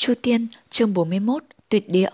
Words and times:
Chu 0.00 0.14
Tiên, 0.22 0.46
chương 0.70 0.94
41, 0.94 1.42
Tuyệt 1.68 1.88
địa 1.88 2.08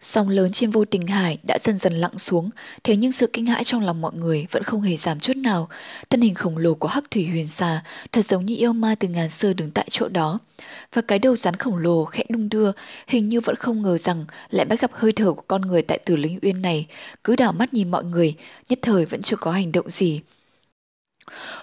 Sóng 0.00 0.28
lớn 0.28 0.52
trên 0.52 0.70
vô 0.70 0.84
tình 0.84 1.06
hải 1.06 1.38
đã 1.46 1.58
dần 1.60 1.78
dần 1.78 1.92
lặng 1.92 2.18
xuống, 2.18 2.50
thế 2.84 2.96
nhưng 2.96 3.12
sự 3.12 3.26
kinh 3.32 3.46
hãi 3.46 3.64
trong 3.64 3.80
lòng 3.80 4.00
mọi 4.00 4.12
người 4.14 4.46
vẫn 4.50 4.62
không 4.62 4.80
hề 4.80 4.96
giảm 4.96 5.20
chút 5.20 5.36
nào. 5.36 5.68
Thân 6.10 6.20
hình 6.20 6.34
khổng 6.34 6.56
lồ 6.56 6.74
của 6.74 6.88
hắc 6.88 7.10
thủy 7.10 7.26
huyền 7.26 7.48
xà 7.48 7.82
thật 8.12 8.24
giống 8.24 8.46
như 8.46 8.56
yêu 8.56 8.72
ma 8.72 8.94
từ 9.00 9.08
ngàn 9.08 9.30
xưa 9.30 9.52
đứng 9.52 9.70
tại 9.70 9.86
chỗ 9.90 10.08
đó. 10.08 10.38
Và 10.92 11.02
cái 11.02 11.18
đầu 11.18 11.36
rắn 11.36 11.56
khổng 11.56 11.76
lồ 11.76 12.04
khẽ 12.04 12.24
đung 12.28 12.48
đưa, 12.48 12.72
hình 13.06 13.28
như 13.28 13.40
vẫn 13.40 13.56
không 13.56 13.82
ngờ 13.82 13.98
rằng 13.98 14.24
lại 14.50 14.66
bắt 14.66 14.80
gặp 14.80 14.90
hơi 14.94 15.12
thở 15.12 15.32
của 15.32 15.44
con 15.48 15.62
người 15.62 15.82
tại 15.82 15.98
tử 15.98 16.16
linh 16.16 16.38
uyên 16.42 16.62
này. 16.62 16.86
Cứ 17.24 17.36
đảo 17.36 17.52
mắt 17.52 17.74
nhìn 17.74 17.90
mọi 17.90 18.04
người, 18.04 18.34
nhất 18.68 18.78
thời 18.82 19.04
vẫn 19.04 19.22
chưa 19.22 19.36
có 19.36 19.52
hành 19.52 19.72
động 19.72 19.90
gì. 19.90 20.20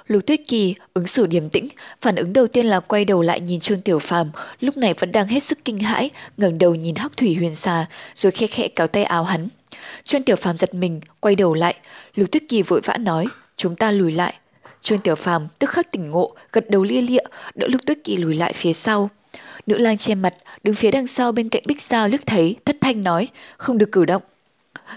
Lục 0.08 0.26
Tuyết 0.26 0.40
Kỳ 0.48 0.76
ứng 0.94 1.08
xử 1.08 1.26
điềm 1.26 1.50
tĩnh, 1.50 1.68
phản 2.02 2.16
ứng 2.16 2.34
đầu 2.34 2.48
tiên 2.48 2.66
là 2.66 2.80
quay 2.80 3.06
đầu 3.06 3.22
lại 3.22 3.40
nhìn 3.40 3.60
Trương 3.60 3.82
Tiểu 3.82 4.00
Phàm, 4.00 4.32
lúc 4.60 4.78
này 4.78 4.94
vẫn 4.94 5.12
đang 5.12 5.28
hết 5.28 5.40
sức 5.40 5.66
kinh 5.66 5.80
hãi, 5.80 6.10
ngẩng 6.38 6.58
đầu 6.58 6.76
nhìn 6.76 6.96
Hắc 6.96 7.18
Thủy 7.18 7.36
Huyền 7.36 7.56
Xà, 7.56 7.86
rồi 8.16 8.32
khẽ 8.32 8.48
khẽ 8.48 8.68
kéo 8.68 8.88
tay 8.88 9.04
áo 9.04 9.24
hắn. 9.24 9.48
Trương 10.04 10.24
Tiểu 10.24 10.36
Phàm 10.36 10.58
giật 10.58 10.74
mình, 10.74 11.02
quay 11.20 11.36
đầu 11.36 11.54
lại, 11.54 11.76
Lục 12.16 12.32
Tuyết 12.32 12.44
Kỳ 12.50 12.62
vội 12.62 12.82
vã 12.84 12.98
nói, 12.98 13.26
"Chúng 13.58 13.76
ta 13.76 13.92
lùi 13.92 14.12
lại." 14.12 14.34
Trương 14.82 15.00
Tiểu 15.00 15.16
Phàm 15.16 15.48
tức 15.60 15.70
khắc 15.70 15.92
tỉnh 15.92 16.12
ngộ, 16.12 16.36
gật 16.52 16.70
đầu 16.70 16.84
lia 16.84 17.02
lịa, 17.02 17.24
đỡ 17.56 17.68
Lục 17.68 17.82
Tuyết 17.86 17.98
Kỳ 18.04 18.18
lùi 18.18 18.36
lại 18.36 18.54
phía 18.54 18.74
sau. 18.74 19.10
Nữ 19.68 19.78
lang 19.78 19.98
che 19.98 20.16
mặt, 20.16 20.34
đứng 20.64 20.76
phía 20.76 20.92
đằng 20.92 21.08
sau 21.08 21.32
bên 21.32 21.50
cạnh 21.50 21.64
Bích 21.66 21.82
Giao 21.82 22.08
liếc 22.08 22.26
thấy, 22.26 22.56
thất 22.66 22.76
thanh 22.82 23.02
nói, 23.02 23.28
"Không 23.58 23.78
được 23.78 23.92
cử 23.92 24.06
động." 24.06 24.22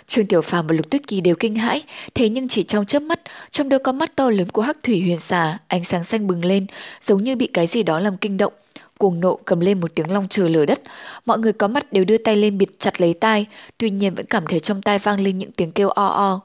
Trương 0.07 0.27
Tiểu 0.27 0.43
Phàm 0.43 0.67
và 0.67 0.75
Lục 0.75 0.91
Tuyết 0.91 1.07
Kỳ 1.07 1.21
đều 1.21 1.35
kinh 1.37 1.55
hãi, 1.55 1.83
thế 2.15 2.29
nhưng 2.29 2.49
chỉ 2.49 2.63
trong 2.63 2.87
chớp 2.87 3.01
mắt, 3.03 3.21
trong 3.51 3.69
đôi 3.69 3.79
con 3.79 3.99
mắt 3.99 4.17
to 4.17 4.31
lớn 4.31 4.49
của 4.49 4.63
Hắc 4.63 4.77
Thủy 4.83 5.01
Huyền 5.01 5.19
Xà, 5.19 5.59
ánh 5.67 5.85
sáng 5.85 6.05
xanh 6.05 6.27
bừng 6.27 6.45
lên, 6.45 6.67
giống 7.01 7.25
như 7.25 7.37
bị 7.37 7.47
cái 7.47 7.67
gì 7.67 7.83
đó 7.83 7.99
làm 7.99 8.17
kinh 8.17 8.37
động. 8.37 8.53
Cuồng 8.99 9.21
nộ 9.21 9.39
cầm 9.45 9.61
lên 9.61 9.81
một 9.81 9.95
tiếng 9.95 10.11
long 10.11 10.27
trời 10.31 10.51
lở 10.51 10.67
đất, 10.67 10.81
mọi 11.27 11.39
người 11.39 11.53
có 11.53 11.69
mắt 11.69 11.93
đều 11.93 12.05
đưa 12.05 12.19
tay 12.19 12.37
lên 12.37 12.59
bịt 12.59 12.69
chặt 12.79 13.01
lấy 13.01 13.15
tai, 13.15 13.47
tuy 13.79 13.91
nhiên 13.91 14.15
vẫn 14.15 14.27
cảm 14.27 14.47
thấy 14.47 14.61
trong 14.61 14.83
tai 14.83 14.99
vang 14.99 15.21
lên 15.21 15.39
những 15.39 15.53
tiếng 15.53 15.73
kêu 15.73 15.89
o 15.89 16.07
o. 16.07 16.41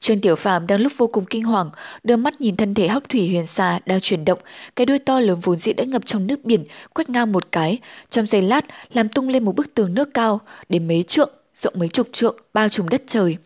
Trương 0.00 0.20
Tiểu 0.20 0.36
Phàm 0.36 0.66
đang 0.66 0.80
lúc 0.80 0.92
vô 0.96 1.06
cùng 1.06 1.24
kinh 1.24 1.44
hoàng, 1.44 1.70
đưa 2.02 2.16
mắt 2.16 2.40
nhìn 2.40 2.56
thân 2.56 2.74
thể 2.74 2.88
Hắc 2.88 3.08
Thủy 3.08 3.28
Huyền 3.28 3.46
Xà 3.46 3.80
đang 3.86 4.00
chuyển 4.00 4.24
động, 4.24 4.38
cái 4.76 4.86
đuôi 4.86 4.98
to 4.98 5.20
lớn 5.20 5.40
vốn 5.40 5.56
dĩ 5.56 5.72
đã 5.72 5.84
ngập 5.84 6.06
trong 6.06 6.26
nước 6.26 6.44
biển, 6.44 6.64
quét 6.94 7.10
ngang 7.10 7.32
một 7.32 7.52
cái, 7.52 7.78
trong 8.10 8.26
giây 8.26 8.42
lát 8.42 8.64
làm 8.92 9.08
tung 9.08 9.28
lên 9.28 9.44
một 9.44 9.56
bức 9.56 9.74
tường 9.74 9.94
nước 9.94 10.14
cao 10.14 10.40
đến 10.68 10.88
mấy 10.88 11.02
trượng 11.02 11.30
rộng 11.54 11.74
mấy 11.76 11.88
chục 11.88 12.08
trượng, 12.12 12.36
bao 12.54 12.68
trùm 12.68 12.88
đất 12.88 13.02
trời. 13.06 13.36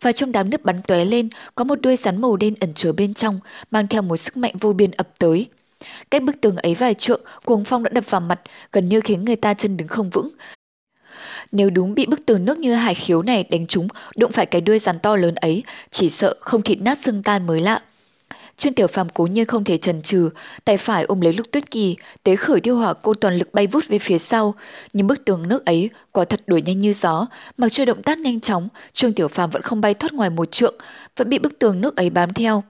Và 0.00 0.12
trong 0.12 0.32
đám 0.32 0.50
nước 0.50 0.64
bắn 0.64 0.82
tóe 0.88 1.04
lên, 1.04 1.28
có 1.54 1.64
một 1.64 1.80
đuôi 1.80 1.96
rắn 1.96 2.20
màu 2.20 2.36
đen 2.36 2.54
ẩn 2.60 2.74
chứa 2.74 2.92
bên 2.92 3.14
trong, 3.14 3.40
mang 3.70 3.86
theo 3.86 4.02
một 4.02 4.16
sức 4.16 4.36
mạnh 4.36 4.54
vô 4.60 4.72
biên 4.72 4.90
ập 4.90 5.08
tới. 5.18 5.48
Cách 6.10 6.22
bức 6.22 6.40
tường 6.40 6.56
ấy 6.56 6.74
vài 6.74 6.94
trượng, 6.94 7.20
cuồng 7.44 7.64
phong 7.64 7.82
đã 7.82 7.90
đập 7.94 8.04
vào 8.10 8.20
mặt, 8.20 8.40
gần 8.72 8.88
như 8.88 9.00
khiến 9.00 9.24
người 9.24 9.36
ta 9.36 9.54
chân 9.54 9.76
đứng 9.76 9.88
không 9.88 10.10
vững. 10.10 10.28
Nếu 11.52 11.70
đúng 11.70 11.94
bị 11.94 12.06
bức 12.06 12.26
tường 12.26 12.44
nước 12.44 12.58
như 12.58 12.74
hải 12.74 12.94
khiếu 12.94 13.22
này 13.22 13.44
đánh 13.50 13.66
trúng, 13.66 13.88
đụng 14.16 14.32
phải 14.32 14.46
cái 14.46 14.60
đuôi 14.60 14.78
rắn 14.78 14.98
to 14.98 15.16
lớn 15.16 15.34
ấy, 15.34 15.62
chỉ 15.90 16.10
sợ 16.10 16.34
không 16.40 16.62
thịt 16.62 16.80
nát 16.80 16.98
xương 16.98 17.22
tan 17.22 17.46
mới 17.46 17.60
lạ. 17.60 17.80
Trương 18.62 18.74
Tiểu 18.74 18.86
Phàm 18.86 19.08
cố 19.08 19.26
nhiên 19.26 19.46
không 19.46 19.64
thể 19.64 19.78
chần 19.78 20.02
chừ, 20.02 20.30
tay 20.64 20.76
phải 20.76 21.04
ôm 21.04 21.20
lấy 21.20 21.32
Lục 21.32 21.46
Tuyết 21.50 21.70
Kỳ, 21.70 21.96
tế 22.22 22.36
khởi 22.36 22.60
tiêu 22.60 22.76
hỏa 22.76 22.94
cô 22.94 23.14
toàn 23.14 23.36
lực 23.38 23.54
bay 23.54 23.66
vút 23.66 23.88
về 23.88 23.98
phía 23.98 24.18
sau, 24.18 24.54
nhưng 24.92 25.06
bức 25.06 25.24
tường 25.24 25.48
nước 25.48 25.64
ấy 25.64 25.90
quả 26.12 26.24
thật 26.24 26.40
đuổi 26.46 26.62
nhanh 26.62 26.78
như 26.78 26.92
gió, 26.92 27.26
mặc 27.56 27.68
cho 27.72 27.84
động 27.84 28.02
tác 28.02 28.18
nhanh 28.18 28.40
chóng, 28.40 28.68
Trương 28.92 29.12
Tiểu 29.12 29.28
Phàm 29.28 29.50
vẫn 29.50 29.62
không 29.62 29.80
bay 29.80 29.94
thoát 29.94 30.12
ngoài 30.12 30.30
một 30.30 30.52
trượng, 30.52 30.74
vẫn 31.16 31.30
bị 31.30 31.38
bức 31.38 31.58
tường 31.58 31.80
nước 31.80 31.96
ấy 31.96 32.10
bám 32.10 32.32
theo. 32.32 32.62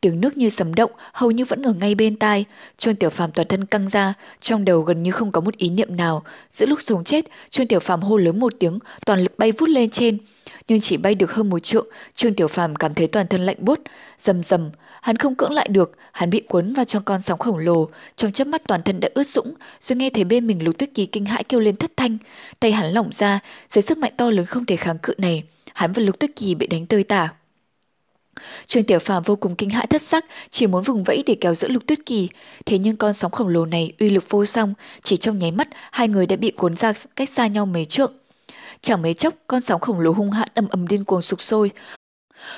Tiếng 0.00 0.20
nước 0.20 0.36
như 0.36 0.48
sấm 0.48 0.74
động, 0.74 0.90
hầu 1.12 1.30
như 1.30 1.44
vẫn 1.44 1.62
ở 1.62 1.72
ngay 1.72 1.94
bên 1.94 2.16
tai. 2.16 2.44
Trương 2.78 2.96
Tiểu 2.96 3.10
Phàm 3.10 3.32
toàn 3.32 3.48
thân 3.48 3.64
căng 3.64 3.88
ra, 3.88 4.14
trong 4.40 4.64
đầu 4.64 4.80
gần 4.80 5.02
như 5.02 5.10
không 5.10 5.32
có 5.32 5.40
một 5.40 5.56
ý 5.56 5.68
niệm 5.68 5.96
nào. 5.96 6.22
Giữa 6.50 6.66
lúc 6.66 6.78
sống 6.82 7.04
chết, 7.04 7.24
Trương 7.48 7.66
Tiểu 7.66 7.80
Phàm 7.80 8.00
hô 8.00 8.16
lớn 8.16 8.40
một 8.40 8.52
tiếng, 8.58 8.78
toàn 9.06 9.22
lực 9.22 9.38
bay 9.38 9.52
vút 9.52 9.68
lên 9.68 9.90
trên. 9.90 10.18
Nhưng 10.68 10.80
chỉ 10.80 10.96
bay 10.96 11.14
được 11.14 11.32
hơn 11.32 11.50
một 11.50 11.58
trượng, 11.58 11.86
Trương 12.14 12.34
Tiểu 12.34 12.48
Phàm 12.48 12.76
cảm 12.76 12.94
thấy 12.94 13.06
toàn 13.06 13.26
thân 13.26 13.46
lạnh 13.46 13.56
buốt, 13.58 13.80
rầm 14.18 14.42
rầm, 14.42 14.70
Hắn 15.02 15.16
không 15.16 15.34
cưỡng 15.34 15.52
lại 15.52 15.68
được, 15.68 15.92
hắn 16.12 16.30
bị 16.30 16.40
cuốn 16.40 16.72
vào 16.72 16.84
trong 16.84 17.02
con 17.02 17.20
sóng 17.20 17.38
khổng 17.38 17.58
lồ, 17.58 17.88
trong 18.16 18.32
chớp 18.32 18.46
mắt 18.46 18.62
toàn 18.66 18.82
thân 18.82 19.00
đã 19.00 19.08
ướt 19.14 19.22
sũng, 19.22 19.54
rồi 19.80 19.96
nghe 19.96 20.10
thấy 20.10 20.24
bên 20.24 20.46
mình 20.46 20.64
Lục 20.64 20.78
Tuyết 20.78 20.94
Kỳ 20.94 21.06
kinh 21.06 21.24
hãi 21.24 21.44
kêu 21.44 21.60
lên 21.60 21.76
thất 21.76 21.90
thanh, 21.96 22.18
tay 22.60 22.72
hắn 22.72 22.92
lỏng 22.92 23.12
ra, 23.12 23.40
dưới 23.68 23.82
sức 23.82 23.98
mạnh 23.98 24.12
to 24.16 24.30
lớn 24.30 24.46
không 24.46 24.64
thể 24.64 24.76
kháng 24.76 24.98
cự 24.98 25.14
này, 25.18 25.42
hắn 25.74 25.92
và 25.92 26.02
Lục 26.02 26.18
Tuyết 26.18 26.30
Kỳ 26.36 26.54
bị 26.54 26.66
đánh 26.66 26.86
tơi 26.86 27.04
tả. 27.04 27.28
Trương 28.66 28.84
Tiểu 28.84 28.98
Phàm 28.98 29.22
vô 29.22 29.36
cùng 29.36 29.56
kinh 29.56 29.70
hãi 29.70 29.86
thất 29.86 30.02
sắc, 30.02 30.24
chỉ 30.50 30.66
muốn 30.66 30.82
vùng 30.82 31.04
vẫy 31.04 31.22
để 31.26 31.36
kéo 31.40 31.54
giữ 31.54 31.68
Lục 31.68 31.82
Tuyết 31.86 32.06
Kỳ, 32.06 32.28
thế 32.66 32.78
nhưng 32.78 32.96
con 32.96 33.12
sóng 33.12 33.30
khổng 33.30 33.48
lồ 33.48 33.66
này 33.66 33.92
uy 33.98 34.10
lực 34.10 34.24
vô 34.28 34.44
song, 34.44 34.74
chỉ 35.02 35.16
trong 35.16 35.38
nháy 35.38 35.50
mắt 35.50 35.68
hai 35.90 36.08
người 36.08 36.26
đã 36.26 36.36
bị 36.36 36.50
cuốn 36.50 36.76
ra 36.76 36.92
cách 37.16 37.28
xa 37.28 37.46
nhau 37.46 37.66
mấy 37.66 37.84
trượng. 37.84 38.12
Chẳng 38.82 39.02
mấy 39.02 39.14
chốc, 39.14 39.34
con 39.46 39.60
sóng 39.60 39.80
khổng 39.80 40.00
lồ 40.00 40.12
hung 40.12 40.30
hãn 40.30 40.48
ầm 40.54 40.68
ầm 40.68 40.88
điên 40.88 41.04
cuồng 41.04 41.22
sục 41.22 41.42
sôi, 41.42 41.70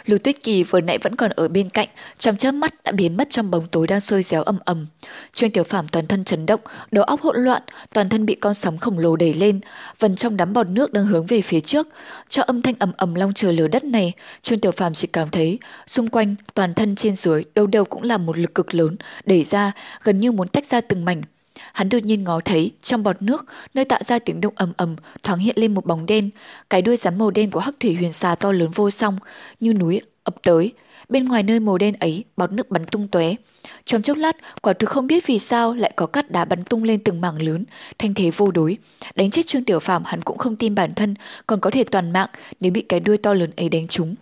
Lưu 0.07 0.19
Tuyết 0.19 0.45
Kỳ 0.45 0.65
vừa 0.65 0.81
nãy 0.81 0.99
vẫn 0.99 1.17
còn 1.17 1.31
ở 1.31 1.49
bên 1.49 1.69
cạnh, 1.69 1.89
trong 2.19 2.37
chớp 2.37 2.53
mắt 2.53 2.75
đã 2.85 2.93
biến 2.93 3.17
mất 3.17 3.31
trong 3.31 3.51
bóng 3.51 3.67
tối 3.67 3.87
đang 3.87 4.01
sôi 4.01 4.23
réo 4.23 4.43
ầm 4.43 4.59
ầm. 4.65 4.87
Trương 5.33 5.51
Tiểu 5.51 5.65
Phàm 5.65 5.89
toàn 5.89 6.07
thân 6.07 6.25
chấn 6.25 6.47
động, 6.47 6.61
đầu 6.91 7.05
óc 7.05 7.21
hỗn 7.21 7.45
loạn, 7.45 7.63
toàn 7.95 8.09
thân 8.09 8.27
bị 8.27 8.35
con 8.35 8.55
sóng 8.55 8.79
khổng 8.79 8.99
lồ 8.99 9.17
đẩy 9.17 9.35
lên, 9.35 9.61
vần 9.99 10.17
trong 10.17 10.37
đám 10.37 10.53
bọt 10.53 10.69
nước 10.69 10.93
đang 10.93 11.07
hướng 11.07 11.27
về 11.27 11.43
phía 11.43 11.61
trước. 11.61 11.89
Cho 12.29 12.43
âm 12.43 12.63
thanh 12.63 12.75
ầm 12.79 12.93
ầm 12.97 13.15
long 13.15 13.35
trời 13.35 13.53
lở 13.53 13.69
đất 13.69 13.85
này, 13.85 14.13
Trương 14.43 14.59
Tiểu 14.59 14.73
Phàm 14.73 14.95
chỉ 14.95 15.07
cảm 15.07 15.31
thấy 15.31 15.59
xung 15.87 16.09
quanh 16.09 16.35
toàn 16.55 16.75
thân 16.75 16.97
trên 16.97 17.17
dưới 17.17 17.45
đâu 17.55 17.67
đâu 17.67 17.85
cũng 17.85 18.03
là 18.03 18.19
một 18.19 18.39
lực 18.39 18.55
cực 18.55 18.75
lớn 18.75 18.97
đẩy 19.25 19.45
ra, 19.45 19.73
gần 20.03 20.21
như 20.21 20.33
muốn 20.33 20.49
tách 20.49 20.67
ra 20.67 20.81
từng 20.81 21.05
mảnh. 21.05 21.23
Hắn 21.73 21.89
đột 21.89 21.99
nhiên 22.05 22.25
ngó 22.25 22.41
thấy 22.41 22.73
trong 22.83 23.03
bọt 23.03 23.23
nước 23.23 23.45
nơi 23.75 23.85
tạo 23.85 24.01
ra 24.03 24.19
tiếng 24.19 24.41
động 24.41 24.55
ầm 24.57 24.73
ầm 24.77 24.97
thoáng 25.23 25.39
hiện 25.39 25.55
lên 25.59 25.75
một 25.75 25.87
bóng 25.87 26.07
đen, 26.07 26.31
cái 26.71 26.83
đuôi 26.83 26.97
rắn 26.97 27.19
màu 27.19 27.31
đen 27.31 27.51
của 27.51 27.61
Hắc 27.61 27.75
Thủy 27.81 27.95
Huyền 27.95 28.13
Xà 28.13 28.35
to 28.35 28.53
lớn 28.53 28.71
vô 28.75 28.91
song, 28.91 29.19
như 29.61 29.73
núi 29.73 30.01
ập 30.25 30.35
tới. 30.43 30.73
Bên 31.09 31.25
ngoài 31.25 31.43
nơi 31.43 31.61
màu 31.61 31.79
đen 31.79 31.95
ấy, 32.01 32.25
bọt 32.37 32.53
nước 32.53 32.71
bắn 32.71 32.85
tung 32.85 33.09
tóe. 33.09 33.35
Trong 33.85 34.03
chốc 34.03 34.17
lát, 34.17 34.37
quả 34.63 34.73
thực 34.73 34.91
không 34.91 35.07
biết 35.07 35.27
vì 35.27 35.39
sao 35.39 35.75
lại 35.75 35.93
có 35.97 36.07
cát 36.07 36.31
đá 36.31 36.45
bắn 36.45 36.65
tung 36.65 36.85
lên 36.85 37.05
từng 37.05 37.21
mảng 37.21 37.43
lớn, 37.43 37.65
thanh 37.99 38.15
thế 38.15 38.31
vô 38.31 38.51
đối. 38.51 38.77
Đánh 39.15 39.31
chết 39.31 39.47
Trương 39.47 39.65
Tiểu 39.65 39.81
Phàm 39.81 40.03
hắn 40.05 40.23
cũng 40.23 40.39
không 40.39 40.57
tin 40.57 40.75
bản 40.75 40.95
thân 40.95 41.15
còn 41.47 41.61
có 41.61 41.71
thể 41.71 41.85
toàn 41.85 42.11
mạng 42.11 42.29
nếu 42.61 42.73
bị 42.73 42.83
cái 42.83 43.01
đuôi 43.01 43.17
to 43.17 43.35
lớn 43.35 43.51
ấy 43.57 43.69
đánh 43.69 43.87
trúng. 43.89 44.15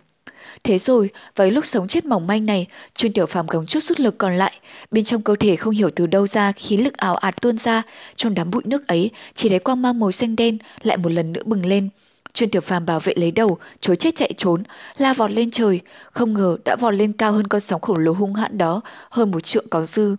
Thế 0.64 0.78
rồi, 0.78 1.10
với 1.36 1.50
lúc 1.50 1.66
sống 1.66 1.88
chết 1.88 2.04
mỏng 2.04 2.26
manh 2.26 2.47
này, 2.47 2.66
Trương 2.94 3.12
Tiểu 3.12 3.26
Phàm 3.26 3.47
gồng 3.47 3.66
chút 3.66 3.81
sức 3.81 4.00
lực 4.00 4.19
còn 4.19 4.36
lại, 4.36 4.53
bên 4.91 5.04
trong 5.04 5.22
cơ 5.22 5.34
thể 5.41 5.56
không 5.56 5.75
hiểu 5.75 5.91
từ 5.97 6.06
đâu 6.06 6.26
ra 6.26 6.53
khí 6.53 6.76
lực 6.76 6.97
ảo 6.97 7.16
ạt 7.16 7.42
tuôn 7.42 7.59
ra, 7.59 7.82
trong 8.16 8.34
đám 8.34 8.50
bụi 8.50 8.62
nước 8.64 8.88
ấy 8.88 9.10
chỉ 9.34 9.48
thấy 9.48 9.59
quang 9.59 9.82
mang 9.82 10.00
màu 10.00 10.12
xanh 10.12 10.36
đen 10.36 10.59
lại 10.82 10.97
một 10.97 11.12
lần 11.12 11.32
nữa 11.32 11.42
bừng 11.44 11.66
lên. 11.66 11.88
Trương 12.32 12.48
Tiểu 12.48 12.60
Phàm 12.60 12.86
bảo 12.86 13.00
vệ 13.00 13.14
lấy 13.16 13.31
đầu, 13.31 13.59
chối 13.81 13.97
chết 13.97 14.14
chạy 14.14 14.32
trốn, 14.36 14.62
la 14.98 15.12
vọt 15.12 15.31
lên 15.31 15.50
trời, 15.50 15.81
không 16.12 16.34
ngờ 16.34 16.56
đã 16.65 16.76
vọt 16.76 16.94
lên 16.94 17.12
cao 17.12 17.32
hơn 17.32 17.47
con 17.47 17.60
sóng 17.60 17.80
khổng 17.80 17.98
lồ 17.98 18.12
hung 18.12 18.34
hãn 18.34 18.59
đó, 18.59 18.80
hơn 19.10 19.30
một 19.30 19.41
trượng 19.41 19.69
có 19.69 19.84
dư. 19.84 20.16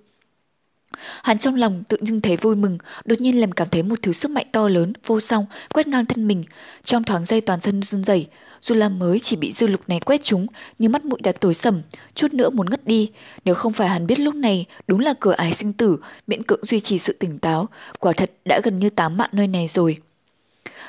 Hắn 1.23 1.37
trong 1.37 1.55
lòng 1.55 1.83
tự 1.89 1.97
dưng 2.01 2.21
thấy 2.21 2.37
vui 2.37 2.55
mừng, 2.55 2.77
đột 3.05 3.21
nhiên 3.21 3.39
làm 3.39 3.51
cảm 3.51 3.69
thấy 3.69 3.83
một 3.83 4.01
thứ 4.01 4.13
sức 4.13 4.31
mạnh 4.31 4.45
to 4.51 4.67
lớn, 4.67 4.93
vô 5.05 5.19
song, 5.19 5.45
quét 5.73 5.87
ngang 5.87 6.05
thân 6.05 6.27
mình. 6.27 6.43
Trong 6.83 7.03
thoáng 7.03 7.25
giây 7.25 7.41
toàn 7.41 7.59
thân 7.59 7.81
run 7.83 8.03
rẩy, 8.03 8.27
dù 8.61 8.75
là 8.75 8.89
mới 8.89 9.19
chỉ 9.19 9.35
bị 9.35 9.51
dư 9.51 9.67
lục 9.67 9.81
này 9.87 9.99
quét 9.99 10.23
chúng, 10.23 10.47
nhưng 10.79 10.91
mắt 10.91 11.05
mũi 11.05 11.19
đã 11.23 11.31
tối 11.31 11.53
sầm, 11.53 11.81
chút 12.15 12.33
nữa 12.33 12.49
muốn 12.49 12.69
ngất 12.69 12.87
đi. 12.87 13.11
Nếu 13.45 13.55
không 13.55 13.73
phải 13.73 13.89
hắn 13.89 14.07
biết 14.07 14.19
lúc 14.19 14.35
này 14.35 14.65
đúng 14.87 14.99
là 14.99 15.13
cửa 15.19 15.31
ái 15.31 15.53
sinh 15.53 15.73
tử, 15.73 15.97
miễn 16.27 16.43
cưỡng 16.43 16.65
duy 16.65 16.79
trì 16.79 16.99
sự 16.99 17.13
tỉnh 17.13 17.39
táo, 17.39 17.67
quả 17.99 18.13
thật 18.13 18.31
đã 18.45 18.61
gần 18.63 18.79
như 18.79 18.89
tám 18.89 19.17
mạng 19.17 19.29
nơi 19.33 19.47
này 19.47 19.67
rồi. 19.67 19.97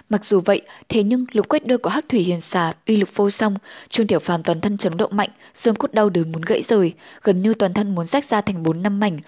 Mặc 0.09 0.25
dù 0.25 0.41
vậy, 0.41 0.63
thế 0.89 1.03
nhưng 1.03 1.25
lục 1.33 1.49
quét 1.49 1.67
đôi 1.67 1.79
của 1.79 1.91
Hắc 1.91 2.09
Thủy 2.09 2.21
Hiền 2.21 2.41
Xà 2.41 2.75
uy 2.87 2.97
lực 2.97 3.17
vô 3.17 3.31
song, 3.31 3.57
Trương 3.89 4.07
Tiểu 4.07 4.19
Phàm 4.19 4.43
toàn 4.43 4.61
thân 4.61 4.77
chấn 4.77 4.97
động 4.97 5.17
mạnh, 5.17 5.31
xương 5.55 5.75
cốt 5.75 5.93
đau 5.93 6.11
đớn 6.11 6.33
muốn 6.33 6.43
gãy 6.43 6.63
rời, 6.63 6.93
gần 7.23 7.43
như 7.43 7.55
toàn 7.55 7.75
thân 7.75 7.95
muốn 7.95 8.07
rách 8.07 8.25
ra 8.25 8.41
thành 8.41 8.63
bốn 8.63 8.83
năm 8.83 9.01
mảnh. 9.01 9.19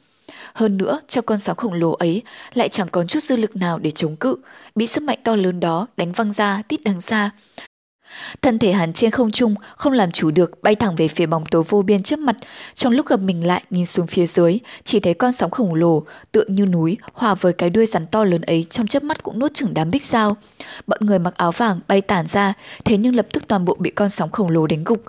Hơn 0.55 0.77
nữa, 0.77 1.01
cho 1.09 1.23
con 1.23 1.39
sóng 1.39 1.57
khổng 1.57 1.73
lồ 1.73 1.93
ấy 1.93 2.23
lại 2.55 2.69
chẳng 2.69 2.89
còn 2.89 3.07
chút 3.07 3.23
dư 3.23 3.37
lực 3.37 3.57
nào 3.57 3.79
để 3.79 3.91
chống 3.91 4.17
cự, 4.17 4.37
bị 4.75 4.87
sức 4.87 5.03
mạnh 5.03 5.19
to 5.25 5.37
lớn 5.37 5.61
đó 5.61 5.87
đánh 5.97 6.13
văng 6.13 6.33
ra 6.33 6.63
tít 6.69 6.81
đằng 6.85 7.01
xa. 7.01 7.31
Thân 8.43 8.59
thể 8.59 8.73
hắn 8.73 8.93
trên 8.93 9.11
không 9.11 9.31
trung 9.31 9.55
không 9.77 9.93
làm 9.93 10.11
chủ 10.11 10.31
được 10.31 10.63
bay 10.63 10.75
thẳng 10.75 10.97
về 10.97 11.09
phía 11.09 11.27
bóng 11.27 11.47
tối 11.47 11.63
vô 11.69 11.83
biên 11.83 12.03
trước 12.03 12.19
mặt. 12.19 12.37
Trong 12.75 12.93
lúc 12.93 13.07
gặp 13.07 13.21
mình 13.21 13.47
lại 13.47 13.63
nhìn 13.71 13.87
xuống 13.87 14.07
phía 14.07 14.27
dưới, 14.27 14.59
chỉ 14.85 15.01
thấy 15.01 15.15
con 15.15 15.33
sóng 15.33 15.51
khổng 15.51 15.75
lồ 15.75 16.03
tựa 16.33 16.45
như 16.49 16.67
núi 16.67 16.97
hòa 17.13 17.35
với 17.35 17.53
cái 17.53 17.71
đuôi 17.71 17.87
rắn 17.87 18.07
to 18.07 18.25
lớn 18.25 18.41
ấy 18.41 18.67
trong 18.71 18.87
chớp 18.87 19.03
mắt 19.03 19.23
cũng 19.23 19.39
nuốt 19.39 19.55
chửng 19.55 19.75
đám 19.75 19.91
bích 19.91 20.05
sao. 20.05 20.37
Bọn 20.87 20.99
người 21.03 21.19
mặc 21.19 21.35
áo 21.37 21.53
vàng 21.53 21.81
bay 21.89 22.01
tản 22.01 22.27
ra, 22.27 22.55
thế 22.85 22.97
nhưng 22.97 23.17
lập 23.17 23.27
tức 23.33 23.49
toàn 23.49 23.65
bộ 23.65 23.75
bị 23.75 23.91
con 23.91 24.09
sóng 24.09 24.31
khổng 24.31 24.51
lồ 24.51 24.67
đánh 24.67 24.85
gục. 24.85 25.05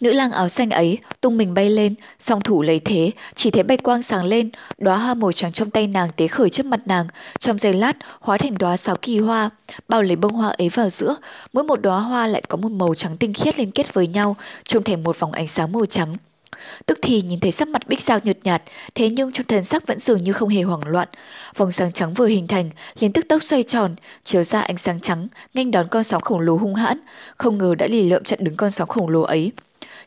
Nữ 0.00 0.12
lang 0.12 0.32
áo 0.32 0.48
xanh 0.48 0.70
ấy 0.70 0.98
tung 1.20 1.36
mình 1.36 1.54
bay 1.54 1.70
lên, 1.70 1.94
song 2.18 2.40
thủ 2.40 2.62
lấy 2.62 2.80
thế, 2.80 3.10
chỉ 3.34 3.50
thấy 3.50 3.62
bạch 3.62 3.82
quang 3.82 4.02
sáng 4.02 4.24
lên, 4.24 4.50
đóa 4.78 4.96
hoa 4.96 5.14
màu 5.14 5.32
trắng 5.32 5.52
trong 5.52 5.70
tay 5.70 5.86
nàng 5.86 6.08
tế 6.16 6.28
khởi 6.28 6.50
trước 6.50 6.66
mặt 6.66 6.80
nàng, 6.86 7.06
trong 7.38 7.58
giây 7.58 7.72
lát 7.72 7.96
hóa 8.20 8.38
thành 8.38 8.58
đóa 8.58 8.76
sáu 8.76 8.96
kỳ 8.96 9.18
hoa, 9.18 9.50
bao 9.88 10.02
lấy 10.02 10.16
bông 10.16 10.32
hoa 10.32 10.48
ấy 10.48 10.68
vào 10.68 10.90
giữa, 10.90 11.16
mỗi 11.52 11.64
một 11.64 11.82
đóa 11.82 12.00
hoa 12.00 12.26
lại 12.26 12.42
có 12.48 12.56
một 12.56 12.70
màu 12.70 12.94
trắng 12.94 13.16
tinh 13.16 13.32
khiết 13.34 13.58
liên 13.58 13.70
kết 13.70 13.94
với 13.94 14.06
nhau, 14.06 14.36
trông 14.64 14.82
thành 14.82 15.02
một 15.02 15.18
vòng 15.18 15.32
ánh 15.32 15.48
sáng 15.48 15.72
màu 15.72 15.86
trắng. 15.86 16.16
Tức 16.86 16.98
thì 17.02 17.22
nhìn 17.22 17.40
thấy 17.40 17.52
sắc 17.52 17.68
mặt 17.68 17.88
Bích 17.88 18.02
Giao 18.02 18.18
nhợt 18.24 18.38
nhạt, 18.44 18.62
thế 18.94 19.08
nhưng 19.08 19.32
trong 19.32 19.46
thần 19.46 19.64
sắc 19.64 19.86
vẫn 19.86 19.98
dường 19.98 20.24
như 20.24 20.32
không 20.32 20.48
hề 20.48 20.62
hoảng 20.62 20.86
loạn. 20.86 21.08
Vòng 21.56 21.72
sáng 21.72 21.92
trắng 21.92 22.14
vừa 22.14 22.26
hình 22.26 22.46
thành, 22.46 22.70
liền 22.98 23.12
tức 23.12 23.28
tốc 23.28 23.42
xoay 23.42 23.62
tròn, 23.62 23.94
chiếu 24.24 24.44
ra 24.44 24.60
ánh 24.60 24.76
sáng 24.76 25.00
trắng, 25.00 25.28
nghênh 25.54 25.70
đón 25.70 25.88
con 25.88 26.04
sóng 26.04 26.22
khổng 26.22 26.40
lồ 26.40 26.56
hung 26.56 26.74
hãn, 26.74 27.00
không 27.36 27.58
ngờ 27.58 27.74
đã 27.78 27.86
lì 27.86 28.10
lợm 28.10 28.24
chặn 28.24 28.38
đứng 28.42 28.56
con 28.56 28.70
sóng 28.70 28.88
khổng 28.88 29.08
lồ 29.08 29.22
ấy. 29.22 29.52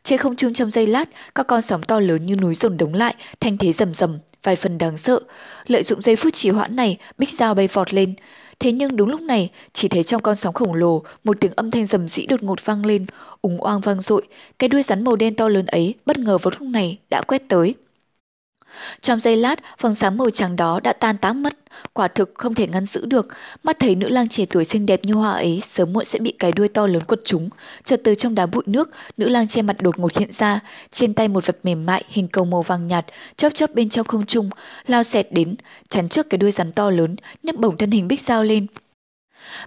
Trên 0.03 0.19
không 0.19 0.35
trung 0.35 0.53
trong 0.53 0.71
giây 0.71 0.87
lát, 0.87 1.09
các 1.35 1.47
con 1.47 1.61
sóng 1.61 1.83
to 1.83 1.99
lớn 1.99 2.25
như 2.25 2.35
núi 2.35 2.55
dồn 2.55 2.77
đống 2.77 2.93
lại, 2.93 3.15
thanh 3.39 3.57
thế 3.57 3.73
rầm 3.73 3.93
rầm, 3.93 4.17
vài 4.43 4.55
phần 4.55 4.77
đáng 4.77 4.97
sợ. 4.97 5.19
Lợi 5.67 5.83
dụng 5.83 6.01
giây 6.01 6.15
phút 6.15 6.33
trì 6.33 6.49
hoãn 6.49 6.75
này, 6.75 6.97
Bích 7.17 7.29
Giao 7.29 7.53
bay 7.53 7.67
vọt 7.67 7.93
lên. 7.93 8.13
Thế 8.59 8.71
nhưng 8.71 8.95
đúng 8.95 9.09
lúc 9.09 9.21
này, 9.21 9.51
chỉ 9.73 9.87
thấy 9.87 10.03
trong 10.03 10.21
con 10.21 10.35
sóng 10.35 10.53
khổng 10.53 10.73
lồ, 10.73 11.03
một 11.23 11.37
tiếng 11.41 11.51
âm 11.55 11.71
thanh 11.71 11.85
rầm 11.85 12.07
rĩ 12.07 12.25
đột 12.25 12.43
ngột 12.43 12.65
vang 12.65 12.85
lên, 12.85 13.05
úng 13.41 13.61
oang 13.61 13.81
vang 13.81 14.01
dội, 14.01 14.27
cái 14.59 14.67
đuôi 14.67 14.83
rắn 14.83 15.03
màu 15.03 15.15
đen 15.15 15.35
to 15.35 15.47
lớn 15.47 15.65
ấy 15.65 15.95
bất 16.05 16.17
ngờ 16.17 16.37
vào 16.37 16.51
lúc 16.59 16.69
này 16.69 16.97
đã 17.09 17.21
quét 17.27 17.41
tới. 17.49 17.75
Trong 19.01 19.19
giây 19.19 19.37
lát, 19.37 19.81
vòng 19.81 19.95
sáng 19.95 20.17
màu 20.17 20.29
trắng 20.29 20.55
đó 20.55 20.79
đã 20.83 20.93
tan 20.93 21.17
tác 21.17 21.33
mất, 21.33 21.53
quả 21.93 22.07
thực 22.07 22.31
không 22.35 22.55
thể 22.55 22.67
ngăn 22.67 22.85
giữ 22.85 23.05
được. 23.05 23.27
Mắt 23.63 23.79
thấy 23.79 23.95
nữ 23.95 24.09
lang 24.09 24.27
trẻ 24.27 24.45
tuổi 24.49 24.65
xinh 24.65 24.85
đẹp 24.85 24.99
như 25.03 25.13
hoa 25.13 25.31
ấy 25.31 25.61
sớm 25.67 25.93
muộn 25.93 26.05
sẽ 26.05 26.19
bị 26.19 26.33
cái 26.39 26.51
đuôi 26.51 26.67
to 26.67 26.87
lớn 26.87 27.03
quật 27.03 27.19
chúng. 27.25 27.49
Chợt 27.83 28.01
từ 28.03 28.15
trong 28.15 28.35
đá 28.35 28.45
bụi 28.45 28.63
nước, 28.65 28.89
nữ 29.17 29.27
lang 29.27 29.47
che 29.47 29.61
mặt 29.61 29.81
đột 29.81 29.99
ngột 29.99 30.17
hiện 30.17 30.31
ra, 30.31 30.59
trên 30.91 31.13
tay 31.13 31.27
một 31.27 31.45
vật 31.45 31.57
mềm 31.63 31.85
mại 31.85 32.03
hình 32.07 32.27
cầu 32.27 32.45
màu 32.45 32.61
vàng 32.61 32.87
nhạt, 32.87 33.05
chớp 33.37 33.55
chớp 33.55 33.73
bên 33.73 33.89
trong 33.89 34.07
không 34.07 34.25
trung, 34.25 34.49
lao 34.87 35.03
xẹt 35.03 35.27
đến, 35.31 35.55
chắn 35.87 36.09
trước 36.09 36.29
cái 36.29 36.37
đuôi 36.37 36.51
rắn 36.51 36.71
to 36.71 36.89
lớn, 36.89 37.15
nhấc 37.43 37.55
bổng 37.55 37.77
thân 37.77 37.91
hình 37.91 38.07
bích 38.07 38.21
dao 38.21 38.43
lên. 38.43 38.67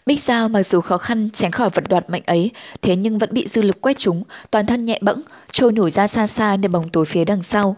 Bích 0.07 0.21
Giao 0.21 0.49
mặc 0.49 0.63
dù 0.63 0.81
khó 0.81 0.99
khăn 0.99 1.31
tránh 1.33 1.51
khỏi 1.51 1.71
vật 1.71 1.85
đoạt 1.89 2.11
mạnh 2.11 2.23
ấy, 2.27 2.51
thế 2.83 2.97
nhưng 2.97 3.19
vẫn 3.19 3.31
bị 3.33 3.47
dư 3.47 3.63
lực 3.63 3.81
quét 3.81 3.99
trúng, 3.99 4.23
toàn 4.51 4.67
thân 4.67 4.85
nhẹ 4.85 4.99
bẫng, 5.03 5.23
trôi 5.53 5.73
nổi 5.73 5.91
ra 5.91 6.07
xa 6.07 6.27
xa 6.27 6.57
nơi 6.57 6.69
bóng 6.69 6.89
tối 6.89 7.05
phía 7.05 7.25
đằng 7.25 7.43
sau. 7.43 7.77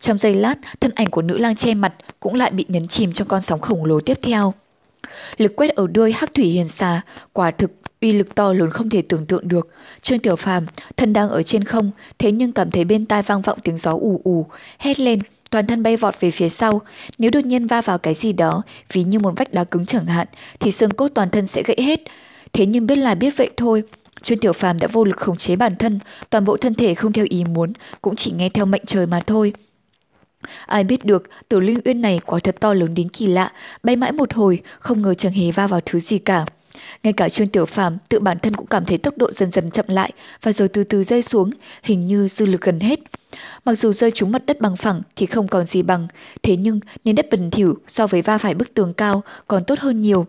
Trong 0.00 0.18
giây 0.18 0.34
lát, 0.34 0.54
thân 0.80 0.90
ảnh 0.94 1.06
của 1.06 1.22
nữ 1.22 1.38
lang 1.38 1.56
che 1.56 1.74
mặt 1.74 1.94
cũng 2.20 2.34
lại 2.34 2.50
bị 2.50 2.64
nhấn 2.68 2.88
chìm 2.88 3.12
trong 3.12 3.28
con 3.28 3.42
sóng 3.42 3.60
khổng 3.60 3.84
lồ 3.84 4.00
tiếp 4.00 4.18
theo. 4.22 4.54
Lực 5.36 5.56
quét 5.56 5.68
ở 5.68 5.86
đuôi 5.86 6.12
hắc 6.12 6.34
thủy 6.34 6.44
hiền 6.44 6.68
xà, 6.68 7.00
quả 7.32 7.50
thực 7.50 7.70
uy 8.00 8.12
lực 8.12 8.34
to 8.34 8.52
lớn 8.52 8.70
không 8.70 8.90
thể 8.90 9.02
tưởng 9.02 9.26
tượng 9.26 9.48
được. 9.48 9.68
Trương 10.02 10.18
Tiểu 10.18 10.36
Phàm, 10.36 10.66
thân 10.96 11.12
đang 11.12 11.28
ở 11.28 11.42
trên 11.42 11.64
không, 11.64 11.90
thế 12.18 12.32
nhưng 12.32 12.52
cảm 12.52 12.70
thấy 12.70 12.84
bên 12.84 13.06
tai 13.06 13.22
vang 13.22 13.42
vọng 13.42 13.58
tiếng 13.62 13.76
gió 13.76 13.92
ù 13.92 14.20
ù, 14.24 14.46
hét 14.78 15.00
lên, 15.00 15.20
toàn 15.50 15.66
thân 15.66 15.82
bay 15.82 15.96
vọt 15.96 16.20
về 16.20 16.30
phía 16.30 16.48
sau. 16.48 16.80
Nếu 17.18 17.30
đột 17.30 17.44
nhiên 17.44 17.66
va 17.66 17.80
vào 17.80 17.98
cái 17.98 18.14
gì 18.14 18.32
đó, 18.32 18.62
ví 18.92 19.02
như 19.02 19.18
một 19.18 19.32
vách 19.36 19.52
đá 19.52 19.64
cứng 19.64 19.86
chẳng 19.86 20.06
hạn, 20.06 20.26
thì 20.60 20.72
xương 20.72 20.90
cốt 20.90 21.08
toàn 21.14 21.30
thân 21.30 21.46
sẽ 21.46 21.62
gãy 21.62 21.76
hết. 21.82 22.00
Thế 22.52 22.66
nhưng 22.66 22.86
biết 22.86 22.96
là 22.96 23.14
biết 23.14 23.36
vậy 23.36 23.50
thôi, 23.56 23.82
Trương 24.22 24.38
Tiểu 24.38 24.52
Phàm 24.52 24.78
đã 24.78 24.88
vô 24.92 25.04
lực 25.04 25.16
khống 25.16 25.36
chế 25.36 25.56
bản 25.56 25.76
thân, 25.76 25.98
toàn 26.30 26.44
bộ 26.44 26.56
thân 26.56 26.74
thể 26.74 26.94
không 26.94 27.12
theo 27.12 27.26
ý 27.28 27.44
muốn, 27.44 27.72
cũng 28.02 28.16
chỉ 28.16 28.30
nghe 28.30 28.48
theo 28.48 28.66
mệnh 28.66 28.82
trời 28.86 29.06
mà 29.06 29.20
thôi. 29.26 29.52
Ai 30.66 30.84
biết 30.84 31.04
được, 31.04 31.30
tử 31.48 31.60
linh 31.60 31.80
uyên 31.84 32.00
này 32.00 32.20
quả 32.26 32.38
thật 32.44 32.56
to 32.60 32.74
lớn 32.74 32.94
đến 32.94 33.08
kỳ 33.08 33.26
lạ, 33.26 33.52
bay 33.82 33.96
mãi 33.96 34.12
một 34.12 34.34
hồi, 34.34 34.62
không 34.78 35.02
ngờ 35.02 35.14
chẳng 35.14 35.32
hề 35.32 35.50
va 35.50 35.66
vào 35.66 35.80
thứ 35.86 36.00
gì 36.00 36.18
cả. 36.18 36.44
Ngay 37.02 37.12
cả 37.12 37.28
Trương 37.28 37.46
Tiểu 37.46 37.66
Phàm 37.66 37.98
tự 38.08 38.20
bản 38.20 38.38
thân 38.38 38.56
cũng 38.56 38.66
cảm 38.66 38.84
thấy 38.84 38.98
tốc 38.98 39.18
độ 39.18 39.32
dần 39.32 39.50
dần 39.50 39.70
chậm 39.70 39.84
lại 39.88 40.12
và 40.42 40.52
rồi 40.52 40.68
từ 40.68 40.84
từ 40.84 41.02
rơi 41.02 41.22
xuống, 41.22 41.50
hình 41.82 42.06
như 42.06 42.28
dư 42.28 42.46
lực 42.46 42.60
gần 42.60 42.80
hết. 42.80 43.00
Mặc 43.64 43.74
dù 43.74 43.92
rơi 43.92 44.10
trúng 44.10 44.32
mặt 44.32 44.46
đất 44.46 44.60
bằng 44.60 44.76
phẳng 44.76 45.02
thì 45.16 45.26
không 45.26 45.48
còn 45.48 45.64
gì 45.64 45.82
bằng, 45.82 46.08
thế 46.42 46.56
nhưng 46.56 46.80
nền 47.04 47.14
đất 47.14 47.26
bẩn 47.30 47.50
thỉu 47.50 47.78
so 47.88 48.06
với 48.06 48.22
va 48.22 48.38
phải 48.38 48.54
bức 48.54 48.74
tường 48.74 48.94
cao 48.94 49.22
còn 49.48 49.64
tốt 49.64 49.78
hơn 49.78 50.00
nhiều. 50.00 50.26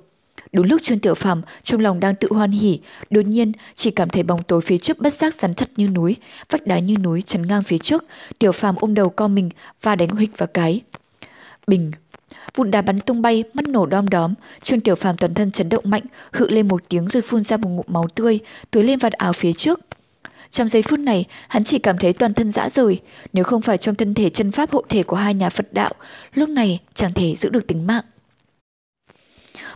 Đúng 0.52 0.66
lúc 0.66 0.82
Trương 0.82 1.00
Tiểu 1.00 1.16
Phàm 1.16 1.42
trong 1.64 1.82
lòng 1.82 2.00
đang 2.00 2.16
tự 2.16 2.28
hoan 2.32 2.52
hỉ, 2.52 2.80
đột 3.10 3.26
nhiên 3.26 3.52
chỉ 3.76 3.92
cảm 3.92 4.10
thấy 4.10 4.24
bóng 4.24 4.44
tối 4.44 4.62
phía 4.62 4.78
trước 4.78 5.00
bất 5.00 5.14
giác 5.14 5.36
rắn 5.36 5.56
chặt 5.56 5.70
như 5.76 5.88
núi, 5.88 6.16
vách 6.50 6.68
đá 6.68 6.80
như 6.80 6.98
núi 6.98 7.22
chắn 7.22 7.48
ngang 7.48 7.64
phía 7.64 7.78
trước, 7.78 8.06
Tiểu 8.40 8.52
Phàm 8.52 8.76
ôm 8.76 8.94
đầu 8.94 9.10
co 9.10 9.28
mình 9.28 9.50
và 9.82 9.96
đánh 9.96 10.10
huých 10.10 10.38
vào 10.38 10.48
cái. 10.48 10.82
Bình, 11.68 11.92
vụn 12.56 12.72
đá 12.72 12.82
bắn 12.82 13.00
tung 13.00 13.22
bay, 13.22 13.44
mắt 13.54 13.68
nổ 13.68 13.86
đom 13.86 14.10
đóm, 14.10 14.34
Trương 14.62 14.80
Tiểu 14.80 14.96
Phàm 14.96 15.18
toàn 15.18 15.34
thân 15.34 15.52
chấn 15.52 15.70
động 15.70 15.84
mạnh, 15.88 16.04
hự 16.32 16.50
lên 16.50 16.68
một 16.68 16.84
tiếng 16.90 17.08
rồi 17.08 17.22
phun 17.22 17.44
ra 17.44 17.58
một 17.58 17.70
ngụm 17.70 17.86
máu 17.88 18.08
tươi, 18.16 18.40
tưới 18.72 18.84
lên 18.84 19.00
vạt 19.00 19.14
áo 19.14 19.34
phía 19.34 19.54
trước. 19.54 19.80
Trong 20.50 20.70
giây 20.70 20.82
phút 20.82 21.00
này, 21.00 21.26
hắn 21.48 21.64
chỉ 21.64 21.80
cảm 21.80 21.98
thấy 21.98 22.14
toàn 22.14 22.34
thân 22.34 22.52
dã 22.52 22.70
rời, 22.70 23.00
nếu 23.34 23.44
không 23.44 23.62
phải 23.62 23.78
trong 23.78 23.96
thân 23.96 24.14
thể 24.14 24.30
chân 24.30 24.52
pháp 24.52 24.72
hộ 24.72 24.84
thể 24.90 25.04
của 25.04 25.16
hai 25.16 25.34
nhà 25.34 25.50
Phật 25.50 25.74
đạo, 25.74 25.94
lúc 26.34 26.50
này 26.50 26.80
chẳng 26.94 27.14
thể 27.14 27.36
giữ 27.36 27.50
được 27.50 27.68
tính 27.68 27.88
mạng. 27.88 28.04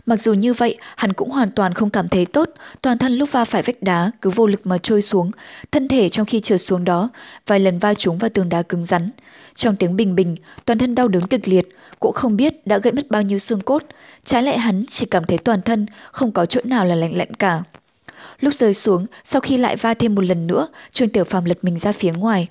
Mặc 0.06 0.22
dù 0.22 0.32
như 0.32 0.52
vậy, 0.52 0.78
hắn 0.96 1.12
cũng 1.12 1.30
hoàn 1.30 1.50
toàn 1.50 1.74
không 1.74 1.90
cảm 1.90 2.08
thấy 2.08 2.26
tốt, 2.26 2.50
toàn 2.82 2.98
thân 2.98 3.12
lúc 3.12 3.32
va 3.32 3.44
phải 3.44 3.62
vách 3.62 3.82
đá 3.82 4.10
cứ 4.22 4.30
vô 4.30 4.46
lực 4.46 4.66
mà 4.66 4.78
trôi 4.78 5.02
xuống, 5.02 5.30
thân 5.72 5.88
thể 5.88 6.08
trong 6.08 6.26
khi 6.26 6.40
trượt 6.40 6.60
xuống 6.60 6.84
đó, 6.84 7.08
vài 7.46 7.60
lần 7.60 7.78
va 7.78 7.94
trúng 7.94 8.18
vào 8.18 8.30
tường 8.34 8.48
đá 8.48 8.62
cứng 8.62 8.84
rắn. 8.84 9.10
Trong 9.54 9.76
tiếng 9.76 9.96
bình 9.96 10.14
bình, 10.14 10.34
toàn 10.64 10.78
thân 10.78 10.94
đau 10.94 11.08
đớn 11.08 11.26
kịch 11.26 11.48
liệt, 11.48 11.68
cũng 12.00 12.12
không 12.12 12.36
biết 12.36 12.66
đã 12.66 12.78
gãy 12.78 12.92
mất 12.92 13.10
bao 13.10 13.22
nhiêu 13.22 13.38
xương 13.38 13.60
cốt, 13.60 13.82
trái 14.24 14.42
lại 14.42 14.58
hắn 14.58 14.84
chỉ 14.88 15.06
cảm 15.06 15.24
thấy 15.24 15.38
toàn 15.38 15.62
thân 15.62 15.86
không 16.12 16.32
có 16.32 16.46
chỗ 16.46 16.60
nào 16.64 16.84
là 16.84 16.94
lạnh 16.94 17.16
lạnh 17.16 17.34
cả. 17.34 17.62
Lúc 18.40 18.54
rơi 18.54 18.74
xuống, 18.74 19.06
sau 19.24 19.40
khi 19.40 19.56
lại 19.56 19.76
va 19.76 19.94
thêm 19.94 20.14
một 20.14 20.24
lần 20.24 20.46
nữa, 20.46 20.68
Trương 20.92 21.08
Tiểu 21.08 21.24
Phàm 21.24 21.44
lật 21.44 21.58
mình 21.62 21.78
ra 21.78 21.92
phía 21.92 22.12
ngoài. 22.12 22.48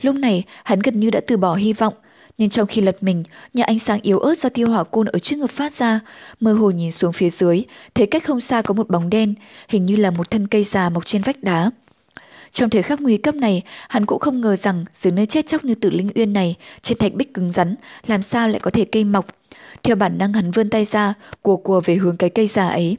Lúc 0.00 0.14
này, 0.14 0.44
hắn 0.64 0.80
gần 0.80 1.00
như 1.00 1.10
đã 1.10 1.20
từ 1.26 1.36
bỏ 1.36 1.54
hy 1.54 1.72
vọng, 1.72 1.94
nhưng 2.38 2.48
trong 2.48 2.66
khi 2.66 2.80
lật 2.80 3.02
mình, 3.02 3.22
nhờ 3.54 3.64
ánh 3.66 3.78
sáng 3.78 4.00
yếu 4.02 4.18
ớt 4.18 4.38
do 4.38 4.48
tiêu 4.48 4.68
hỏa 4.68 4.84
côn 4.84 5.06
ở 5.06 5.18
trước 5.18 5.36
ngực 5.36 5.50
phát 5.50 5.72
ra, 5.72 6.00
mơ 6.40 6.52
hồ 6.52 6.70
nhìn 6.70 6.90
xuống 6.90 7.12
phía 7.12 7.30
dưới, 7.30 7.64
thấy 7.94 8.06
cách 8.06 8.24
không 8.24 8.40
xa 8.40 8.62
có 8.62 8.74
một 8.74 8.88
bóng 8.88 9.10
đen, 9.10 9.34
hình 9.68 9.86
như 9.86 9.96
là 9.96 10.10
một 10.10 10.30
thân 10.30 10.46
cây 10.46 10.64
già 10.64 10.88
mọc 10.88 11.06
trên 11.06 11.22
vách 11.22 11.42
đá. 11.42 11.70
Trong 12.50 12.70
thời 12.70 12.82
khắc 12.82 13.00
nguy 13.00 13.16
cấp 13.16 13.34
này, 13.34 13.62
hắn 13.88 14.06
cũng 14.06 14.20
không 14.20 14.40
ngờ 14.40 14.56
rằng 14.56 14.84
dưới 14.92 15.12
nơi 15.12 15.26
chết 15.26 15.46
chóc 15.46 15.64
như 15.64 15.74
tử 15.74 15.90
linh 15.90 16.10
uyên 16.14 16.32
này, 16.32 16.54
trên 16.82 16.98
thạch 16.98 17.14
bích 17.14 17.34
cứng 17.34 17.50
rắn, 17.50 17.74
làm 18.06 18.22
sao 18.22 18.48
lại 18.48 18.60
có 18.60 18.70
thể 18.70 18.84
cây 18.84 19.04
mọc. 19.04 19.26
Theo 19.82 19.96
bản 19.96 20.18
năng 20.18 20.32
hắn 20.32 20.50
vươn 20.50 20.70
tay 20.70 20.84
ra, 20.84 21.14
cùa 21.42 21.56
cùa 21.56 21.80
về 21.80 21.94
hướng 21.94 22.16
cái 22.16 22.30
cây 22.30 22.46
già 22.46 22.68
ấy. 22.68 22.96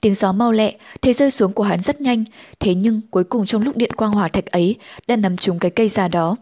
Tiếng 0.00 0.14
gió 0.14 0.32
mau 0.32 0.52
lẹ, 0.52 0.74
thế 1.02 1.12
rơi 1.12 1.30
xuống 1.30 1.52
của 1.52 1.62
hắn 1.62 1.82
rất 1.82 2.00
nhanh, 2.00 2.24
thế 2.60 2.74
nhưng 2.74 3.00
cuối 3.10 3.24
cùng 3.24 3.46
trong 3.46 3.62
lúc 3.62 3.76
điện 3.76 3.92
quang 3.92 4.12
hỏa 4.12 4.28
thạch 4.28 4.46
ấy 4.46 4.76
đã 5.06 5.16
nằm 5.16 5.36
trúng 5.36 5.58
cái 5.58 5.70
cây 5.70 5.88
già 5.88 6.08
đó. 6.08 6.36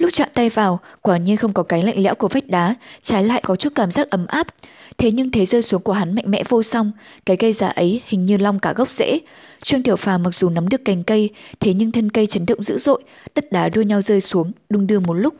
Lúc 0.00 0.10
chạm 0.12 0.28
tay 0.34 0.50
vào, 0.50 0.80
quả 1.02 1.16
nhiên 1.16 1.36
không 1.36 1.52
có 1.52 1.62
cái 1.62 1.82
lạnh 1.82 2.02
lẽo 2.02 2.14
của 2.14 2.28
vách 2.28 2.48
đá, 2.48 2.74
trái 3.02 3.24
lại 3.24 3.40
có 3.44 3.56
chút 3.56 3.72
cảm 3.74 3.90
giác 3.90 4.10
ấm 4.10 4.26
áp. 4.26 4.46
Thế 4.98 5.10
nhưng 5.10 5.30
thế 5.30 5.46
rơi 5.46 5.62
xuống 5.62 5.82
của 5.82 5.92
hắn 5.92 6.14
mạnh 6.14 6.30
mẽ 6.30 6.42
vô 6.48 6.62
song, 6.62 6.92
cái 7.26 7.36
cây 7.36 7.52
già 7.52 7.68
ấy 7.68 8.02
hình 8.06 8.26
như 8.26 8.36
long 8.36 8.58
cả 8.58 8.72
gốc 8.72 8.92
rễ. 8.92 9.18
Trương 9.62 9.82
Tiểu 9.82 9.96
Phà 9.96 10.18
mặc 10.18 10.34
dù 10.34 10.48
nắm 10.48 10.68
được 10.68 10.84
cành 10.84 11.04
cây, 11.04 11.30
thế 11.60 11.74
nhưng 11.74 11.92
thân 11.92 12.10
cây 12.10 12.26
chấn 12.26 12.46
động 12.46 12.62
dữ 12.62 12.78
dội, 12.78 13.02
đất 13.34 13.52
đá 13.52 13.68
đua 13.68 13.82
nhau 13.82 14.02
rơi 14.02 14.20
xuống, 14.20 14.52
đung 14.68 14.86
đưa 14.86 15.00
một 15.00 15.14
lúc. 15.14 15.34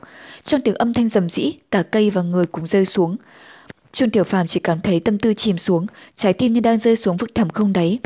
Trong 0.45 0.61
tiếng 0.61 0.75
âm 0.75 0.93
thanh 0.95 1.09
rầm 1.09 1.29
rĩ, 1.29 1.53
cả 1.71 1.83
cây 1.83 2.11
và 2.11 2.23
người 2.23 2.47
cũng 2.47 2.67
rơi 2.67 2.85
xuống. 2.85 3.17
Trương 3.93 4.11
Tiểu 4.11 4.25
Phàm 4.25 4.47
chỉ 4.47 4.61
cảm 4.61 4.81
thấy 4.81 5.01
tâm 5.01 5.19
tư 5.19 5.35
chìm 5.35 5.59
xuống, 5.59 5.87
trái 6.15 6.33
tim 6.33 6.53
như 6.53 6.61
đang 6.61 6.79
rơi 6.79 6.97
xuống 6.97 7.17
vực 7.17 7.35
thẳm 7.35 7.51
không 7.51 7.73
đáy. 7.73 7.99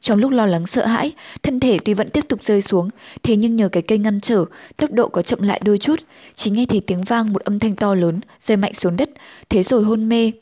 Trong 0.00 0.18
lúc 0.18 0.30
lo 0.30 0.46
lắng 0.46 0.66
sợ 0.66 0.86
hãi, 0.86 1.12
thân 1.42 1.60
thể 1.60 1.78
tuy 1.84 1.94
vẫn 1.94 2.08
tiếp 2.10 2.24
tục 2.28 2.44
rơi 2.44 2.62
xuống, 2.62 2.90
thế 3.22 3.36
nhưng 3.36 3.56
nhờ 3.56 3.68
cái 3.68 3.82
cây 3.82 3.98
ngăn 3.98 4.20
trở, 4.20 4.44
tốc 4.76 4.92
độ 4.92 5.08
có 5.08 5.22
chậm 5.22 5.42
lại 5.42 5.60
đôi 5.64 5.78
chút, 5.78 6.00
chỉ 6.34 6.50
nghe 6.50 6.66
thấy 6.66 6.80
tiếng 6.80 7.04
vang 7.04 7.32
một 7.32 7.42
âm 7.42 7.58
thanh 7.58 7.76
to 7.76 7.94
lớn 7.94 8.20
rơi 8.40 8.56
mạnh 8.56 8.74
xuống 8.74 8.96
đất, 8.96 9.10
thế 9.48 9.62
rồi 9.62 9.84
hôn 9.84 10.08
mê. 10.08 10.32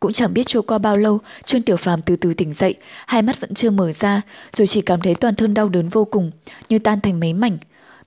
Cũng 0.00 0.12
chẳng 0.12 0.34
biết 0.34 0.46
trôi 0.46 0.62
qua 0.62 0.78
bao 0.78 0.96
lâu, 0.96 1.18
Trương 1.44 1.62
Tiểu 1.62 1.76
Phàm 1.76 2.02
từ 2.02 2.16
từ 2.16 2.34
tỉnh 2.34 2.52
dậy, 2.52 2.74
hai 3.06 3.22
mắt 3.22 3.40
vẫn 3.40 3.54
chưa 3.54 3.70
mở 3.70 3.92
ra, 3.92 4.22
rồi 4.52 4.66
chỉ 4.66 4.80
cảm 4.80 5.00
thấy 5.00 5.14
toàn 5.14 5.34
thân 5.34 5.54
đau 5.54 5.68
đớn 5.68 5.88
vô 5.88 6.04
cùng, 6.04 6.30
như 6.68 6.78
tan 6.78 7.00
thành 7.00 7.20
mấy 7.20 7.32
mảnh. 7.32 7.58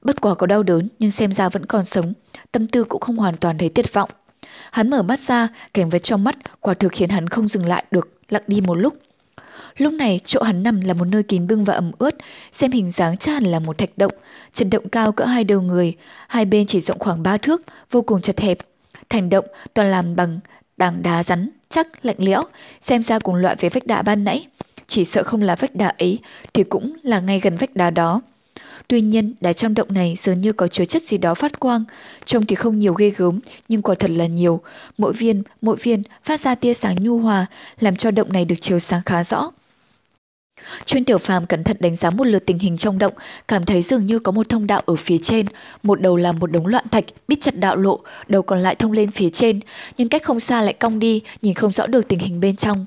Bất 0.01 0.21
quả 0.21 0.35
có 0.35 0.47
đau 0.47 0.63
đớn 0.63 0.87
nhưng 0.99 1.11
xem 1.11 1.31
ra 1.31 1.49
vẫn 1.49 1.65
còn 1.65 1.85
sống, 1.85 2.13
tâm 2.51 2.67
tư 2.67 2.83
cũng 2.83 3.01
không 3.01 3.17
hoàn 3.17 3.37
toàn 3.37 3.57
thấy 3.57 3.69
tuyệt 3.69 3.93
vọng. 3.93 4.09
Hắn 4.71 4.89
mở 4.89 5.03
mắt 5.03 5.19
ra, 5.19 5.47
cảnh 5.73 5.89
vật 5.89 5.99
trong 5.99 6.23
mắt 6.23 6.35
quả 6.61 6.73
thực 6.73 6.91
khiến 6.91 7.09
hắn 7.09 7.27
không 7.27 7.47
dừng 7.47 7.65
lại 7.65 7.85
được, 7.91 8.09
lặng 8.29 8.43
đi 8.47 8.61
một 8.61 8.75
lúc. 8.75 8.93
Lúc 9.77 9.93
này 9.93 10.19
chỗ 10.25 10.41
hắn 10.41 10.63
nằm 10.63 10.81
là 10.81 10.93
một 10.93 11.05
nơi 11.05 11.23
kín 11.23 11.47
bưng 11.47 11.63
và 11.65 11.73
ẩm 11.73 11.91
ướt, 11.97 12.15
xem 12.51 12.71
hình 12.71 12.91
dáng 12.91 13.17
chắc 13.17 13.31
hẳn 13.31 13.43
là 13.43 13.59
một 13.59 13.77
thạch 13.77 13.97
động, 13.97 14.13
trần 14.53 14.69
động 14.69 14.89
cao 14.89 15.11
cỡ 15.11 15.25
hai 15.25 15.43
đầu 15.43 15.61
người, 15.61 15.93
hai 16.27 16.45
bên 16.45 16.67
chỉ 16.67 16.79
rộng 16.79 16.99
khoảng 16.99 17.23
ba 17.23 17.37
thước, 17.37 17.61
vô 17.91 18.01
cùng 18.01 18.21
chật 18.21 18.39
hẹp. 18.39 18.57
Thành 19.09 19.29
động 19.29 19.45
toàn 19.73 19.91
làm 19.91 20.15
bằng 20.15 20.39
tảng 20.77 21.01
đá 21.01 21.23
rắn, 21.23 21.49
chắc, 21.69 22.05
lạnh 22.05 22.15
lẽo, 22.19 22.43
xem 22.81 23.03
ra 23.03 23.19
cùng 23.19 23.35
loại 23.35 23.55
với 23.59 23.69
vách 23.69 23.87
đá 23.87 24.01
ban 24.01 24.23
nãy. 24.23 24.47
Chỉ 24.87 25.05
sợ 25.05 25.23
không 25.23 25.41
là 25.41 25.55
vách 25.55 25.75
đá 25.75 25.87
ấy 25.87 26.19
thì 26.53 26.63
cũng 26.63 26.93
là 27.03 27.19
ngay 27.19 27.39
gần 27.39 27.57
vách 27.57 27.75
đá 27.75 27.89
đó. 27.89 28.21
Tuy 28.87 29.01
nhiên, 29.01 29.33
đá 29.41 29.53
trong 29.53 29.73
động 29.73 29.93
này 29.93 30.15
dường 30.17 30.41
như 30.41 30.53
có 30.53 30.67
chứa 30.67 30.85
chất 30.85 31.03
gì 31.03 31.17
đó 31.17 31.33
phát 31.33 31.59
quang, 31.59 31.83
trông 32.25 32.45
thì 32.45 32.55
không 32.55 32.79
nhiều 32.79 32.93
ghê 32.93 33.09
gớm, 33.09 33.39
nhưng 33.67 33.81
quả 33.81 33.95
thật 33.95 34.11
là 34.11 34.25
nhiều. 34.25 34.61
Mỗi 34.97 35.13
viên, 35.13 35.43
mỗi 35.61 35.75
viên 35.75 36.03
phát 36.23 36.39
ra 36.39 36.55
tia 36.55 36.73
sáng 36.73 37.03
nhu 37.03 37.19
hòa, 37.19 37.45
làm 37.79 37.95
cho 37.95 38.11
động 38.11 38.33
này 38.33 38.45
được 38.45 38.55
chiếu 38.61 38.79
sáng 38.79 39.01
khá 39.05 39.23
rõ. 39.23 39.51
Chuyên 40.85 41.05
tiểu 41.05 41.17
phàm 41.17 41.45
cẩn 41.45 41.63
thận 41.63 41.77
đánh 41.79 41.95
giá 41.95 42.09
một 42.09 42.23
lượt 42.23 42.45
tình 42.45 42.59
hình 42.59 42.77
trong 42.77 42.97
động, 42.97 43.13
cảm 43.47 43.65
thấy 43.65 43.81
dường 43.81 44.05
như 44.05 44.19
có 44.19 44.31
một 44.31 44.49
thông 44.49 44.67
đạo 44.67 44.81
ở 44.85 44.95
phía 44.95 45.17
trên, 45.17 45.45
một 45.83 46.01
đầu 46.01 46.17
là 46.17 46.31
một 46.31 46.51
đống 46.51 46.67
loạn 46.67 46.85
thạch, 46.91 47.05
bít 47.27 47.41
chặt 47.41 47.55
đạo 47.55 47.75
lộ, 47.75 47.99
đầu 48.27 48.41
còn 48.41 48.59
lại 48.59 48.75
thông 48.75 48.91
lên 48.91 49.11
phía 49.11 49.29
trên, 49.29 49.59
nhưng 49.97 50.09
cách 50.09 50.23
không 50.23 50.39
xa 50.39 50.61
lại 50.61 50.73
cong 50.73 50.99
đi, 50.99 51.21
nhìn 51.41 51.53
không 51.53 51.71
rõ 51.71 51.87
được 51.87 52.07
tình 52.07 52.19
hình 52.19 52.39
bên 52.39 52.55
trong. 52.55 52.85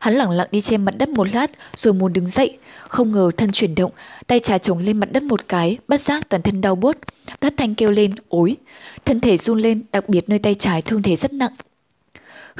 Hắn 0.00 0.14
lẳng 0.14 0.30
lặng 0.30 0.48
đi 0.50 0.60
trên 0.60 0.84
mặt 0.84 0.94
đất 0.98 1.08
một 1.08 1.26
lát 1.32 1.50
rồi 1.76 1.94
muốn 1.94 2.12
đứng 2.12 2.28
dậy. 2.28 2.58
Không 2.88 3.12
ngờ 3.12 3.30
thân 3.36 3.52
chuyển 3.52 3.74
động, 3.74 3.92
tay 4.26 4.40
trái 4.40 4.58
chống 4.58 4.78
lên 4.78 5.00
mặt 5.00 5.12
đất 5.12 5.22
một 5.22 5.48
cái, 5.48 5.78
bất 5.88 6.00
giác 6.00 6.28
toàn 6.28 6.42
thân 6.42 6.60
đau 6.60 6.74
buốt. 6.74 6.96
Thất 7.40 7.54
thanh 7.56 7.74
kêu 7.74 7.90
lên, 7.90 8.14
ối. 8.28 8.56
Thân 9.04 9.20
thể 9.20 9.36
run 9.36 9.58
lên, 9.58 9.82
đặc 9.92 10.08
biệt 10.08 10.28
nơi 10.28 10.38
tay 10.38 10.54
trái 10.54 10.82
thương 10.82 11.02
thế 11.02 11.16
rất 11.16 11.32
nặng. 11.32 11.52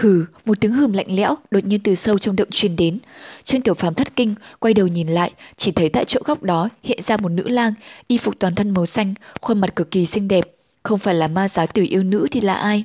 Hừ, 0.01 0.25
một 0.45 0.61
tiếng 0.61 0.73
hừm 0.73 0.93
lạnh 0.93 1.07
lẽo 1.09 1.37
đột 1.51 1.65
nhiên 1.65 1.81
từ 1.81 1.95
sâu 1.95 2.19
trong 2.19 2.37
động 2.37 2.49
truyền 2.51 2.77
đến. 2.77 2.99
Trương 3.43 3.61
Tiểu 3.63 3.75
Phàm 3.75 3.95
thất 3.95 4.17
kinh, 4.17 4.35
quay 4.59 4.75
đầu 4.75 4.87
nhìn 4.87 5.09
lại, 5.09 5.31
chỉ 5.57 5.73
thấy 5.73 5.89
tại 5.89 6.05
chỗ 6.05 6.21
góc 6.25 6.43
đó 6.43 6.69
hiện 6.83 7.03
ra 7.03 7.17
một 7.17 7.29
nữ 7.29 7.49
lang, 7.49 7.73
y 8.07 8.19
phục 8.19 8.35
toàn 8.39 8.55
thân 8.55 8.71
màu 8.71 8.87
xanh, 8.87 9.15
khuôn 9.41 9.61
mặt 9.61 9.77
cực 9.77 9.91
kỳ 9.91 10.07
xinh 10.07 10.29
đẹp. 10.29 10.45
Không 10.83 10.99
phải 10.99 11.15
là 11.15 11.29
ma 11.29 11.49
giáo 11.49 11.67
tiểu 11.67 11.85
yêu 11.89 12.03
nữ 12.03 12.29
thì 12.31 12.41
là 12.41 12.55
ai? 12.55 12.85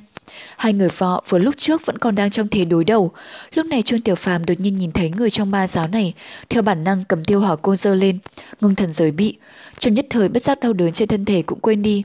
Hai 0.56 0.72
người 0.72 0.88
vợ 0.98 1.20
vừa 1.28 1.38
lúc 1.38 1.54
trước 1.58 1.86
vẫn 1.86 1.98
còn 1.98 2.14
đang 2.14 2.30
trong 2.30 2.48
thế 2.48 2.64
đối 2.64 2.84
đầu. 2.84 3.10
Lúc 3.54 3.66
này 3.66 3.82
Trương 3.82 4.00
Tiểu 4.00 4.14
Phàm 4.14 4.46
đột 4.46 4.60
nhiên 4.60 4.76
nhìn 4.76 4.92
thấy 4.92 5.10
người 5.10 5.30
trong 5.30 5.50
ma 5.50 5.68
giáo 5.68 5.88
này, 5.88 6.14
theo 6.48 6.62
bản 6.62 6.84
năng 6.84 7.04
cầm 7.04 7.24
tiêu 7.24 7.40
hỏa 7.40 7.56
côn 7.56 7.76
dơ 7.76 7.94
lên, 7.94 8.18
ngưng 8.60 8.74
thần 8.74 8.92
giới 8.92 9.10
bị. 9.10 9.36
Trong 9.78 9.94
nhất 9.94 10.06
thời 10.10 10.28
bất 10.28 10.42
giác 10.42 10.60
đau 10.60 10.72
đớn 10.72 10.92
trên 10.92 11.08
thân 11.08 11.24
thể 11.24 11.42
cũng 11.42 11.60
quên 11.60 11.82
đi. 11.82 12.02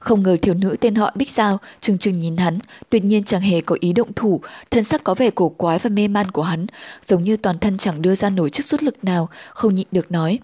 Không 0.00 0.22
ngờ 0.22 0.36
thiếu 0.42 0.54
nữ 0.54 0.76
tên 0.80 0.94
họ 0.94 1.12
Bích 1.14 1.30
Giao 1.30 1.58
trừng 1.80 1.98
trừng 1.98 2.18
nhìn 2.18 2.36
hắn, 2.36 2.58
tuyệt 2.90 3.04
nhiên 3.04 3.24
chẳng 3.24 3.40
hề 3.40 3.60
có 3.60 3.76
ý 3.80 3.92
động 3.92 4.12
thủ, 4.12 4.40
thân 4.70 4.84
sắc 4.84 5.04
có 5.04 5.14
vẻ 5.14 5.30
cổ 5.30 5.48
quái 5.48 5.78
và 5.78 5.90
mê 5.90 6.08
man 6.08 6.30
của 6.30 6.42
hắn, 6.42 6.66
giống 7.06 7.24
như 7.24 7.36
toàn 7.36 7.58
thân 7.58 7.78
chẳng 7.78 8.02
đưa 8.02 8.14
ra 8.14 8.30
nổi 8.30 8.50
chút 8.50 8.62
sức 8.66 8.82
lực 8.82 9.04
nào, 9.04 9.28
không 9.54 9.74
nhịn 9.74 9.86
được 9.92 10.12
nói. 10.12 10.38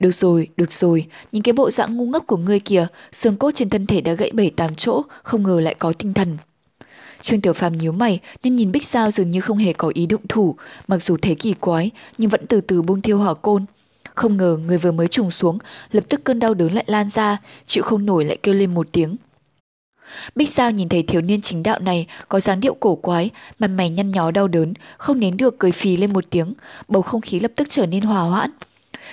Được 0.00 0.10
rồi, 0.10 0.48
được 0.56 0.72
rồi, 0.72 1.06
nhìn 1.32 1.42
cái 1.42 1.52
bộ 1.52 1.70
dạng 1.70 1.96
ngu 1.96 2.06
ngốc 2.06 2.26
của 2.26 2.36
ngươi 2.36 2.60
kìa, 2.60 2.86
xương 3.12 3.36
cốt 3.36 3.50
trên 3.54 3.70
thân 3.70 3.86
thể 3.86 4.00
đã 4.00 4.12
gãy 4.12 4.30
bảy 4.34 4.50
tám 4.50 4.74
chỗ, 4.74 5.02
không 5.22 5.42
ngờ 5.42 5.60
lại 5.60 5.74
có 5.78 5.92
tinh 5.92 6.14
thần. 6.14 6.36
Trương 7.20 7.40
Tiểu 7.40 7.52
Phàm 7.52 7.72
nhíu 7.72 7.92
mày, 7.92 8.20
nhưng 8.42 8.56
nhìn 8.56 8.72
Bích 8.72 8.86
Giao 8.86 9.10
dường 9.10 9.30
như 9.30 9.40
không 9.40 9.58
hề 9.58 9.72
có 9.72 9.90
ý 9.94 10.06
động 10.06 10.26
thủ, 10.28 10.56
mặc 10.88 11.02
dù 11.02 11.16
thế 11.22 11.34
kỳ 11.34 11.54
quái, 11.54 11.90
nhưng 12.18 12.30
vẫn 12.30 12.46
từ 12.46 12.60
từ 12.60 12.82
buông 12.82 13.02
thiêu 13.02 13.18
hỏa 13.18 13.34
côn. 13.34 13.64
Không 14.14 14.36
ngờ 14.36 14.58
người 14.66 14.78
vừa 14.78 14.92
mới 14.92 15.08
trùng 15.08 15.30
xuống, 15.30 15.58
lập 15.90 16.04
tức 16.08 16.20
cơn 16.24 16.38
đau 16.38 16.54
đớn 16.54 16.72
lại 16.72 16.84
lan 16.86 17.08
ra, 17.08 17.38
chịu 17.66 17.82
không 17.82 18.06
nổi 18.06 18.24
lại 18.24 18.36
kêu 18.42 18.54
lên 18.54 18.74
một 18.74 18.86
tiếng. 18.92 19.16
Bích 20.34 20.50
Giao 20.50 20.70
nhìn 20.70 20.88
thấy 20.88 21.02
thiếu 21.02 21.22
niên 21.22 21.40
chính 21.40 21.62
đạo 21.62 21.78
này 21.78 22.06
có 22.28 22.40
dáng 22.40 22.60
điệu 22.60 22.74
cổ 22.74 22.94
quái, 22.94 23.30
mặt 23.58 23.68
mày 23.68 23.90
nhăn 23.90 24.10
nhó 24.10 24.30
đau 24.30 24.48
đớn, 24.48 24.74
không 24.98 25.20
nén 25.20 25.36
được 25.36 25.58
cười 25.58 25.72
phì 25.72 25.96
lên 25.96 26.12
một 26.12 26.24
tiếng, 26.30 26.54
bầu 26.88 27.02
không 27.02 27.20
khí 27.20 27.40
lập 27.40 27.52
tức 27.56 27.68
trở 27.70 27.86
nên 27.86 28.02
hòa 28.02 28.22
hoãn. 28.22 28.50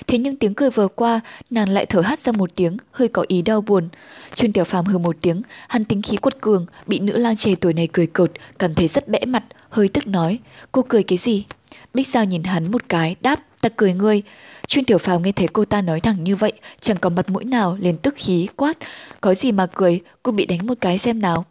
Thế 0.07 0.17
nhưng 0.17 0.35
tiếng 0.35 0.53
cười 0.53 0.69
vừa 0.69 0.87
qua, 0.87 1.19
nàng 1.49 1.69
lại 1.69 1.85
thở 1.85 2.01
hắt 2.01 2.19
ra 2.19 2.31
một 2.31 2.55
tiếng, 2.55 2.77
hơi 2.91 3.07
có 3.07 3.25
ý 3.27 3.41
đau 3.41 3.61
buồn. 3.61 3.89
Chuyên 4.35 4.53
Tiểu 4.53 4.63
Phàm 4.63 4.85
hừ 4.85 4.97
một 4.97 5.15
tiếng, 5.21 5.41
hắn 5.67 5.85
tính 5.85 6.01
khí 6.01 6.17
quật 6.17 6.41
cường, 6.41 6.65
bị 6.87 6.99
nữ 6.99 7.17
lang 7.17 7.35
trẻ 7.35 7.55
tuổi 7.61 7.73
này 7.73 7.87
cười 7.91 8.07
cợt, 8.07 8.31
cảm 8.59 8.73
thấy 8.73 8.87
rất 8.87 9.07
bẽ 9.07 9.19
mặt, 9.25 9.43
hơi 9.69 9.87
tức 9.87 10.07
nói, 10.07 10.39
cô 10.71 10.81
cười 10.89 11.03
cái 11.03 11.17
gì? 11.17 11.45
Bích 11.93 12.07
Giao 12.07 12.25
nhìn 12.25 12.43
hắn 12.43 12.71
một 12.71 12.81
cái, 12.89 13.15
đáp, 13.21 13.39
ta 13.61 13.69
cười 13.69 13.93
ngươi. 13.93 14.23
Chuyên 14.69 14.85
Tiểu 14.85 14.97
Phàm 14.97 15.21
nghe 15.23 15.31
thấy 15.31 15.47
cô 15.53 15.65
ta 15.65 15.81
nói 15.81 15.99
thẳng 15.99 16.23
như 16.23 16.35
vậy, 16.35 16.53
chẳng 16.81 16.97
có 16.97 17.09
mặt 17.09 17.29
mũi 17.29 17.43
nào 17.43 17.77
liền 17.79 17.97
tức 17.97 18.13
khí 18.17 18.47
quát, 18.55 18.77
có 19.21 19.33
gì 19.33 19.51
mà 19.51 19.65
cười, 19.65 20.01
cô 20.23 20.31
bị 20.31 20.45
đánh 20.45 20.67
một 20.67 20.73
cái 20.81 20.97
xem 20.97 21.21
nào. 21.21 21.45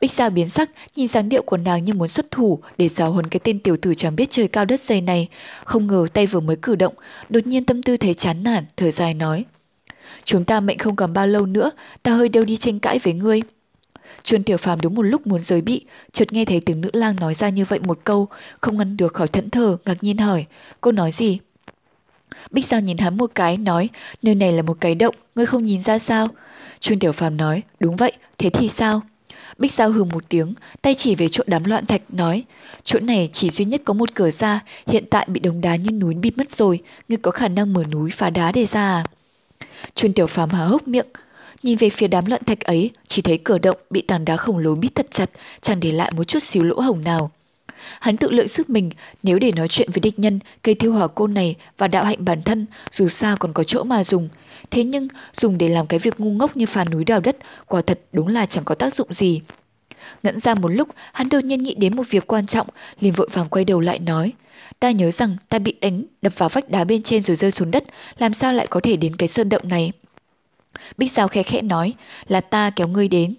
Bích 0.00 0.12
Giao 0.12 0.30
biến 0.30 0.48
sắc, 0.48 0.70
nhìn 0.96 1.08
dáng 1.08 1.28
điệu 1.28 1.42
của 1.42 1.56
nàng 1.56 1.84
như 1.84 1.94
muốn 1.94 2.08
xuất 2.08 2.30
thủ 2.30 2.58
để 2.78 2.88
giáo 2.88 3.12
huấn 3.12 3.26
cái 3.26 3.40
tên 3.44 3.58
tiểu 3.58 3.76
tử 3.76 3.94
chẳng 3.94 4.16
biết 4.16 4.30
trời 4.30 4.48
cao 4.48 4.64
đất 4.64 4.80
dày 4.80 5.00
này. 5.00 5.28
Không 5.64 5.86
ngờ 5.86 6.06
tay 6.12 6.26
vừa 6.26 6.40
mới 6.40 6.56
cử 6.56 6.74
động, 6.74 6.94
đột 7.28 7.46
nhiên 7.46 7.64
tâm 7.64 7.82
tư 7.82 7.96
thấy 7.96 8.14
chán 8.14 8.42
nản, 8.42 8.64
thở 8.76 8.90
dài 8.90 9.14
nói. 9.14 9.44
Chúng 10.24 10.44
ta 10.44 10.60
mệnh 10.60 10.78
không 10.78 10.96
còn 10.96 11.12
bao 11.12 11.26
lâu 11.26 11.46
nữa, 11.46 11.70
ta 12.02 12.14
hơi 12.14 12.28
đều 12.28 12.44
đi 12.44 12.56
tranh 12.56 12.80
cãi 12.80 12.98
với 12.98 13.12
ngươi. 13.12 13.42
Chuân 14.22 14.42
Tiểu 14.42 14.56
Phàm 14.56 14.80
đúng 14.80 14.94
một 14.94 15.02
lúc 15.02 15.26
muốn 15.26 15.42
rời 15.42 15.60
bị, 15.60 15.84
chợt 16.12 16.32
nghe 16.32 16.44
thấy 16.44 16.60
tiếng 16.60 16.80
nữ 16.80 16.90
lang 16.92 17.16
nói 17.16 17.34
ra 17.34 17.48
như 17.48 17.64
vậy 17.64 17.78
một 17.78 17.98
câu, 18.04 18.28
không 18.60 18.78
ngăn 18.78 18.96
được 18.96 19.14
khỏi 19.14 19.28
thẫn 19.28 19.50
thờ, 19.50 19.76
ngạc 19.84 20.04
nhiên 20.04 20.18
hỏi, 20.18 20.46
cô 20.80 20.92
nói 20.92 21.12
gì? 21.12 21.38
Bích 22.50 22.66
Giao 22.66 22.80
nhìn 22.80 22.98
hắn 22.98 23.16
một 23.16 23.30
cái, 23.34 23.56
nói, 23.56 23.88
nơi 24.22 24.34
này 24.34 24.52
là 24.52 24.62
một 24.62 24.76
cái 24.80 24.94
động, 24.94 25.14
ngươi 25.34 25.46
không 25.46 25.64
nhìn 25.64 25.82
ra 25.82 25.98
sao? 25.98 26.28
Trương 26.80 26.98
Tiểu 26.98 27.12
Phàm 27.12 27.36
nói, 27.36 27.62
đúng 27.80 27.96
vậy, 27.96 28.12
thế 28.38 28.50
thì 28.50 28.68
sao? 28.68 29.02
Bích 29.58 29.72
Giao 29.72 29.90
hừ 29.90 30.04
một 30.04 30.28
tiếng, 30.28 30.54
tay 30.82 30.94
chỉ 30.94 31.14
về 31.14 31.28
chỗ 31.28 31.44
đám 31.46 31.64
loạn 31.64 31.86
thạch, 31.86 32.02
nói, 32.08 32.44
chỗ 32.82 33.00
này 33.00 33.28
chỉ 33.32 33.50
duy 33.50 33.64
nhất 33.64 33.82
có 33.84 33.94
một 33.94 34.14
cửa 34.14 34.30
ra, 34.30 34.60
hiện 34.86 35.04
tại 35.10 35.26
bị 35.28 35.40
đống 35.40 35.60
đá 35.60 35.76
như 35.76 35.90
núi 35.90 36.14
bịt 36.14 36.38
mất 36.38 36.50
rồi, 36.50 36.82
ngươi 37.08 37.18
có 37.18 37.30
khả 37.30 37.48
năng 37.48 37.72
mở 37.72 37.84
núi 37.84 38.10
phá 38.10 38.30
đá 38.30 38.52
để 38.52 38.66
ra 38.66 38.80
à? 38.80 39.04
Trương 39.94 40.12
Tiểu 40.12 40.26
Phàm 40.26 40.50
há 40.50 40.64
hốc 40.64 40.88
miệng, 40.88 41.06
nhìn 41.62 41.76
về 41.76 41.90
phía 41.90 42.08
đám 42.08 42.26
loạn 42.26 42.44
thạch 42.44 42.60
ấy, 42.60 42.90
chỉ 43.06 43.22
thấy 43.22 43.38
cửa 43.38 43.58
động 43.58 43.76
bị 43.90 44.00
tảng 44.00 44.24
đá 44.24 44.36
khổng 44.36 44.58
lồ 44.58 44.74
bít 44.74 44.94
thật 44.94 45.06
chặt, 45.10 45.30
chẳng 45.60 45.80
để 45.80 45.92
lại 45.92 46.12
một 46.16 46.24
chút 46.24 46.42
xíu 46.42 46.62
lỗ 46.62 46.80
hổng 46.80 47.04
nào. 47.04 47.30
Hắn 48.00 48.16
tự 48.16 48.30
lượng 48.30 48.48
sức 48.48 48.70
mình, 48.70 48.90
nếu 49.22 49.38
để 49.38 49.52
nói 49.52 49.68
chuyện 49.68 49.90
với 49.90 50.00
địch 50.00 50.18
nhân, 50.18 50.40
cây 50.62 50.74
thiêu 50.74 50.92
hỏa 50.92 51.06
côn 51.06 51.34
này 51.34 51.54
và 51.78 51.88
đạo 51.88 52.04
hạnh 52.04 52.24
bản 52.24 52.42
thân, 52.42 52.66
dù 52.90 53.08
sao 53.08 53.36
còn 53.36 53.52
có 53.52 53.64
chỗ 53.64 53.84
mà 53.84 54.04
dùng. 54.04 54.28
Thế 54.70 54.84
nhưng, 54.84 55.08
dùng 55.32 55.58
để 55.58 55.68
làm 55.68 55.86
cái 55.86 55.98
việc 55.98 56.20
ngu 56.20 56.30
ngốc 56.30 56.56
như 56.56 56.66
phá 56.66 56.84
núi 56.84 57.04
đào 57.04 57.20
đất, 57.20 57.36
quả 57.66 57.80
thật 57.80 58.00
đúng 58.12 58.26
là 58.26 58.46
chẳng 58.46 58.64
có 58.64 58.74
tác 58.74 58.94
dụng 58.94 59.12
gì. 59.12 59.40
Ngẫn 60.22 60.38
ra 60.38 60.54
một 60.54 60.68
lúc, 60.68 60.88
hắn 61.12 61.28
đột 61.28 61.44
nhiên 61.44 61.62
nghĩ 61.62 61.74
đến 61.74 61.96
một 61.96 62.10
việc 62.10 62.26
quan 62.26 62.46
trọng, 62.46 62.66
liền 63.00 63.12
vội 63.12 63.28
vàng 63.32 63.48
quay 63.48 63.64
đầu 63.64 63.80
lại 63.80 63.98
nói. 63.98 64.32
Ta 64.80 64.90
nhớ 64.90 65.10
rằng 65.10 65.36
ta 65.48 65.58
bị 65.58 65.74
đánh, 65.80 66.04
đập 66.22 66.32
vào 66.38 66.48
vách 66.48 66.70
đá 66.70 66.84
bên 66.84 67.02
trên 67.02 67.22
rồi 67.22 67.36
rơi 67.36 67.50
xuống 67.50 67.70
đất, 67.70 67.84
làm 68.18 68.34
sao 68.34 68.52
lại 68.52 68.66
có 68.66 68.80
thể 68.80 68.96
đến 68.96 69.16
cái 69.16 69.28
sơn 69.28 69.48
động 69.48 69.68
này? 69.68 69.92
Bích 70.96 71.12
Giao 71.12 71.28
khẽ 71.28 71.42
khẽ 71.42 71.62
nói, 71.62 71.94
là 72.28 72.40
ta 72.40 72.70
kéo 72.70 72.88
ngươi 72.88 73.08
đến. 73.08 73.34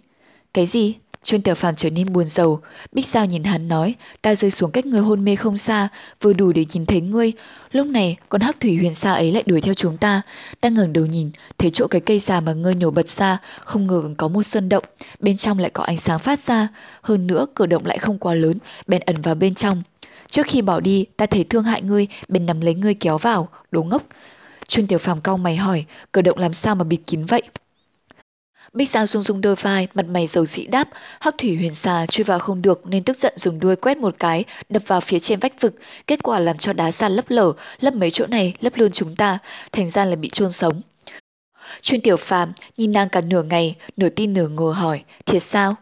Cái 0.53 0.65
gì? 0.65 0.95
Chuyên 1.25 1.41
tiểu 1.41 1.55
phàm 1.55 1.75
trở 1.75 1.89
nên 1.89 2.13
buồn 2.13 2.25
rầu. 2.25 2.59
Bích 2.91 3.05
Giao 3.05 3.25
nhìn 3.25 3.43
hắn 3.43 3.67
nói, 3.67 3.95
ta 4.21 4.35
rơi 4.35 4.51
xuống 4.51 4.71
cách 4.71 4.85
ngươi 4.85 5.01
hôn 5.01 5.25
mê 5.25 5.35
không 5.35 5.57
xa, 5.57 5.87
vừa 6.21 6.33
đủ 6.33 6.51
để 6.51 6.65
nhìn 6.73 6.85
thấy 6.85 7.01
ngươi. 7.01 7.33
Lúc 7.71 7.87
này, 7.87 8.17
con 8.29 8.41
hắc 8.41 8.59
thủy 8.59 8.77
huyền 8.77 8.93
xa 8.93 9.13
ấy 9.13 9.31
lại 9.31 9.43
đuổi 9.45 9.61
theo 9.61 9.73
chúng 9.73 9.97
ta. 9.97 10.21
Ta 10.61 10.69
ngẩng 10.69 10.93
đầu 10.93 11.05
nhìn, 11.05 11.31
thấy 11.57 11.69
chỗ 11.69 11.87
cái 11.87 12.01
cây 12.01 12.19
già 12.19 12.39
mà 12.39 12.53
ngươi 12.53 12.75
nhổ 12.75 12.91
bật 12.91 13.09
ra, 13.09 13.37
không 13.63 13.87
ngờ 13.87 14.03
có 14.17 14.27
một 14.27 14.43
sơn 14.43 14.69
động. 14.69 14.83
Bên 15.19 15.37
trong 15.37 15.59
lại 15.59 15.69
có 15.69 15.83
ánh 15.83 15.97
sáng 15.97 16.19
phát 16.19 16.39
ra. 16.39 16.67
Hơn 17.01 17.27
nữa, 17.27 17.45
cửa 17.53 17.65
động 17.65 17.85
lại 17.85 17.97
không 17.97 18.17
quá 18.17 18.33
lớn, 18.33 18.57
bèn 18.87 19.01
ẩn 19.05 19.21
vào 19.21 19.35
bên 19.35 19.55
trong. 19.55 19.83
Trước 20.29 20.45
khi 20.47 20.61
bỏ 20.61 20.79
đi, 20.79 21.05
ta 21.17 21.25
thấy 21.25 21.43
thương 21.43 21.63
hại 21.63 21.81
ngươi, 21.81 22.07
bèn 22.27 22.45
nắm 22.45 22.61
lấy 22.61 22.75
ngươi 22.75 22.93
kéo 22.93 23.17
vào, 23.17 23.49
đồ 23.71 23.83
ngốc. 23.83 24.03
Chuyên 24.67 24.87
tiểu 24.87 24.99
phàm 24.99 25.21
cau 25.21 25.37
mày 25.37 25.55
hỏi, 25.55 25.85
cửa 26.11 26.21
động 26.21 26.37
làm 26.37 26.53
sao 26.53 26.75
mà 26.75 26.83
bịt 26.83 26.99
kín 27.07 27.25
vậy? 27.25 27.41
Bích 28.75 28.89
Giao 28.89 29.07
rung 29.07 29.23
rung 29.23 29.41
đôi 29.41 29.55
vai, 29.55 29.87
mặt 29.93 30.05
mày 30.09 30.27
dầu 30.27 30.45
dĩ 30.45 30.65
đáp, 30.65 30.89
hắc 31.19 31.35
thủy 31.37 31.55
huyền 31.55 31.75
xà 31.75 32.05
chui 32.05 32.23
vào 32.23 32.39
không 32.39 32.61
được 32.61 32.87
nên 32.87 33.03
tức 33.03 33.17
giận 33.17 33.33
dùng 33.35 33.59
đuôi 33.59 33.75
quét 33.75 33.97
một 33.97 34.15
cái, 34.19 34.43
đập 34.69 34.83
vào 34.87 35.01
phía 35.01 35.19
trên 35.19 35.39
vách 35.39 35.61
vực, 35.61 35.75
kết 36.07 36.23
quả 36.23 36.39
làm 36.39 36.57
cho 36.57 36.73
đá 36.73 36.91
sàn 36.91 37.11
lấp 37.11 37.25
lở, 37.29 37.53
lấp 37.79 37.93
mấy 37.93 38.11
chỗ 38.11 38.27
này, 38.27 38.53
lấp 38.61 38.73
luôn 38.75 38.91
chúng 38.91 39.15
ta, 39.15 39.37
thành 39.71 39.89
ra 39.89 40.05
là 40.05 40.15
bị 40.15 40.29
chôn 40.29 40.51
sống. 40.51 40.81
Chuyên 41.81 42.01
tiểu 42.01 42.17
phàm 42.17 42.53
nhìn 42.77 42.91
nàng 42.91 43.09
cả 43.09 43.21
nửa 43.21 43.43
ngày, 43.43 43.75
nửa 43.97 44.09
tin 44.09 44.33
nửa 44.33 44.47
ngờ 44.47 44.73
hỏi, 44.75 45.03
thiệt 45.25 45.43
sao? 45.43 45.75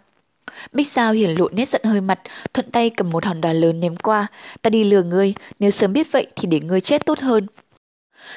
Bích 0.72 0.88
Sao 0.88 1.14
hiển 1.14 1.30
lộ 1.32 1.50
nét 1.50 1.70
giận 1.70 1.82
hơi 1.84 2.02
mặt, 2.02 2.20
thuận 2.54 2.72
tay 2.72 2.90
cầm 2.90 3.10
một 3.10 3.26
hòn 3.26 3.42
đá 3.42 3.54
lớn 3.54 3.80
ném 3.80 3.96
qua. 3.96 4.28
Ta 4.62 4.70
đi 4.70 4.84
lừa 4.84 5.04
ngươi, 5.04 5.34
nếu 5.60 5.72
sớm 5.72 5.94
biết 5.94 6.12
vậy 6.12 6.28
thì 6.36 6.48
để 6.48 6.60
ngươi 6.60 6.82
chết 6.82 7.06
tốt 7.06 7.20
hơn. 7.20 7.48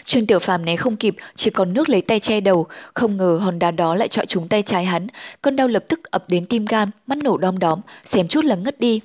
Trương 0.04 0.26
Tiểu 0.26 0.38
Phàm 0.38 0.64
né 0.64 0.76
không 0.76 0.96
kịp, 0.96 1.16
chỉ 1.34 1.50
còn 1.50 1.72
nước 1.72 1.88
lấy 1.88 2.02
tay 2.02 2.20
che 2.20 2.40
đầu, 2.40 2.66
không 2.94 3.16
ngờ 3.16 3.38
hòn 3.42 3.58
đá 3.58 3.70
đó 3.70 3.94
lại 3.94 4.08
chọi 4.08 4.26
trúng 4.26 4.48
tay 4.48 4.62
trái 4.62 4.84
hắn, 4.84 5.06
cơn 5.42 5.56
đau 5.56 5.68
lập 5.68 5.84
tức 5.88 6.00
ập 6.10 6.24
đến 6.28 6.46
tim 6.46 6.64
gan, 6.64 6.90
mắt 7.06 7.18
nổ 7.18 7.36
đom 7.36 7.58
đóm, 7.58 7.80
xém 8.04 8.28
chút 8.28 8.44
là 8.44 8.54
ngất 8.54 8.80
đi. 8.80 9.00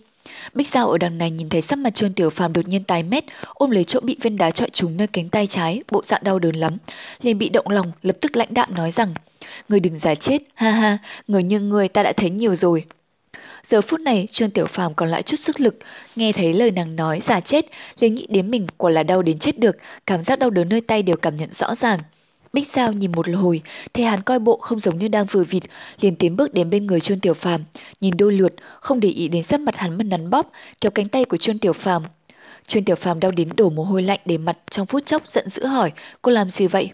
Bích 0.53 0.67
Giao 0.67 0.89
ở 0.89 0.97
đằng 0.97 1.17
này 1.17 1.31
nhìn 1.31 1.49
thấy 1.49 1.61
sắc 1.61 1.79
mặt 1.79 1.95
Trương 1.95 2.13
Tiểu 2.13 2.29
Phàm 2.29 2.53
đột 2.53 2.67
nhiên 2.67 2.83
tái 2.83 3.03
mét, 3.03 3.23
ôm 3.53 3.71
lấy 3.71 3.83
chỗ 3.83 3.99
bị 3.99 4.17
viên 4.21 4.37
đá 4.37 4.51
chọi 4.51 4.69
trúng 4.69 4.97
nơi 4.97 5.07
cánh 5.07 5.29
tay 5.29 5.47
trái, 5.47 5.83
bộ 5.91 6.01
dạng 6.03 6.23
đau 6.23 6.39
đớn 6.39 6.55
lắm, 6.55 6.77
liền 7.21 7.37
bị 7.37 7.49
động 7.49 7.69
lòng, 7.69 7.91
lập 8.01 8.17
tức 8.21 8.35
lãnh 8.35 8.53
đạm 8.53 8.75
nói 8.75 8.91
rằng: 8.91 9.13
"Người 9.69 9.79
đừng 9.79 9.99
giả 9.99 10.15
chết, 10.15 10.41
ha 10.55 10.71
ha, 10.71 10.97
người 11.27 11.43
như 11.43 11.59
người 11.59 11.87
ta 11.87 12.03
đã 12.03 12.13
thấy 12.13 12.29
nhiều 12.29 12.55
rồi." 12.55 12.85
Giờ 13.63 13.81
phút 13.81 13.99
này 13.99 14.27
Trương 14.31 14.51
Tiểu 14.51 14.65
Phàm 14.67 14.93
còn 14.93 15.09
lại 15.09 15.23
chút 15.23 15.37
sức 15.39 15.59
lực, 15.59 15.75
nghe 16.15 16.31
thấy 16.31 16.53
lời 16.53 16.71
nàng 16.71 16.95
nói 16.95 17.19
giả 17.21 17.39
chết, 17.39 17.65
liền 17.99 18.15
nghĩ 18.15 18.27
đến 18.29 18.51
mình 18.51 18.67
quả 18.77 18.91
là 18.91 19.03
đau 19.03 19.21
đến 19.21 19.39
chết 19.39 19.59
được, 19.59 19.77
cảm 20.05 20.23
giác 20.23 20.39
đau 20.39 20.49
đớn 20.49 20.69
nơi 20.69 20.81
tay 20.81 21.03
đều 21.03 21.15
cảm 21.15 21.37
nhận 21.37 21.51
rõ 21.51 21.75
ràng. 21.75 21.99
Bích 22.53 22.67
Giao 22.67 22.93
nhìn 22.93 23.11
một 23.11 23.25
hồi, 23.35 23.61
thấy 23.93 24.05
hắn 24.05 24.21
coi 24.21 24.39
bộ 24.39 24.57
không 24.57 24.79
giống 24.79 24.99
như 24.99 25.07
đang 25.07 25.25
vừa 25.25 25.43
vịt, 25.43 25.63
liền 26.01 26.15
tiến 26.15 26.35
bước 26.35 26.53
đến 26.53 26.69
bên 26.69 26.87
người 26.87 26.99
Trương 26.99 27.19
Tiểu 27.19 27.33
Phàm, 27.33 27.63
nhìn 28.01 28.17
đôi 28.17 28.33
lượt, 28.33 28.53
không 28.79 28.99
để 28.99 29.09
ý 29.09 29.27
đến 29.27 29.43
sắc 29.43 29.59
mặt 29.59 29.77
hắn 29.77 29.97
mà 29.97 30.03
nắn 30.03 30.29
bóp, 30.29 30.51
kéo 30.81 30.91
cánh 30.91 31.07
tay 31.07 31.25
của 31.25 31.37
Trương 31.37 31.59
Tiểu 31.59 31.73
Phàm. 31.73 32.03
Trương 32.67 32.83
Tiểu 32.83 32.95
Phàm 32.95 33.19
đau 33.19 33.31
đến 33.31 33.49
đổ 33.57 33.69
mồ 33.69 33.83
hôi 33.83 34.01
lạnh 34.01 34.19
để 34.25 34.37
mặt 34.37 34.57
trong 34.69 34.85
phút 34.85 35.05
chốc 35.05 35.27
giận 35.27 35.49
dữ 35.49 35.65
hỏi, 35.65 35.91
cô 36.21 36.31
làm 36.31 36.49
gì 36.49 36.67
vậy? 36.67 36.89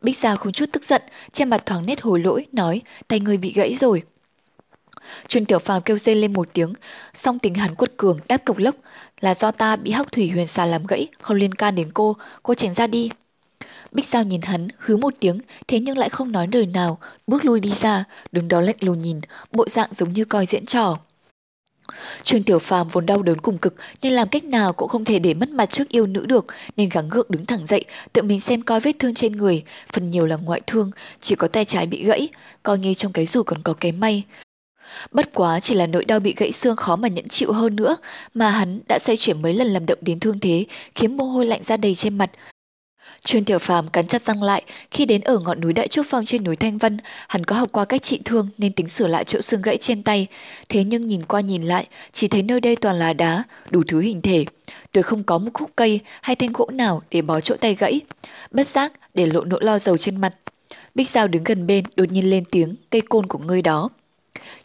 Bích 0.00 0.18
Giao 0.18 0.36
không 0.36 0.52
chút 0.52 0.66
tức 0.72 0.84
giận, 0.84 1.02
che 1.32 1.44
mặt 1.44 1.66
thoáng 1.66 1.86
nét 1.86 2.02
hối 2.02 2.20
lỗi, 2.20 2.46
nói, 2.52 2.80
tay 3.08 3.20
người 3.20 3.36
bị 3.36 3.52
gãy 3.52 3.74
rồi. 3.74 4.02
Trần 5.28 5.44
Tiểu 5.44 5.58
Phàm 5.58 5.82
kêu 5.82 5.98
rên 5.98 6.18
lên 6.18 6.32
một 6.32 6.48
tiếng, 6.52 6.72
song 7.14 7.38
tình 7.38 7.54
hắn 7.54 7.74
quật 7.74 7.96
cường 7.96 8.18
đáp 8.28 8.44
cộc 8.44 8.58
lốc 8.58 8.74
là 9.20 9.34
do 9.34 9.50
ta 9.50 9.76
bị 9.76 9.90
hắc 9.90 10.12
thủy 10.12 10.28
huyền 10.28 10.46
xà 10.46 10.66
làm 10.66 10.86
gãy, 10.86 11.08
không 11.20 11.36
liên 11.36 11.54
can 11.54 11.74
đến 11.74 11.90
cô, 11.94 12.16
cô 12.42 12.54
tránh 12.54 12.74
ra 12.74 12.86
đi. 12.86 13.10
Bích 13.92 14.06
Giao 14.06 14.24
nhìn 14.24 14.42
hắn, 14.42 14.68
hứ 14.78 14.96
một 14.96 15.14
tiếng, 15.20 15.40
thế 15.68 15.80
nhưng 15.80 15.98
lại 15.98 16.08
không 16.08 16.32
nói 16.32 16.48
lời 16.52 16.66
nào, 16.66 16.98
bước 17.26 17.44
lui 17.44 17.60
đi 17.60 17.72
ra, 17.80 18.04
đứng 18.32 18.48
đó 18.48 18.60
lạnh 18.60 18.76
lùng 18.80 19.02
nhìn, 19.02 19.20
bộ 19.52 19.68
dạng 19.68 19.88
giống 19.92 20.12
như 20.12 20.24
coi 20.24 20.46
diễn 20.46 20.66
trò. 20.66 20.98
Trương 22.22 22.42
Tiểu 22.42 22.58
Phàm 22.58 22.88
vốn 22.88 23.06
đau 23.06 23.22
đớn 23.22 23.40
cùng 23.40 23.58
cực, 23.58 23.74
nhưng 24.02 24.12
làm 24.12 24.28
cách 24.28 24.44
nào 24.44 24.72
cũng 24.72 24.88
không 24.88 25.04
thể 25.04 25.18
để 25.18 25.34
mất 25.34 25.48
mặt 25.48 25.70
trước 25.70 25.88
yêu 25.88 26.06
nữ 26.06 26.26
được, 26.26 26.46
nên 26.76 26.88
gắng 26.88 27.08
gượng 27.08 27.26
đứng 27.28 27.46
thẳng 27.46 27.66
dậy, 27.66 27.84
tự 28.12 28.22
mình 28.22 28.40
xem 28.40 28.62
coi 28.62 28.80
vết 28.80 28.92
thương 28.98 29.14
trên 29.14 29.32
người, 29.32 29.64
phần 29.92 30.10
nhiều 30.10 30.26
là 30.26 30.36
ngoại 30.36 30.60
thương, 30.66 30.90
chỉ 31.20 31.34
có 31.34 31.48
tay 31.48 31.64
trái 31.64 31.86
bị 31.86 32.04
gãy, 32.04 32.28
coi 32.62 32.78
như 32.78 32.94
trong 32.94 33.12
cái 33.12 33.26
dù 33.26 33.42
còn 33.42 33.62
có 33.62 33.72
cái 33.72 33.92
may. 33.92 34.24
Bất 35.10 35.34
quá 35.34 35.60
chỉ 35.60 35.74
là 35.74 35.86
nỗi 35.86 36.04
đau 36.04 36.20
bị 36.20 36.34
gãy 36.36 36.52
xương 36.52 36.76
khó 36.76 36.96
mà 36.96 37.08
nhẫn 37.08 37.28
chịu 37.28 37.52
hơn 37.52 37.76
nữa, 37.76 37.96
mà 38.34 38.50
hắn 38.50 38.80
đã 38.88 38.98
xoay 38.98 39.16
chuyển 39.16 39.42
mấy 39.42 39.54
lần 39.54 39.66
làm 39.68 39.86
động 39.86 39.98
đến 40.00 40.20
thương 40.20 40.38
thế, 40.38 40.64
khiến 40.94 41.16
mồ 41.16 41.24
hôi 41.24 41.46
lạnh 41.46 41.62
ra 41.62 41.76
đầy 41.76 41.94
trên 41.94 42.18
mặt, 42.18 42.30
Trương 43.26 43.44
Tiểu 43.44 43.58
Phàm 43.58 43.88
cắn 43.88 44.06
chặt 44.06 44.22
răng 44.22 44.42
lại, 44.42 44.62
khi 44.90 45.06
đến 45.06 45.20
ở 45.20 45.38
ngọn 45.38 45.60
núi 45.60 45.72
Đại 45.72 45.88
Trúc 45.88 46.06
Phong 46.08 46.24
trên 46.24 46.44
núi 46.44 46.56
Thanh 46.56 46.78
Vân, 46.78 46.98
hắn 47.28 47.44
có 47.44 47.56
học 47.56 47.68
qua 47.72 47.84
cách 47.84 48.02
trị 48.02 48.20
thương 48.24 48.48
nên 48.58 48.72
tính 48.72 48.88
sửa 48.88 49.06
lại 49.06 49.24
chỗ 49.24 49.40
xương 49.40 49.62
gãy 49.62 49.76
trên 49.76 50.02
tay. 50.02 50.26
Thế 50.68 50.84
nhưng 50.84 51.06
nhìn 51.06 51.22
qua 51.22 51.40
nhìn 51.40 51.62
lại, 51.62 51.86
chỉ 52.12 52.28
thấy 52.28 52.42
nơi 52.42 52.60
đây 52.60 52.76
toàn 52.76 52.96
là 52.96 53.12
đá, 53.12 53.42
đủ 53.70 53.82
thứ 53.88 54.00
hình 54.00 54.22
thể. 54.22 54.44
Tuyệt 54.92 55.06
không 55.06 55.24
có 55.24 55.38
một 55.38 55.50
khúc 55.54 55.70
cây 55.76 56.00
hay 56.22 56.36
thanh 56.36 56.52
gỗ 56.52 56.70
nào 56.72 57.02
để 57.10 57.22
bó 57.22 57.40
chỗ 57.40 57.56
tay 57.60 57.74
gãy. 57.74 58.00
Bất 58.50 58.66
giác 58.66 58.92
để 59.14 59.26
lộ 59.26 59.44
nỗi 59.44 59.60
lo 59.62 59.78
dầu 59.78 59.96
trên 59.96 60.20
mặt. 60.20 60.32
Bích 60.94 61.08
Giao 61.08 61.28
đứng 61.28 61.44
gần 61.44 61.66
bên, 61.66 61.84
đột 61.96 62.12
nhiên 62.12 62.30
lên 62.30 62.44
tiếng, 62.44 62.74
cây 62.90 63.00
côn 63.00 63.26
của 63.26 63.38
ngươi 63.38 63.62
đó. 63.62 63.88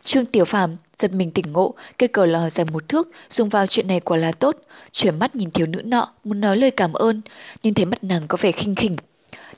Trương 0.04 0.26
Tiểu 0.26 0.46
Phàm 0.46 0.76
giật 0.98 1.14
mình 1.14 1.32
tỉnh 1.32 1.52
ngộ, 1.52 1.74
cây 1.98 2.08
cờ 2.08 2.26
lò 2.26 2.50
dài 2.50 2.66
một 2.66 2.88
thước, 2.88 3.12
dùng 3.30 3.50
vào 3.50 3.68
chuyện 3.68 3.88
này 3.88 4.00
quả 4.00 4.18
là 4.18 4.32
tốt. 4.32 4.58
Chuyển 4.92 5.20
mắt 5.20 5.36
nhìn 5.36 5.52
thiếu 5.52 5.68
nữ 5.68 5.82
nọ, 5.82 6.08
muốn 6.24 6.42
nói 6.42 6.58
lời 6.58 6.72
cảm 6.72 6.94
ơn, 6.94 7.22
nhưng 7.64 7.74
thấy 7.74 7.86
mắt 7.86 8.04
nàng 8.04 8.28
có 8.28 8.38
vẻ 8.42 8.52
khinh 8.52 8.76
khỉnh. 8.76 8.96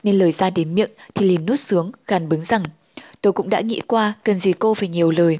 Nên 0.02 0.18
lời 0.18 0.32
ra 0.32 0.50
đến 0.50 0.74
miệng 0.74 0.90
thì 1.14 1.28
liền 1.28 1.46
nuốt 1.46 1.60
sướng, 1.60 1.92
gàn 2.06 2.28
bướng 2.28 2.42
rằng, 2.42 2.62
tôi 3.20 3.32
cũng 3.32 3.50
đã 3.50 3.60
nghĩ 3.60 3.80
qua, 3.86 4.14
cần 4.24 4.36
gì 4.36 4.52
cô 4.52 4.74
phải 4.74 4.88
nhiều 4.88 5.10
lời. 5.10 5.38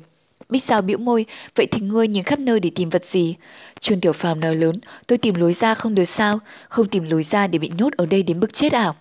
Bích 0.48 0.64
Giao 0.64 0.82
bĩu 0.82 0.98
môi, 0.98 1.26
vậy 1.54 1.66
thì 1.66 1.80
ngươi 1.80 2.08
nhìn 2.08 2.24
khắp 2.24 2.38
nơi 2.38 2.60
để 2.60 2.70
tìm 2.74 2.90
vật 2.90 3.04
gì? 3.04 3.34
Trương 3.80 4.00
Tiểu 4.00 4.12
Phàm 4.12 4.40
nói 4.40 4.54
lớn, 4.54 4.80
tôi 5.06 5.18
tìm 5.18 5.34
lối 5.34 5.52
ra 5.52 5.74
không 5.74 5.94
được 5.94 6.04
sao, 6.04 6.38
không 6.68 6.88
tìm 6.88 7.10
lối 7.10 7.22
ra 7.22 7.46
để 7.46 7.58
bị 7.58 7.70
nhốt 7.78 7.92
ở 7.96 8.06
đây 8.06 8.22
đến 8.22 8.40
bức 8.40 8.52
chết 8.52 8.72
ảo. 8.72 8.96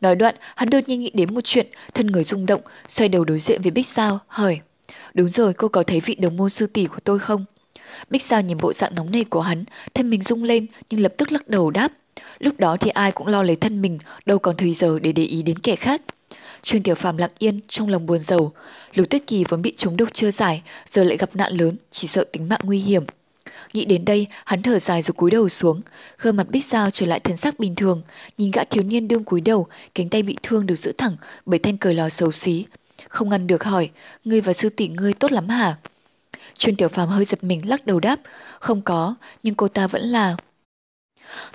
Nói 0.00 0.14
đoạn, 0.14 0.34
hắn 0.56 0.70
đột 0.70 0.80
nhiên 0.86 1.00
nghĩ 1.00 1.10
đến 1.14 1.34
một 1.34 1.40
chuyện, 1.44 1.66
thân 1.94 2.06
người 2.06 2.24
rung 2.24 2.46
động, 2.46 2.60
xoay 2.88 3.08
đầu 3.08 3.24
đối 3.24 3.38
diện 3.38 3.62
với 3.62 3.70
Bích 3.70 3.86
Sao 3.86 4.18
hỏi. 4.26 4.60
Đúng 5.14 5.30
rồi, 5.30 5.54
cô 5.54 5.68
có 5.68 5.82
thấy 5.82 6.00
vị 6.00 6.14
đồng 6.14 6.36
môn 6.36 6.50
sư 6.50 6.66
tỷ 6.66 6.86
của 6.86 7.00
tôi 7.04 7.18
không? 7.18 7.44
Bích 8.10 8.22
Sao 8.22 8.42
nhìn 8.42 8.58
bộ 8.60 8.72
dạng 8.72 8.94
nóng 8.94 9.10
nề 9.10 9.24
của 9.24 9.40
hắn, 9.40 9.64
thân 9.94 10.10
mình 10.10 10.22
rung 10.22 10.44
lên 10.44 10.66
nhưng 10.90 11.00
lập 11.00 11.14
tức 11.16 11.32
lắc 11.32 11.48
đầu 11.48 11.70
đáp. 11.70 11.92
Lúc 12.38 12.54
đó 12.58 12.76
thì 12.80 12.90
ai 12.90 13.12
cũng 13.12 13.26
lo 13.26 13.42
lấy 13.42 13.56
thân 13.56 13.82
mình, 13.82 13.98
đâu 14.26 14.38
còn 14.38 14.56
thời 14.56 14.74
giờ 14.74 14.98
để 14.98 15.12
để 15.12 15.24
ý 15.24 15.42
đến 15.42 15.58
kẻ 15.58 15.76
khác. 15.76 16.02
Trương 16.62 16.82
Tiểu 16.82 16.94
Phàm 16.94 17.16
lặng 17.16 17.30
yên, 17.38 17.60
trong 17.68 17.88
lòng 17.88 18.06
buồn 18.06 18.18
rầu. 18.18 18.52
Lục 18.94 19.10
Tuyết 19.10 19.26
Kỳ 19.26 19.44
vốn 19.48 19.62
bị 19.62 19.74
chống 19.76 19.96
độc 19.96 20.08
chưa 20.12 20.30
giải, 20.30 20.62
giờ 20.88 21.04
lại 21.04 21.16
gặp 21.16 21.36
nạn 21.36 21.52
lớn, 21.52 21.76
chỉ 21.90 22.08
sợ 22.08 22.24
tính 22.32 22.48
mạng 22.48 22.60
nguy 22.62 22.78
hiểm. 22.78 23.04
Nghĩ 23.74 23.84
đến 23.84 24.04
đây, 24.04 24.26
hắn 24.44 24.62
thở 24.62 24.78
dài 24.78 25.02
rồi 25.02 25.14
cúi 25.14 25.30
đầu 25.30 25.48
xuống. 25.48 25.80
Gương 26.18 26.36
mặt 26.36 26.46
Bích 26.50 26.64
Giao 26.64 26.90
trở 26.90 27.06
lại 27.06 27.20
thần 27.20 27.36
sắc 27.36 27.58
bình 27.58 27.74
thường, 27.74 28.02
nhìn 28.38 28.50
gã 28.50 28.64
thiếu 28.64 28.82
niên 28.82 29.08
đương 29.08 29.24
cúi 29.24 29.40
đầu, 29.40 29.66
cánh 29.94 30.08
tay 30.08 30.22
bị 30.22 30.36
thương 30.42 30.66
được 30.66 30.76
giữ 30.76 30.92
thẳng 30.98 31.16
bởi 31.46 31.58
thanh 31.58 31.78
cờ 31.78 31.92
lò 31.92 32.08
xấu 32.08 32.32
xí. 32.32 32.64
Không 33.08 33.28
ngăn 33.28 33.46
được 33.46 33.64
hỏi, 33.64 33.90
ngươi 34.24 34.40
và 34.40 34.52
sư 34.52 34.68
tỷ 34.68 34.88
ngươi 34.88 35.12
tốt 35.12 35.32
lắm 35.32 35.48
hả? 35.48 35.76
Chuyên 36.58 36.76
tiểu 36.76 36.88
phàm 36.88 37.08
hơi 37.08 37.24
giật 37.24 37.44
mình 37.44 37.68
lắc 37.68 37.86
đầu 37.86 38.00
đáp, 38.00 38.20
không 38.58 38.82
có, 38.82 39.14
nhưng 39.42 39.54
cô 39.54 39.68
ta 39.68 39.86
vẫn 39.86 40.02
là... 40.02 40.36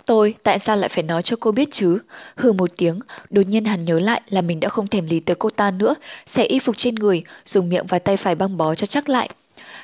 Tôi, 0.05 0.35
tại 0.43 0.59
sao 0.59 0.77
lại 0.77 0.89
phải 0.89 1.03
nói 1.03 1.21
cho 1.21 1.37
cô 1.39 1.51
biết 1.51 1.71
chứ? 1.71 1.99
Hừ 2.35 2.51
một 2.51 2.69
tiếng, 2.77 2.99
đột 3.29 3.47
nhiên 3.47 3.65
hắn 3.65 3.85
nhớ 3.85 3.99
lại 3.99 4.21
là 4.29 4.41
mình 4.41 4.59
đã 4.59 4.69
không 4.69 4.87
thèm 4.87 5.05
lý 5.05 5.19
tới 5.19 5.35
cô 5.39 5.49
ta 5.49 5.71
nữa, 5.71 5.95
xẻ 6.27 6.43
y 6.43 6.59
phục 6.59 6.77
trên 6.77 6.95
người, 6.95 7.23
dùng 7.45 7.69
miệng 7.69 7.85
và 7.87 7.99
tay 7.99 8.17
phải 8.17 8.35
băng 8.35 8.57
bó 8.57 8.75
cho 8.75 8.87
chắc 8.87 9.09
lại. 9.09 9.29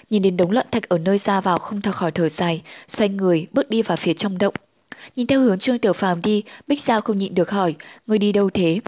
Nhìn 0.10 0.22
đến 0.22 0.38
đống 0.38 0.52
lợn 0.52 0.68
thạch 0.72 0.90
ở 0.90 0.98
nơi 0.98 1.18
ra 1.18 1.42
vào 1.42 1.60
không 1.60 1.82
thở 1.82 1.92
khỏi 1.92 2.12
thở 2.12 2.30
dài, 2.30 2.62
xoay 2.88 3.10
người, 3.10 3.48
bước 3.52 3.70
đi 3.70 3.82
vào 3.82 3.98
phía 3.98 4.14
trong 4.14 4.38
động. 4.38 4.54
Nhìn 5.16 5.28
theo 5.28 5.42
hướng 5.42 5.60
Trương 5.60 5.80
Tiểu 5.80 5.94
Phàm 5.94 6.22
đi, 6.22 6.44
Bích 6.68 6.82
Giao 6.82 7.02
không 7.02 7.18
nhịn 7.18 7.36
được 7.36 7.52
hỏi, 7.52 7.76
người 8.08 8.18
đi 8.18 8.32
đâu 8.32 8.50
thế? 8.50 8.80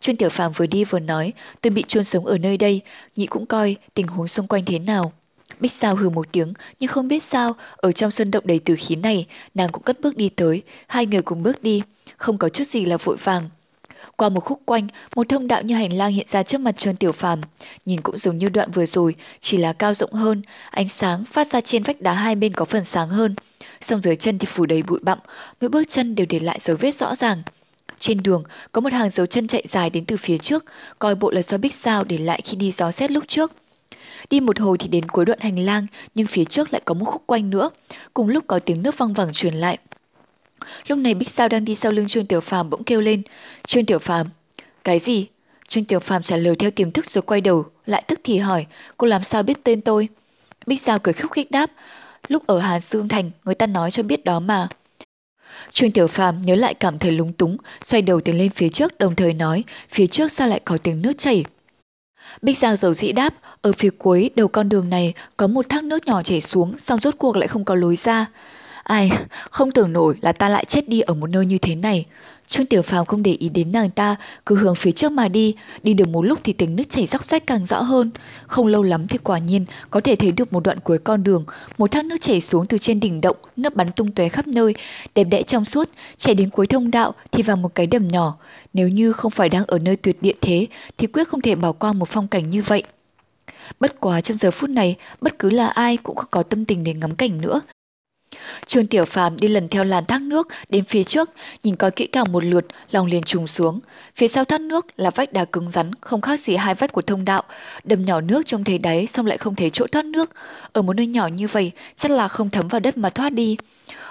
Trương 0.00 0.16
Tiểu 0.16 0.28
Phàm 0.28 0.52
vừa 0.52 0.66
đi 0.66 0.84
vừa 0.84 0.98
nói, 0.98 1.32
tôi 1.60 1.70
bị 1.70 1.84
chôn 1.88 2.04
sống 2.04 2.26
ở 2.26 2.38
nơi 2.38 2.56
đây, 2.56 2.80
nhị 3.16 3.26
cũng 3.26 3.46
coi 3.46 3.76
tình 3.94 4.06
huống 4.06 4.28
xung 4.28 4.46
quanh 4.46 4.64
thế 4.64 4.78
nào. 4.78 5.12
Bích 5.60 5.72
Giao 5.72 5.96
hừ 5.96 6.08
một 6.10 6.26
tiếng, 6.32 6.52
nhưng 6.80 6.88
không 6.88 7.08
biết 7.08 7.22
sao, 7.22 7.54
ở 7.76 7.92
trong 7.92 8.10
sân 8.10 8.30
động 8.30 8.46
đầy 8.46 8.58
từ 8.58 8.74
khí 8.78 8.96
này, 8.96 9.26
nàng 9.54 9.72
cũng 9.72 9.82
cất 9.82 10.00
bước 10.00 10.16
đi 10.16 10.28
tới, 10.28 10.62
hai 10.86 11.06
người 11.06 11.22
cùng 11.22 11.42
bước 11.42 11.62
đi, 11.62 11.82
không 12.16 12.38
có 12.38 12.48
chút 12.48 12.64
gì 12.64 12.84
là 12.84 12.96
vội 12.96 13.16
vàng. 13.16 13.48
Qua 14.16 14.28
một 14.28 14.40
khúc 14.40 14.60
quanh, 14.64 14.88
một 15.16 15.28
thông 15.28 15.46
đạo 15.46 15.62
như 15.62 15.74
hành 15.74 15.92
lang 15.92 16.12
hiện 16.12 16.26
ra 16.28 16.42
trước 16.42 16.60
mặt 16.60 16.76
Trương 16.76 16.96
Tiểu 16.96 17.12
Phàm, 17.12 17.40
nhìn 17.86 18.00
cũng 18.00 18.18
giống 18.18 18.38
như 18.38 18.48
đoạn 18.48 18.70
vừa 18.70 18.86
rồi, 18.86 19.14
chỉ 19.40 19.56
là 19.56 19.72
cao 19.72 19.94
rộng 19.94 20.12
hơn, 20.12 20.42
ánh 20.70 20.88
sáng 20.88 21.24
phát 21.24 21.50
ra 21.50 21.60
trên 21.60 21.82
vách 21.82 22.00
đá 22.00 22.12
hai 22.12 22.34
bên 22.34 22.52
có 22.52 22.64
phần 22.64 22.84
sáng 22.84 23.08
hơn. 23.08 23.34
Song 23.80 24.02
dưới 24.02 24.16
chân 24.16 24.38
thì 24.38 24.46
phủ 24.46 24.66
đầy 24.66 24.82
bụi 24.82 25.00
bặm, 25.02 25.18
mỗi 25.60 25.68
bước 25.68 25.82
chân 25.88 26.14
đều 26.14 26.26
để 26.28 26.38
lại 26.38 26.58
dấu 26.60 26.76
vết 26.80 26.94
rõ 26.94 27.14
ràng. 27.14 27.42
Trên 27.98 28.22
đường, 28.22 28.44
có 28.72 28.80
một 28.80 28.92
hàng 28.92 29.10
dấu 29.10 29.26
chân 29.26 29.46
chạy 29.46 29.64
dài 29.68 29.90
đến 29.90 30.04
từ 30.04 30.16
phía 30.16 30.38
trước, 30.38 30.64
coi 30.98 31.14
bộ 31.14 31.30
là 31.30 31.42
do 31.42 31.58
Bích 31.58 31.74
Sao 31.74 32.04
để 32.04 32.18
lại 32.18 32.40
khi 32.44 32.56
đi 32.56 32.70
gió 32.70 32.90
xét 32.90 33.10
lúc 33.10 33.24
trước. 33.26 33.52
Đi 34.30 34.40
một 34.40 34.60
hồi 34.60 34.78
thì 34.78 34.88
đến 34.88 35.08
cuối 35.08 35.24
đoạn 35.24 35.38
hành 35.40 35.58
lang, 35.58 35.86
nhưng 36.14 36.26
phía 36.26 36.44
trước 36.44 36.72
lại 36.72 36.82
có 36.84 36.94
một 36.94 37.04
khúc 37.04 37.22
quanh 37.26 37.50
nữa. 37.50 37.70
Cùng 38.14 38.28
lúc 38.28 38.44
có 38.46 38.58
tiếng 38.58 38.82
nước 38.82 38.98
văng 38.98 39.12
vẳng 39.12 39.32
truyền 39.32 39.54
lại. 39.54 39.78
Lúc 40.86 40.98
này 40.98 41.14
Bích 41.14 41.30
Sao 41.30 41.48
đang 41.48 41.64
đi 41.64 41.74
sau 41.74 41.92
lưng 41.92 42.08
Trương 42.08 42.26
Tiểu 42.26 42.40
Phàm 42.40 42.70
bỗng 42.70 42.84
kêu 42.84 43.00
lên. 43.00 43.22
Trương 43.66 43.86
Tiểu 43.86 43.98
Phàm, 43.98 44.26
cái 44.84 44.98
gì? 44.98 45.26
Trương 45.68 45.84
Tiểu 45.84 46.00
Phàm 46.00 46.22
trả 46.22 46.36
lời 46.36 46.56
theo 46.56 46.70
tiềm 46.70 46.90
thức 46.90 47.06
rồi 47.06 47.22
quay 47.22 47.40
đầu, 47.40 47.64
lại 47.86 48.04
tức 48.06 48.20
thì 48.24 48.38
hỏi, 48.38 48.66
cô 48.96 49.06
làm 49.06 49.24
sao 49.24 49.42
biết 49.42 49.64
tên 49.64 49.80
tôi? 49.80 50.08
Bích 50.66 50.80
Sao 50.80 50.98
cười 50.98 51.14
khúc 51.14 51.32
khích 51.32 51.50
đáp, 51.50 51.70
lúc 52.28 52.46
ở 52.46 52.58
Hà 52.58 52.80
Sương 52.80 53.08
Thành 53.08 53.30
người 53.44 53.54
ta 53.54 53.66
nói 53.66 53.90
cho 53.90 54.02
biết 54.02 54.24
đó 54.24 54.40
mà. 54.40 54.68
Trương 55.72 55.92
Tiểu 55.92 56.06
Phàm 56.06 56.42
nhớ 56.42 56.56
lại 56.56 56.74
cảm 56.74 56.98
thấy 56.98 57.12
lúng 57.12 57.32
túng, 57.32 57.56
xoay 57.82 58.02
đầu 58.02 58.20
tiến 58.20 58.38
lên 58.38 58.50
phía 58.50 58.68
trước 58.68 58.98
đồng 58.98 59.16
thời 59.16 59.32
nói, 59.32 59.64
phía 59.88 60.06
trước 60.06 60.32
sao 60.32 60.48
lại 60.48 60.60
có 60.64 60.78
tiếng 60.78 61.02
nước 61.02 61.12
chảy. 61.18 61.44
Bích 62.42 62.58
Giao 62.58 62.76
dầu 62.76 62.94
dĩ 62.94 63.12
đáp, 63.12 63.34
ở 63.62 63.72
phía 63.72 63.90
cuối 63.98 64.30
đầu 64.34 64.48
con 64.48 64.68
đường 64.68 64.90
này 64.90 65.14
có 65.36 65.46
một 65.46 65.68
thác 65.68 65.84
nước 65.84 66.06
nhỏ 66.06 66.22
chảy 66.22 66.40
xuống, 66.40 66.78
song 66.78 67.00
rốt 67.00 67.14
cuộc 67.18 67.36
lại 67.36 67.48
không 67.48 67.64
có 67.64 67.74
lối 67.74 67.96
ra. 67.96 68.26
Ai, 68.84 69.10
không 69.50 69.70
tưởng 69.70 69.92
nổi 69.92 70.16
là 70.20 70.32
ta 70.32 70.48
lại 70.48 70.64
chết 70.64 70.88
đi 70.88 71.00
ở 71.00 71.14
một 71.14 71.26
nơi 71.26 71.46
như 71.46 71.58
thế 71.58 71.74
này. 71.74 72.06
Trương 72.46 72.66
Tiểu 72.66 72.82
Phàm 72.82 73.06
không 73.06 73.22
để 73.22 73.32
ý 73.32 73.48
đến 73.48 73.72
nàng 73.72 73.90
ta, 73.90 74.16
cứ 74.46 74.56
hướng 74.56 74.74
phía 74.74 74.90
trước 74.90 75.12
mà 75.12 75.28
đi, 75.28 75.54
đi 75.82 75.94
được 75.94 76.08
một 76.08 76.22
lúc 76.22 76.38
thì 76.44 76.52
tiếng 76.52 76.76
nước 76.76 76.82
chảy 76.90 77.06
róc 77.06 77.26
rách 77.26 77.46
càng 77.46 77.66
rõ 77.66 77.82
hơn. 77.82 78.10
Không 78.46 78.66
lâu 78.66 78.82
lắm 78.82 79.06
thì 79.06 79.18
quả 79.18 79.38
nhiên 79.38 79.64
có 79.90 80.00
thể 80.00 80.16
thấy 80.16 80.32
được 80.32 80.52
một 80.52 80.62
đoạn 80.64 80.80
cuối 80.80 80.98
con 80.98 81.24
đường, 81.24 81.44
một 81.78 81.90
thác 81.90 82.04
nước 82.04 82.16
chảy 82.20 82.40
xuống 82.40 82.66
từ 82.66 82.78
trên 82.78 83.00
đỉnh 83.00 83.20
động, 83.20 83.36
nước 83.56 83.76
bắn 83.76 83.92
tung 83.92 84.12
tóe 84.12 84.28
khắp 84.28 84.46
nơi, 84.46 84.74
đẹp 85.14 85.24
đẽ 85.24 85.42
trong 85.42 85.64
suốt, 85.64 85.90
chạy 86.16 86.34
đến 86.34 86.50
cuối 86.50 86.66
thông 86.66 86.90
đạo 86.90 87.14
thì 87.32 87.42
vào 87.42 87.56
một 87.56 87.74
cái 87.74 87.86
đầm 87.86 88.08
nhỏ. 88.08 88.36
Nếu 88.72 88.88
như 88.88 89.12
không 89.12 89.30
phải 89.30 89.48
đang 89.48 89.64
ở 89.66 89.78
nơi 89.78 89.96
tuyệt 89.96 90.16
địa 90.22 90.34
thế 90.40 90.66
thì 90.98 91.06
quyết 91.06 91.28
không 91.28 91.40
thể 91.40 91.54
bỏ 91.54 91.72
qua 91.72 91.92
một 91.92 92.08
phong 92.08 92.28
cảnh 92.28 92.50
như 92.50 92.62
vậy. 92.62 92.82
Bất 93.80 94.00
quá 94.00 94.20
trong 94.20 94.36
giờ 94.36 94.50
phút 94.50 94.70
này, 94.70 94.96
bất 95.20 95.38
cứ 95.38 95.50
là 95.50 95.66
ai 95.66 95.96
cũng 95.96 96.16
không 96.16 96.28
có 96.30 96.42
tâm 96.42 96.64
tình 96.64 96.84
để 96.84 96.94
ngắm 96.94 97.14
cảnh 97.14 97.40
nữa, 97.40 97.60
Trương 98.66 98.86
Tiểu 98.86 99.04
Phàm 99.04 99.36
đi 99.36 99.48
lần 99.48 99.68
theo 99.68 99.84
làn 99.84 100.04
thác 100.04 100.22
nước 100.22 100.48
đến 100.68 100.84
phía 100.84 101.04
trước, 101.04 101.30
nhìn 101.62 101.76
coi 101.76 101.90
kỹ 101.90 102.06
càng 102.06 102.32
một 102.32 102.44
lượt, 102.44 102.66
lòng 102.90 103.06
liền 103.06 103.22
trùng 103.22 103.46
xuống. 103.46 103.80
Phía 104.16 104.28
sau 104.28 104.44
thác 104.44 104.60
nước 104.60 104.86
là 104.96 105.10
vách 105.10 105.32
đá 105.32 105.44
cứng 105.44 105.70
rắn, 105.70 105.90
không 106.00 106.20
khác 106.20 106.40
gì 106.40 106.56
hai 106.56 106.74
vách 106.74 106.92
của 106.92 107.02
thông 107.02 107.24
đạo, 107.24 107.42
đầm 107.84 108.04
nhỏ 108.04 108.20
nước 108.20 108.46
trông 108.46 108.64
thấy 108.64 108.78
đáy 108.78 109.06
xong 109.06 109.26
lại 109.26 109.38
không 109.38 109.54
thấy 109.54 109.70
chỗ 109.70 109.86
thoát 109.92 110.04
nước. 110.04 110.30
Ở 110.72 110.82
một 110.82 110.92
nơi 110.92 111.06
nhỏ 111.06 111.26
như 111.26 111.48
vậy, 111.48 111.72
chắc 111.96 112.10
là 112.10 112.28
không 112.28 112.50
thấm 112.50 112.68
vào 112.68 112.80
đất 112.80 112.96
mà 112.96 113.10
thoát 113.10 113.32
đi. 113.32 113.56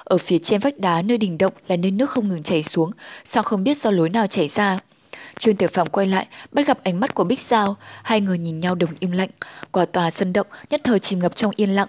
Ở 0.03 0.17
phía 0.17 0.39
trên 0.39 0.59
vách 0.59 0.79
đá 0.79 1.01
nơi 1.01 1.17
đỉnh 1.17 1.37
động 1.37 1.53
là 1.67 1.75
nơi 1.75 1.91
nước 1.91 2.09
không 2.09 2.29
ngừng 2.29 2.43
chảy 2.43 2.63
xuống, 2.63 2.91
sao 3.23 3.43
không 3.43 3.63
biết 3.63 3.77
do 3.77 3.91
lối 3.91 4.09
nào 4.09 4.27
chảy 4.27 4.47
ra. 4.47 4.79
Trương 5.39 5.55
Tiểu 5.55 5.69
phàm 5.73 5.87
quay 5.87 6.07
lại, 6.07 6.27
bắt 6.51 6.67
gặp 6.67 6.83
ánh 6.83 6.99
mắt 6.99 7.13
của 7.13 7.23
Bích 7.23 7.39
Giao, 7.39 7.75
hai 8.03 8.21
người 8.21 8.37
nhìn 8.37 8.59
nhau 8.59 8.75
đồng 8.75 8.89
im 8.99 9.11
lặng, 9.11 9.29
quả 9.71 9.85
tòa 9.85 10.11
sân 10.11 10.33
động 10.33 10.47
nhất 10.69 10.81
thời 10.83 10.99
chìm 10.99 11.19
ngập 11.19 11.35
trong 11.35 11.51
yên 11.55 11.75
lặng. 11.75 11.87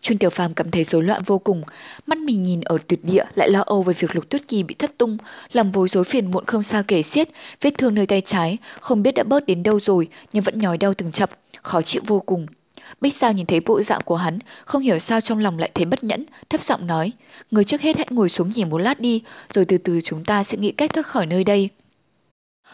Trương 0.00 0.18
Tiểu 0.18 0.30
Phàm 0.30 0.54
cảm 0.54 0.70
thấy 0.70 0.84
rối 0.84 1.02
loạn 1.02 1.22
vô 1.26 1.38
cùng, 1.38 1.62
mắt 2.06 2.18
mình 2.18 2.42
nhìn 2.42 2.60
ở 2.60 2.78
tuyệt 2.88 3.04
địa 3.04 3.24
lại 3.34 3.50
lo 3.50 3.60
âu 3.60 3.82
về 3.82 3.94
việc 3.98 4.14
Lục 4.14 4.28
Tuyết 4.28 4.48
Kỳ 4.48 4.62
bị 4.62 4.74
thất 4.74 4.98
tung, 4.98 5.16
lòng 5.52 5.72
bối 5.72 5.88
rối 5.88 6.04
phiền 6.04 6.30
muộn 6.30 6.44
không 6.46 6.62
sao 6.62 6.82
kể 6.88 7.02
xiết, 7.02 7.28
vết 7.60 7.70
thương 7.78 7.94
nơi 7.94 8.06
tay 8.06 8.20
trái 8.20 8.58
không 8.80 9.02
biết 9.02 9.14
đã 9.14 9.22
bớt 9.22 9.46
đến 9.46 9.62
đâu 9.62 9.80
rồi 9.80 10.08
nhưng 10.32 10.42
vẫn 10.42 10.58
nhói 10.58 10.78
đau 10.78 10.94
từng 10.94 11.12
chập, 11.12 11.30
khó 11.62 11.82
chịu 11.82 12.02
vô 12.06 12.20
cùng. 12.20 12.46
Bích 13.00 13.14
Giao 13.14 13.32
nhìn 13.32 13.46
thấy 13.46 13.60
bộ 13.60 13.82
dạng 13.82 14.00
của 14.04 14.16
hắn, 14.16 14.38
không 14.64 14.82
hiểu 14.82 14.98
sao 14.98 15.20
trong 15.20 15.38
lòng 15.38 15.58
lại 15.58 15.70
thấy 15.74 15.84
bất 15.84 16.04
nhẫn, 16.04 16.24
thấp 16.50 16.64
giọng 16.64 16.86
nói, 16.86 17.12
người 17.50 17.64
trước 17.64 17.80
hết 17.80 17.96
hãy 17.96 18.06
ngồi 18.10 18.28
xuống 18.28 18.52
nghỉ 18.54 18.64
một 18.64 18.78
lát 18.78 19.00
đi, 19.00 19.22
rồi 19.54 19.64
từ 19.64 19.78
từ 19.78 20.00
chúng 20.00 20.24
ta 20.24 20.44
sẽ 20.44 20.58
nghĩ 20.58 20.72
cách 20.72 20.92
thoát 20.92 21.06
khỏi 21.06 21.26
nơi 21.26 21.44
đây. 21.44 21.68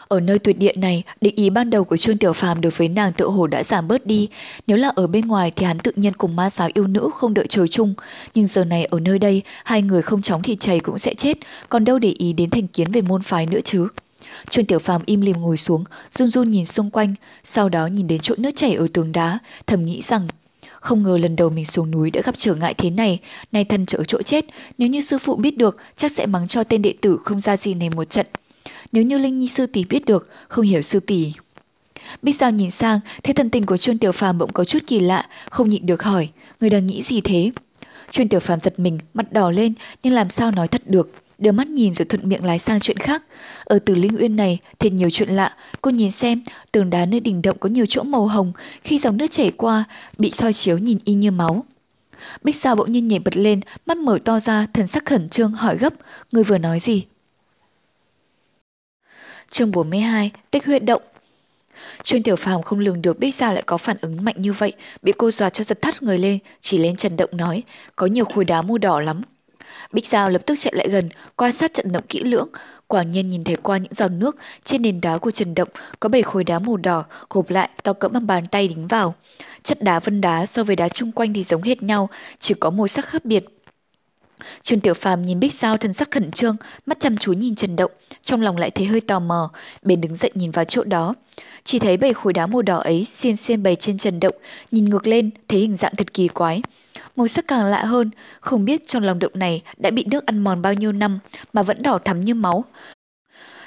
Ở 0.07 0.19
nơi 0.19 0.39
tuyệt 0.39 0.57
địa 0.57 0.73
này, 0.75 1.03
định 1.21 1.35
ý 1.35 1.49
ban 1.49 1.69
đầu 1.69 1.83
của 1.83 1.97
Trương 1.97 2.17
Tiểu 2.17 2.33
Phàm 2.33 2.61
đối 2.61 2.71
với 2.71 2.89
nàng 2.89 3.13
tự 3.13 3.27
hồ 3.27 3.47
đã 3.47 3.63
giảm 3.63 3.87
bớt 3.87 4.05
đi. 4.05 4.27
Nếu 4.67 4.77
là 4.77 4.91
ở 4.95 5.07
bên 5.07 5.27
ngoài 5.27 5.51
thì 5.55 5.65
hắn 5.65 5.79
tự 5.79 5.91
nhiên 5.95 6.13
cùng 6.13 6.35
ma 6.35 6.49
giáo 6.49 6.69
yêu 6.73 6.87
nữ 6.87 7.09
không 7.15 7.33
đợi 7.33 7.47
trời 7.49 7.67
chung. 7.67 7.93
Nhưng 8.33 8.47
giờ 8.47 8.65
này 8.65 8.85
ở 8.85 8.99
nơi 8.99 9.19
đây, 9.19 9.41
hai 9.63 9.81
người 9.81 10.01
không 10.01 10.21
chóng 10.21 10.41
thì 10.41 10.55
chảy 10.55 10.79
cũng 10.79 10.97
sẽ 10.97 11.13
chết, 11.13 11.37
còn 11.69 11.85
đâu 11.85 11.99
để 11.99 12.09
ý 12.17 12.33
đến 12.33 12.49
thành 12.49 12.67
kiến 12.67 12.91
về 12.91 13.01
môn 13.01 13.21
phái 13.21 13.45
nữa 13.45 13.59
chứ. 13.63 13.87
Trương 14.49 14.65
Tiểu 14.65 14.79
Phàm 14.79 15.01
im 15.05 15.21
lìm 15.21 15.41
ngồi 15.41 15.57
xuống, 15.57 15.83
run 16.11 16.27
run 16.27 16.49
nhìn 16.49 16.65
xung 16.65 16.89
quanh, 16.89 17.13
sau 17.43 17.69
đó 17.69 17.87
nhìn 17.87 18.07
đến 18.07 18.19
chỗ 18.21 18.35
nước 18.37 18.51
chảy 18.55 18.73
ở 18.73 18.87
tường 18.93 19.11
đá, 19.11 19.39
thầm 19.67 19.85
nghĩ 19.85 20.01
rằng 20.01 20.27
Không 20.79 21.03
ngờ 21.03 21.17
lần 21.17 21.35
đầu 21.35 21.49
mình 21.49 21.65
xuống 21.65 21.91
núi 21.91 22.11
đã 22.11 22.21
gặp 22.25 22.35
trở 22.37 22.55
ngại 22.55 22.73
thế 22.73 22.89
này, 22.89 23.19
nay 23.51 23.65
thân 23.65 23.85
trở 23.85 24.03
chỗ 24.03 24.21
chết, 24.21 24.45
nếu 24.77 24.89
như 24.89 25.01
sư 25.01 25.17
phụ 25.17 25.35
biết 25.35 25.57
được, 25.57 25.77
chắc 25.95 26.11
sẽ 26.11 26.25
mắng 26.25 26.47
cho 26.47 26.63
tên 26.63 26.81
đệ 26.81 26.93
tử 27.01 27.19
không 27.23 27.39
ra 27.39 27.57
gì 27.57 27.73
này 27.73 27.89
một 27.89 28.09
trận. 28.09 28.25
Nếu 28.95 29.03
như 29.03 29.17
Linh 29.17 29.37
Nhi 29.37 29.47
sư 29.47 29.65
tỷ 29.65 29.83
biết 29.83 30.05
được, 30.05 30.29
không 30.47 30.65
hiểu 30.65 30.81
sư 30.81 30.99
tỷ. 30.99 31.33
Bích 32.21 32.35
Giao 32.35 32.51
nhìn 32.51 32.71
sang, 32.71 32.99
thấy 33.23 33.33
thần 33.33 33.49
tình 33.49 33.65
của 33.65 33.77
Trương 33.77 33.97
Tiểu 33.97 34.11
Phàm 34.11 34.37
bỗng 34.37 34.53
có 34.53 34.63
chút 34.63 34.79
kỳ 34.87 34.99
lạ, 34.99 35.27
không 35.49 35.69
nhịn 35.69 35.85
được 35.85 36.03
hỏi, 36.03 36.29
người 36.61 36.69
đang 36.69 36.87
nghĩ 36.87 37.01
gì 37.01 37.21
thế? 37.21 37.51
Trương 38.09 38.27
Tiểu 38.27 38.39
Phàm 38.39 38.59
giật 38.61 38.79
mình, 38.79 38.99
mặt 39.13 39.31
đỏ 39.31 39.51
lên, 39.51 39.73
nhưng 40.03 40.13
làm 40.13 40.29
sao 40.29 40.51
nói 40.51 40.67
thật 40.67 40.81
được 40.85 41.11
đưa 41.37 41.51
mắt 41.51 41.69
nhìn 41.69 41.93
rồi 41.93 42.05
thuận 42.05 42.29
miệng 42.29 42.45
lái 42.45 42.59
sang 42.59 42.79
chuyện 42.79 42.97
khác. 42.97 43.23
Ở 43.63 43.79
Tử 43.79 43.95
Linh 43.95 44.17
Uyên 44.19 44.35
này 44.35 44.59
thiệt 44.79 44.93
nhiều 44.93 45.09
chuyện 45.09 45.29
lạ, 45.29 45.55
cô 45.81 45.91
nhìn 45.91 46.11
xem, 46.11 46.43
tường 46.71 46.89
đá 46.89 47.05
nơi 47.05 47.19
đỉnh 47.19 47.41
động 47.41 47.57
có 47.59 47.69
nhiều 47.69 47.85
chỗ 47.89 48.03
màu 48.03 48.27
hồng, 48.27 48.53
khi 48.83 48.99
dòng 48.99 49.17
nước 49.17 49.31
chảy 49.31 49.51
qua, 49.51 49.83
bị 50.17 50.31
soi 50.31 50.53
chiếu 50.53 50.77
nhìn 50.77 50.99
y 51.05 51.13
như 51.13 51.31
máu. 51.31 51.65
Bích 52.43 52.55
Sao 52.55 52.75
bỗng 52.75 52.91
nhiên 52.91 53.07
nhảy 53.07 53.19
bật 53.19 53.37
lên, 53.37 53.61
mắt 53.85 53.97
mở 53.97 54.17
to 54.25 54.39
ra, 54.39 54.67
thần 54.73 54.87
sắc 54.87 55.05
khẩn 55.05 55.29
trương 55.29 55.51
hỏi 55.51 55.77
gấp, 55.77 55.93
người 56.31 56.43
vừa 56.43 56.57
nói 56.57 56.79
gì? 56.79 57.05
Chương 59.55 59.71
42, 59.71 60.31
tích 60.51 60.65
huyết 60.65 60.85
động 60.85 61.01
Trương 62.03 62.23
Tiểu 62.23 62.35
Phàm 62.35 62.63
không 62.63 62.79
lường 62.79 63.01
được 63.01 63.19
Bích 63.19 63.35
Giao 63.35 63.53
lại 63.53 63.63
có 63.65 63.77
phản 63.77 63.97
ứng 64.01 64.25
mạnh 64.25 64.35
như 64.37 64.53
vậy, 64.53 64.73
bị 65.01 65.13
cô 65.17 65.31
dọa 65.31 65.49
cho 65.49 65.63
giật 65.63 65.81
thắt 65.81 66.03
người 66.03 66.17
lên, 66.17 66.39
chỉ 66.61 66.77
lên 66.77 66.95
Trần 66.95 67.17
Động 67.17 67.29
nói, 67.33 67.63
có 67.95 68.07
nhiều 68.07 68.25
khối 68.25 68.45
đá 68.45 68.61
màu 68.61 68.77
đỏ 68.77 68.99
lắm, 68.99 69.21
Bích 69.91 70.07
Giao 70.07 70.29
lập 70.29 70.41
tức 70.45 70.55
chạy 70.59 70.73
lại 70.75 70.89
gần, 70.89 71.09
quan 71.35 71.51
sát 71.51 71.73
trận 71.73 71.91
động 71.91 72.03
kỹ 72.09 72.19
lưỡng. 72.23 72.47
Quả 72.87 73.03
nhiên 73.03 73.27
nhìn 73.27 73.43
thấy 73.43 73.55
qua 73.55 73.77
những 73.77 73.93
giọt 73.93 74.07
nước 74.07 74.35
trên 74.63 74.81
nền 74.81 75.01
đá 75.01 75.17
của 75.17 75.31
Trần 75.31 75.55
Động 75.55 75.69
có 75.99 76.09
bảy 76.09 76.21
khối 76.21 76.43
đá 76.43 76.59
màu 76.59 76.77
đỏ 76.77 77.03
gộp 77.29 77.49
lại 77.49 77.69
to 77.83 77.93
cỡ 77.93 78.07
bằng 78.07 78.27
bàn 78.27 78.45
tay 78.45 78.67
đính 78.67 78.87
vào. 78.87 79.15
Chất 79.63 79.81
đá 79.81 79.99
vân 79.99 80.21
đá 80.21 80.45
so 80.45 80.63
với 80.63 80.75
đá 80.75 80.89
chung 80.89 81.11
quanh 81.11 81.33
thì 81.33 81.43
giống 81.43 81.61
hết 81.61 81.83
nhau, 81.83 82.09
chỉ 82.39 82.53
có 82.59 82.69
màu 82.69 82.87
sắc 82.87 83.05
khác 83.05 83.25
biệt. 83.25 83.45
Trần 84.63 84.79
Tiểu 84.79 84.93
Phàm 84.93 85.21
nhìn 85.21 85.39
Bích 85.39 85.53
Giao 85.53 85.77
thân 85.77 85.93
sắc 85.93 86.11
khẩn 86.11 86.31
trương, 86.31 86.55
mắt 86.85 86.99
chăm 86.99 87.17
chú 87.17 87.33
nhìn 87.33 87.55
Trần 87.55 87.75
Động, 87.75 87.91
trong 88.23 88.41
lòng 88.41 88.57
lại 88.57 88.71
thấy 88.71 88.85
hơi 88.85 89.01
tò 89.01 89.19
mò, 89.19 89.51
bèn 89.81 90.01
đứng 90.01 90.15
dậy 90.15 90.31
nhìn 90.35 90.51
vào 90.51 90.65
chỗ 90.65 90.83
đó. 90.83 91.13
Chỉ 91.63 91.79
thấy 91.79 91.97
bảy 91.97 92.13
khối 92.13 92.33
đá 92.33 92.47
màu 92.47 92.61
đỏ 92.61 92.77
ấy 92.77 93.05
xiên 93.05 93.35
xiên 93.35 93.63
bày 93.63 93.75
trên 93.75 93.97
Trần 93.97 94.19
Động, 94.19 94.35
nhìn 94.71 94.85
ngược 94.85 95.07
lên 95.07 95.29
thấy 95.47 95.59
hình 95.59 95.75
dạng 95.75 95.95
thật 95.95 96.13
kỳ 96.13 96.27
quái 96.27 96.61
màu 97.15 97.27
sắc 97.27 97.47
càng 97.47 97.65
lạ 97.65 97.83
hơn, 97.85 98.09
không 98.39 98.65
biết 98.65 98.87
trong 98.87 99.03
lòng 99.03 99.19
động 99.19 99.31
này 99.35 99.61
đã 99.77 99.89
bị 99.89 100.05
nước 100.11 100.25
ăn 100.25 100.39
mòn 100.39 100.61
bao 100.61 100.73
nhiêu 100.73 100.91
năm 100.91 101.19
mà 101.53 101.63
vẫn 101.63 101.81
đỏ 101.81 101.99
thắm 102.05 102.21
như 102.21 102.33
máu. 102.33 102.65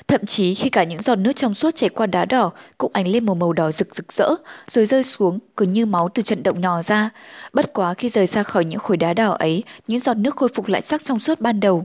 Thậm 0.09 0.27
chí 0.27 0.55
khi 0.55 0.69
cả 0.69 0.85
những 0.85 1.03
giọt 1.03 1.17
nước 1.17 1.33
trong 1.37 1.55
suốt 1.55 1.75
chảy 1.75 1.91
qua 1.91 2.07
đá 2.07 2.25
đỏ 2.25 2.51
cũng 2.79 2.91
ánh 2.95 3.09
lên 3.09 3.27
một 3.27 3.35
màu 3.35 3.53
đỏ 3.53 3.71
rực 3.71 3.95
rực 3.95 4.13
rỡ, 4.13 4.29
rồi 4.69 4.85
rơi 4.85 5.03
xuống 5.03 5.39
cứ 5.57 5.67
như 5.67 5.87
máu 5.87 6.09
từ 6.15 6.23
trận 6.23 6.43
động 6.43 6.61
nhỏ 6.61 6.83
ra. 6.83 7.11
Bất 7.53 7.73
quá 7.73 7.95
khi 7.95 8.09
rời 8.09 8.27
xa 8.27 8.43
khỏi 8.43 8.65
những 8.65 8.79
khối 8.79 8.97
đá 8.97 9.15
đỏ 9.15 9.31
ấy, 9.33 9.63
những 9.87 10.01
giọt 10.01 10.15
nước 10.15 10.37
khôi 10.37 10.49
phục 10.55 10.67
lại 10.67 10.83
sắc 10.83 11.05
trong 11.05 11.21
suốt 11.21 11.41
ban 11.41 11.61
đầu. 11.61 11.85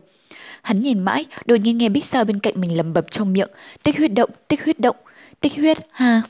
Hắn 0.62 0.82
nhìn 0.82 1.00
mãi, 1.00 1.26
đột 1.46 1.56
nhiên 1.56 1.78
nghe 1.78 1.90
Bích 1.90 2.06
Sao 2.06 2.26
bên 2.26 2.40
cạnh 2.40 2.62
mình 2.62 2.78
lầm 2.78 2.94
bầm 2.94 3.04
trong 3.12 3.34
miệng, 3.34 3.50
tích 3.84 3.98
huyết 3.98 4.14
động, 4.14 4.30
tích 4.48 4.64
huyết 4.64 4.80
động, 4.80 4.96
tích 5.40 5.56
huyết, 5.56 5.78
ha. 5.92 6.22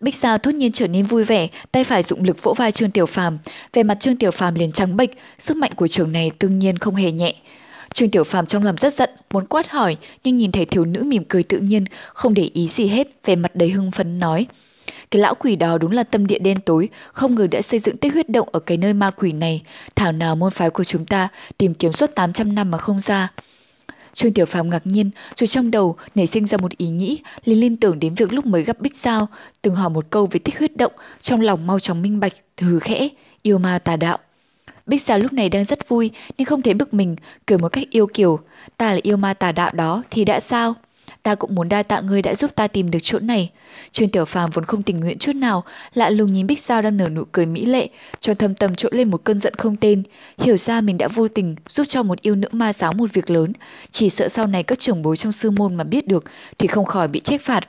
Bích 0.00 0.14
Sao 0.14 0.38
thốt 0.38 0.54
nhiên 0.54 0.72
trở 0.72 0.86
nên 0.86 1.06
vui 1.06 1.24
vẻ, 1.24 1.48
tay 1.72 1.84
phải 1.84 2.02
dụng 2.02 2.24
lực 2.24 2.42
vỗ 2.42 2.54
vai 2.54 2.72
Trương 2.72 2.90
Tiểu 2.90 3.06
Phàm, 3.06 3.38
về 3.72 3.82
mặt 3.82 4.00
Trương 4.00 4.16
Tiểu 4.16 4.30
Phàm 4.30 4.54
liền 4.54 4.72
trắng 4.72 4.96
bệch, 4.96 5.10
sức 5.38 5.56
mạnh 5.56 5.72
của 5.76 5.88
trường 5.88 6.12
này 6.12 6.30
đương 6.40 6.58
nhiên 6.58 6.78
không 6.78 6.94
hề 6.94 7.12
nhẹ. 7.12 7.34
Trương 7.92 8.10
Tiểu 8.10 8.24
Phàm 8.24 8.46
trong 8.46 8.64
lòng 8.64 8.76
rất 8.78 8.94
giận, 8.94 9.10
muốn 9.30 9.46
quát 9.46 9.70
hỏi, 9.70 9.96
nhưng 10.24 10.36
nhìn 10.36 10.52
thấy 10.52 10.64
thiếu 10.64 10.84
nữ 10.84 11.02
mỉm 11.02 11.24
cười 11.28 11.42
tự 11.42 11.58
nhiên, 11.58 11.84
không 12.14 12.34
để 12.34 12.50
ý 12.54 12.68
gì 12.68 12.86
hết, 12.86 13.08
vẻ 13.24 13.36
mặt 13.36 13.56
đầy 13.56 13.70
hưng 13.70 13.90
phấn 13.90 14.18
nói: 14.18 14.46
"Cái 15.10 15.22
lão 15.22 15.34
quỷ 15.34 15.56
đó 15.56 15.78
đúng 15.78 15.90
là 15.90 16.02
tâm 16.02 16.26
địa 16.26 16.38
đen 16.38 16.60
tối, 16.60 16.88
không 17.12 17.34
ngờ 17.34 17.46
đã 17.46 17.62
xây 17.62 17.80
dựng 17.80 17.96
tích 17.96 18.12
huyết 18.12 18.28
động 18.28 18.48
ở 18.52 18.60
cái 18.60 18.76
nơi 18.76 18.94
ma 18.94 19.10
quỷ 19.10 19.32
này, 19.32 19.62
thảo 19.96 20.12
nào 20.12 20.36
môn 20.36 20.50
phái 20.50 20.70
của 20.70 20.84
chúng 20.84 21.06
ta 21.06 21.28
tìm 21.58 21.74
kiếm 21.74 21.92
suốt 21.92 22.14
800 22.14 22.54
năm 22.54 22.70
mà 22.70 22.78
không 22.78 23.00
ra." 23.00 23.28
Trương 24.14 24.32
Tiểu 24.32 24.46
Phàm 24.46 24.70
ngạc 24.70 24.86
nhiên, 24.86 25.10
rồi 25.36 25.46
trong 25.46 25.70
đầu 25.70 25.96
nảy 26.14 26.26
sinh 26.26 26.46
ra 26.46 26.58
một 26.58 26.76
ý 26.76 26.88
nghĩ, 26.88 27.22
liền 27.44 27.60
liên 27.60 27.76
tưởng 27.76 28.00
đến 28.00 28.14
việc 28.14 28.32
lúc 28.32 28.46
mới 28.46 28.62
gặp 28.62 28.80
Bích 28.80 28.96
Giao, 28.96 29.28
từng 29.62 29.74
hỏi 29.74 29.90
một 29.90 30.06
câu 30.10 30.26
về 30.26 30.38
tích 30.38 30.58
huyết 30.58 30.76
động, 30.76 30.92
trong 31.20 31.40
lòng 31.40 31.66
mau 31.66 31.78
chóng 31.78 32.02
minh 32.02 32.20
bạch, 32.20 32.32
hừ 32.60 32.78
khẽ, 32.78 33.08
yêu 33.42 33.58
ma 33.58 33.78
tà 33.78 33.96
đạo. 33.96 34.18
Bích 34.86 35.02
Giao 35.02 35.18
lúc 35.18 35.32
này 35.32 35.48
đang 35.48 35.64
rất 35.64 35.88
vui, 35.88 36.10
nhưng 36.38 36.46
không 36.46 36.62
thấy 36.62 36.74
bực 36.74 36.94
mình, 36.94 37.16
cười 37.46 37.58
một 37.58 37.68
cách 37.68 37.90
yêu 37.90 38.06
kiều. 38.14 38.38
Ta 38.76 38.92
là 38.92 38.98
yêu 39.02 39.16
ma 39.16 39.34
tà 39.34 39.52
đạo 39.52 39.70
đó, 39.74 40.02
thì 40.10 40.24
đã 40.24 40.40
sao? 40.40 40.74
ta 41.22 41.34
cũng 41.34 41.54
muốn 41.54 41.68
đa 41.68 41.82
tạ 41.82 42.00
ngươi 42.00 42.22
đã 42.22 42.34
giúp 42.34 42.54
ta 42.54 42.68
tìm 42.68 42.90
được 42.90 42.98
chỗ 43.02 43.18
này. 43.18 43.50
Truyền 43.92 44.10
Tiểu 44.10 44.24
Phàm 44.24 44.50
vốn 44.50 44.64
không 44.64 44.82
tình 44.82 45.00
nguyện 45.00 45.18
chút 45.18 45.36
nào, 45.36 45.64
lạ 45.94 46.10
lùng 46.10 46.32
nhìn 46.32 46.46
Bích 46.46 46.60
Giao 46.60 46.82
đang 46.82 46.96
nở 46.96 47.08
nụ 47.08 47.24
cười 47.32 47.46
mỹ 47.46 47.64
lệ, 47.64 47.88
cho 48.20 48.34
thâm 48.34 48.54
tâm 48.54 48.74
trỗi 48.74 48.90
lên 48.94 49.10
một 49.10 49.24
cơn 49.24 49.40
giận 49.40 49.54
không 49.54 49.76
tên, 49.76 50.02
hiểu 50.38 50.56
ra 50.56 50.80
mình 50.80 50.98
đã 50.98 51.08
vô 51.08 51.28
tình 51.28 51.56
giúp 51.68 51.84
cho 51.84 52.02
một 52.02 52.20
yêu 52.20 52.34
nữ 52.34 52.48
ma 52.52 52.72
giáo 52.72 52.92
một 52.92 53.12
việc 53.12 53.30
lớn, 53.30 53.52
chỉ 53.90 54.10
sợ 54.10 54.28
sau 54.28 54.46
này 54.46 54.62
các 54.62 54.78
trưởng 54.78 55.02
bối 55.02 55.16
trong 55.16 55.32
sư 55.32 55.50
môn 55.50 55.74
mà 55.74 55.84
biết 55.84 56.08
được 56.08 56.24
thì 56.58 56.66
không 56.66 56.84
khỏi 56.84 57.08
bị 57.08 57.20
trách 57.20 57.42
phạt. 57.42 57.68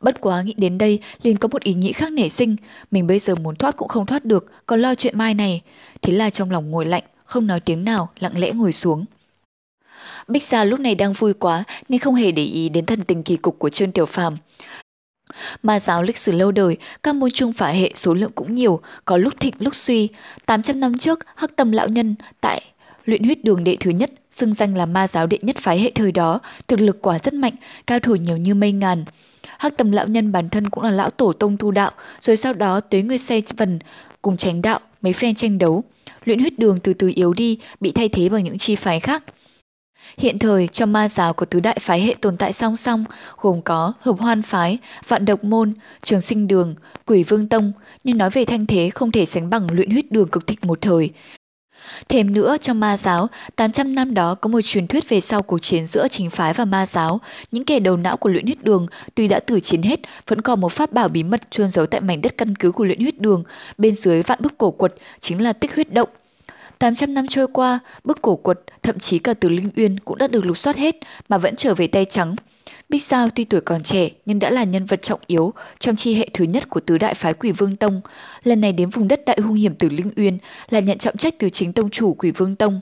Bất 0.00 0.20
quá 0.20 0.42
nghĩ 0.42 0.54
đến 0.56 0.78
đây, 0.78 0.98
liền 1.22 1.36
có 1.36 1.48
một 1.48 1.62
ý 1.62 1.74
nghĩ 1.74 1.92
khác 1.92 2.12
nảy 2.12 2.30
sinh, 2.30 2.56
mình 2.90 3.06
bây 3.06 3.18
giờ 3.18 3.34
muốn 3.34 3.56
thoát 3.56 3.76
cũng 3.76 3.88
không 3.88 4.06
thoát 4.06 4.24
được, 4.24 4.52
còn 4.66 4.82
lo 4.82 4.94
chuyện 4.94 5.18
mai 5.18 5.34
này. 5.34 5.60
Thế 6.02 6.12
là 6.12 6.30
trong 6.30 6.50
lòng 6.50 6.70
ngồi 6.70 6.86
lạnh, 6.86 7.04
không 7.24 7.46
nói 7.46 7.60
tiếng 7.60 7.84
nào, 7.84 8.10
lặng 8.18 8.38
lẽ 8.38 8.52
ngồi 8.52 8.72
xuống. 8.72 9.04
Bích 10.28 10.42
Gia 10.42 10.64
lúc 10.64 10.80
này 10.80 10.94
đang 10.94 11.12
vui 11.12 11.34
quá 11.34 11.64
nên 11.88 12.00
không 12.00 12.14
hề 12.14 12.32
để 12.32 12.44
ý 12.44 12.68
đến 12.68 12.86
thần 12.86 13.04
tình 13.04 13.22
kỳ 13.22 13.36
cục 13.36 13.58
của 13.58 13.68
Trương 13.68 13.92
Tiểu 13.92 14.06
Phàm. 14.06 14.36
Ma 15.62 15.80
giáo 15.80 16.02
lịch 16.02 16.16
sử 16.16 16.32
lâu 16.32 16.52
đời, 16.52 16.76
các 17.02 17.14
môn 17.14 17.30
trung 17.30 17.52
phả 17.52 17.68
hệ 17.68 17.92
số 17.94 18.14
lượng 18.14 18.32
cũng 18.34 18.54
nhiều, 18.54 18.80
có 19.04 19.16
lúc 19.16 19.34
thịnh 19.40 19.54
lúc 19.58 19.74
suy. 19.74 20.08
800 20.46 20.80
năm 20.80 20.98
trước, 20.98 21.18
Hắc 21.36 21.56
Tâm 21.56 21.72
lão 21.72 21.88
nhân 21.88 22.14
tại 22.40 22.62
luyện 23.04 23.24
huyết 23.24 23.44
đường 23.44 23.64
đệ 23.64 23.76
thứ 23.80 23.90
nhất, 23.90 24.10
xưng 24.30 24.54
danh 24.54 24.76
là 24.76 24.86
ma 24.86 25.08
giáo 25.08 25.26
đệ 25.26 25.38
nhất 25.42 25.56
phái 25.58 25.78
hệ 25.78 25.90
thời 25.94 26.12
đó, 26.12 26.40
thực 26.68 26.80
lực 26.80 27.02
quả 27.02 27.18
rất 27.18 27.34
mạnh, 27.34 27.54
cao 27.86 28.00
thủ 28.00 28.14
nhiều 28.14 28.36
như 28.36 28.54
mây 28.54 28.72
ngàn. 28.72 29.04
Hắc 29.64 29.76
Tâm 29.76 29.92
lão 29.92 30.08
nhân 30.08 30.32
bản 30.32 30.48
thân 30.48 30.70
cũng 30.70 30.84
là 30.84 30.90
lão 30.90 31.10
tổ 31.10 31.32
tông 31.32 31.56
tu 31.56 31.70
đạo, 31.70 31.90
rồi 32.20 32.36
sau 32.36 32.52
đó 32.52 32.80
Tuế 32.80 33.02
Nguyệt 33.02 33.20
xây 33.20 33.42
Vần 33.56 33.78
cùng 34.22 34.36
tránh 34.36 34.62
đạo, 34.62 34.80
mấy 35.02 35.12
phen 35.12 35.34
tranh 35.34 35.58
đấu. 35.58 35.84
Luyện 36.24 36.38
huyết 36.38 36.58
đường 36.58 36.78
từ 36.78 36.94
từ 36.94 37.12
yếu 37.14 37.32
đi, 37.32 37.58
bị 37.80 37.92
thay 37.92 38.08
thế 38.08 38.28
bằng 38.28 38.44
những 38.44 38.58
chi 38.58 38.76
phái 38.76 39.00
khác. 39.00 39.24
Hiện 40.18 40.38
thời 40.38 40.66
trong 40.66 40.92
ma 40.92 41.08
giáo 41.08 41.32
của 41.32 41.46
tứ 41.46 41.60
đại 41.60 41.78
phái 41.80 42.00
hệ 42.00 42.14
tồn 42.20 42.36
tại 42.36 42.52
song 42.52 42.76
song, 42.76 43.04
gồm 43.40 43.62
có 43.62 43.92
hợp 44.00 44.16
hoan 44.18 44.42
phái, 44.42 44.78
vạn 45.08 45.24
độc 45.24 45.44
môn, 45.44 45.72
trường 46.02 46.20
sinh 46.20 46.48
đường, 46.48 46.74
quỷ 47.06 47.22
vương 47.22 47.48
tông, 47.48 47.72
nhưng 48.04 48.18
nói 48.18 48.30
về 48.30 48.44
thanh 48.44 48.66
thế 48.66 48.90
không 48.90 49.10
thể 49.10 49.26
sánh 49.26 49.50
bằng 49.50 49.66
luyện 49.72 49.90
huyết 49.90 50.12
đường 50.12 50.28
cực 50.28 50.46
thịnh 50.46 50.58
một 50.62 50.80
thời. 50.80 51.10
Thêm 52.08 52.34
nữa, 52.34 52.56
trong 52.60 52.80
ma 52.80 52.96
giáo, 52.96 53.28
800 53.56 53.94
năm 53.94 54.14
đó 54.14 54.34
có 54.34 54.48
một 54.48 54.60
truyền 54.64 54.86
thuyết 54.86 55.08
về 55.08 55.20
sau 55.20 55.42
cuộc 55.42 55.58
chiến 55.58 55.86
giữa 55.86 56.08
chính 56.08 56.30
phái 56.30 56.52
và 56.52 56.64
ma 56.64 56.86
giáo. 56.86 57.20
Những 57.50 57.64
kẻ 57.64 57.80
đầu 57.80 57.96
não 57.96 58.16
của 58.16 58.28
luyện 58.28 58.44
huyết 58.44 58.64
đường 58.64 58.86
tuy 59.14 59.28
đã 59.28 59.40
tử 59.40 59.60
chiến 59.60 59.82
hết, 59.82 60.00
vẫn 60.26 60.40
còn 60.40 60.60
một 60.60 60.72
pháp 60.72 60.92
bảo 60.92 61.08
bí 61.08 61.22
mật 61.22 61.50
chôn 61.50 61.70
giấu 61.70 61.86
tại 61.86 62.00
mảnh 62.00 62.22
đất 62.22 62.38
căn 62.38 62.56
cứ 62.56 62.72
của 62.72 62.84
luyện 62.84 63.00
huyết 63.00 63.20
đường. 63.20 63.44
Bên 63.78 63.94
dưới 63.94 64.22
vạn 64.22 64.38
bức 64.42 64.58
cổ 64.58 64.70
quật 64.70 64.94
chính 65.20 65.42
là 65.42 65.52
tích 65.52 65.74
huyết 65.74 65.92
động. 65.92 66.08
800 66.78 67.14
năm 67.14 67.26
trôi 67.28 67.46
qua, 67.52 67.78
bức 68.04 68.22
cổ 68.22 68.36
quật, 68.36 68.60
thậm 68.82 68.98
chí 68.98 69.18
cả 69.18 69.34
từ 69.34 69.48
Linh 69.48 69.70
Uyên 69.76 70.00
cũng 70.00 70.18
đã 70.18 70.26
được 70.26 70.46
lục 70.46 70.56
soát 70.56 70.76
hết 70.76 70.96
mà 71.28 71.38
vẫn 71.38 71.56
trở 71.56 71.74
về 71.74 71.86
tay 71.86 72.04
trắng. 72.04 72.36
Bích 72.94 73.02
Sao 73.02 73.28
tuy 73.34 73.44
tuổi 73.44 73.60
còn 73.60 73.82
trẻ 73.82 74.08
nhưng 74.26 74.38
đã 74.38 74.50
là 74.50 74.64
nhân 74.64 74.86
vật 74.86 75.02
trọng 75.02 75.20
yếu 75.26 75.52
trong 75.78 75.96
chi 75.96 76.14
hệ 76.14 76.28
thứ 76.32 76.44
nhất 76.44 76.68
của 76.68 76.80
tứ 76.80 76.98
đại 76.98 77.14
phái 77.14 77.34
Quỷ 77.34 77.52
Vương 77.52 77.76
Tông. 77.76 78.00
Lần 78.44 78.60
này 78.60 78.72
đến 78.72 78.90
vùng 78.90 79.08
đất 79.08 79.24
đại 79.24 79.38
hung 79.42 79.54
hiểm 79.54 79.74
từ 79.74 79.88
Linh 79.88 80.10
Uyên 80.16 80.38
là 80.70 80.80
nhận 80.80 80.98
trọng 80.98 81.16
trách 81.16 81.34
từ 81.38 81.48
chính 81.48 81.72
tông 81.72 81.90
chủ 81.90 82.14
Quỷ 82.14 82.30
Vương 82.30 82.56
Tông. 82.56 82.80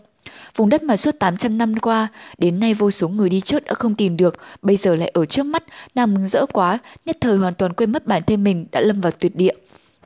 Vùng 0.57 0.68
đất 0.68 0.83
mà 0.83 0.96
suốt 0.96 1.18
800 1.18 1.59
năm 1.59 1.75
qua, 1.79 2.09
đến 2.38 2.61
nay 2.61 2.75
vô 2.75 2.90
số 2.90 3.09
người 3.09 3.29
đi 3.29 3.40
trước 3.40 3.64
đã 3.64 3.75
không 3.75 3.94
tìm 3.94 4.16
được, 4.16 4.37
bây 4.62 4.77
giờ 4.77 4.94
lại 4.94 5.11
ở 5.14 5.25
trước 5.27 5.42
mắt, 5.42 5.64
nàng 5.94 6.14
mừng 6.14 6.27
rỡ 6.27 6.46
quá, 6.46 6.79
nhất 7.07 7.16
thời 7.20 7.37
hoàn 7.37 7.55
toàn 7.55 7.72
quên 7.72 7.92
mất 7.92 8.07
bản 8.07 8.22
thân 8.27 8.44
mình 8.44 8.66
đã 8.72 8.81
lâm 8.81 9.01
vào 9.01 9.12
tuyệt 9.18 9.37
địa. 9.37 9.55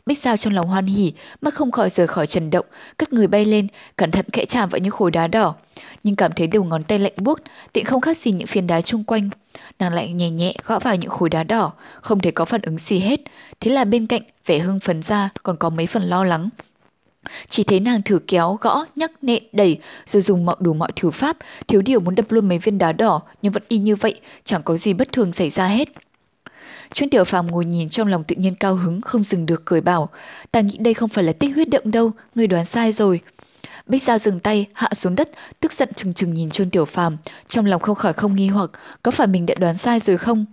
Bích 0.07 0.19
Giao 0.19 0.37
trong 0.37 0.55
lòng 0.55 0.67
hoan 0.67 0.87
hỉ, 0.87 1.13
mắt 1.41 1.55
không 1.55 1.71
khỏi 1.71 1.91
rời 1.91 2.07
khỏi 2.07 2.27
trần 2.27 2.51
động, 2.51 2.67
cất 2.97 3.13
người 3.13 3.27
bay 3.27 3.45
lên, 3.45 3.67
cẩn 3.97 4.11
thận 4.11 4.27
khẽ 4.33 4.45
chạm 4.45 4.69
vào 4.69 4.79
những 4.79 4.93
khối 4.93 5.11
đá 5.11 5.27
đỏ. 5.27 5.55
Nhưng 6.03 6.17
cảm 6.17 6.33
thấy 6.33 6.47
đầu 6.47 6.65
ngón 6.65 6.83
tay 6.83 6.99
lạnh 6.99 7.13
buốt, 7.17 7.43
tiện 7.73 7.85
không 7.85 8.01
khác 8.01 8.17
gì 8.17 8.33
những 8.33 8.47
phiến 8.47 8.67
đá 8.67 8.81
chung 8.81 9.05
quanh. 9.05 9.31
Nàng 9.79 9.95
lại 9.95 10.13
nhẹ 10.13 10.31
nhẹ 10.31 10.55
gõ 10.65 10.79
vào 10.79 10.97
những 10.97 11.11
khối 11.11 11.29
đá 11.29 11.45
đỏ, 11.45 11.73
không 12.01 12.21
thể 12.21 12.31
có 12.31 12.45
phản 12.45 12.63
ứng 12.63 12.79
gì 12.79 12.99
hết. 12.99 13.21
Thế 13.61 13.71
là 13.71 13.85
bên 13.85 14.07
cạnh, 14.07 14.23
vẻ 14.47 14.59
hưng 14.59 14.81
phấn 14.81 15.03
ra 15.03 15.31
còn 15.43 15.57
có 15.57 15.71
mấy 15.71 15.87
phần 15.87 16.03
lo 16.03 16.25
lắng. 16.25 16.49
Chỉ 17.49 17.63
thấy 17.63 17.81
nàng 17.81 18.03
thử 18.03 18.19
kéo, 18.27 18.59
gõ, 18.61 18.85
nhắc, 18.97 19.13
nện, 19.23 19.43
đẩy, 19.53 19.79
rồi 20.07 20.23
dùng 20.23 20.45
mọi 20.45 20.57
đủ 20.61 20.75
mọi 20.75 20.93
thủ 20.97 21.11
pháp, 21.11 21.37
thiếu 21.69 21.83
điều 21.83 22.01
muốn 22.01 22.15
đập 22.15 22.33
luôn 22.33 22.49
mấy 22.49 22.59
viên 22.59 22.79
đá 22.79 22.93
đỏ, 22.93 23.23
nhưng 23.43 23.53
vẫn 23.53 23.63
y 23.69 23.79
như 23.79 23.97
vậy, 23.97 24.21
chẳng 24.45 24.63
có 24.63 24.77
gì 24.77 24.95
bất 24.95 25.13
thường 25.13 25.33
xảy 25.33 25.51
ra 25.51 25.67
hết. 25.67 25.89
Trương 26.93 27.09
Tiểu 27.11 27.25
Phàm 27.25 27.47
ngồi 27.47 27.65
nhìn 27.65 27.89
trong 27.89 28.09
lòng 28.09 28.25
tự 28.25 28.37
nhiên 28.39 28.55
cao 28.55 28.75
hứng, 28.75 29.01
không 29.01 29.25
dừng 29.25 29.47
được 29.47 29.65
cười 29.65 29.81
bảo, 29.81 30.09
ta 30.53 30.61
nghĩ 30.61 30.79
đây 30.79 30.95
không 30.95 31.09
phải 31.09 31.25
là 31.25 31.33
tích 31.33 31.55
huyết 31.55 31.69
động 31.71 31.91
đâu, 31.91 32.11
người 32.35 32.47
đoán 32.47 32.65
sai 32.65 32.93
rồi. 32.93 33.21
Bích 33.87 34.03
Giao 34.03 34.19
dừng 34.19 34.41
tay, 34.41 34.67
hạ 34.73 34.89
xuống 34.95 35.17
đất, 35.17 35.31
tức 35.61 35.73
giận 35.73 35.89
chừng 35.95 36.15
chừng 36.15 36.35
nhìn 36.35 36.51
Trương 36.51 36.71
Tiểu 36.71 36.85
Phàm, 36.85 37.17
trong 37.49 37.67
lòng 37.67 37.83
không 37.83 37.95
khỏi 37.95 38.13
không 38.13 38.37
nghi 38.37 38.49
hoặc, 38.49 38.71
có 39.03 39.11
phải 39.11 39.27
mình 39.27 39.47
đã 39.47 39.55
đoán 39.59 39.77
sai 39.77 40.01
rồi 40.01 40.19
không? 40.19 40.45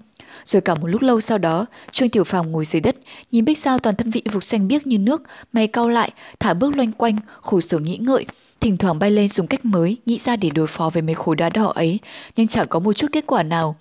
Rồi 0.46 0.62
cả 0.62 0.76
một 0.76 0.88
lúc 0.88 1.02
lâu 1.02 1.22
sau 1.22 1.38
đó, 1.38 1.66
Trương 1.92 2.10
Tiểu 2.10 2.24
Phàm 2.24 2.52
ngồi 2.52 2.66
dưới 2.66 2.80
đất, 2.82 2.96
nhìn 3.32 3.46
Bích 3.46 3.58
Sao 3.58 3.80
toàn 3.80 3.96
thân 3.96 4.12
vị 4.12 4.22
vục 4.32 4.44
xanh 4.44 4.68
biếc 4.68 4.88
như 4.88 4.98
nước, 4.98 5.22
mày 5.54 5.68
cau 5.68 5.90
lại, 5.90 6.12
thả 6.40 6.54
bước 6.54 6.76
loanh 6.76 6.92
quanh, 6.92 7.18
khổ 7.42 7.62
sở 7.62 7.80
nghĩ 7.80 7.98
ngợi, 7.98 8.26
thỉnh 8.60 8.78
thoảng 8.78 9.00
bay 9.00 9.12
lên 9.12 9.28
dùng 9.28 9.48
cách 9.48 9.66
mới 9.66 9.98
nghĩ 10.06 10.20
ra 10.20 10.36
để 10.36 10.50
đối 10.50 10.68
phó 10.68 10.90
với 10.90 11.02
mấy 11.02 11.16
khối 11.16 11.36
đá 11.36 11.50
đỏ 11.50 11.72
ấy, 11.76 12.00
nhưng 12.36 12.48
chẳng 12.48 12.68
có 12.68 12.80
một 12.80 12.94
chút 12.94 13.08
kết 13.12 13.24
quả 13.28 13.44
nào. 13.44 13.76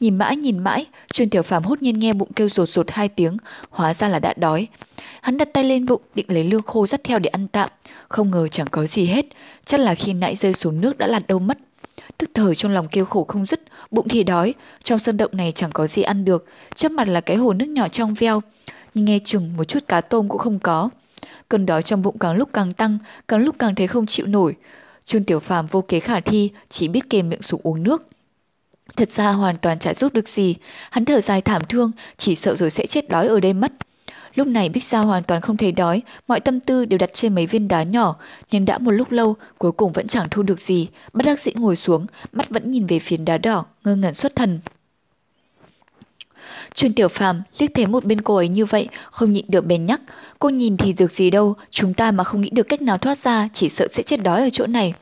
Nhìn 0.00 0.18
mãi 0.18 0.36
nhìn 0.36 0.58
mãi, 0.58 0.86
Trương 1.12 1.30
Tiểu 1.30 1.42
Phàm 1.42 1.62
hốt 1.62 1.82
nhiên 1.82 1.98
nghe 1.98 2.12
bụng 2.12 2.32
kêu 2.36 2.48
rột 2.48 2.68
rột 2.68 2.90
hai 2.90 3.08
tiếng, 3.08 3.36
hóa 3.70 3.94
ra 3.94 4.08
là 4.08 4.18
đã 4.18 4.34
đói. 4.36 4.66
Hắn 5.22 5.36
đặt 5.38 5.48
tay 5.52 5.64
lên 5.64 5.86
bụng 5.86 6.02
định 6.14 6.26
lấy 6.28 6.44
lương 6.44 6.62
khô 6.62 6.86
dắt 6.86 7.00
theo 7.04 7.18
để 7.18 7.28
ăn 7.28 7.48
tạm, 7.48 7.70
không 8.10 8.30
ngờ 8.30 8.48
chẳng 8.48 8.66
có 8.70 8.86
gì 8.86 9.06
hết, 9.06 9.26
chắc 9.64 9.80
là 9.80 9.94
khi 9.94 10.12
nãy 10.12 10.36
rơi 10.36 10.52
xuống 10.52 10.80
nước 10.80 10.98
đã 10.98 11.06
lặn 11.06 11.22
đâu 11.28 11.38
mất. 11.38 11.58
Tức 12.18 12.30
thời 12.34 12.54
trong 12.54 12.72
lòng 12.72 12.88
kêu 12.88 13.04
khổ 13.04 13.24
không 13.28 13.46
dứt, 13.46 13.60
bụng 13.90 14.08
thì 14.08 14.24
đói, 14.24 14.54
trong 14.82 14.98
sân 14.98 15.16
động 15.16 15.30
này 15.34 15.52
chẳng 15.52 15.70
có 15.72 15.86
gì 15.86 16.02
ăn 16.02 16.24
được, 16.24 16.46
trước 16.74 16.92
mặt 16.92 17.08
là 17.08 17.20
cái 17.20 17.36
hồ 17.36 17.52
nước 17.52 17.68
nhỏ 17.68 17.88
trong 17.88 18.14
veo, 18.14 18.42
nhưng 18.94 19.04
nghe 19.04 19.18
chừng 19.24 19.56
một 19.56 19.64
chút 19.64 19.88
cá 19.88 20.00
tôm 20.00 20.28
cũng 20.28 20.38
không 20.38 20.58
có. 20.58 20.90
Cơn 21.48 21.66
đói 21.66 21.82
trong 21.82 22.02
bụng 22.02 22.18
càng 22.18 22.36
lúc 22.36 22.48
càng 22.52 22.72
tăng, 22.72 22.98
càng 23.28 23.40
lúc 23.40 23.56
càng 23.58 23.74
thấy 23.74 23.86
không 23.86 24.06
chịu 24.06 24.26
nổi. 24.26 24.56
Trương 25.04 25.24
Tiểu 25.24 25.40
Phàm 25.40 25.66
vô 25.66 25.80
kế 25.80 26.00
khả 26.00 26.20
thi, 26.20 26.50
chỉ 26.68 26.88
biết 26.88 27.10
kề 27.10 27.22
miệng 27.22 27.42
xuống 27.42 27.60
uống 27.62 27.82
nước. 27.82 28.06
Thật 28.96 29.12
ra 29.12 29.30
hoàn 29.30 29.56
toàn 29.56 29.78
chả 29.78 29.94
giúp 29.94 30.12
được 30.12 30.28
gì, 30.28 30.56
hắn 30.90 31.04
thở 31.04 31.20
dài 31.20 31.40
thảm 31.40 31.62
thương, 31.68 31.90
chỉ 32.16 32.34
sợ 32.34 32.56
rồi 32.56 32.70
sẽ 32.70 32.86
chết 32.86 33.08
đói 33.08 33.26
ở 33.26 33.40
đây 33.40 33.52
mất. 33.52 33.72
Lúc 34.34 34.46
này 34.46 34.68
Bích 34.68 34.84
Sao 34.84 35.06
hoàn 35.06 35.22
toàn 35.22 35.40
không 35.40 35.56
thấy 35.56 35.72
đói, 35.72 36.02
mọi 36.28 36.40
tâm 36.40 36.60
tư 36.60 36.84
đều 36.84 36.98
đặt 36.98 37.10
trên 37.12 37.34
mấy 37.34 37.46
viên 37.46 37.68
đá 37.68 37.82
nhỏ, 37.82 38.16
nhưng 38.50 38.64
đã 38.64 38.78
một 38.78 38.90
lúc 38.90 39.12
lâu, 39.12 39.36
cuối 39.58 39.72
cùng 39.72 39.92
vẫn 39.92 40.08
chẳng 40.08 40.28
thu 40.30 40.42
được 40.42 40.60
gì, 40.60 40.88
bất 41.12 41.26
đắc 41.26 41.40
dĩ 41.40 41.52
ngồi 41.54 41.76
xuống, 41.76 42.06
mắt 42.32 42.50
vẫn 42.50 42.70
nhìn 42.70 42.86
về 42.86 42.98
phía 42.98 43.16
đá 43.16 43.38
đỏ, 43.38 43.64
ngơ 43.84 43.96
ngẩn 43.96 44.14
xuất 44.14 44.36
thần. 44.36 44.60
Trương 46.74 46.92
Tiểu 46.92 47.08
Phàm 47.08 47.42
liếc 47.58 47.74
thấy 47.74 47.86
một 47.86 48.04
bên 48.04 48.20
cô 48.20 48.36
ấy 48.36 48.48
như 48.48 48.64
vậy, 48.64 48.88
không 49.10 49.30
nhịn 49.30 49.44
được 49.48 49.66
bèn 49.66 49.84
nhắc, 49.84 50.00
cô 50.38 50.48
nhìn 50.48 50.76
thì 50.76 50.92
được 50.92 51.12
gì 51.12 51.30
đâu, 51.30 51.54
chúng 51.70 51.94
ta 51.94 52.10
mà 52.10 52.24
không 52.24 52.40
nghĩ 52.40 52.50
được 52.50 52.68
cách 52.68 52.82
nào 52.82 52.98
thoát 52.98 53.18
ra, 53.18 53.48
chỉ 53.52 53.68
sợ 53.68 53.88
sẽ 53.92 54.02
chết 54.02 54.22
đói 54.22 54.42
ở 54.42 54.50
chỗ 54.50 54.66
này. 54.66 54.94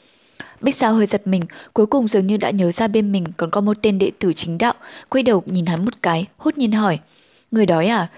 Bích 0.61 0.77
Sao 0.77 0.95
hơi 0.95 1.07
giật 1.07 1.27
mình, 1.27 1.43
cuối 1.73 1.87
cùng 1.87 2.09
dường 2.09 2.27
như 2.27 2.37
đã 2.37 2.51
nhớ 2.51 2.71
ra 2.71 2.89
bên 2.89 3.13
mình 3.13 3.25
còn 3.37 3.51
có 3.51 3.61
một 3.61 3.77
tên 3.83 3.99
đệ 3.99 4.11
tử 4.19 4.33
chính 4.33 4.59
đạo, 4.59 4.75
quay 5.09 5.23
đầu 5.23 5.43
nhìn 5.47 5.67
hắn 5.67 5.85
một 5.85 5.95
cái, 6.03 6.27
hốt 6.37 6.59
nhiên 6.59 6.73
hỏi. 6.73 6.99
Người 7.51 7.67
đói 7.67 7.87
à? 7.87 8.09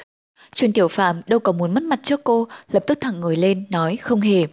Trương 0.52 0.72
Tiểu 0.72 0.88
Phạm 0.88 1.20
đâu 1.26 1.40
có 1.40 1.52
muốn 1.52 1.74
mất 1.74 1.82
mặt 1.82 2.00
trước 2.02 2.24
cô, 2.24 2.48
lập 2.72 2.84
tức 2.86 2.98
thẳng 3.00 3.20
người 3.20 3.36
lên, 3.36 3.64
nói 3.70 3.96
không 3.96 4.20
hề. 4.20 4.46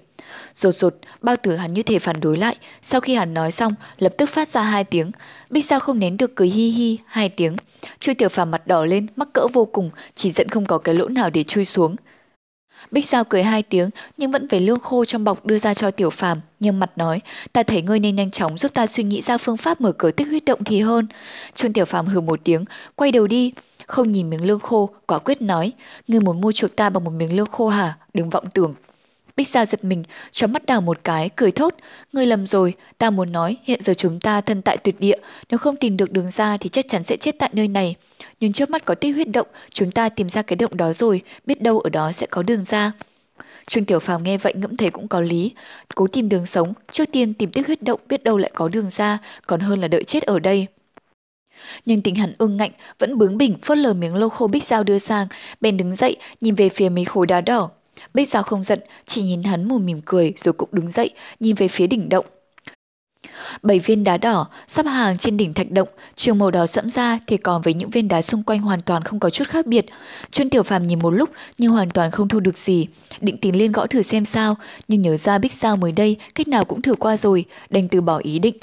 Rột 0.54 0.76
rột, 0.76 0.96
bao 1.22 1.36
tử 1.36 1.56
hắn 1.56 1.74
như 1.74 1.84
thể 1.84 2.00
phản 2.00 2.20
đối 2.20 2.38
lại, 2.38 2.58
sau 2.82 3.02
khi 3.02 3.16
hắn 3.16 3.34
nói 3.34 3.52
xong, 3.52 3.74
lập 3.98 4.14
tức 4.18 4.30
phát 4.30 4.48
ra 4.48 4.62
hai 4.62 4.84
tiếng. 4.84 5.12
Bích 5.50 5.66
sao 5.66 5.80
không 5.80 6.00
nén 6.00 6.18
được 6.18 6.36
cười 6.36 6.48
hi 6.48 6.70
hi, 6.70 6.98
hai 7.06 7.30
tiếng. 7.30 7.56
Trương 8.00 8.16
Tiểu 8.16 8.30
Phạm 8.30 8.52
mặt 8.52 8.68
đỏ 8.68 8.86
lên, 8.86 9.08
mắc 9.16 9.28
cỡ 9.34 9.48
vô 9.54 9.66
cùng, 9.66 9.90
chỉ 10.16 10.32
giận 10.32 10.50
không 10.50 10.66
có 10.66 10.78
cái 10.78 10.96
lỗ 10.96 11.08
nào 11.08 11.30
để 11.30 11.44
chui 11.44 11.66
xuống. 11.66 11.96
Bích 12.92 13.06
Sao 13.06 13.24
cười 13.24 13.44
hai 13.44 13.64
tiếng 13.64 13.90
nhưng 14.18 14.32
vẫn 14.32 14.48
phải 14.48 14.60
lương 14.60 14.80
khô 14.80 15.06
trong 15.06 15.24
bọc 15.24 15.46
đưa 15.46 15.58
ra 15.58 15.74
cho 15.74 15.92
Tiểu 15.92 16.10
Phàm, 16.10 16.42
nhưng 16.60 16.80
mặt 16.80 16.92
nói, 16.96 17.22
ta 17.54 17.64
thấy 17.64 17.82
ngươi 17.82 18.00
nên 18.00 18.16
nhanh 18.16 18.32
chóng 18.32 18.58
giúp 18.58 18.74
ta 18.74 18.88
suy 18.88 19.04
nghĩ 19.04 19.22
ra 19.22 19.38
phương 19.38 19.58
pháp 19.58 19.82
mở 19.82 19.92
cửa 19.92 20.12
tích 20.12 20.28
huyết 20.28 20.46
động 20.46 20.64
thì 20.64 20.82
hơn. 20.82 21.08
Trương 21.54 21.74
Tiểu 21.74 21.86
Phàm 21.86 22.06
hừ 22.06 22.22
một 22.22 22.40
tiếng, 22.44 22.66
quay 22.96 23.12
đầu 23.12 23.28
đi, 23.28 23.54
không 23.88 24.12
nhìn 24.12 24.30
miếng 24.30 24.48
lương 24.48 24.60
khô, 24.60 24.90
quả 25.06 25.20
quyết 25.20 25.42
nói, 25.42 25.74
ngươi 26.08 26.20
muốn 26.20 26.42
mua 26.42 26.52
chuộc 26.52 26.76
ta 26.76 26.90
bằng 26.90 27.04
một 27.04 27.12
miếng 27.12 27.36
lương 27.36 27.52
khô 27.52 27.68
hả? 27.68 27.98
Đừng 28.14 28.30
vọng 28.30 28.46
tưởng. 28.54 28.76
Bích 29.38 29.48
Giao 29.48 29.66
giật 29.66 29.84
mình, 29.84 30.04
cho 30.32 30.48
mắt 30.48 30.66
đào 30.66 30.82
một 30.82 31.00
cái, 31.04 31.30
cười 31.36 31.52
thốt. 31.52 31.76
Ngươi 32.14 32.26
lầm 32.26 32.48
rồi, 32.48 32.74
ta 32.98 33.10
muốn 33.10 33.32
nói 33.32 33.58
hiện 33.64 33.82
giờ 33.82 33.94
chúng 33.94 34.20
ta 34.20 34.42
thân 34.42 34.62
tại 34.62 34.78
tuyệt 34.78 34.96
địa, 35.00 35.18
nếu 35.50 35.58
không 35.58 35.76
tìm 35.76 35.98
được 35.98 36.12
đường 36.12 36.30
ra 36.30 36.58
thì 36.58 36.70
chắc 36.70 36.86
chắn 36.90 37.04
sẽ 37.04 37.18
chết 37.18 37.36
tại 37.40 37.50
nơi 37.54 37.68
này. 37.68 37.96
Nhưng 38.40 38.54
trước 38.54 38.70
mắt 38.70 38.86
có 38.86 38.96
tích 38.96 39.14
huyết 39.16 39.28
động, 39.32 39.48
chúng 39.72 39.92
ta 39.92 40.10
tìm 40.10 40.30
ra 40.30 40.42
cái 40.42 40.56
động 40.56 40.78
đó 40.78 40.94
rồi, 40.94 41.22
biết 41.46 41.62
đâu 41.62 41.80
ở 41.80 41.90
đó 41.90 42.12
sẽ 42.12 42.28
có 42.30 42.44
đường 42.44 42.66
ra. 42.66 42.92
Trương 43.68 43.86
Tiểu 43.86 44.00
Phàm 44.00 44.24
nghe 44.24 44.38
vậy 44.38 44.54
ngẫm 44.58 44.78
thấy 44.78 44.90
cũng 44.90 45.08
có 45.08 45.22
lý, 45.22 45.52
cố 45.96 46.08
tìm 46.08 46.30
đường 46.30 46.46
sống, 46.46 46.74
trước 46.92 47.06
tiên 47.12 47.34
tìm 47.34 47.52
tích 47.52 47.68
huyết 47.68 47.84
động 47.84 48.00
biết 48.10 48.24
đâu 48.24 48.38
lại 48.38 48.52
có 48.56 48.68
đường 48.68 48.90
ra, 48.90 49.18
còn 49.48 49.60
hơn 49.60 49.80
là 49.80 49.88
đợi 49.88 50.04
chết 50.04 50.24
ở 50.24 50.40
đây. 50.40 50.68
Nhưng 51.86 52.02
tình 52.02 52.16
hẳn 52.16 52.34
ương 52.38 52.58
ngạnh, 52.58 52.72
vẫn 53.00 53.18
bướng 53.18 53.38
bỉnh 53.38 53.56
phớt 53.62 53.78
lờ 53.78 53.94
miếng 53.94 54.16
lô 54.16 54.30
khô 54.30 54.48
Bích 54.48 54.64
dao 54.64 54.84
đưa 54.84 54.98
sang, 54.98 55.28
bèn 55.62 55.78
đứng 55.78 55.96
dậy, 55.96 56.18
nhìn 56.42 56.56
về 56.56 56.70
phía 56.70 56.90
mấy 56.90 57.06
khối 57.06 57.28
đá 57.28 57.42
đỏ. 57.42 57.70
Bích 58.14 58.30
dao 58.30 58.44
không 58.44 58.64
giận, 58.64 58.80
chỉ 59.06 59.24
nhìn 59.24 59.44
hắn 59.44 59.68
mù 59.68 59.78
mỉm 59.78 60.02
cười 60.06 60.34
rồi 60.38 60.54
cũng 60.54 60.70
đứng 60.72 60.92
dậy, 60.92 61.10
nhìn 61.40 61.56
về 61.56 61.68
phía 61.68 61.88
đỉnh 61.88 62.10
động. 62.10 62.26
Bảy 63.62 63.80
viên 63.80 64.04
đá 64.04 64.18
đỏ 64.18 64.48
sắp 64.68 64.86
hàng 64.86 65.18
trên 65.18 65.38
đỉnh 65.38 65.54
thạch 65.54 65.72
động, 65.72 65.88
trường 66.16 66.38
màu 66.38 66.52
đỏ 66.52 66.66
sẫm 66.66 66.90
ra 66.90 67.20
thì 67.28 67.38
còn 67.38 67.62
với 67.62 67.74
những 67.74 67.90
viên 67.90 68.08
đá 68.08 68.22
xung 68.22 68.44
quanh 68.44 68.60
hoàn 68.60 68.82
toàn 68.82 69.04
không 69.04 69.20
có 69.20 69.30
chút 69.30 69.48
khác 69.48 69.66
biệt. 69.66 69.86
Chuân 70.32 70.50
Tiểu 70.50 70.64
Phàm 70.64 70.88
nhìn 70.88 71.00
một 71.00 71.10
lúc 71.10 71.30
nhưng 71.58 71.72
hoàn 71.72 71.90
toàn 71.90 72.12
không 72.12 72.28
thu 72.28 72.40
được 72.40 72.58
gì, 72.58 72.88
định 73.22 73.38
tiến 73.38 73.58
lên 73.58 73.72
gõ 73.72 73.88
thử 73.88 74.02
xem 74.02 74.26
sao, 74.26 74.56
nhưng 74.88 75.02
nhớ 75.02 75.18
ra 75.18 75.38
Bích 75.38 75.54
sao 75.54 75.78
mới 75.78 75.92
đây 75.92 76.18
cách 76.36 76.48
nào 76.48 76.66
cũng 76.66 76.82
thử 76.82 76.96
qua 76.96 77.18
rồi, 77.18 77.46
đành 77.70 77.88
từ 77.88 78.02
bỏ 78.02 78.18
ý 78.18 78.40
định. 78.40 78.56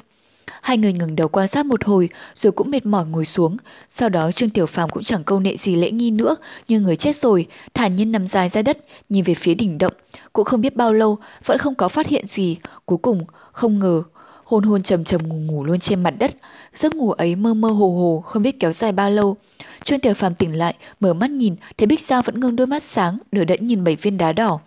Hai 0.62 0.78
người 0.78 0.92
ngừng 0.92 1.16
đầu 1.16 1.28
quan 1.28 1.48
sát 1.48 1.66
một 1.66 1.85
hồi 1.85 2.09
rồi 2.35 2.52
cũng 2.52 2.70
mệt 2.70 2.87
mỏi 2.87 3.07
ngồi 3.07 3.24
xuống. 3.24 3.57
Sau 3.88 4.09
đó 4.09 4.33
Trương 4.33 4.50
Tiểu 4.50 4.66
Phàm 4.66 4.88
cũng 4.90 5.02
chẳng 5.02 5.24
câu 5.24 5.40
nệ 5.40 5.57
gì 5.57 5.76
lễ 5.76 5.90
nghi 5.90 6.11
nữa, 6.11 6.37
như 6.68 6.80
người 6.80 6.96
chết 6.96 7.16
rồi, 7.16 7.46
thản 7.74 7.96
nhiên 7.96 8.12
nằm 8.12 8.26
dài 8.26 8.48
ra 8.48 8.62
đất, 8.62 8.78
nhìn 9.09 9.24
về 9.24 9.35
phía 9.35 9.54
đỉnh 9.54 9.78
động. 9.78 9.92
Cũng 10.33 10.44
không 10.44 10.61
biết 10.61 10.76
bao 10.76 10.92
lâu, 10.92 11.18
vẫn 11.44 11.59
không 11.59 11.74
có 11.74 11.88
phát 11.88 12.07
hiện 12.07 12.26
gì. 12.28 12.57
Cuối 12.85 12.98
cùng, 13.02 13.24
không 13.52 13.78
ngờ, 13.78 14.02
hôn 14.44 14.64
hôn 14.64 14.83
trầm 14.83 15.04
trầm 15.04 15.28
ngủ 15.28 15.35
ngủ 15.35 15.64
luôn 15.64 15.78
trên 15.78 16.02
mặt 16.02 16.14
đất. 16.18 16.30
Giấc 16.74 16.94
ngủ 16.94 17.12
ấy 17.12 17.37
mơ 17.37 17.54
mơ 17.54 17.68
hồ 17.68 17.90
hồ, 17.90 18.24
không 18.26 18.42
biết 18.42 18.61
kéo 18.61 18.72
dài 18.72 18.92
bao 18.92 19.11
lâu. 19.11 19.37
Trương 19.85 20.00
Tiểu 20.00 20.14
Phàm 20.14 20.35
tỉnh 20.35 20.59
lại, 20.59 20.74
mở 21.00 21.14
mắt 21.14 21.30
nhìn, 21.30 21.57
thấy 21.78 21.87
Bích 21.87 22.00
Giao 22.00 22.22
vẫn 22.22 22.40
ngưng 22.40 22.57
đôi 22.57 22.66
mắt 22.66 22.83
sáng, 22.83 23.18
nửa 23.33 23.44
đẫn 23.44 23.66
nhìn 23.66 23.85
bảy 23.85 23.96
viên 23.96 24.18
đá 24.18 24.33
đỏ. 24.33 24.61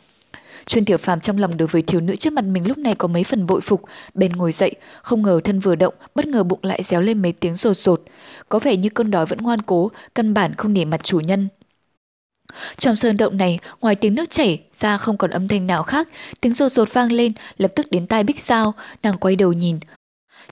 Chuyên 0.68 0.86
Tiểu 0.86 0.98
Phàm 0.98 1.20
trong 1.20 1.38
lòng 1.38 1.58
đối 1.58 1.68
với 1.68 1.82
thiếu 1.82 2.02
nữ 2.02 2.16
trước 2.16 2.34
mặt 2.34 2.46
mình 2.46 2.68
lúc 2.68 2.78
này 2.78 2.96
có 2.96 3.08
mấy 3.08 3.24
phần 3.24 3.48
bội 3.48 3.62
phục, 3.62 3.82
bên 4.14 4.32
ngồi 4.32 4.52
dậy, 4.52 4.76
không 5.02 5.22
ngờ 5.22 5.40
thân 5.44 5.60
vừa 5.60 5.76
động, 5.76 5.94
bất 6.16 6.28
ngờ 6.28 6.44
bụng 6.44 6.60
lại 6.62 6.84
réo 6.84 7.02
lên 7.02 7.22
mấy 7.22 7.32
tiếng 7.32 7.56
rột 7.56 7.78
rột, 7.78 8.02
có 8.50 8.60
vẻ 8.60 8.78
như 8.78 8.90
cơn 8.90 9.12
đói 9.12 9.26
vẫn 9.26 9.40
ngoan 9.42 9.62
cố, 9.62 9.92
căn 10.16 10.34
bản 10.34 10.54
không 10.54 10.74
nể 10.74 10.86
mặt 10.86 11.04
chủ 11.04 11.20
nhân. 11.20 11.48
Trong 12.78 12.96
sơn 12.96 13.18
động 13.18 13.38
này, 13.38 13.60
ngoài 13.82 13.96
tiếng 13.96 14.16
nước 14.16 14.30
chảy 14.30 14.62
ra 14.74 14.98
không 14.98 15.18
còn 15.18 15.32
âm 15.32 15.48
thanh 15.48 15.68
nào 15.68 15.84
khác, 15.84 16.08
tiếng 16.42 16.54
rột 16.54 16.72
rột 16.72 16.94
vang 16.94 17.12
lên, 17.12 17.34
lập 17.58 17.72
tức 17.76 17.86
đến 17.92 18.08
tai 18.08 18.24
Bích 18.24 18.44
Giao, 18.44 18.74
nàng 19.04 19.18
quay 19.18 19.36
đầu 19.36 19.54
nhìn, 19.54 19.80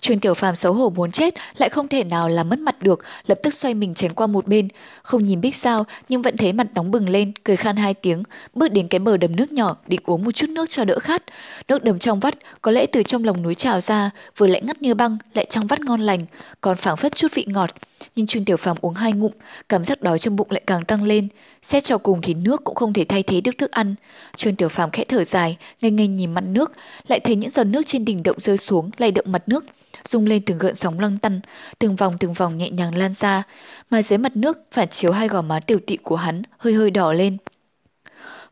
Trương 0.06 0.20
Tiểu 0.20 0.34
Phàm 0.34 0.56
xấu 0.56 0.74
hổ 0.74 0.90
muốn 0.90 1.12
chết, 1.12 1.34
lại 1.58 1.70
không 1.70 1.88
thể 1.88 2.04
nào 2.04 2.30
làm 2.30 2.50
mất 2.50 2.60
mặt 2.60 2.82
được, 2.82 3.04
lập 3.28 3.40
tức 3.44 3.54
xoay 3.54 3.74
mình 3.74 3.94
tránh 3.94 4.14
qua 4.14 4.28
một 4.28 4.48
bên, 4.48 4.68
không 5.04 5.24
nhìn 5.24 5.42
biết 5.42 5.56
sao, 5.56 5.84
nhưng 6.10 6.22
vẫn 6.22 6.38
thấy 6.38 6.54
mặt 6.54 6.68
nóng 6.76 6.92
bừng 6.92 7.10
lên, 7.10 7.32
cười 7.44 7.56
khan 7.56 7.76
hai 7.76 7.94
tiếng, 7.94 8.24
bước 8.54 8.68
đến 8.68 8.88
cái 8.88 9.00
bờ 9.00 9.18
đầm 9.18 9.36
nước 9.36 9.52
nhỏ, 9.52 9.76
định 9.88 10.00
uống 10.06 10.24
một 10.26 10.32
chút 10.32 10.50
nước 10.50 10.70
cho 10.70 10.86
đỡ 10.86 11.00
khát. 11.00 11.24
Nước 11.68 11.84
đầm 11.84 12.00
trong 12.00 12.20
vắt, 12.20 12.36
có 12.62 12.72
lẽ 12.72 12.86
từ 12.86 13.04
trong 13.04 13.24
lòng 13.24 13.42
núi 13.42 13.56
trào 13.56 13.82
ra, 13.82 14.12
vừa 14.38 14.48
lạnh 14.48 14.66
ngắt 14.66 14.82
như 14.82 14.94
băng, 14.94 15.18
lại 15.34 15.46
trong 15.50 15.68
vắt 15.68 15.80
ngon 15.80 16.02
lành, 16.02 16.20
còn 16.62 16.78
phảng 16.78 16.98
phất 16.98 17.16
chút 17.16 17.34
vị 17.34 17.46
ngọt. 17.48 17.70
Nhưng 18.16 18.28
Trương 18.28 18.46
Tiểu 18.46 18.58
Phàm 18.58 18.78
uống 18.82 18.94
hai 18.94 19.12
ngụm, 19.12 19.32
cảm 19.70 19.86
giác 19.86 20.02
đói 20.02 20.20
trong 20.20 20.36
bụng 20.36 20.52
lại 20.52 20.62
càng 20.68 20.82
tăng 20.82 21.04
lên. 21.04 21.28
Xét 21.62 21.84
cho 21.84 21.98
cùng 21.98 22.22
thì 22.22 22.34
nước 22.34 22.64
cũng 22.64 22.76
không 22.76 22.94
thể 22.94 23.06
thay 23.06 23.24
thế 23.24 23.42
được 23.42 23.58
thức 23.58 23.72
ăn. 23.72 23.96
Trương 24.36 24.56
Tiểu 24.56 24.70
Phàm 24.70 24.92
khẽ 24.92 25.06
thở 25.06 25.24
dài, 25.24 25.58
ngây 25.82 25.92
ngây 25.92 26.08
nhìn 26.08 26.34
mặt 26.34 26.44
nước, 26.48 26.72
lại 27.08 27.20
thấy 27.20 27.36
những 27.36 27.50
giọt 27.50 27.64
nước 27.64 27.82
trên 27.86 28.06
đỉnh 28.06 28.24
động 28.24 28.40
rơi 28.40 28.58
xuống, 28.58 28.90
lay 28.98 29.12
động 29.12 29.32
mặt 29.32 29.44
nước 29.48 29.66
rung 30.10 30.26
lên 30.26 30.42
từng 30.46 30.58
gợn 30.58 30.76
sóng 30.76 31.00
lăng 31.00 31.18
tăn, 31.18 31.40
từng 31.80 31.96
vòng 31.96 32.18
từng 32.20 32.34
vòng 32.34 32.58
nhẹ 32.58 32.70
nhàng 32.70 32.98
lan 32.98 33.14
ra, 33.14 33.44
mà 33.90 34.02
dưới 34.02 34.18
mặt 34.18 34.36
nước 34.36 34.58
phản 34.72 34.90
chiếu 34.90 35.12
hai 35.12 35.28
gò 35.28 35.42
má 35.42 35.60
tiểu 35.60 35.80
tị 35.88 35.98
của 35.98 36.16
hắn 36.16 36.42
hơi 36.58 36.74
hơi 36.74 36.92
đỏ 36.92 37.14
lên. 37.14 37.38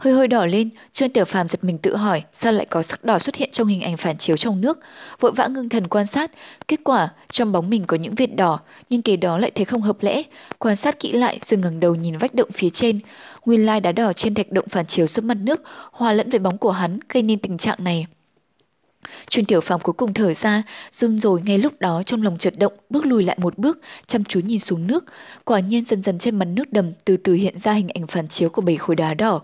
Hơi 0.04 0.14
hơi 0.14 0.28
đỏ 0.28 0.46
lên, 0.46 0.70
Trương 0.92 1.10
Tiểu 1.10 1.26
Phàm 1.26 1.50
giật 1.50 1.64
mình 1.64 1.78
tự 1.78 1.96
hỏi 1.96 2.24
sao 2.32 2.54
lại 2.54 2.66
có 2.70 2.82
sắc 2.82 3.04
đỏ 3.04 3.20
xuất 3.20 3.36
hiện 3.36 3.50
trong 3.52 3.68
hình 3.68 3.82
ảnh 3.82 3.98
phản 3.98 4.18
chiếu 4.18 4.38
trong 4.38 4.62
nước, 4.62 4.80
vội 5.20 5.32
vã 5.32 5.48
ngưng 5.48 5.70
thần 5.70 5.88
quan 5.88 6.06
sát, 6.06 6.32
kết 6.68 6.80
quả 6.84 7.10
trong 7.32 7.52
bóng 7.52 7.70
mình 7.70 7.84
có 7.88 7.98
những 7.98 8.16
vệt 8.16 8.36
đỏ, 8.36 8.60
nhưng 8.90 9.02
kế 9.02 9.18
đó 9.18 9.38
lại 9.38 9.52
thấy 9.56 9.66
không 9.66 9.82
hợp 9.82 9.98
lẽ, 10.02 10.24
quan 10.60 10.76
sát 10.76 11.00
kỹ 11.00 11.12
lại 11.12 11.40
rồi 11.42 11.58
ngẩng 11.58 11.80
đầu 11.80 11.96
nhìn 11.96 12.18
vách 12.18 12.34
động 12.34 12.52
phía 12.52 12.70
trên, 12.70 13.00
nguyên 13.46 13.66
lai 13.66 13.82
đá 13.82 13.92
đỏ 13.92 14.14
trên 14.14 14.34
thạch 14.34 14.52
động 14.52 14.68
phản 14.70 14.86
chiếu 14.86 15.08
xuống 15.08 15.28
mặt 15.28 15.38
nước, 15.42 15.62
hòa 15.92 16.14
lẫn 16.14 16.30
với 16.30 16.40
bóng 16.40 16.58
của 16.58 16.72
hắn 16.72 17.00
gây 17.10 17.24
nên 17.24 17.40
tình 17.40 17.58
trạng 17.58 17.84
này. 17.84 18.08
Chuyên 19.30 19.46
tiểu 19.46 19.62
phàm 19.62 19.80
cuối 19.80 19.94
cùng 19.94 20.14
thở 20.14 20.34
ra, 20.34 20.64
dưng 20.92 21.20
rồi 21.20 21.42
ngay 21.42 21.58
lúc 21.58 21.74
đó 21.80 22.04
trong 22.04 22.24
lòng 22.24 22.38
chợt 22.38 22.54
động, 22.58 22.74
bước 22.90 23.06
lùi 23.06 23.24
lại 23.24 23.38
một 23.40 23.58
bước, 23.58 23.80
chăm 24.08 24.24
chú 24.24 24.40
nhìn 24.40 24.60
xuống 24.60 24.88
nước. 24.88 25.06
Quả 25.46 25.60
nhiên 25.60 25.84
dần 25.84 26.04
dần 26.04 26.20
trên 26.20 26.36
mặt 26.40 26.46
nước 26.46 26.74
đầm 26.74 26.92
từ 27.06 27.18
từ 27.18 27.34
hiện 27.34 27.58
ra 27.60 27.74
hình 27.74 27.90
ảnh 27.90 28.08
phản 28.08 28.28
chiếu 28.28 28.50
của 28.50 28.62
bảy 28.62 28.78
khối 28.78 28.96
đá 28.96 29.14
đỏ. 29.14 29.42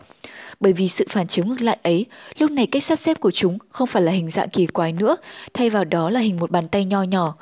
Bởi 0.60 0.74
vì 0.74 0.90
sự 0.90 1.06
phản 1.10 1.28
chiếu 1.28 1.46
ngược 1.46 1.62
lại 1.62 1.78
ấy, 1.84 2.06
lúc 2.40 2.52
này 2.52 2.68
cách 2.68 2.84
sắp 2.84 3.00
xếp 3.00 3.20
của 3.20 3.32
chúng 3.32 3.58
không 3.70 3.88
phải 3.88 4.04
là 4.04 4.12
hình 4.12 4.30
dạng 4.30 4.50
kỳ 4.50 4.66
quái 4.66 4.94
nữa, 4.94 5.18
thay 5.54 5.70
vào 5.70 5.84
đó 5.86 6.10
là 6.10 6.20
hình 6.20 6.40
một 6.40 6.52
bàn 6.52 6.68
tay 6.68 6.86
nho 6.86 7.04
nhỏ. 7.04 7.36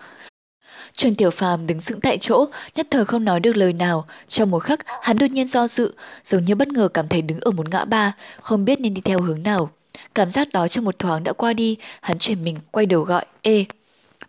Trần 0.94 1.16
Tiểu 1.16 1.32
Phàm 1.32 1.68
đứng 1.68 1.82
sững 1.82 2.02
tại 2.02 2.18
chỗ, 2.18 2.46
nhất 2.76 2.88
thời 2.92 3.06
không 3.06 3.26
nói 3.26 3.40
được 3.40 3.58
lời 3.58 3.74
nào. 3.74 4.06
Trong 4.28 4.52
một 4.52 4.60
khắc, 4.60 4.80
hắn 5.02 5.18
đột 5.18 5.32
nhiên 5.32 5.48
do 5.48 5.68
dự, 5.68 5.94
giống 6.24 6.46
như 6.46 6.56
bất 6.56 6.68
ngờ 6.68 6.88
cảm 6.88 7.08
thấy 7.08 7.22
đứng 7.22 7.40
ở 7.40 7.52
một 7.52 7.70
ngã 7.70 7.86
ba, 7.86 8.14
không 8.42 8.66
biết 8.66 8.80
nên 8.80 8.94
đi 8.94 9.02
theo 9.02 9.22
hướng 9.22 9.44
nào. 9.44 9.70
Cảm 10.16 10.32
giác 10.32 10.48
đó 10.54 10.68
trong 10.68 10.86
một 10.86 11.00
thoáng 11.00 11.24
đã 11.24 11.34
qua 11.34 11.54
đi, 11.54 11.78
hắn 12.02 12.20
chuyển 12.20 12.44
mình 12.44 12.58
quay 12.72 12.86
đầu 12.86 13.02
gọi, 13.02 13.26
ê. 13.42 13.66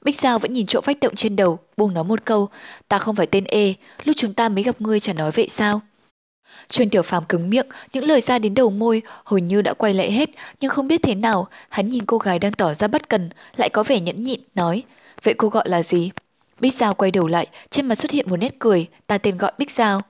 Bích 0.03 0.20
Giao 0.20 0.38
vẫn 0.38 0.53
nhìn 0.53 0.66
chỗ 0.66 0.81
vách 0.81 1.01
động 1.01 1.14
trên 1.14 1.37
đầu, 1.37 1.59
buông 1.77 1.94
nó 1.94 2.03
một 2.03 2.24
câu, 2.24 2.48
ta 2.88 2.98
không 2.98 3.16
phải 3.16 3.27
tên 3.27 3.44
E, 3.44 3.72
lúc 4.05 4.16
chúng 4.16 4.35
ta 4.35 4.48
mới 4.48 4.62
gặp 4.62 4.81
ngươi 4.81 5.01
chả 5.01 5.12
nói 5.12 5.31
vậy 5.31 5.48
sao? 5.48 5.81
Chuyên 6.68 6.90
tiểu 6.90 7.02
phàm 7.02 7.24
cứng 7.24 7.50
miệng, 7.50 7.66
những 7.92 8.04
lời 8.04 8.20
ra 8.20 8.38
đến 8.38 8.54
đầu 8.54 8.70
môi, 8.70 9.02
hồi 9.24 9.40
như 9.40 9.62
đã 9.62 9.74
quay 9.74 9.94
lại 9.94 10.12
hết, 10.12 10.30
nhưng 10.61 10.70
không 10.70 10.88
biết 10.88 11.02
thế 11.02 11.14
nào, 11.14 11.48
hắn 11.68 11.88
nhìn 11.88 12.06
cô 12.06 12.18
gái 12.18 12.38
đang 12.38 12.52
tỏ 12.52 12.74
ra 12.74 12.88
bất 12.88 13.08
cần, 13.08 13.30
lại 13.56 13.68
có 13.68 13.82
vẻ 13.82 14.00
nhẫn 14.00 14.24
nhịn, 14.24 14.40
nói, 14.54 14.82
vậy 15.22 15.34
cô 15.38 15.48
gọi 15.48 15.68
là 15.68 15.82
gì? 15.82 16.11
Bích 16.61 16.74
Giao 16.74 16.94
quay 16.94 17.11
đầu 17.11 17.26
lại, 17.26 17.46
trên 17.70 17.87
mặt 17.87 17.94
xuất 17.94 18.11
hiện 18.11 18.30
một 18.30 18.37
nét 18.37 18.54
cười, 18.58 18.87
ta 19.06 19.18
tên 19.18 19.38
gọi 19.38 19.52
Bích 19.58 19.70
Giao. 19.70 20.02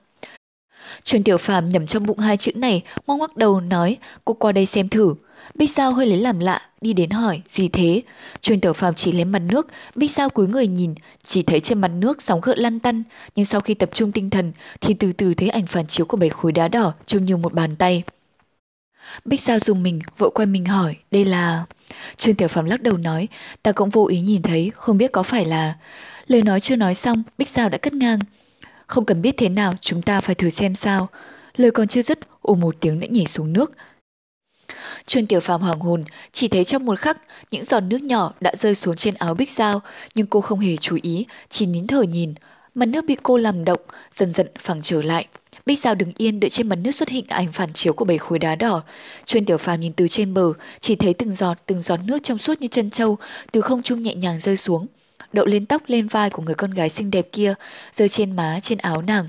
Chuyên 1.03 1.23
tiểu 1.23 1.37
phàm 1.37 1.69
nhầm 1.69 1.87
trong 1.87 2.05
bụng 2.05 2.19
hai 2.19 2.37
chữ 2.37 2.51
này, 2.55 2.81
ngoắc 3.07 3.19
ngoắc 3.19 3.37
đầu 3.37 3.61
nói, 3.61 3.97
cô 4.25 4.33
qua 4.33 4.51
đây 4.51 4.65
xem 4.65 4.89
thử. 4.89 5.15
Bích 5.55 5.69
Sao 5.71 5.93
hơi 5.93 6.05
lấy 6.05 6.17
làm 6.17 6.39
lạ, 6.39 6.61
đi 6.81 6.93
đến 6.93 7.09
hỏi, 7.09 7.41
gì 7.49 7.67
thế? 7.67 8.01
Trương 8.41 8.59
tiểu 8.59 8.73
phàm 8.73 8.95
chỉ 8.95 9.11
lấy 9.11 9.25
mặt 9.25 9.39
nước, 9.39 9.67
Bích 9.95 10.11
Sao 10.11 10.29
cúi 10.29 10.47
người 10.47 10.67
nhìn, 10.67 10.95
chỉ 11.23 11.43
thấy 11.43 11.59
trên 11.59 11.81
mặt 11.81 11.87
nước 11.87 12.21
sóng 12.21 12.41
gợn 12.41 12.59
lăn 12.59 12.79
tăn, 12.79 13.03
nhưng 13.35 13.45
sau 13.45 13.61
khi 13.61 13.73
tập 13.73 13.89
trung 13.93 14.11
tinh 14.11 14.29
thần 14.29 14.51
thì 14.81 14.93
từ 14.93 15.13
từ 15.13 15.33
thấy 15.33 15.49
ảnh 15.49 15.67
phản 15.67 15.87
chiếu 15.87 16.05
của 16.05 16.17
bảy 16.17 16.29
khối 16.29 16.51
đá 16.51 16.67
đỏ 16.67 16.93
trông 17.05 17.25
như 17.25 17.37
một 17.37 17.53
bàn 17.53 17.75
tay. 17.75 18.03
Bích 19.25 19.41
Sao 19.41 19.59
dùng 19.59 19.83
mình, 19.83 19.99
vội 20.17 20.31
quay 20.35 20.45
mình 20.45 20.65
hỏi, 20.65 20.95
đây 21.11 21.25
là... 21.25 21.65
Trương 22.17 22.35
tiểu 22.35 22.47
phàm 22.47 22.65
lắc 22.65 22.81
đầu 22.81 22.97
nói, 22.97 23.27
ta 23.63 23.71
cũng 23.71 23.89
vô 23.89 24.07
ý 24.07 24.19
nhìn 24.19 24.41
thấy, 24.41 24.71
không 24.75 24.97
biết 24.97 25.11
có 25.11 25.23
phải 25.23 25.45
là... 25.45 25.75
Lời 26.27 26.41
nói 26.41 26.59
chưa 26.59 26.75
nói 26.75 26.95
xong, 26.95 27.23
Bích 27.37 27.49
Sao 27.49 27.69
đã 27.69 27.77
cất 27.77 27.93
ngang. 27.93 28.19
Không 28.87 29.05
cần 29.05 29.21
biết 29.21 29.35
thế 29.37 29.49
nào, 29.49 29.73
chúng 29.81 30.01
ta 30.01 30.21
phải 30.21 30.35
thử 30.35 30.49
xem 30.49 30.75
sao. 30.75 31.07
Lời 31.55 31.71
còn 31.71 31.87
chưa 31.87 32.01
dứt, 32.01 32.19
ồ 32.41 32.55
một 32.55 32.75
tiếng 32.79 32.99
đã 32.99 33.07
nhảy 33.07 33.25
xuống 33.25 33.53
nước, 33.53 33.71
Trương 35.09 35.25
Tiểu 35.25 35.39
Phàm 35.39 35.61
hoàng 35.61 35.79
hồn, 35.79 36.03
chỉ 36.31 36.47
thấy 36.47 36.65
trong 36.65 36.85
một 36.85 36.99
khắc, 36.99 37.17
những 37.51 37.63
giọt 37.63 37.79
nước 37.79 38.03
nhỏ 38.03 38.33
đã 38.41 38.51
rơi 38.55 38.75
xuống 38.75 38.95
trên 38.95 39.13
áo 39.13 39.33
Bích 39.33 39.49
Giao, 39.49 39.81
nhưng 40.15 40.27
cô 40.27 40.41
không 40.41 40.59
hề 40.59 40.77
chú 40.77 40.97
ý, 41.01 41.25
chỉ 41.49 41.65
nín 41.65 41.87
thở 41.87 42.01
nhìn. 42.01 42.33
Mặt 42.75 42.85
nước 42.85 43.05
bị 43.05 43.17
cô 43.23 43.37
làm 43.37 43.65
động, 43.65 43.79
dần 44.11 44.33
dần 44.33 44.47
phẳng 44.59 44.81
trở 44.81 45.01
lại. 45.01 45.27
Bích 45.65 45.79
Giao 45.79 45.95
đứng 45.95 46.11
yên 46.17 46.39
đợi 46.39 46.49
trên 46.49 46.69
mặt 46.69 46.75
nước 46.75 46.91
xuất 46.91 47.09
hiện 47.09 47.25
ảnh 47.27 47.51
phản 47.51 47.73
chiếu 47.73 47.93
của 47.93 48.05
bảy 48.05 48.17
khối 48.17 48.39
đá 48.39 48.55
đỏ. 48.55 48.81
Chuyên 49.25 49.45
Tiểu 49.45 49.57
Phàm 49.57 49.81
nhìn 49.81 49.93
từ 49.93 50.07
trên 50.07 50.33
bờ, 50.33 50.53
chỉ 50.79 50.95
thấy 50.95 51.13
từng 51.13 51.31
giọt 51.31 51.57
từng 51.65 51.81
giọt 51.81 51.99
nước 52.05 52.19
trong 52.23 52.37
suốt 52.37 52.61
như 52.61 52.67
chân 52.67 52.89
trâu 52.89 53.17
từ 53.51 53.61
không 53.61 53.83
trung 53.83 54.03
nhẹ 54.03 54.15
nhàng 54.15 54.39
rơi 54.39 54.57
xuống, 54.57 54.87
đậu 55.33 55.45
lên 55.45 55.65
tóc 55.65 55.81
lên 55.87 56.07
vai 56.07 56.29
của 56.29 56.41
người 56.41 56.55
con 56.55 56.71
gái 56.71 56.89
xinh 56.89 57.11
đẹp 57.11 57.27
kia, 57.31 57.53
rơi 57.91 58.09
trên 58.09 58.35
má 58.35 58.59
trên 58.63 58.77
áo 58.77 59.01
nàng. 59.01 59.25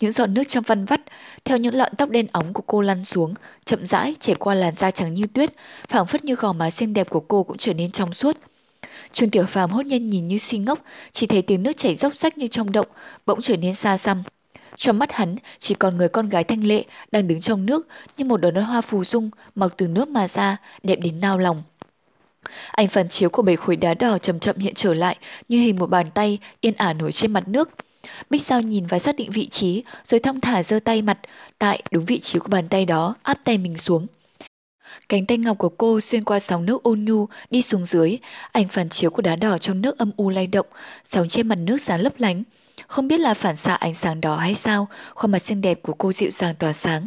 Những 0.00 0.12
giọt 0.12 0.26
nước 0.26 0.42
trong 0.48 0.64
văn 0.66 0.84
vắt 0.84 1.00
theo 1.44 1.58
những 1.58 1.74
lọn 1.74 1.92
tóc 1.98 2.10
đen 2.10 2.26
óng 2.32 2.52
của 2.52 2.62
cô 2.66 2.80
lăn 2.80 3.04
xuống, 3.04 3.34
chậm 3.64 3.86
rãi 3.86 4.14
chảy 4.20 4.34
qua 4.34 4.54
làn 4.54 4.74
da 4.74 4.90
trắng 4.90 5.14
như 5.14 5.26
tuyết, 5.26 5.50
phảng 5.88 6.06
phất 6.06 6.24
như 6.24 6.34
gò 6.34 6.52
má 6.52 6.70
xinh 6.70 6.94
đẹp 6.94 7.10
của 7.10 7.20
cô 7.20 7.42
cũng 7.42 7.56
trở 7.56 7.72
nên 7.72 7.90
trong 7.90 8.12
suốt. 8.12 8.36
Trương 9.12 9.30
Tiểu 9.30 9.46
Phàm 9.46 9.70
hốt 9.70 9.86
nhiên 9.86 10.06
nhìn 10.06 10.28
như 10.28 10.38
si 10.38 10.58
ngốc, 10.58 10.78
chỉ 11.12 11.26
thấy 11.26 11.42
tiếng 11.42 11.62
nước 11.62 11.76
chảy 11.76 11.94
róc 11.94 12.16
rách 12.16 12.38
như 12.38 12.46
trong 12.46 12.72
động, 12.72 12.86
bỗng 13.26 13.40
trở 13.40 13.56
nên 13.56 13.74
xa 13.74 13.98
xăm. 13.98 14.22
Trong 14.76 14.98
mắt 14.98 15.12
hắn, 15.12 15.36
chỉ 15.58 15.74
còn 15.74 15.96
người 15.96 16.08
con 16.08 16.28
gái 16.28 16.44
thanh 16.44 16.64
lệ 16.64 16.84
đang 17.12 17.28
đứng 17.28 17.40
trong 17.40 17.66
nước 17.66 17.86
như 18.16 18.24
một 18.24 18.36
đóa 18.36 18.62
hoa 18.62 18.80
phù 18.80 19.04
dung 19.04 19.30
mọc 19.54 19.76
từ 19.76 19.88
nước 19.88 20.08
mà 20.08 20.28
ra, 20.28 20.56
đẹp 20.82 20.96
đến 20.96 21.20
nao 21.20 21.38
lòng. 21.38 21.62
Ảnh 22.70 22.88
phản 22.88 23.08
chiếu 23.08 23.30
của 23.30 23.42
bể 23.42 23.56
khối 23.56 23.76
đá 23.76 23.94
đỏ 23.94 24.18
chậm 24.18 24.38
chậm 24.38 24.56
hiện 24.56 24.74
trở 24.74 24.94
lại 24.94 25.16
như 25.48 25.58
hình 25.58 25.78
một 25.78 25.90
bàn 25.90 26.10
tay 26.10 26.38
yên 26.60 26.74
ả 26.74 26.92
nổi 26.92 27.12
trên 27.12 27.32
mặt 27.32 27.48
nước. 27.48 27.70
Bích 28.30 28.42
Sao 28.42 28.60
nhìn 28.60 28.86
và 28.86 28.98
xác 28.98 29.16
định 29.16 29.30
vị 29.30 29.46
trí, 29.48 29.84
rồi 30.04 30.20
thong 30.20 30.40
thả 30.40 30.62
giơ 30.62 30.78
tay 30.78 31.02
mặt, 31.02 31.18
tại 31.58 31.82
đúng 31.90 32.04
vị 32.04 32.18
trí 32.18 32.38
của 32.38 32.48
bàn 32.48 32.68
tay 32.68 32.84
đó, 32.84 33.14
áp 33.22 33.38
tay 33.44 33.58
mình 33.58 33.76
xuống. 33.76 34.06
Cánh 35.08 35.26
tay 35.26 35.38
ngọc 35.38 35.58
của 35.58 35.68
cô 35.68 36.00
xuyên 36.00 36.24
qua 36.24 36.38
sóng 36.38 36.66
nước 36.66 36.82
ôn 36.82 37.04
nhu, 37.04 37.26
đi 37.50 37.62
xuống 37.62 37.84
dưới, 37.84 38.18
ảnh 38.52 38.68
phản 38.68 38.88
chiếu 38.88 39.10
của 39.10 39.22
đá 39.22 39.36
đỏ 39.36 39.58
trong 39.58 39.80
nước 39.80 39.98
âm 39.98 40.10
u 40.16 40.30
lay 40.30 40.46
động, 40.46 40.66
sóng 41.04 41.28
trên 41.28 41.48
mặt 41.48 41.58
nước 41.58 41.80
sáng 41.80 42.00
lấp 42.00 42.12
lánh. 42.18 42.42
Không 42.86 43.08
biết 43.08 43.20
là 43.20 43.34
phản 43.34 43.56
xạ 43.56 43.74
ánh 43.74 43.94
sáng 43.94 44.20
đỏ 44.20 44.36
hay 44.36 44.54
sao, 44.54 44.88
khuôn 45.14 45.30
mặt 45.30 45.38
xinh 45.38 45.60
đẹp 45.60 45.82
của 45.82 45.92
cô 45.92 46.12
dịu 46.12 46.30
dàng 46.30 46.54
tỏa 46.54 46.72
sáng. 46.72 47.06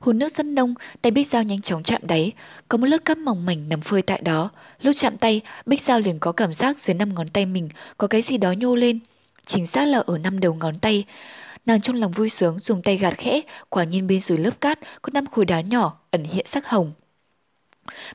Hồ 0.00 0.12
nước 0.12 0.32
rất 0.32 0.46
nông, 0.46 0.74
tay 1.02 1.10
Bích 1.10 1.26
Giao 1.26 1.42
nhanh 1.42 1.60
chóng 1.60 1.82
chạm 1.82 2.00
đáy, 2.04 2.32
có 2.68 2.78
một 2.78 2.86
lớp 2.86 2.98
cát 3.04 3.18
mỏng 3.18 3.46
mảnh 3.46 3.68
nằm 3.68 3.80
phơi 3.80 4.02
tại 4.02 4.20
đó. 4.20 4.50
Lúc 4.82 4.96
chạm 4.96 5.16
tay, 5.16 5.40
Bích 5.66 5.82
Giao 5.82 6.00
liền 6.00 6.18
có 6.18 6.32
cảm 6.32 6.52
giác 6.52 6.80
dưới 6.80 6.94
năm 6.94 7.14
ngón 7.14 7.28
tay 7.28 7.46
mình 7.46 7.68
có 7.98 8.06
cái 8.06 8.22
gì 8.22 8.36
đó 8.36 8.52
nhô 8.52 8.74
lên, 8.74 8.98
chính 9.46 9.66
xác 9.66 9.84
là 9.84 9.98
ở 9.98 10.18
năm 10.18 10.40
đầu 10.40 10.54
ngón 10.54 10.74
tay. 10.74 11.04
Nàng 11.66 11.80
trong 11.80 11.96
lòng 11.96 12.12
vui 12.12 12.28
sướng 12.28 12.58
dùng 12.58 12.82
tay 12.82 12.96
gạt 12.96 13.14
khẽ, 13.18 13.40
quả 13.68 13.84
nhiên 13.84 14.06
bên 14.06 14.20
dưới 14.20 14.38
lớp 14.38 14.60
cát 14.60 14.78
có 15.02 15.10
năm 15.14 15.26
khối 15.26 15.44
đá 15.44 15.60
nhỏ 15.60 15.96
ẩn 16.10 16.24
hiện 16.24 16.46
sắc 16.46 16.68
hồng. 16.68 16.92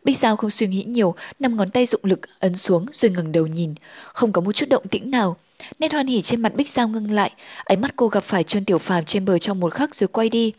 Bích 0.03 0.17
Giao 0.17 0.35
không 0.35 0.51
suy 0.51 0.67
nghĩ 0.67 0.83
nhiều, 0.83 1.15
năm 1.39 1.57
ngón 1.57 1.69
tay 1.69 1.85
dụng 1.85 2.01
lực 2.03 2.19
ấn 2.39 2.55
xuống 2.55 2.85
rồi 2.91 3.11
ngẩng 3.11 3.31
đầu 3.31 3.47
nhìn, 3.47 3.75
không 4.13 4.31
có 4.31 4.41
một 4.41 4.51
chút 4.51 4.69
động 4.69 4.87
tĩnh 4.87 5.11
nào. 5.11 5.37
Nét 5.79 5.93
hoan 5.93 6.07
hỉ 6.07 6.21
trên 6.21 6.41
mặt 6.41 6.55
Bích 6.55 6.69
Giao 6.69 6.87
ngưng 6.87 7.11
lại, 7.11 7.31
ánh 7.63 7.81
mắt 7.81 7.93
cô 7.95 8.07
gặp 8.07 8.23
phải 8.23 8.43
Trương 8.43 8.65
Tiểu 8.65 8.77
Phàm 8.77 9.05
trên 9.05 9.25
bờ 9.25 9.37
trong 9.37 9.59
một 9.59 9.73
khắc 9.73 9.95
rồi 9.95 10.07
quay 10.07 10.29
đi. 10.29 10.53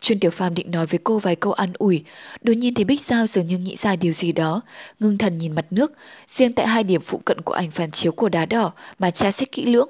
Trương 0.00 0.18
Tiểu 0.18 0.30
Phàm 0.30 0.54
định 0.54 0.70
nói 0.70 0.86
với 0.86 1.00
cô 1.04 1.18
vài 1.18 1.36
câu 1.36 1.52
an 1.52 1.72
ủi, 1.78 2.04
đột 2.42 2.52
nhiên 2.52 2.74
thấy 2.74 2.84
Bích 2.84 3.00
Giao 3.00 3.26
dường 3.26 3.46
như 3.46 3.58
nghĩ 3.58 3.76
ra 3.76 3.96
điều 3.96 4.12
gì 4.12 4.32
đó, 4.32 4.60
ngưng 5.00 5.18
thần 5.18 5.38
nhìn 5.38 5.52
mặt 5.52 5.66
nước, 5.70 5.92
riêng 6.26 6.52
tại 6.52 6.66
hai 6.66 6.84
điểm 6.84 7.00
phụ 7.00 7.18
cận 7.24 7.40
của 7.40 7.54
ảnh 7.54 7.70
phản 7.70 7.90
chiếu 7.90 8.12
của 8.12 8.28
đá 8.28 8.46
đỏ 8.46 8.72
mà 8.98 9.10
tra 9.10 9.32
xét 9.32 9.52
kỹ 9.52 9.64
lưỡng. 9.64 9.88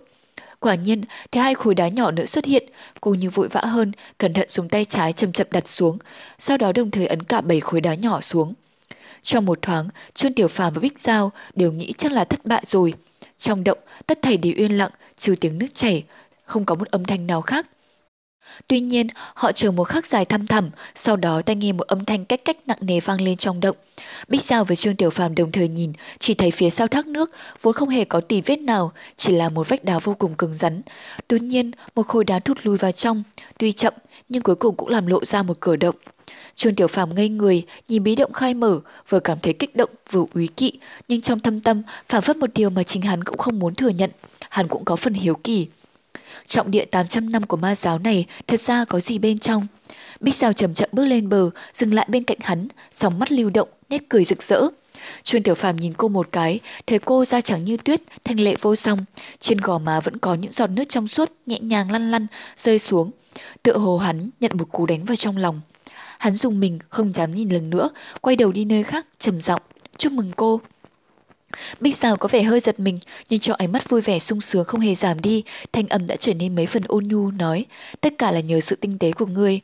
Quả 0.60 0.74
nhiên, 0.74 1.02
thấy 1.32 1.42
hai 1.42 1.54
khối 1.54 1.74
đá 1.74 1.88
nhỏ 1.88 2.10
nữa 2.10 2.26
xuất 2.26 2.44
hiện, 2.44 2.64
cô 3.00 3.14
như 3.14 3.30
vội 3.30 3.48
vã 3.48 3.60
hơn, 3.60 3.92
cẩn 4.18 4.34
thận 4.34 4.48
dùng 4.48 4.68
tay 4.68 4.84
trái 4.84 5.12
chậm 5.12 5.32
chậm 5.32 5.46
đặt 5.50 5.68
xuống, 5.68 5.98
sau 6.38 6.56
đó 6.56 6.72
đồng 6.72 6.90
thời 6.90 7.06
ấn 7.06 7.22
cả 7.22 7.40
bảy 7.40 7.60
khối 7.60 7.80
đá 7.80 7.94
nhỏ 7.94 8.20
xuống. 8.20 8.54
Trong 9.22 9.46
một 9.46 9.62
thoáng, 9.62 9.88
Trương 10.14 10.32
Tiểu 10.32 10.48
Phàm 10.48 10.74
và 10.74 10.80
Bích 10.80 11.00
Giao 11.00 11.32
đều 11.54 11.72
nghĩ 11.72 11.92
chắc 11.98 12.12
là 12.12 12.24
thất 12.24 12.44
bại 12.44 12.62
rồi. 12.66 12.94
Trong 13.38 13.64
động, 13.64 13.78
tất 14.06 14.18
thảy 14.22 14.36
đều 14.36 14.52
yên 14.56 14.72
lặng, 14.78 14.90
trừ 15.16 15.34
tiếng 15.40 15.58
nước 15.58 15.66
chảy, 15.74 16.04
không 16.44 16.64
có 16.64 16.74
một 16.74 16.88
âm 16.88 17.04
thanh 17.04 17.26
nào 17.26 17.42
khác. 17.42 17.66
Tuy 18.68 18.80
nhiên, 18.80 19.06
họ 19.34 19.52
chờ 19.52 19.70
một 19.70 19.84
khắc 19.84 20.06
dài 20.06 20.24
thăm 20.24 20.46
thẳm, 20.46 20.70
sau 20.94 21.16
đó 21.16 21.42
tai 21.42 21.56
nghe 21.56 21.72
một 21.72 21.86
âm 21.86 22.04
thanh 22.04 22.24
cách 22.24 22.40
cách 22.44 22.56
nặng 22.66 22.78
nề 22.80 23.00
vang 23.00 23.20
lên 23.20 23.36
trong 23.36 23.60
động. 23.60 23.76
Bích 24.28 24.42
Giao 24.42 24.64
và 24.64 24.74
Trương 24.74 24.96
Tiểu 24.96 25.10
Phàm 25.10 25.34
đồng 25.34 25.52
thời 25.52 25.68
nhìn, 25.68 25.92
chỉ 26.18 26.34
thấy 26.34 26.50
phía 26.50 26.70
sau 26.70 26.86
thác 26.86 27.06
nước 27.06 27.30
vốn 27.62 27.74
không 27.74 27.88
hề 27.88 28.04
có 28.04 28.20
tì 28.20 28.40
vết 28.40 28.56
nào, 28.56 28.92
chỉ 29.16 29.32
là 29.32 29.48
một 29.48 29.68
vách 29.68 29.84
đá 29.84 29.98
vô 29.98 30.14
cùng 30.18 30.34
cứng 30.34 30.54
rắn. 30.54 30.82
Đột 31.28 31.42
nhiên, 31.42 31.70
một 31.94 32.06
khối 32.06 32.24
đá 32.24 32.38
thụt 32.38 32.58
lùi 32.62 32.76
vào 32.76 32.92
trong, 32.92 33.22
tuy 33.58 33.72
chậm 33.72 33.94
nhưng 34.28 34.42
cuối 34.42 34.54
cùng 34.54 34.76
cũng 34.76 34.88
làm 34.88 35.06
lộ 35.06 35.24
ra 35.24 35.42
một 35.42 35.56
cửa 35.60 35.76
động. 35.76 35.94
Trương 36.54 36.74
Tiểu 36.74 36.88
Phàm 36.88 37.14
ngây 37.14 37.28
người, 37.28 37.64
nhìn 37.88 38.02
bí 38.02 38.16
động 38.16 38.32
khai 38.32 38.54
mở, 38.54 38.80
vừa 39.08 39.20
cảm 39.20 39.38
thấy 39.42 39.52
kích 39.52 39.76
động 39.76 39.90
vừa 40.10 40.24
úy 40.34 40.46
kỵ, 40.46 40.72
nhưng 41.08 41.20
trong 41.20 41.40
thâm 41.40 41.60
tâm 41.60 41.82
phản 42.08 42.22
phất 42.22 42.36
một 42.36 42.50
điều 42.54 42.70
mà 42.70 42.82
chính 42.82 43.02
hắn 43.02 43.24
cũng 43.24 43.38
không 43.38 43.58
muốn 43.58 43.74
thừa 43.74 43.88
nhận, 43.88 44.10
hắn 44.48 44.68
cũng 44.68 44.84
có 44.84 44.96
phần 44.96 45.14
hiếu 45.14 45.34
kỳ. 45.34 45.66
Trọng 46.46 46.70
địa 46.70 46.84
800 46.84 47.32
năm 47.32 47.42
của 47.42 47.56
ma 47.56 47.74
giáo 47.74 47.98
này 47.98 48.26
thật 48.46 48.60
ra 48.60 48.84
có 48.84 49.00
gì 49.00 49.18
bên 49.18 49.38
trong? 49.38 49.66
Bích 50.20 50.34
Giao 50.34 50.52
chậm 50.52 50.74
chậm 50.74 50.88
bước 50.92 51.04
lên 51.04 51.28
bờ, 51.28 51.50
dừng 51.72 51.94
lại 51.94 52.06
bên 52.10 52.24
cạnh 52.24 52.38
hắn, 52.40 52.68
sóng 52.92 53.18
mắt 53.18 53.32
lưu 53.32 53.50
động, 53.50 53.68
nét 53.90 54.02
cười 54.08 54.24
rực 54.24 54.42
rỡ. 54.42 54.62
Chuyên 55.22 55.42
Tiểu 55.42 55.54
Phàm 55.54 55.76
nhìn 55.76 55.94
cô 55.96 56.08
một 56.08 56.28
cái, 56.32 56.60
thấy 56.86 56.98
cô 56.98 57.24
da 57.24 57.40
trắng 57.40 57.64
như 57.64 57.76
tuyết, 57.76 58.02
thanh 58.24 58.40
lệ 58.40 58.56
vô 58.60 58.76
song, 58.76 59.04
trên 59.40 59.58
gò 59.58 59.78
má 59.78 60.00
vẫn 60.00 60.18
có 60.18 60.34
những 60.34 60.52
giọt 60.52 60.66
nước 60.66 60.84
trong 60.88 61.08
suốt 61.08 61.32
nhẹ 61.46 61.58
nhàng 61.60 61.90
lăn 61.90 62.10
lăn 62.10 62.26
rơi 62.56 62.78
xuống. 62.78 63.10
Tựa 63.62 63.78
hồ 63.78 63.98
hắn 63.98 64.28
nhận 64.40 64.52
một 64.54 64.72
cú 64.72 64.86
đánh 64.86 65.04
vào 65.04 65.16
trong 65.16 65.36
lòng. 65.36 65.60
Hắn 66.18 66.32
dùng 66.32 66.60
mình 66.60 66.78
không 66.88 67.12
dám 67.12 67.34
nhìn 67.34 67.48
lần 67.48 67.70
nữa, 67.70 67.90
quay 68.20 68.36
đầu 68.36 68.52
đi 68.52 68.64
nơi 68.64 68.82
khác 68.82 69.06
trầm 69.18 69.40
giọng, 69.40 69.62
"Chúc 69.98 70.12
mừng 70.12 70.32
cô." 70.36 70.60
Bích 71.80 71.96
Giao 71.96 72.16
có 72.16 72.28
vẻ 72.28 72.42
hơi 72.42 72.60
giật 72.60 72.80
mình, 72.80 72.98
nhưng 73.28 73.40
cho 73.40 73.54
ánh 73.58 73.72
mắt 73.72 73.88
vui 73.88 74.00
vẻ 74.00 74.18
sung 74.18 74.40
sướng 74.40 74.64
không 74.64 74.80
hề 74.80 74.94
giảm 74.94 75.20
đi, 75.20 75.42
thanh 75.72 75.88
âm 75.88 76.06
đã 76.06 76.16
trở 76.16 76.34
nên 76.34 76.54
mấy 76.54 76.66
phần 76.66 76.82
ôn 76.88 77.04
nhu, 77.04 77.30
nói, 77.30 77.64
tất 78.00 78.12
cả 78.18 78.30
là 78.30 78.40
nhờ 78.40 78.60
sự 78.60 78.76
tinh 78.76 78.98
tế 78.98 79.12
của 79.12 79.26
ngươi. 79.26 79.60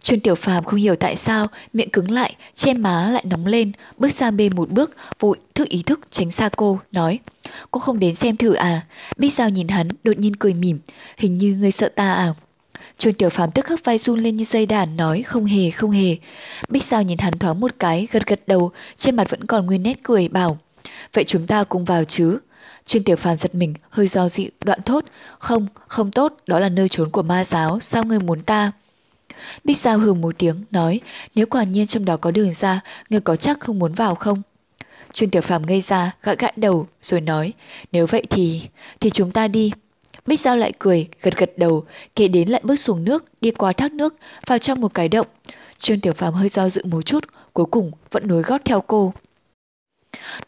Trương 0.00 0.20
Tiểu 0.20 0.34
Phàm 0.34 0.64
không 0.64 0.80
hiểu 0.80 0.94
tại 0.94 1.16
sao, 1.16 1.46
miệng 1.72 1.90
cứng 1.90 2.10
lại, 2.10 2.36
che 2.54 2.74
má 2.74 3.08
lại 3.12 3.24
nóng 3.26 3.46
lên, 3.46 3.72
bước 3.96 4.12
ra 4.12 4.30
bên 4.30 4.56
một 4.56 4.70
bước, 4.70 4.96
vội 5.20 5.38
thức 5.54 5.68
ý 5.68 5.82
thức 5.82 6.00
tránh 6.10 6.30
xa 6.30 6.48
cô, 6.56 6.80
nói, 6.92 7.18
cô 7.70 7.80
không 7.80 7.98
đến 7.98 8.14
xem 8.14 8.36
thử 8.36 8.52
à? 8.52 8.86
Bích 9.16 9.32
Giao 9.34 9.50
nhìn 9.50 9.68
hắn, 9.68 9.88
đột 10.04 10.18
nhiên 10.18 10.36
cười 10.36 10.54
mỉm, 10.54 10.78
hình 11.16 11.38
như 11.38 11.56
ngươi 11.56 11.70
sợ 11.70 11.88
ta 11.88 12.14
à? 12.14 12.34
Trương 12.98 13.12
Tiểu 13.12 13.30
Phàm 13.30 13.50
tức 13.50 13.64
khắc 13.64 13.84
vai 13.84 13.98
run 13.98 14.20
lên 14.20 14.36
như 14.36 14.44
dây 14.44 14.66
đàn 14.66 14.96
nói 14.96 15.22
không 15.22 15.44
hề 15.44 15.70
không 15.70 15.90
hề. 15.90 16.16
Bích 16.68 16.84
Giao 16.84 17.02
nhìn 17.02 17.18
hắn 17.18 17.38
thoáng 17.38 17.60
một 17.60 17.70
cái, 17.78 18.08
gật 18.12 18.26
gật 18.26 18.40
đầu, 18.46 18.70
trên 18.96 19.16
mặt 19.16 19.30
vẫn 19.30 19.44
còn 19.44 19.66
nguyên 19.66 19.82
nét 19.82 19.98
cười 20.04 20.28
bảo. 20.28 20.58
Vậy 21.12 21.24
chúng 21.24 21.46
ta 21.46 21.64
cùng 21.64 21.84
vào 21.84 22.04
chứ? 22.04 22.38
Chuyên 22.86 23.04
tiểu 23.04 23.16
phàm 23.16 23.36
giật 23.36 23.54
mình, 23.54 23.74
hơi 23.90 24.06
do 24.06 24.28
dị, 24.28 24.48
đoạn 24.64 24.82
thốt. 24.82 25.04
Không, 25.38 25.66
không 25.88 26.10
tốt, 26.10 26.36
đó 26.46 26.58
là 26.58 26.68
nơi 26.68 26.88
trốn 26.88 27.10
của 27.10 27.22
ma 27.22 27.44
giáo, 27.44 27.80
sao 27.80 28.04
ngươi 28.04 28.20
muốn 28.20 28.40
ta? 28.40 28.72
Bích 29.64 29.78
Giao 29.78 29.98
hừ 29.98 30.14
một 30.14 30.38
tiếng, 30.38 30.64
nói, 30.70 31.00
nếu 31.34 31.46
quả 31.46 31.64
nhiên 31.64 31.86
trong 31.86 32.04
đó 32.04 32.16
có 32.16 32.30
đường 32.30 32.52
ra, 32.52 32.80
ngươi 33.10 33.20
có 33.20 33.36
chắc 33.36 33.60
không 33.60 33.78
muốn 33.78 33.94
vào 33.94 34.14
không? 34.14 34.42
Chuyên 35.12 35.30
tiểu 35.30 35.42
phàm 35.42 35.66
ngây 35.66 35.80
ra, 35.80 36.12
gãi 36.22 36.36
gãi 36.38 36.52
đầu, 36.56 36.86
rồi 37.02 37.20
nói, 37.20 37.52
nếu 37.92 38.06
vậy 38.06 38.22
thì, 38.30 38.62
thì 39.00 39.10
chúng 39.10 39.30
ta 39.30 39.48
đi. 39.48 39.72
Bích 40.26 40.40
Giao 40.40 40.56
lại 40.56 40.72
cười, 40.78 41.08
gật 41.22 41.36
gật 41.36 41.58
đầu, 41.58 41.84
kể 42.16 42.28
đến 42.28 42.48
lại 42.48 42.60
bước 42.64 42.76
xuống 42.76 43.04
nước, 43.04 43.24
đi 43.40 43.50
qua 43.50 43.72
thác 43.72 43.92
nước, 43.92 44.14
vào 44.46 44.58
trong 44.58 44.80
một 44.80 44.94
cái 44.94 45.08
động. 45.08 45.26
Trương 45.78 46.00
Tiểu 46.00 46.12
Phàm 46.12 46.34
hơi 46.34 46.48
do 46.48 46.68
dự 46.68 46.84
một 46.84 47.02
chút, 47.02 47.24
cuối 47.52 47.66
cùng 47.70 47.90
vẫn 48.10 48.26
nối 48.26 48.42
gót 48.42 48.60
theo 48.64 48.80
cô. 48.80 49.12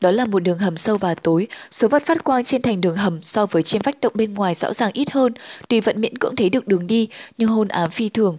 Đó 0.00 0.10
là 0.10 0.24
một 0.24 0.38
đường 0.40 0.58
hầm 0.58 0.76
sâu 0.76 0.98
và 0.98 1.14
tối, 1.14 1.46
số 1.70 1.88
vật 1.88 2.02
phát 2.06 2.24
quang 2.24 2.44
trên 2.44 2.62
thành 2.62 2.80
đường 2.80 2.96
hầm 2.96 3.22
so 3.22 3.46
với 3.46 3.62
trên 3.62 3.82
vách 3.82 4.00
động 4.00 4.12
bên 4.16 4.34
ngoài 4.34 4.54
rõ 4.54 4.72
ràng 4.72 4.90
ít 4.92 5.10
hơn, 5.10 5.32
tuy 5.68 5.80
vẫn 5.80 6.00
miễn 6.00 6.18
cưỡng 6.18 6.36
thấy 6.36 6.50
được 6.50 6.66
đường 6.66 6.86
đi, 6.86 7.08
nhưng 7.38 7.48
hôn 7.48 7.68
ám 7.68 7.90
phi 7.90 8.08
thường. 8.08 8.38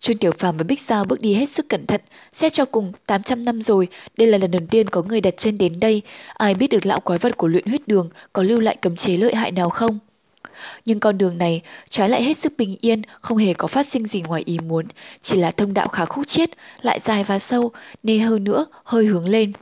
Trương 0.00 0.18
Tiểu 0.18 0.32
Phàm 0.38 0.56
và 0.56 0.64
Bích 0.64 0.80
Giao 0.80 1.04
bước 1.04 1.20
đi 1.20 1.34
hết 1.34 1.48
sức 1.48 1.68
cẩn 1.68 1.86
thận, 1.86 2.00
xét 2.32 2.52
cho 2.52 2.64
cùng 2.64 2.92
800 3.06 3.44
năm 3.44 3.62
rồi, 3.62 3.88
đây 4.16 4.28
là 4.28 4.38
lần 4.38 4.50
đầu 4.50 4.62
tiên 4.70 4.90
có 4.90 5.02
người 5.02 5.20
đặt 5.20 5.36
chân 5.36 5.58
đến 5.58 5.80
đây, 5.80 6.02
ai 6.34 6.54
biết 6.54 6.70
được 6.70 6.86
lão 6.86 7.00
quái 7.00 7.18
vật 7.18 7.36
của 7.36 7.46
luyện 7.46 7.66
huyết 7.66 7.88
đường 7.88 8.10
có 8.32 8.42
lưu 8.42 8.60
lại 8.60 8.76
cấm 8.76 8.96
chế 8.96 9.16
lợi 9.16 9.34
hại 9.34 9.52
nào 9.52 9.70
không? 9.70 9.98
Nhưng 10.84 11.00
con 11.00 11.18
đường 11.18 11.38
này 11.38 11.62
trái 11.88 12.08
lại 12.08 12.22
hết 12.22 12.36
sức 12.36 12.52
bình 12.58 12.76
yên, 12.80 13.02
không 13.20 13.38
hề 13.38 13.54
có 13.54 13.66
phát 13.66 13.86
sinh 13.86 14.06
gì 14.06 14.22
ngoài 14.22 14.42
ý 14.44 14.58
muốn, 14.58 14.86
chỉ 15.22 15.36
là 15.36 15.50
thông 15.50 15.74
đạo 15.74 15.88
khá 15.88 16.04
khúc 16.04 16.26
chiết, 16.26 16.50
lại 16.82 17.00
dài 17.00 17.24
và 17.24 17.38
sâu, 17.38 17.70
nê 18.02 18.18
hơn 18.18 18.44
nữa, 18.44 18.66
hơi 18.84 19.06
hướng 19.06 19.28
lên. 19.28 19.52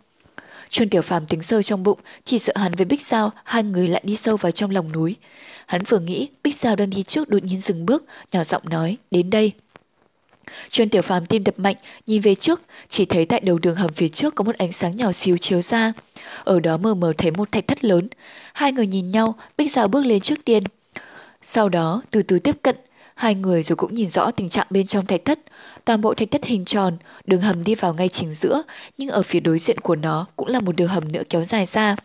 Trương 0.69 0.89
Tiểu 0.89 1.03
Phàm 1.03 1.27
tính 1.27 1.43
sơ 1.43 1.63
trong 1.63 1.83
bụng, 1.83 1.99
chỉ 2.25 2.39
sợ 2.39 2.53
hắn 2.57 2.73
với 2.73 2.85
Bích 2.85 3.03
Giao, 3.03 3.31
hai 3.45 3.63
người 3.63 3.89
lại 3.89 4.03
đi 4.05 4.17
sâu 4.17 4.37
vào 4.37 4.53
trong 4.53 4.71
lòng 4.71 4.93
núi. 4.93 5.17
Hắn 5.67 5.85
vừa 5.85 5.99
nghĩ, 5.99 6.29
Bích 6.43 6.57
Giao 6.57 6.77
đang 6.77 6.91
đi 6.91 7.03
trước 7.03 7.29
đột 7.29 7.45
nhiên 7.45 7.61
dừng 7.61 7.87
bước, 7.87 8.05
nhỏ 8.33 8.45
giọng 8.45 8.63
nói, 8.65 8.97
đến 9.11 9.31
đây. 9.31 9.53
Trương 10.69 10.89
Tiểu 10.89 11.03
Phàm 11.03 11.27
tim 11.27 11.45
đập 11.45 11.59
mạnh, 11.59 11.77
nhìn 12.07 12.23
về 12.23 12.35
trước, 12.35 12.63
chỉ 12.89 13.05
thấy 13.05 13.27
tại 13.27 13.41
đầu 13.41 13.59
đường 13.59 13.77
hầm 13.77 13.93
phía 13.93 14.09
trước 14.09 14.35
có 14.35 14.45
một 14.45 14.57
ánh 14.57 14.73
sáng 14.73 14.97
nhỏ 14.97 15.13
xíu 15.13 15.37
chiếu 15.37 15.63
ra. 15.63 15.93
Ở 16.45 16.61
đó 16.61 16.77
mờ 16.77 16.95
mờ 16.95 17.13
thấy 17.19 17.31
một 17.31 17.53
thạch 17.53 17.67
thất 17.67 17.85
lớn. 17.85 18.09
Hai 18.53 18.73
người 18.73 18.87
nhìn 18.87 19.11
nhau, 19.11 19.35
Bích 19.57 19.73
Giao 19.73 19.89
bước 19.89 20.07
lên 20.07 20.21
trước 20.21 20.45
tiên. 20.45 20.65
Sau 21.43 21.69
đó, 21.69 22.03
từ 22.11 22.23
từ 22.23 22.39
tiếp 22.39 22.57
cận, 22.63 22.77
hai 23.15 23.35
người 23.35 23.63
rồi 23.63 23.77
cũng 23.77 23.95
nhìn 23.95 24.09
rõ 24.09 24.31
tình 24.31 24.49
trạng 24.49 24.67
bên 24.71 24.87
trong 24.87 25.07
thạch 25.07 25.25
thất. 25.25 25.39
Toàn 25.89 26.01
bộ 26.01 26.15
thạch 26.15 26.31
thất 26.31 26.45
hình 26.45 26.65
tròn, 26.65 26.97
đường 27.27 27.41
hầm 27.41 27.65
đi 27.65 27.75
vào 27.75 27.95
ngay 27.95 28.09
chính 28.09 28.33
giữa, 28.33 28.63
nhưng 28.99 29.09
ở 29.09 29.23
phía 29.23 29.41
đối 29.41 29.59
diện 29.59 29.79
của 29.81 29.97
nó 29.97 30.27
cũng 30.37 30.49
là 30.49 30.61
một 30.61 30.77
đường 30.77 30.89
hầm 30.89 31.13
nữa 31.13 31.23
kéo 31.29 31.45
dài 31.45 31.67
ra. 31.73 31.97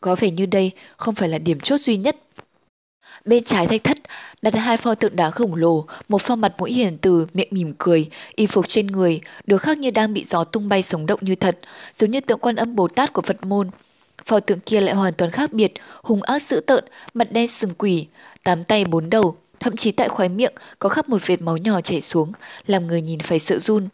Có 0.00 0.14
vẻ 0.14 0.30
như 0.30 0.46
đây 0.46 0.72
không 0.96 1.14
phải 1.14 1.28
là 1.28 1.38
điểm 1.38 1.60
chốt 1.60 1.80
duy 1.80 1.96
nhất. 1.96 2.16
Bên 3.24 3.44
trái 3.44 3.66
thạch 3.66 3.84
thất 3.84 3.98
đặt 4.42 4.54
hai 4.54 4.76
pho 4.76 4.94
tượng 4.94 5.16
đá 5.16 5.30
khổng 5.30 5.54
lồ, 5.54 5.86
một 6.08 6.22
pho 6.22 6.36
mặt 6.36 6.54
mũi 6.58 6.72
hiền 6.72 6.98
từ, 6.98 7.26
miệng 7.34 7.48
mỉm 7.50 7.74
cười, 7.78 8.08
y 8.34 8.46
phục 8.46 8.68
trên 8.68 8.86
người, 8.86 9.20
được 9.46 9.58
khác 9.58 9.78
như 9.78 9.90
đang 9.90 10.12
bị 10.12 10.24
gió 10.24 10.44
tung 10.44 10.68
bay 10.68 10.82
sống 10.82 11.06
động 11.06 11.20
như 11.22 11.34
thật, 11.34 11.58
giống 11.94 12.10
như 12.10 12.20
tượng 12.20 12.38
quan 12.38 12.56
âm 12.56 12.76
Bồ 12.76 12.88
Tát 12.88 13.12
của 13.12 13.22
Phật 13.22 13.44
môn. 13.44 13.70
Pho 14.24 14.40
tượng 14.40 14.60
kia 14.60 14.80
lại 14.80 14.94
hoàn 14.94 15.12
toàn 15.12 15.30
khác 15.30 15.52
biệt, 15.52 15.72
hung 16.02 16.22
ác 16.22 16.42
dữ 16.42 16.60
tợn, 16.60 16.84
mặt 17.14 17.32
đen 17.32 17.48
sừng 17.48 17.74
quỷ, 17.74 18.06
tám 18.44 18.64
tay 18.64 18.84
bốn 18.84 19.10
đầu, 19.10 19.36
thậm 19.64 19.76
chí 19.76 19.92
tại 19.92 20.08
khóe 20.08 20.28
miệng 20.28 20.52
có 20.78 20.88
khắp 20.88 21.08
một 21.08 21.26
vệt 21.26 21.42
máu 21.42 21.56
nhỏ 21.56 21.80
chảy 21.80 22.00
xuống, 22.00 22.32
làm 22.66 22.86
người 22.86 23.02
nhìn 23.02 23.18
phải 23.18 23.38
sợ 23.38 23.58
run. 23.58 23.88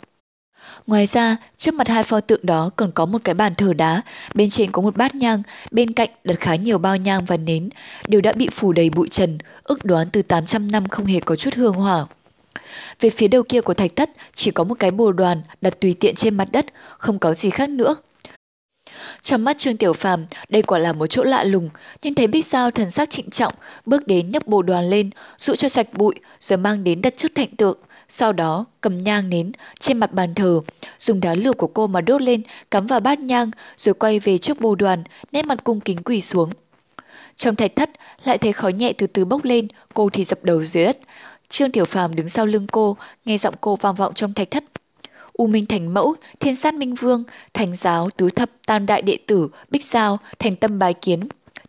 Ngoài 0.87 1.07
ra, 1.07 1.37
trước 1.57 1.75
mặt 1.75 1.89
hai 1.89 2.03
pho 2.03 2.21
tượng 2.21 2.41
đó 2.43 2.71
còn 2.77 2.93
có 2.93 3.07
một 3.07 3.19
cái 3.25 3.35
bàn 3.35 3.55
thờ 3.55 3.73
đá, 3.73 4.03
bên 4.35 4.51
trên 4.51 4.73
có 4.73 4.83
một 4.83 4.97
bát 4.97 5.15
nhang, 5.15 5.43
bên 5.71 5.93
cạnh 5.93 6.11
đặt 6.25 6.41
khá 6.41 6.55
nhiều 6.55 6.79
bao 6.79 6.97
nhang 6.97 7.25
và 7.25 7.37
nến, 7.37 7.69
đều 8.09 8.21
đã 8.21 8.33
bị 8.33 8.49
phủ 8.53 8.73
đầy 8.73 8.91
bụi 8.91 9.09
trần, 9.09 9.39
ước 9.65 9.85
đoán 9.85 10.11
từ 10.11 10.23
800 10.23 10.71
năm 10.71 10.89
không 10.89 11.07
hề 11.07 11.21
có 11.21 11.37
chút 11.37 11.55
hương 11.55 11.75
hỏa. 11.75 12.07
Về 13.01 13.11
phía 13.11 13.29
đầu 13.29 13.43
kia 13.43 13.61
của 13.61 13.75
thạch 13.75 13.97
thất 13.97 14.11
chỉ 14.35 14.51
có 14.51 14.65
một 14.65 14.75
cái 14.79 14.91
bồ 14.91 15.13
đoàn 15.13 15.43
đặt 15.61 15.81
tùy 15.81 15.95
tiện 16.01 16.15
trên 16.15 16.37
mặt 16.37 16.49
đất, 16.53 16.67
không 16.99 17.19
có 17.19 17.35
gì 17.35 17.51
khác 17.51 17.71
nữa. 17.71 17.97
Trong 19.23 19.45
mắt 19.45 19.59
Trương 19.59 19.77
Tiểu 19.77 19.93
Phàm, 19.93 20.27
đây 20.49 20.63
quả 20.63 20.79
là 20.79 20.93
một 20.93 21.07
chỗ 21.07 21.25
lạ 21.25 21.45
lùng, 21.45 21.71
nhưng 22.03 22.15
thấy 22.15 22.27
Bích 22.27 22.47
Giao 22.47 22.71
thần 22.71 22.91
sắc 22.91 23.11
trịnh 23.11 23.31
trọng, 23.31 23.55
bước 23.87 24.07
đến 24.07 24.31
nhấc 24.31 24.47
bồ 24.47 24.63
đoàn 24.63 24.91
lên, 24.91 25.11
dụ 25.39 25.55
cho 25.55 25.69
sạch 25.69 25.87
bụi, 25.93 26.15
rồi 26.41 26.57
mang 26.57 26.85
đến 26.85 27.03
đặt 27.03 27.17
trước 27.17 27.33
thạnh 27.35 27.57
tượng. 27.57 27.79
Sau 28.09 28.33
đó, 28.33 28.65
cầm 28.81 28.99
nhang 28.99 29.31
nến 29.31 29.53
trên 29.81 29.99
mặt 29.99 30.13
bàn 30.13 30.35
thờ, 30.35 30.61
dùng 30.99 31.21
đá 31.21 31.35
lửa 31.35 31.53
của 31.53 31.67
cô 31.67 31.87
mà 31.87 32.01
đốt 32.01 32.23
lên, 32.23 32.43
cắm 32.71 32.87
vào 32.87 33.01
bát 33.01 33.21
nhang, 33.21 33.51
rồi 33.77 33.95
quay 33.95 34.21
về 34.21 34.39
trước 34.39 34.61
bồ 34.61 34.75
đoàn, 34.75 35.05
nét 35.33 35.45
mặt 35.45 35.65
cung 35.65 35.81
kính 35.81 36.03
quỳ 36.03 36.21
xuống. 36.21 36.51
Trong 37.37 37.57
thạch 37.57 37.77
thất, 37.77 37.91
lại 38.25 38.39
thấy 38.39 38.53
khói 38.53 38.73
nhẹ 38.73 38.93
từ 38.93 39.07
từ 39.07 39.25
bốc 39.25 39.45
lên, 39.45 39.69
cô 39.95 40.11
thì 40.13 40.25
dập 40.25 40.45
đầu 40.45 40.65
dưới 40.65 40.85
đất. 40.85 40.99
Trương 41.49 41.73
Tiểu 41.73 41.85
Phàm 41.85 42.15
đứng 42.15 42.29
sau 42.29 42.47
lưng 42.47 42.67
cô, 42.73 42.97
nghe 43.25 43.39
giọng 43.39 43.55
cô 43.61 43.77
vang 43.77 43.95
vọng 43.95 44.15
trong 44.15 44.35
thạch 44.35 44.51
thất. 44.51 44.65
U 45.41 45.47
Minh 45.47 45.67
Thành 45.67 45.95
Mẫu, 45.95 46.15
Thiên 46.41 46.55
Sát 46.55 46.75
Minh 46.75 46.95
Vương, 46.95 47.25
Thành 47.55 47.77
Giáo, 47.77 48.11
Tứ 48.17 48.31
Thập, 48.31 48.51
Tam 48.67 48.87
Đại 48.87 49.03
Đệ 49.03 49.19
Tử, 49.27 49.49
Bích 49.71 49.85
Giao, 49.85 50.19
Thành 50.39 50.57
Tâm 50.57 50.79
Bái 50.79 50.95
Kiến. 50.95 51.21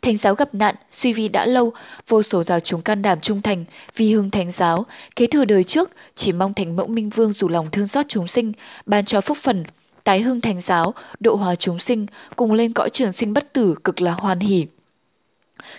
Thành 0.01 0.17
giáo 0.17 0.35
gặp 0.35 0.55
nạn, 0.55 0.75
suy 0.89 1.13
vi 1.13 1.27
đã 1.27 1.45
lâu, 1.45 1.73
vô 2.07 2.23
số 2.23 2.43
giáo 2.43 2.59
chúng 2.59 2.81
can 2.81 3.01
đảm 3.01 3.19
trung 3.21 3.41
thành, 3.41 3.65
vì 3.95 4.13
hưng 4.13 4.31
thánh 4.31 4.51
giáo, 4.51 4.85
kế 5.15 5.27
thừa 5.27 5.45
đời 5.45 5.63
trước, 5.63 5.91
chỉ 6.15 6.31
mong 6.31 6.53
thành 6.53 6.75
mẫu 6.75 6.87
minh 6.87 7.09
vương 7.09 7.33
dù 7.33 7.47
lòng 7.47 7.71
thương 7.71 7.87
xót 7.87 8.05
chúng 8.09 8.27
sinh, 8.27 8.51
ban 8.85 9.05
cho 9.05 9.21
phúc 9.21 9.37
phần, 9.41 9.63
tái 10.03 10.21
hưng 10.21 10.41
thánh 10.41 10.61
giáo, 10.61 10.93
độ 11.19 11.35
hòa 11.35 11.55
chúng 11.55 11.79
sinh, 11.79 12.05
cùng 12.35 12.51
lên 12.51 12.73
cõi 12.73 12.89
trường 12.89 13.11
sinh 13.11 13.33
bất 13.33 13.53
tử 13.53 13.75
cực 13.83 14.01
là 14.01 14.11
hoàn 14.11 14.39
hỷ. 14.39 14.67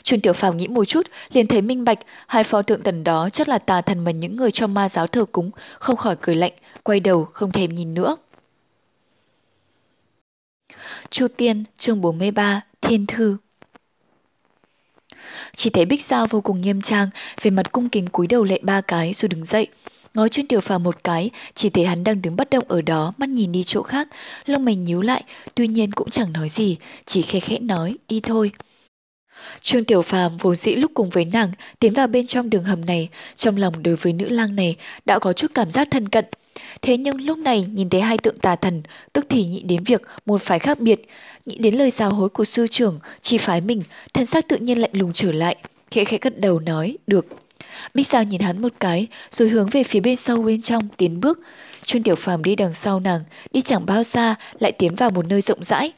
Trương 0.03 0.21
Tiểu 0.21 0.33
Phàm 0.33 0.57
nghĩ 0.57 0.69
một 0.69 0.85
chút, 0.85 1.07
liền 1.33 1.47
thấy 1.47 1.63
minh 1.63 1.85
bạch, 1.85 1.99
hai 2.27 2.45
pho 2.45 2.63
tượng 2.63 2.83
thần 2.83 3.05
đó 3.05 3.29
chắc 3.33 3.49
là 3.49 3.59
tà 3.59 3.81
thần 3.81 4.05
mà 4.05 4.11
những 4.11 4.37
người 4.37 4.51
trong 4.51 4.75
ma 4.75 4.89
giáo 4.89 5.07
thờ 5.07 5.25
cúng, 5.33 5.51
không 5.79 5.97
khỏi 5.97 6.17
cười 6.21 6.35
lạnh, 6.35 6.53
quay 6.83 7.01
đầu 7.01 7.25
không 7.25 7.53
thèm 7.53 7.75
nhìn 7.75 7.95
nữa. 7.95 8.17
Chu 11.11 11.27
Tiên, 11.37 11.65
chương 11.79 12.01
43, 12.01 12.61
Thiên 12.81 13.07
Thư 13.07 13.37
Chỉ 15.57 15.71
thấy 15.71 15.85
Bích 15.85 16.05
Giao 16.05 16.27
vô 16.27 16.41
cùng 16.41 16.61
nghiêm 16.61 16.83
trang, 16.83 17.09
về 17.43 17.51
mặt 17.51 17.73
cung 17.73 17.89
kính 17.89 18.09
cúi 18.09 18.27
đầu 18.27 18.45
lệ 18.45 18.61
ba 18.63 18.81
cái 18.81 19.13
rồi 19.13 19.29
đứng 19.29 19.45
dậy. 19.45 19.69
Ngó 20.15 20.29
Trương 20.29 20.47
Tiểu 20.47 20.61
Phàm 20.61 20.83
một 20.83 21.05
cái, 21.05 21.31
chỉ 21.55 21.71
thấy 21.71 21.85
hắn 21.85 22.05
đang 22.05 22.23
đứng 22.23 22.37
bất 22.37 22.51
động 22.51 22.65
ở 22.69 22.83
đó, 22.83 23.13
mắt 23.19 23.29
nhìn 23.29 23.53
đi 23.53 23.65
chỗ 23.65 23.83
khác, 23.83 24.09
lông 24.47 24.65
mày 24.65 24.77
nhíu 24.77 25.03
lại, 25.03 25.25
tuy 25.55 25.67
nhiên 25.69 25.93
cũng 25.93 26.11
chẳng 26.11 26.33
nói 26.33 26.49
gì, 26.49 26.77
chỉ 27.07 27.23
khẽ 27.23 27.41
khẽ 27.41 27.59
nói, 27.59 27.97
đi 28.09 28.21
thôi. 28.21 28.53
Trương 29.61 29.85
Tiểu 29.85 30.03
Phàm 30.03 30.37
vốn 30.37 30.57
dĩ 30.57 30.75
lúc 30.77 30.91
cùng 30.95 31.11
với 31.11 31.25
nàng 31.25 31.51
tiến 31.79 31.93
vào 31.93 32.07
bên 32.07 32.27
trong 32.27 32.51
đường 32.51 32.65
hầm 32.65 32.85
này, 32.85 33.09
trong 33.37 33.57
lòng 33.57 33.83
đối 33.83 33.97
với 33.97 34.13
nữ 34.13 34.29
lang 34.29 34.57
này 34.57 34.77
đã 35.05 35.19
có 35.19 35.33
chút 35.33 35.51
cảm 35.55 35.71
giác 35.71 35.89
thân 35.91 36.09
cận. 36.09 36.25
Thế 36.83 36.97
nhưng 36.97 37.21
lúc 37.21 37.39
này 37.39 37.67
nhìn 37.73 37.91
thấy 37.91 38.01
hai 38.01 38.19
tượng 38.19 38.39
tà 38.39 38.57
thần, 38.57 38.83
tức 39.13 39.27
thì 39.29 39.45
nghĩ 39.45 39.63
đến 39.63 39.85
việc 39.85 40.03
một 40.27 40.43
phái 40.43 40.59
khác 40.59 40.81
biệt, 40.81 41.07
nghĩ 41.47 41.59
đến 41.59 41.75
lời 41.75 41.91
giáo 41.91 42.11
hối 42.11 42.29
của 42.29 42.45
sư 42.45 42.67
trưởng, 42.67 42.99
chỉ 43.21 43.39
phái 43.39 43.61
mình, 43.61 43.83
thân 44.15 44.27
xác 44.27 44.49
tự 44.49 44.57
nhiên 44.57 44.79
lạnh 44.79 44.91
lùng 44.93 45.13
trở 45.13 45.33
lại, 45.33 45.57
khẽ 45.91 46.05
khẽ 46.05 46.19
gật 46.21 46.41
đầu 46.41 46.61
nói, 46.61 46.97
được. 47.07 47.27
Bích 47.95 48.09
Giao 48.09 48.25
nhìn 48.25 48.41
hắn 48.41 48.63
một 48.63 48.73
cái, 48.81 49.07
rồi 49.31 49.49
hướng 49.49 49.69
về 49.71 49.85
phía 49.85 50.01
bên 50.01 50.17
sau 50.17 50.43
bên 50.43 50.63
trong, 50.63 50.89
tiến 50.97 51.21
bước. 51.21 51.41
Trương 51.83 52.03
Tiểu 52.03 52.17
Phàm 52.17 52.45
đi 52.45 52.57
đằng 52.57 52.73
sau 52.73 53.01
nàng, 53.01 53.21
đi 53.53 53.61
chẳng 53.61 53.87
bao 53.87 54.03
xa, 54.03 54.35
lại 54.59 54.73
tiến 54.73 54.95
vào 54.95 55.11
một 55.11 55.27
nơi 55.27 55.41
rộng 55.41 55.63
rãi. 55.63 55.93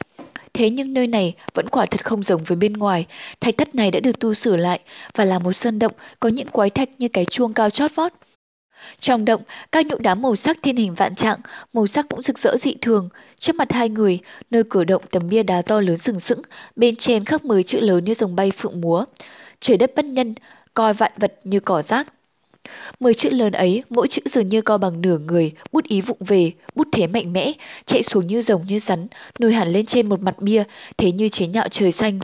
Thế 0.54 0.70
nhưng 0.70 0.94
nơi 0.94 1.06
này 1.06 1.34
vẫn 1.54 1.68
quả 1.68 1.86
thật 1.86 2.04
không 2.04 2.22
giống 2.22 2.44
với 2.44 2.56
bên 2.56 2.72
ngoài. 2.72 3.06
Thạch 3.40 3.56
thất 3.56 3.74
này 3.74 3.90
đã 3.90 4.00
được 4.00 4.18
tu 4.18 4.34
sửa 4.34 4.56
lại 4.56 4.80
và 5.14 5.24
là 5.24 5.38
một 5.38 5.52
sơn 5.52 5.78
động 5.78 5.92
có 6.20 6.28
những 6.28 6.48
quái 6.48 6.70
thạch 6.70 6.88
như 6.98 7.08
cái 7.08 7.24
chuông 7.24 7.54
cao 7.54 7.70
chót 7.70 7.94
vót. 7.94 8.12
Trong 8.98 9.24
động, 9.24 9.42
các 9.72 9.86
nhũ 9.86 9.98
đá 9.98 10.14
màu 10.14 10.36
sắc 10.36 10.58
thiên 10.62 10.76
hình 10.76 10.94
vạn 10.94 11.14
trạng, 11.14 11.38
màu 11.72 11.86
sắc 11.86 12.08
cũng 12.08 12.22
rực 12.22 12.38
rỡ 12.38 12.56
dị 12.56 12.74
thường. 12.80 13.08
Trước 13.38 13.56
mặt 13.56 13.72
hai 13.72 13.88
người, 13.88 14.18
nơi 14.50 14.62
cửa 14.70 14.84
động 14.84 15.02
tấm 15.10 15.28
bia 15.28 15.42
đá 15.42 15.62
to 15.62 15.80
lớn 15.80 15.98
sừng 15.98 16.20
sững, 16.20 16.42
bên 16.76 16.96
trên 16.96 17.24
khắc 17.24 17.44
mười 17.44 17.62
chữ 17.62 17.80
lớn 17.80 18.04
như 18.04 18.14
rồng 18.14 18.36
bay 18.36 18.50
phượng 18.50 18.80
múa. 18.80 19.04
Trời 19.60 19.76
đất 19.76 19.92
bất 19.96 20.04
nhân, 20.04 20.34
coi 20.74 20.94
vạn 20.94 21.12
vật 21.16 21.40
như 21.44 21.60
cỏ 21.60 21.82
rác. 21.82 22.06
Mười 23.00 23.14
chữ 23.14 23.30
lớn 23.30 23.52
ấy, 23.52 23.82
mỗi 23.90 24.08
chữ 24.08 24.22
dường 24.24 24.48
như 24.48 24.62
co 24.62 24.78
bằng 24.78 25.00
nửa 25.00 25.18
người, 25.18 25.52
bút 25.72 25.84
ý 25.84 26.00
vụng 26.00 26.18
về, 26.20 26.52
bút 26.74 26.88
thế 26.92 27.06
mạnh 27.06 27.32
mẽ, 27.32 27.52
chạy 27.86 28.02
xuống 28.02 28.26
như 28.26 28.42
rồng 28.42 28.66
như 28.66 28.78
rắn, 28.78 29.06
nổi 29.38 29.52
hẳn 29.52 29.72
lên 29.72 29.86
trên 29.86 30.08
một 30.08 30.20
mặt 30.20 30.38
bia, 30.38 30.64
thế 30.96 31.12
như 31.12 31.28
chế 31.28 31.46
nhạo 31.46 31.68
trời 31.68 31.92
xanh. 31.92 32.18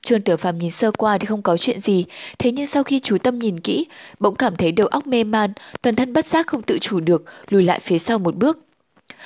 Trương 0.00 0.20
Tiểu 0.20 0.36
Phàm 0.36 0.58
nhìn 0.58 0.70
sơ 0.70 0.90
qua 0.90 1.18
thì 1.18 1.26
không 1.26 1.42
có 1.42 1.56
chuyện 1.56 1.80
gì, 1.80 2.04
thế 2.38 2.52
nhưng 2.52 2.66
sau 2.66 2.84
khi 2.84 3.00
chú 3.00 3.18
tâm 3.18 3.38
nhìn 3.38 3.60
kỹ, 3.60 3.86
bỗng 4.20 4.36
cảm 4.36 4.56
thấy 4.56 4.72
đầu 4.72 4.86
óc 4.86 5.06
mê 5.06 5.24
man, 5.24 5.52
toàn 5.82 5.96
thân 5.96 6.12
bất 6.12 6.26
giác 6.26 6.46
không 6.46 6.62
tự 6.62 6.78
chủ 6.78 7.00
được, 7.00 7.24
lùi 7.48 7.64
lại 7.64 7.80
phía 7.82 7.98
sau 7.98 8.18
một 8.18 8.36
bước. 8.36 8.58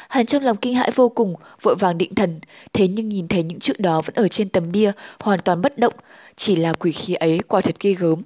Hắn 0.09 0.27
trong 0.27 0.43
lòng 0.43 0.57
kinh 0.57 0.75
hãi 0.75 0.91
vô 0.95 1.09
cùng, 1.09 1.35
vội 1.62 1.77
vàng 1.77 1.99
định 1.99 2.14
thần, 2.14 2.41
thế 2.73 2.89
nhưng 2.89 3.09
nhìn 3.09 3.29
thấy 3.29 3.43
những 3.43 3.61
chữ 3.61 3.75
đó 3.79 4.01
vẫn 4.01 4.14
ở 4.14 4.29
trên 4.29 4.49
tấm 4.49 4.73
bia, 4.73 4.93
hoàn 5.21 5.39
toàn 5.39 5.62
bất 5.62 5.79
động, 5.79 5.95
chỉ 6.37 6.57
là 6.57 6.73
quỷ 6.73 6.93
khí 6.93 7.14
ấy 7.14 7.41
quả 7.49 7.61
thật 7.61 7.75
ghê 7.81 7.93
gớm. 7.93 8.23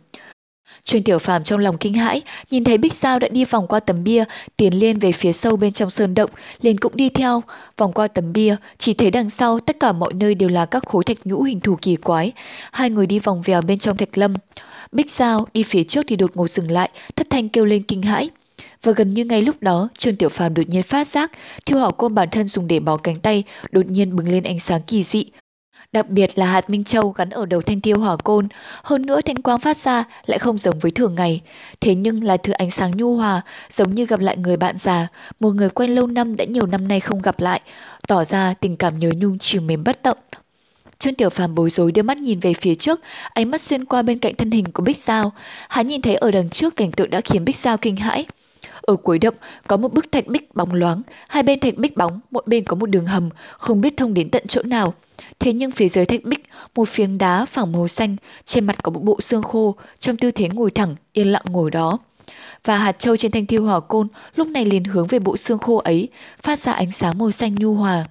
Trương 0.84 1.02
Tiểu 1.02 1.18
Phàm 1.18 1.44
trong 1.44 1.60
lòng 1.60 1.78
kinh 1.78 1.94
hãi, 1.94 2.22
nhìn 2.50 2.64
thấy 2.64 2.78
Bích 2.78 2.94
Giao 2.94 3.18
đã 3.18 3.28
đi 3.28 3.44
vòng 3.44 3.66
qua 3.66 3.80
tấm 3.80 4.04
bia, 4.04 4.24
tiến 4.56 4.74
lên 4.74 4.98
về 4.98 5.12
phía 5.12 5.32
sâu 5.32 5.56
bên 5.56 5.72
trong 5.72 5.90
sơn 5.90 6.14
động, 6.14 6.30
liền 6.60 6.78
cũng 6.78 6.92
đi 6.96 7.08
theo, 7.08 7.42
vòng 7.76 7.92
qua 7.92 8.08
tấm 8.08 8.32
bia, 8.32 8.56
chỉ 8.78 8.94
thấy 8.94 9.10
đằng 9.10 9.30
sau 9.30 9.60
tất 9.60 9.80
cả 9.80 9.92
mọi 9.92 10.12
nơi 10.12 10.34
đều 10.34 10.48
là 10.48 10.66
các 10.66 10.86
khối 10.86 11.04
thạch 11.04 11.26
nhũ 11.26 11.42
hình 11.42 11.60
thù 11.60 11.76
kỳ 11.82 11.96
quái. 11.96 12.32
Hai 12.72 12.90
người 12.90 13.06
đi 13.06 13.18
vòng 13.18 13.42
vèo 13.42 13.62
bên 13.62 13.78
trong 13.78 13.96
thạch 13.96 14.18
lâm. 14.18 14.34
Bích 14.92 15.10
Giao 15.10 15.46
đi 15.54 15.62
phía 15.62 15.82
trước 15.82 16.02
thì 16.08 16.16
đột 16.16 16.30
ngột 16.34 16.50
dừng 16.50 16.70
lại, 16.70 16.90
thất 17.16 17.26
thanh 17.30 17.48
kêu 17.48 17.64
lên 17.64 17.82
kinh 17.82 18.02
hãi. 18.02 18.30
Và 18.82 18.92
gần 18.92 19.14
như 19.14 19.24
ngay 19.24 19.42
lúc 19.42 19.56
đó, 19.60 19.88
Trương 19.98 20.16
Tiểu 20.16 20.28
Phàm 20.28 20.54
đột 20.54 20.68
nhiên 20.68 20.82
phát 20.82 21.08
giác, 21.08 21.32
thiêu 21.66 21.78
hỏa 21.78 21.90
côn 21.90 22.14
bản 22.14 22.30
thân 22.30 22.48
dùng 22.48 22.66
để 22.66 22.80
bó 22.80 22.96
cánh 22.96 23.16
tay, 23.16 23.44
đột 23.70 23.86
nhiên 23.86 24.16
bừng 24.16 24.28
lên 24.28 24.42
ánh 24.42 24.58
sáng 24.60 24.82
kỳ 24.82 25.02
dị, 25.02 25.24
Đặc 25.92 26.08
biệt 26.08 26.38
là 26.38 26.46
hạt 26.46 26.70
Minh 26.70 26.84
Châu 26.84 27.10
gắn 27.10 27.30
ở 27.30 27.46
đầu 27.46 27.62
thanh 27.62 27.80
tiêu 27.80 27.98
hỏa 27.98 28.16
côn, 28.16 28.48
hơn 28.82 29.06
nữa 29.06 29.20
thanh 29.20 29.42
quang 29.42 29.60
phát 29.60 29.76
ra 29.76 30.04
lại 30.26 30.38
không 30.38 30.58
giống 30.58 30.78
với 30.78 30.90
thường 30.90 31.14
ngày. 31.14 31.40
Thế 31.80 31.94
nhưng 31.94 32.24
là 32.24 32.36
thứ 32.36 32.52
ánh 32.52 32.70
sáng 32.70 32.96
nhu 32.96 33.16
hòa, 33.16 33.42
giống 33.70 33.94
như 33.94 34.06
gặp 34.06 34.20
lại 34.20 34.36
người 34.36 34.56
bạn 34.56 34.76
già, 34.78 35.08
một 35.40 35.50
người 35.50 35.68
quen 35.68 35.94
lâu 35.94 36.06
năm 36.06 36.36
đã 36.36 36.44
nhiều 36.44 36.66
năm 36.66 36.88
nay 36.88 37.00
không 37.00 37.22
gặp 37.22 37.40
lại, 37.40 37.60
tỏ 38.08 38.24
ra 38.24 38.54
tình 38.60 38.76
cảm 38.76 38.98
nhớ 38.98 39.10
nhung 39.16 39.38
chiều 39.38 39.62
mến 39.62 39.84
bất 39.84 40.02
tận. 40.02 40.18
Trương 40.98 41.14
Tiểu 41.14 41.30
Phàm 41.30 41.54
bối 41.54 41.70
rối 41.70 41.92
đưa 41.92 42.02
mắt 42.02 42.18
nhìn 42.18 42.40
về 42.40 42.54
phía 42.54 42.74
trước, 42.74 43.00
ánh 43.32 43.50
mắt 43.50 43.60
xuyên 43.60 43.84
qua 43.84 44.02
bên 44.02 44.18
cạnh 44.18 44.34
thân 44.34 44.50
hình 44.50 44.72
của 44.72 44.82
Bích 44.82 44.98
Giao. 44.98 45.32
Hắn 45.68 45.86
nhìn 45.86 46.02
thấy 46.02 46.14
ở 46.14 46.30
đằng 46.30 46.50
trước 46.50 46.76
cảnh 46.76 46.92
tượng 46.92 47.10
đã 47.10 47.20
khiến 47.20 47.44
Bích 47.44 47.56
Giao 47.56 47.76
kinh 47.76 47.96
hãi. 47.96 48.26
Ở 48.82 48.96
cuối 48.96 49.18
động 49.18 49.34
có 49.66 49.76
một 49.76 49.92
bức 49.92 50.12
thạch 50.12 50.26
bích 50.26 50.54
bóng 50.54 50.74
loáng, 50.74 51.02
hai 51.28 51.42
bên 51.42 51.60
thạch 51.60 51.76
bích 51.76 51.96
bóng, 51.96 52.20
mỗi 52.30 52.42
bên 52.46 52.64
có 52.64 52.76
một 52.76 52.86
đường 52.86 53.06
hầm, 53.06 53.28
không 53.58 53.80
biết 53.80 53.96
thông 53.96 54.14
đến 54.14 54.30
tận 54.30 54.46
chỗ 54.46 54.62
nào. 54.62 54.94
Thế 55.42 55.52
nhưng 55.52 55.70
phía 55.70 55.88
dưới 55.88 56.04
thạch 56.04 56.24
bích, 56.24 56.42
một 56.74 56.88
phiến 56.88 57.18
đá 57.18 57.44
phẳng 57.44 57.72
màu 57.72 57.88
xanh, 57.88 58.16
trên 58.44 58.66
mặt 58.66 58.82
có 58.82 58.90
một 58.90 59.02
bộ 59.02 59.20
xương 59.20 59.42
khô, 59.42 59.74
trong 59.98 60.16
tư 60.16 60.30
thế 60.30 60.48
ngồi 60.48 60.70
thẳng, 60.70 60.96
yên 61.12 61.32
lặng 61.32 61.42
ngồi 61.50 61.70
đó. 61.70 61.98
Và 62.64 62.78
hạt 62.78 62.98
châu 62.98 63.16
trên 63.16 63.30
thanh 63.30 63.46
thiêu 63.46 63.64
hỏa 63.64 63.80
côn 63.80 64.08
lúc 64.34 64.48
này 64.48 64.64
liền 64.64 64.84
hướng 64.84 65.06
về 65.06 65.18
bộ 65.18 65.36
xương 65.36 65.58
khô 65.58 65.76
ấy, 65.76 66.08
phát 66.42 66.58
ra 66.58 66.72
ánh 66.72 66.92
sáng 66.92 67.18
màu 67.18 67.30
xanh 67.30 67.54
nhu 67.54 67.74
hòa. 67.74 68.04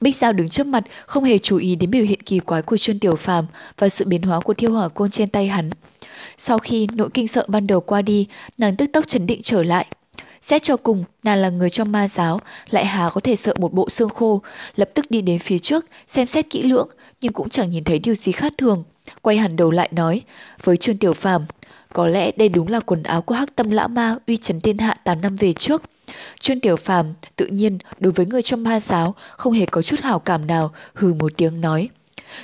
Bích 0.00 0.16
Giao 0.16 0.32
đứng 0.32 0.48
trước 0.48 0.66
mặt, 0.66 0.84
không 1.06 1.24
hề 1.24 1.38
chú 1.38 1.56
ý 1.56 1.76
đến 1.76 1.90
biểu 1.90 2.04
hiện 2.04 2.22
kỳ 2.22 2.38
quái 2.38 2.62
của 2.62 2.76
Trương 2.76 2.98
Tiểu 2.98 3.16
Phàm 3.16 3.46
và 3.78 3.88
sự 3.88 4.04
biến 4.04 4.22
hóa 4.22 4.40
của 4.40 4.54
thiêu 4.54 4.72
hỏa 4.72 4.88
côn 4.88 5.10
trên 5.10 5.28
tay 5.28 5.46
hắn. 5.46 5.70
Sau 6.38 6.58
khi 6.58 6.86
nỗi 6.92 7.08
kinh 7.14 7.28
sợ 7.28 7.44
ban 7.48 7.66
đầu 7.66 7.80
qua 7.80 8.02
đi, 8.02 8.26
nàng 8.58 8.76
tức 8.76 8.86
tốc 8.92 9.08
chấn 9.08 9.26
định 9.26 9.40
trở 9.42 9.62
lại. 9.62 9.86
Xét 10.42 10.62
cho 10.62 10.76
cùng, 10.76 11.04
nàng 11.22 11.38
là 11.38 11.48
người 11.48 11.70
trong 11.70 11.92
ma 11.92 12.08
giáo, 12.08 12.40
lại 12.70 12.86
hà 12.86 13.10
có 13.10 13.20
thể 13.20 13.36
sợ 13.36 13.54
một 13.58 13.72
bộ 13.72 13.88
xương 13.88 14.08
khô, 14.08 14.42
lập 14.76 14.90
tức 14.94 15.10
đi 15.10 15.22
đến 15.22 15.38
phía 15.38 15.58
trước, 15.58 15.86
xem 16.06 16.26
xét 16.26 16.50
kỹ 16.50 16.62
lưỡng, 16.62 16.88
nhưng 17.20 17.32
cũng 17.32 17.48
chẳng 17.48 17.70
nhìn 17.70 17.84
thấy 17.84 17.98
điều 17.98 18.14
gì 18.14 18.32
khác 18.32 18.52
thường. 18.58 18.84
Quay 19.22 19.36
hẳn 19.36 19.56
đầu 19.56 19.70
lại 19.70 19.88
nói, 19.92 20.22
với 20.62 20.76
Trương 20.76 20.98
Tiểu 20.98 21.12
Phàm, 21.12 21.46
có 21.92 22.06
lẽ 22.06 22.32
đây 22.36 22.48
đúng 22.48 22.68
là 22.68 22.80
quần 22.80 23.02
áo 23.02 23.22
của 23.22 23.34
hắc 23.34 23.56
tâm 23.56 23.70
lão 23.70 23.88
ma 23.88 24.16
uy 24.26 24.36
chấn 24.36 24.60
thiên 24.60 24.78
hạ 24.78 24.96
8 25.04 25.20
năm 25.20 25.36
về 25.36 25.52
trước. 25.52 25.82
Trương 26.40 26.60
Tiểu 26.60 26.76
Phàm 26.76 27.06
tự 27.36 27.46
nhiên 27.46 27.78
đối 27.98 28.12
với 28.12 28.26
người 28.26 28.42
trong 28.42 28.62
ma 28.64 28.80
giáo 28.80 29.14
không 29.30 29.52
hề 29.52 29.66
có 29.66 29.82
chút 29.82 30.00
hảo 30.00 30.18
cảm 30.18 30.46
nào, 30.46 30.72
hừ 30.94 31.14
một 31.14 31.32
tiếng 31.36 31.60
nói. 31.60 31.88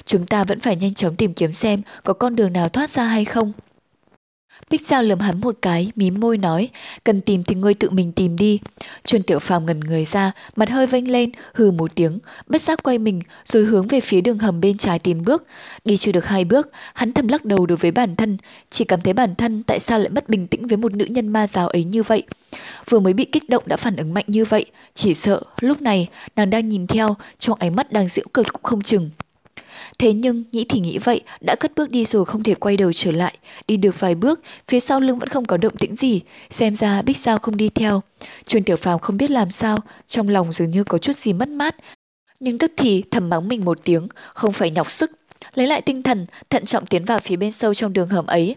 Chúng 0.05 0.27
ta 0.27 0.45
vẫn 0.45 0.61
phải 0.61 0.77
nhanh 0.77 0.95
chóng 0.95 1.17
tìm 1.17 1.35
kiếm 1.35 1.55
xem 1.55 1.83
có 2.05 2.13
con 2.13 2.37
đường 2.37 2.53
nào 2.53 2.69
thoát 2.69 2.91
ra 2.91 3.05
hay 3.05 3.25
không. 3.25 3.53
Bích 4.71 4.87
Giao 4.87 5.03
lườm 5.03 5.19
hắn 5.19 5.41
một 5.41 5.59
cái, 5.63 5.93
mím 5.97 6.21
môi 6.21 6.39
nói, 6.39 6.69
cần 7.05 7.21
tìm 7.21 7.45
thì 7.45 7.55
ngươi 7.55 7.75
tự 7.75 7.91
mình 7.91 8.13
tìm 8.13 8.37
đi. 8.37 8.61
Chuẩn 9.05 9.23
Tiểu 9.23 9.39
Phàm 9.39 9.67
ngẩn 9.67 9.81
người 9.81 10.05
ra, 10.05 10.33
mặt 10.57 10.71
hơi 10.71 10.87
vênh 10.87 11.11
lên, 11.11 11.31
hừ 11.55 11.71
một 11.71 11.95
tiếng, 11.95 12.19
bất 12.47 12.63
giác 12.63 12.83
quay 12.83 12.99
mình, 12.99 13.21
rồi 13.45 13.65
hướng 13.65 13.89
về 13.89 14.01
phía 14.01 14.21
đường 14.21 14.39
hầm 14.39 14.61
bên 14.61 14.79
trái 14.79 14.99
tiến 14.99 15.25
bước. 15.25 15.47
Đi 15.85 15.97
chưa 15.97 16.13
được 16.13 16.27
hai 16.27 16.45
bước, 16.45 16.71
hắn 16.95 17.13
thầm 17.13 17.29
lắc 17.29 17.45
đầu 17.45 17.67
đối 17.67 17.79
với 17.79 17.91
bản 17.91 18.17
thân, 18.17 18.37
chỉ 18.71 18.85
cảm 18.85 19.01
thấy 19.01 19.13
bản 19.13 19.35
thân 19.35 19.63
tại 19.63 19.79
sao 19.79 19.99
lại 19.99 20.09
mất 20.09 20.29
bình 20.29 20.47
tĩnh 20.47 20.67
với 20.67 20.77
một 20.77 20.93
nữ 20.95 21.05
nhân 21.05 21.29
ma 21.29 21.47
giáo 21.47 21.69
ấy 21.69 21.85
như 21.85 22.03
vậy. 22.03 22.23
Vừa 22.91 23.01
mới 23.01 23.13
bị 23.13 23.25
kích 23.25 23.49
động 23.49 23.63
đã 23.67 23.77
phản 23.77 23.97
ứng 23.97 24.15
mạnh 24.15 24.25
như 24.27 24.45
vậy, 24.45 24.67
chỉ 24.95 25.15
sợ 25.15 25.43
lúc 25.61 25.83
này 25.83 26.09
nàng 26.37 26.51
đang 26.51 26.69
nhìn 26.69 26.87
theo, 26.87 27.17
trong 27.39 27.59
ánh 27.61 27.77
mắt 27.77 27.93
đang 27.93 28.09
giễu 28.09 28.25
cợt 28.33 28.53
cũng 28.53 28.63
không 28.63 28.83
chừng. 28.83 29.11
Thế 29.99 30.13
nhưng 30.13 30.45
nghĩ 30.53 30.67
thì 30.69 30.81
nghĩ 30.81 30.99
vậy, 30.99 31.21
đã 31.41 31.55
cất 31.61 31.73
bước 31.77 31.91
đi 31.91 32.05
rồi 32.05 32.25
không 32.25 32.43
thể 32.43 32.55
quay 32.55 32.77
đầu 32.77 32.93
trở 32.93 33.11
lại. 33.13 33.39
Đi 33.69 33.77
được 33.77 34.01
vài 34.01 34.15
bước, 34.15 34.41
phía 34.69 34.81
sau 34.81 35.01
lưng 35.01 35.19
vẫn 35.19 35.29
không 35.29 35.45
có 35.45 35.57
động 35.57 35.77
tĩnh 35.77 35.97
gì, 35.97 36.21
xem 36.51 36.77
ra 36.77 37.03
Bích 37.03 37.17
Sao 37.17 37.39
không 37.39 37.57
đi 37.57 37.69
theo. 37.69 38.03
Trương 38.45 38.63
Tiểu 38.63 38.77
Phàm 38.77 38.99
không 38.99 39.17
biết 39.17 39.31
làm 39.31 39.51
sao, 39.51 39.79
trong 40.07 40.29
lòng 40.29 40.53
dường 40.53 40.71
như 40.71 40.85
có 40.85 40.99
chút 40.99 41.17
gì 41.17 41.33
mất 41.33 41.49
mát. 41.49 41.77
Nhưng 42.41 42.59
tức 42.59 42.73
thì 42.77 43.03
thầm 43.11 43.29
mắng 43.31 43.49
mình 43.49 43.65
một 43.65 43.79
tiếng, 43.85 44.09
không 44.35 44.53
phải 44.53 44.71
nhọc 44.71 44.91
sức, 44.91 45.11
lấy 45.59 45.67
lại 45.67 45.83
tinh 45.83 46.03
thần, 46.03 46.27
thận 46.51 46.65
trọng 46.65 46.87
tiến 46.87 47.05
vào 47.05 47.21
phía 47.21 47.37
bên 47.37 47.53
sâu 47.53 47.75
trong 47.75 47.93
đường 47.93 48.09
hầm 48.09 48.27
ấy. 48.27 48.57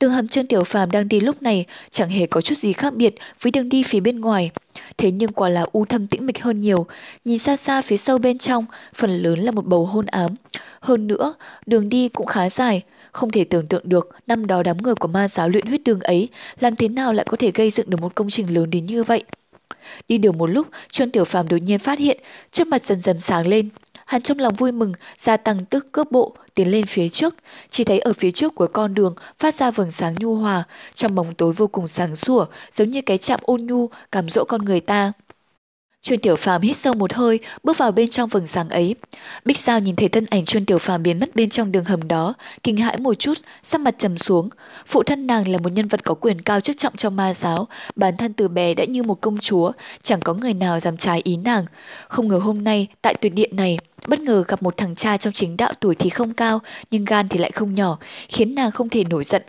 Đường 0.00 0.10
hầm 0.10 0.28
Trương 0.28 0.46
Tiểu 0.46 0.64
Phàm 0.64 0.90
đang 0.90 1.08
đi 1.08 1.20
lúc 1.20 1.42
này 1.42 1.64
chẳng 1.90 2.08
hề 2.08 2.26
có 2.26 2.40
chút 2.40 2.58
gì 2.58 2.72
khác 2.72 2.94
biệt 2.94 3.14
với 3.40 3.50
đường 3.50 3.68
đi 3.68 3.82
phía 3.82 4.00
bên 4.00 4.20
ngoài. 4.20 4.50
Thế 4.98 5.10
nhưng 5.10 5.32
quả 5.32 5.48
là 5.48 5.66
u 5.72 5.84
thâm 5.84 6.06
tĩnh 6.06 6.26
mịch 6.26 6.42
hơn 6.42 6.60
nhiều, 6.60 6.86
nhìn 7.24 7.38
xa 7.38 7.56
xa 7.56 7.82
phía 7.82 7.96
sâu 7.96 8.18
bên 8.18 8.38
trong, 8.38 8.66
phần 8.94 9.22
lớn 9.22 9.38
là 9.38 9.50
một 9.50 9.66
bầu 9.66 9.86
hôn 9.86 10.06
ám. 10.06 10.34
Hơn 10.80 11.06
nữa, 11.06 11.34
đường 11.66 11.88
đi 11.88 12.08
cũng 12.08 12.26
khá 12.26 12.50
dài, 12.50 12.82
không 13.12 13.30
thể 13.30 13.44
tưởng 13.44 13.66
tượng 13.66 13.88
được 13.88 14.08
năm 14.26 14.46
đó 14.46 14.62
đám 14.62 14.78
người 14.78 14.94
của 14.94 15.08
ma 15.08 15.28
giáo 15.28 15.48
luyện 15.48 15.66
huyết 15.66 15.84
đường 15.84 16.00
ấy 16.00 16.28
làm 16.60 16.76
thế 16.76 16.88
nào 16.88 17.12
lại 17.12 17.26
có 17.28 17.36
thể 17.36 17.50
gây 17.54 17.70
dựng 17.70 17.90
được 17.90 18.00
một 18.00 18.14
công 18.14 18.30
trình 18.30 18.54
lớn 18.54 18.70
đến 18.70 18.86
như 18.86 19.04
vậy. 19.04 19.24
Đi 20.08 20.18
được 20.18 20.34
một 20.34 20.46
lúc, 20.46 20.66
Trương 20.88 21.10
Tiểu 21.10 21.24
Phàm 21.24 21.48
đột 21.48 21.56
nhiên 21.56 21.78
phát 21.78 21.98
hiện, 21.98 22.20
trước 22.52 22.66
mặt 22.66 22.82
dần 22.82 23.00
dần 23.00 23.20
sáng 23.20 23.46
lên, 23.46 23.68
Hắn 24.06 24.22
trong 24.22 24.38
lòng 24.38 24.54
vui 24.54 24.72
mừng, 24.72 24.92
gia 25.18 25.36
tăng 25.36 25.64
tức 25.64 25.92
cướp 25.92 26.10
bộ, 26.12 26.36
tiến 26.54 26.70
lên 26.70 26.86
phía 26.86 27.08
trước. 27.08 27.34
Chỉ 27.70 27.84
thấy 27.84 27.98
ở 27.98 28.12
phía 28.12 28.30
trước 28.30 28.54
của 28.54 28.66
con 28.66 28.94
đường 28.94 29.14
phát 29.38 29.54
ra 29.54 29.70
vầng 29.70 29.90
sáng 29.90 30.14
nhu 30.18 30.34
hòa, 30.34 30.64
trong 30.94 31.14
bóng 31.14 31.34
tối 31.34 31.52
vô 31.52 31.66
cùng 31.66 31.86
sáng 31.86 32.16
sủa, 32.16 32.46
giống 32.72 32.90
như 32.90 33.02
cái 33.02 33.18
chạm 33.18 33.40
ôn 33.42 33.60
nhu, 33.66 33.88
cảm 34.12 34.28
dỗ 34.28 34.44
con 34.44 34.64
người 34.64 34.80
ta. 34.80 35.12
Chuyên 36.04 36.20
Tiểu 36.20 36.36
Phàm 36.36 36.62
hít 36.62 36.76
sâu 36.76 36.94
một 36.94 37.12
hơi, 37.12 37.40
bước 37.62 37.78
vào 37.78 37.92
bên 37.92 38.08
trong 38.08 38.28
vầng 38.28 38.46
sáng 38.46 38.68
ấy. 38.68 38.94
Bích 39.44 39.58
Sao 39.58 39.80
nhìn 39.80 39.96
thấy 39.96 40.08
thân 40.08 40.26
ảnh 40.30 40.44
Chuyên 40.44 40.64
Tiểu 40.64 40.78
Phàm 40.78 41.02
biến 41.02 41.20
mất 41.20 41.36
bên 41.36 41.50
trong 41.50 41.72
đường 41.72 41.84
hầm 41.84 42.08
đó, 42.08 42.34
kinh 42.62 42.76
hãi 42.76 42.98
một 42.98 43.14
chút, 43.14 43.38
sắc 43.62 43.80
mặt 43.80 43.94
trầm 43.98 44.18
xuống. 44.18 44.48
Phụ 44.86 45.02
thân 45.02 45.26
nàng 45.26 45.48
là 45.48 45.58
một 45.58 45.72
nhân 45.72 45.88
vật 45.88 46.04
có 46.04 46.14
quyền 46.14 46.40
cao 46.40 46.60
chức 46.60 46.76
trọng 46.76 46.96
trong 46.96 47.16
ma 47.16 47.34
giáo, 47.34 47.68
bản 47.96 48.16
thân 48.16 48.32
từ 48.32 48.48
bé 48.48 48.74
đã 48.74 48.84
như 48.84 49.02
một 49.02 49.20
công 49.20 49.38
chúa, 49.38 49.72
chẳng 50.02 50.20
có 50.20 50.34
người 50.34 50.54
nào 50.54 50.80
dám 50.80 50.96
trái 50.96 51.20
ý 51.24 51.36
nàng. 51.36 51.64
Không 52.08 52.28
ngờ 52.28 52.38
hôm 52.38 52.64
nay 52.64 52.86
tại 53.02 53.14
tuyệt 53.14 53.34
điện 53.34 53.56
này, 53.56 53.78
bất 54.06 54.20
ngờ 54.20 54.44
gặp 54.48 54.62
một 54.62 54.76
thằng 54.76 54.94
cha 54.94 55.16
trong 55.16 55.32
chính 55.32 55.56
đạo 55.56 55.72
tuổi 55.80 55.94
thì 55.94 56.10
không 56.10 56.34
cao, 56.34 56.60
nhưng 56.90 57.04
gan 57.04 57.28
thì 57.28 57.38
lại 57.38 57.50
không 57.50 57.74
nhỏ, 57.74 57.98
khiến 58.28 58.54
nàng 58.54 58.70
không 58.70 58.88
thể 58.88 59.04
nổi 59.04 59.24
giận. 59.24 59.42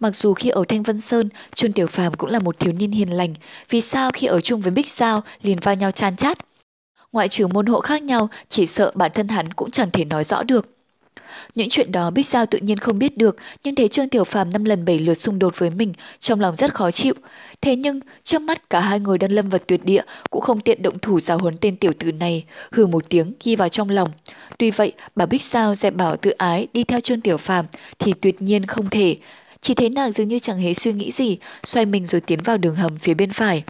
Mặc 0.00 0.16
dù 0.16 0.34
khi 0.34 0.48
ở 0.48 0.64
Thanh 0.68 0.82
Vân 0.82 1.00
Sơn, 1.00 1.28
Trương 1.54 1.72
Tiểu 1.72 1.86
Phàm 1.86 2.14
cũng 2.14 2.30
là 2.30 2.38
một 2.38 2.58
thiếu 2.58 2.72
niên 2.72 2.90
hiền 2.90 3.10
lành, 3.10 3.34
vì 3.68 3.80
sao 3.80 4.10
khi 4.14 4.26
ở 4.26 4.40
chung 4.40 4.60
với 4.60 4.70
Bích 4.70 4.88
Giao 4.88 5.22
liền 5.42 5.58
va 5.62 5.74
nhau 5.74 5.90
chan 5.90 6.16
chát? 6.16 6.38
Ngoại 7.12 7.28
trừ 7.28 7.46
môn 7.46 7.66
hộ 7.66 7.80
khác 7.80 8.02
nhau, 8.02 8.28
chỉ 8.48 8.66
sợ 8.66 8.92
bản 8.94 9.10
thân 9.14 9.28
hắn 9.28 9.52
cũng 9.52 9.70
chẳng 9.70 9.90
thể 9.90 10.04
nói 10.04 10.24
rõ 10.24 10.42
được. 10.42 10.66
Những 11.54 11.68
chuyện 11.68 11.92
đó 11.92 12.10
Bích 12.10 12.26
Giao 12.26 12.46
tự 12.46 12.58
nhiên 12.58 12.78
không 12.78 12.98
biết 12.98 13.16
được, 13.16 13.36
nhưng 13.64 13.74
thấy 13.74 13.88
Trương 13.88 14.08
Tiểu 14.08 14.24
Phàm 14.24 14.52
năm 14.52 14.64
lần 14.64 14.84
bảy 14.84 14.98
lượt 14.98 15.14
xung 15.14 15.38
đột 15.38 15.58
với 15.58 15.70
mình, 15.70 15.92
trong 16.18 16.40
lòng 16.40 16.56
rất 16.56 16.74
khó 16.74 16.90
chịu. 16.90 17.14
Thế 17.60 17.76
nhưng, 17.76 18.00
trước 18.22 18.42
mắt 18.42 18.70
cả 18.70 18.80
hai 18.80 19.00
người 19.00 19.18
đang 19.18 19.32
lâm 19.32 19.48
vật 19.48 19.62
tuyệt 19.66 19.84
địa 19.84 20.02
cũng 20.30 20.42
không 20.42 20.60
tiện 20.60 20.82
động 20.82 20.98
thủ 20.98 21.20
giáo 21.20 21.38
huấn 21.38 21.56
tên 21.60 21.76
tiểu 21.76 21.92
tử 21.98 22.12
này, 22.12 22.44
hừ 22.72 22.86
một 22.86 23.08
tiếng 23.08 23.32
ghi 23.44 23.56
vào 23.56 23.68
trong 23.68 23.90
lòng. 23.90 24.10
Tuy 24.58 24.70
vậy, 24.70 24.92
bà 25.16 25.26
Bích 25.26 25.42
Giao 25.42 25.74
dẹp 25.74 25.94
bảo 25.94 26.16
tự 26.16 26.30
ái 26.30 26.66
đi 26.72 26.84
theo 26.84 27.00
Trương 27.00 27.20
Tiểu 27.20 27.36
Phàm 27.36 27.66
thì 27.98 28.12
tuyệt 28.20 28.42
nhiên 28.42 28.66
không 28.66 28.90
thể. 28.90 29.16
Chỉ 29.60 29.74
thấy 29.74 29.90
nàng 29.90 30.12
dường 30.12 30.28
như 30.28 30.38
chẳng 30.38 30.58
hề 30.58 30.74
suy 30.74 30.92
nghĩ 30.92 31.12
gì, 31.12 31.38
xoay 31.64 31.86
mình 31.86 32.06
rồi 32.06 32.20
tiến 32.20 32.38
vào 32.44 32.58
đường 32.58 32.76
hầm 32.76 32.96
phía 32.96 33.14
bên 33.14 33.30
phải. 33.30 33.62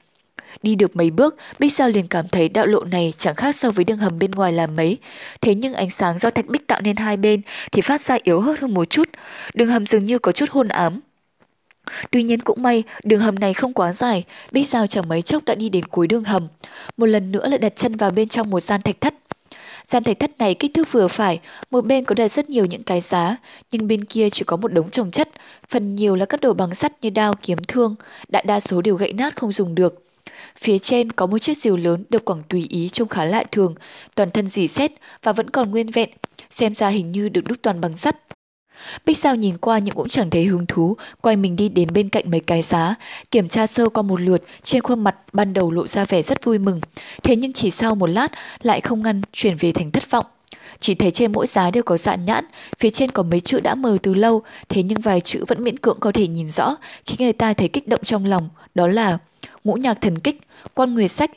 Đi 0.63 0.75
được 0.75 0.97
mấy 0.97 1.11
bước, 1.11 1.37
Bích 1.59 1.73
Giao 1.73 1.91
liền 1.91 2.09
cảm 2.09 2.29
thấy 2.29 2.49
đạo 2.49 2.67
lộ 2.67 2.85
này 2.85 3.13
chẳng 3.19 3.35
khác 3.35 3.57
so 3.57 3.71
với 3.71 3.85
đường 3.85 3.99
hầm 3.99 4.19
bên 4.19 4.31
ngoài 4.31 4.53
là 4.53 4.67
mấy. 4.67 4.99
Thế 5.41 5.55
nhưng 5.55 5.75
ánh 5.75 5.91
sáng 5.91 6.19
do 6.19 6.31
thạch 6.31 6.47
bích 6.47 6.67
tạo 6.67 6.81
nên 6.81 6.97
hai 6.97 7.17
bên 7.17 7.41
thì 7.73 7.83
phát 7.83 8.01
ra 8.01 8.19
yếu 8.23 8.41
hơn 8.41 8.57
hơn 8.61 8.75
một 8.75 8.91
chút. 8.91 9.09
Đường 9.55 9.69
hầm 9.69 9.87
dường 9.87 10.07
như 10.07 10.19
có 10.19 10.33
chút 10.33 10.51
hôn 10.51 10.69
ám. 10.69 11.01
Tuy 12.11 12.23
nhiên 12.23 12.41
cũng 12.41 12.63
may, 12.63 12.83
đường 13.05 13.21
hầm 13.21 13.39
này 13.39 13.55
không 13.55 13.73
quá 13.73 13.93
dài, 13.93 14.25
Bích 14.53 14.69
Giao 14.69 14.87
chẳng 14.87 15.09
mấy 15.09 15.23
chốc 15.23 15.45
đã 15.45 15.55
đi 15.55 15.69
đến 15.69 15.85
cuối 15.85 16.07
đường 16.07 16.25
hầm. 16.25 16.49
Một 16.97 17.07
lần 17.07 17.33
nữa 17.33 17.49
lại 17.49 17.59
đặt 17.59 17.77
chân 17.77 17.97
vào 17.97 18.11
bên 18.11 18.29
trong 18.29 18.51
một 18.51 18.61
gian 18.61 18.81
thạch 18.83 19.01
thất. 19.01 19.15
Gian 19.87 20.05
thạch 20.05 20.19
thất 20.19 20.39
này 20.39 20.55
kích 20.55 20.75
thước 20.75 20.93
vừa 20.93 21.09
phải, 21.09 21.41
một 21.71 21.85
bên 21.85 22.05
có 22.05 22.15
đặt 22.15 22.29
rất 22.29 22.51
nhiều 22.51 22.67
những 22.67 22.83
cái 22.83 23.01
giá, 23.01 23.37
nhưng 23.73 23.89
bên 23.89 24.05
kia 24.05 24.31
chỉ 24.31 24.45
có 24.45 24.57
một 24.57 24.73
đống 24.73 24.91
trồng 24.91 25.11
chất, 25.11 25.29
phần 25.69 25.95
nhiều 25.95 26.17
là 26.17 26.27
các 26.27 26.41
đồ 26.41 26.53
bằng 26.53 26.75
sắt 26.75 26.93
như 27.03 27.11
đao, 27.11 27.35
kiếm 27.43 27.59
thương, 27.69 27.95
đại 28.29 28.45
đa 28.47 28.61
số 28.61 28.83
đều 28.83 28.97
gãy 28.97 29.13
nát 29.13 29.37
không 29.37 29.53
dùng 29.53 29.75
được. 29.75 30.05
Phía 30.57 30.79
trên 30.79 31.13
có 31.13 31.27
một 31.27 31.39
chiếc 31.39 31.59
diều 31.59 31.77
lớn 31.77 32.05
được 32.09 32.25
quảng 32.25 32.43
tùy 32.49 32.67
ý 32.69 32.89
trông 32.89 33.09
khá 33.09 33.25
lạ 33.25 33.45
thường, 33.53 33.75
toàn 34.15 34.31
thân 34.31 34.49
dì 34.49 34.69
xét 34.69 34.93
và 35.23 35.33
vẫn 35.33 35.51
còn 35.51 35.71
nguyên 35.71 35.91
vẹn, 35.91 36.11
xem 36.51 36.75
ra 36.75 36.89
hình 36.89 37.13
như 37.13 37.29
được 37.29 37.41
đúc 37.45 37.59
toàn 37.63 37.81
bằng 37.81 37.97
sắt. 37.97 38.17
Bích 39.07 39.19
Sao 39.19 39.37
nhìn 39.37 39.59
qua 39.59 39.79
nhưng 39.79 39.95
cũng 39.95 40.09
chẳng 40.09 40.31
thấy 40.31 40.45
hứng 40.45 40.67
thú, 40.67 40.97
quay 41.21 41.37
mình 41.37 41.57
đi 41.57 41.69
đến 41.69 41.89
bên 41.95 42.09
cạnh 42.09 42.31
mấy 42.31 42.41
cái 42.41 42.63
giá, 42.63 42.95
kiểm 43.31 43.49
tra 43.49 43.67
sơ 43.67 43.89
qua 43.89 44.03
một 44.03 44.21
lượt, 44.21 44.43
trên 44.63 44.83
khuôn 44.83 45.05
mặt 45.05 45.17
ban 45.33 45.53
đầu 45.53 45.71
lộ 45.71 45.87
ra 45.87 46.05
vẻ 46.05 46.23
rất 46.23 46.45
vui 46.45 46.59
mừng. 46.59 46.81
Thế 47.23 47.37
nhưng 47.37 47.53
chỉ 47.53 47.71
sau 47.71 47.95
một 47.95 48.07
lát 48.07 48.29
lại 48.63 48.81
không 48.81 49.03
ngăn 49.03 49.23
chuyển 49.33 49.57
về 49.57 49.73
thành 49.73 49.91
thất 49.91 50.11
vọng. 50.11 50.27
Chỉ 50.81 50.95
thấy 50.95 51.11
trên 51.11 51.33
mỗi 51.33 51.47
giá 51.47 51.71
đều 51.71 51.83
có 51.83 51.97
dạn 51.97 52.25
nhãn, 52.25 52.45
phía 52.79 52.91
trên 52.91 53.11
có 53.11 53.23
mấy 53.23 53.41
chữ 53.41 53.61
đã 53.61 53.75
mờ 53.75 53.99
từ 54.03 54.15
lâu, 54.15 54.43
thế 54.69 54.83
nhưng 54.83 55.01
vài 55.01 55.21
chữ 55.21 55.45
vẫn 55.49 55.65
miễn 55.65 55.79
cưỡng 55.79 56.01
có 56.01 56.13
thể 56.13 56.27
nhìn 56.27 56.49
rõ, 56.49 56.77
khi 57.07 57.17
người 57.19 57.33
ta 57.33 57.53
thấy 57.53 57.69
kích 57.69 57.89
động 57.89 58.05
trong 58.05 58.25
lòng, 58.25 58.49
đó 58.75 58.87
là 58.87 59.19
ngũ 59.65 59.75
nhạc 59.75 60.01
thần 60.01 60.19
kích, 60.19 60.41
quan 60.75 60.95
nguyệt 60.95 61.11
sách, 61.11 61.31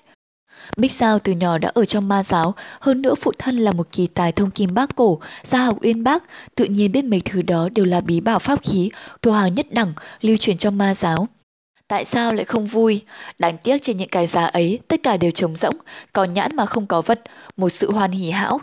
Bích 0.78 0.92
Giao 0.92 1.20
từ 1.20 1.32
nhỏ 1.32 1.58
đã 1.58 1.72
ở 1.74 1.86
trong 1.86 2.08
ma 2.08 2.24
giáo, 2.24 2.54
hơn 2.80 3.02
nữa 3.02 3.16
phụ 3.16 3.32
thân 3.38 3.58
là 3.58 3.72
một 3.72 3.88
kỳ 3.92 4.08
tài 4.08 4.32
thông 4.32 4.52
kim 4.52 4.74
bác 4.74 4.96
cổ, 4.96 5.20
gia 5.44 5.60
học 5.60 5.78
uyên 5.82 6.04
bác, 6.04 6.24
tự 6.56 6.66
nhiên 6.66 6.92
biết 6.92 7.06
mấy 7.06 7.22
thứ 7.26 7.42
đó 7.42 7.70
đều 7.70 7.86
là 7.86 8.02
bí 8.02 8.20
bảo 8.20 8.40
pháp 8.40 8.64
khí, 8.64 8.92
đồ 9.22 9.32
hàng 9.32 9.56
nhất 9.56 9.68
đẳng, 9.72 9.94
lưu 10.22 10.38
truyền 10.38 10.58
trong 10.58 10.78
ma 10.78 10.96
giáo. 10.96 11.28
Tại 11.88 12.06
sao 12.06 12.34
lại 12.34 12.46
không 12.46 12.66
vui? 12.66 13.02
Đáng 13.40 13.58
tiếc 13.58 13.82
trên 13.82 13.98
những 13.98 14.10
cái 14.10 14.28
giá 14.28 14.46
ấy, 14.46 14.80
tất 14.88 15.04
cả 15.04 15.18
đều 15.18 15.32
trống 15.32 15.56
rỗng, 15.56 15.76
có 16.14 16.24
nhãn 16.24 16.56
mà 16.56 16.66
không 16.66 16.88
có 16.88 17.02
vật, 17.02 17.22
một 17.58 17.70
sự 17.70 17.92
hoan 17.92 18.12
hỉ 18.12 18.32
hão. 18.32 18.60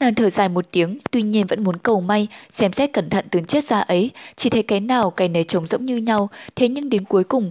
Nàng 0.00 0.14
thở 0.14 0.30
dài 0.30 0.48
một 0.48 0.72
tiếng, 0.72 0.98
tuy 1.10 1.22
nhiên 1.22 1.46
vẫn 1.46 1.64
muốn 1.64 1.78
cầu 1.78 2.00
may, 2.00 2.28
xem 2.50 2.72
xét 2.72 2.92
cẩn 2.92 3.10
thận 3.10 3.26
từng 3.30 3.44
chiếc 3.44 3.64
ra 3.64 3.80
ấy, 3.80 4.10
chỉ 4.36 4.50
thấy 4.50 4.62
cái 4.62 4.80
nào 4.80 5.10
cái 5.10 5.28
nấy 5.28 5.44
trống 5.44 5.66
rỗng 5.66 5.86
như 5.86 5.96
nhau, 5.96 6.30
thế 6.56 6.68
nhưng 6.68 6.88
đến 6.88 7.04
cuối 7.04 7.24
cùng, 7.24 7.50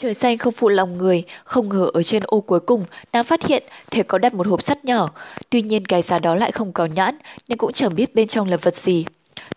Trời 0.00 0.14
xanh 0.14 0.38
không 0.38 0.52
phụ 0.52 0.68
lòng 0.68 0.98
người, 0.98 1.24
không 1.44 1.68
ngờ 1.68 1.90
ở 1.94 2.02
trên 2.02 2.22
ô 2.26 2.40
cuối 2.40 2.60
cùng, 2.60 2.84
nàng 3.12 3.24
phát 3.24 3.46
hiện 3.46 3.62
thể 3.90 4.02
có 4.02 4.18
đặt 4.18 4.34
một 4.34 4.46
hộp 4.46 4.62
sắt 4.62 4.84
nhỏ. 4.84 5.10
Tuy 5.50 5.62
nhiên 5.62 5.84
cái 5.84 6.02
giá 6.02 6.18
đó 6.18 6.34
lại 6.34 6.52
không 6.52 6.72
có 6.72 6.86
nhãn, 6.86 7.18
nên 7.48 7.58
cũng 7.58 7.72
chẳng 7.72 7.94
biết 7.94 8.14
bên 8.14 8.28
trong 8.28 8.48
là 8.48 8.56
vật 8.56 8.76
gì. 8.76 9.04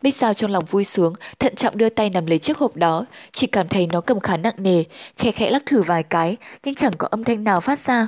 Bích 0.01 0.15
Giao 0.15 0.33
trong 0.33 0.51
lòng 0.51 0.65
vui 0.65 0.83
sướng, 0.83 1.13
thận 1.39 1.55
trọng 1.55 1.77
đưa 1.77 1.89
tay 1.89 2.09
nằm 2.09 2.25
lấy 2.25 2.39
chiếc 2.39 2.57
hộp 2.57 2.75
đó, 2.75 3.05
chỉ 3.31 3.47
cảm 3.47 3.67
thấy 3.67 3.87
nó 3.87 4.01
cầm 4.01 4.19
khá 4.19 4.37
nặng 4.37 4.53
nề, 4.57 4.83
khẽ 5.17 5.31
khẽ 5.31 5.49
lắc 5.49 5.65
thử 5.65 5.81
vài 5.81 6.03
cái, 6.03 6.37
nhưng 6.63 6.75
chẳng 6.75 6.93
có 6.97 7.07
âm 7.11 7.23
thanh 7.23 7.43
nào 7.43 7.61
phát 7.61 7.79
ra. 7.79 8.07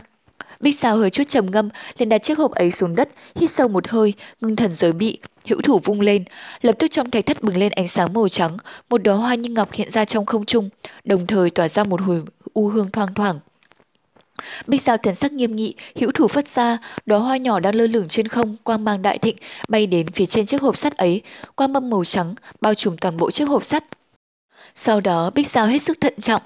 Bích 0.59 0.79
Giao 0.79 0.97
hơi 0.97 1.09
chút 1.09 1.23
trầm 1.27 1.51
ngâm, 1.51 1.69
liền 1.97 2.09
đặt 2.09 2.23
chiếc 2.23 2.37
hộp 2.37 2.51
ấy 2.51 2.71
xuống 2.71 2.95
đất, 2.95 3.09
hít 3.35 3.49
sâu 3.49 3.67
một 3.67 3.87
hơi, 3.87 4.13
ngưng 4.41 4.55
thần 4.55 4.73
giới 4.73 4.91
bị, 4.91 5.17
hữu 5.45 5.61
thủ 5.61 5.79
vung 5.79 6.01
lên. 6.01 6.23
Lập 6.61 6.75
tức 6.79 6.91
trong 6.91 7.11
thạch 7.11 7.25
thất 7.25 7.43
bừng 7.43 7.57
lên 7.57 7.71
ánh 7.71 7.87
sáng 7.87 8.13
màu 8.13 8.29
trắng, 8.29 8.57
một 8.89 8.97
đóa 8.97 9.15
hoa 9.15 9.35
như 9.35 9.49
ngọc 9.49 9.71
hiện 9.73 9.91
ra 9.91 10.05
trong 10.05 10.25
không 10.25 10.45
trung, 10.45 10.69
đồng 11.03 11.27
thời 11.27 11.49
tỏa 11.49 11.67
ra 11.67 11.83
một 11.83 12.01
hồi 12.01 12.23
u 12.53 12.67
hương 12.67 12.91
thoang 12.91 13.13
thoảng. 13.13 13.39
Bích 14.67 14.81
Giao 14.81 14.97
thần 14.97 15.15
sắc 15.15 15.31
nghiêm 15.31 15.55
nghị, 15.55 15.73
hữu 15.95 16.11
thủ 16.11 16.27
phất 16.27 16.47
ra, 16.47 16.77
đóa 17.05 17.19
hoa 17.19 17.37
nhỏ 17.37 17.59
đang 17.59 17.75
lơ 17.75 17.87
lửng 17.87 18.07
trên 18.07 18.27
không, 18.27 18.55
quang 18.63 18.83
mang 18.83 19.01
đại 19.01 19.17
thịnh, 19.17 19.35
bay 19.67 19.87
đến 19.87 20.07
phía 20.11 20.25
trên 20.25 20.45
chiếc 20.45 20.61
hộp 20.61 20.77
sắt 20.77 20.97
ấy, 20.97 21.21
quang 21.55 21.73
mâm 21.73 21.89
màu 21.89 22.05
trắng, 22.05 22.35
bao 22.61 22.73
trùm 22.73 22.97
toàn 22.97 23.17
bộ 23.17 23.31
chiếc 23.31 23.45
hộp 23.45 23.63
sắt. 23.63 23.83
Sau 24.75 24.99
đó 24.99 25.29
Bích 25.35 25.47
Giao 25.47 25.67
hết 25.67 25.81
sức 25.81 26.01
thận 26.01 26.13
trọng, 26.21 26.41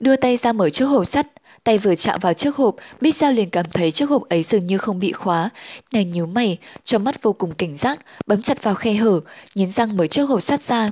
đưa 0.00 0.16
tay 0.16 0.36
ra 0.36 0.52
mở 0.52 0.70
chiếc 0.70 0.84
hộp 0.84 1.06
sắt, 1.06 1.26
tay 1.68 1.78
vừa 1.78 1.94
chạm 1.94 2.18
vào 2.20 2.32
chiếc 2.32 2.56
hộp, 2.56 2.76
Bích 3.00 3.16
Giao 3.16 3.32
liền 3.32 3.50
cảm 3.50 3.66
thấy 3.70 3.90
chiếc 3.90 4.08
hộp 4.08 4.28
ấy 4.28 4.42
dường 4.42 4.66
như 4.66 4.78
không 4.78 4.98
bị 4.98 5.12
khóa. 5.12 5.50
Nàng 5.92 6.12
nhíu 6.12 6.26
mày, 6.26 6.58
cho 6.84 6.98
mắt 6.98 7.22
vô 7.22 7.32
cùng 7.32 7.54
cảnh 7.54 7.76
giác, 7.76 7.98
bấm 8.26 8.42
chặt 8.42 8.62
vào 8.62 8.74
khe 8.74 8.92
hở, 8.92 9.20
nghiến 9.54 9.70
răng 9.70 9.96
mở 9.96 10.06
chiếc 10.06 10.22
hộp 10.22 10.42
sắt 10.42 10.62
ra. 10.62 10.90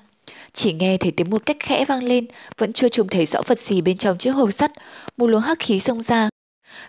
Chỉ 0.53 0.73
nghe 0.73 0.97
thấy 0.97 1.11
tiếng 1.11 1.31
một 1.31 1.47
cách 1.47 1.57
khẽ 1.61 1.85
vang 1.85 2.03
lên, 2.03 2.27
vẫn 2.59 2.73
chưa 2.73 2.89
trông 2.89 3.09
thấy 3.09 3.27
rõ 3.27 3.43
vật 3.47 3.61
gì 3.61 3.81
bên 3.81 3.97
trong 3.97 4.19
chiếc 4.19 4.31
hộp 4.31 4.53
sắt, 4.53 4.73
một 5.17 5.27
luồng 5.27 5.43
hắc 5.43 5.59
khí 5.59 5.81
xông 5.81 6.03
ra, 6.03 6.29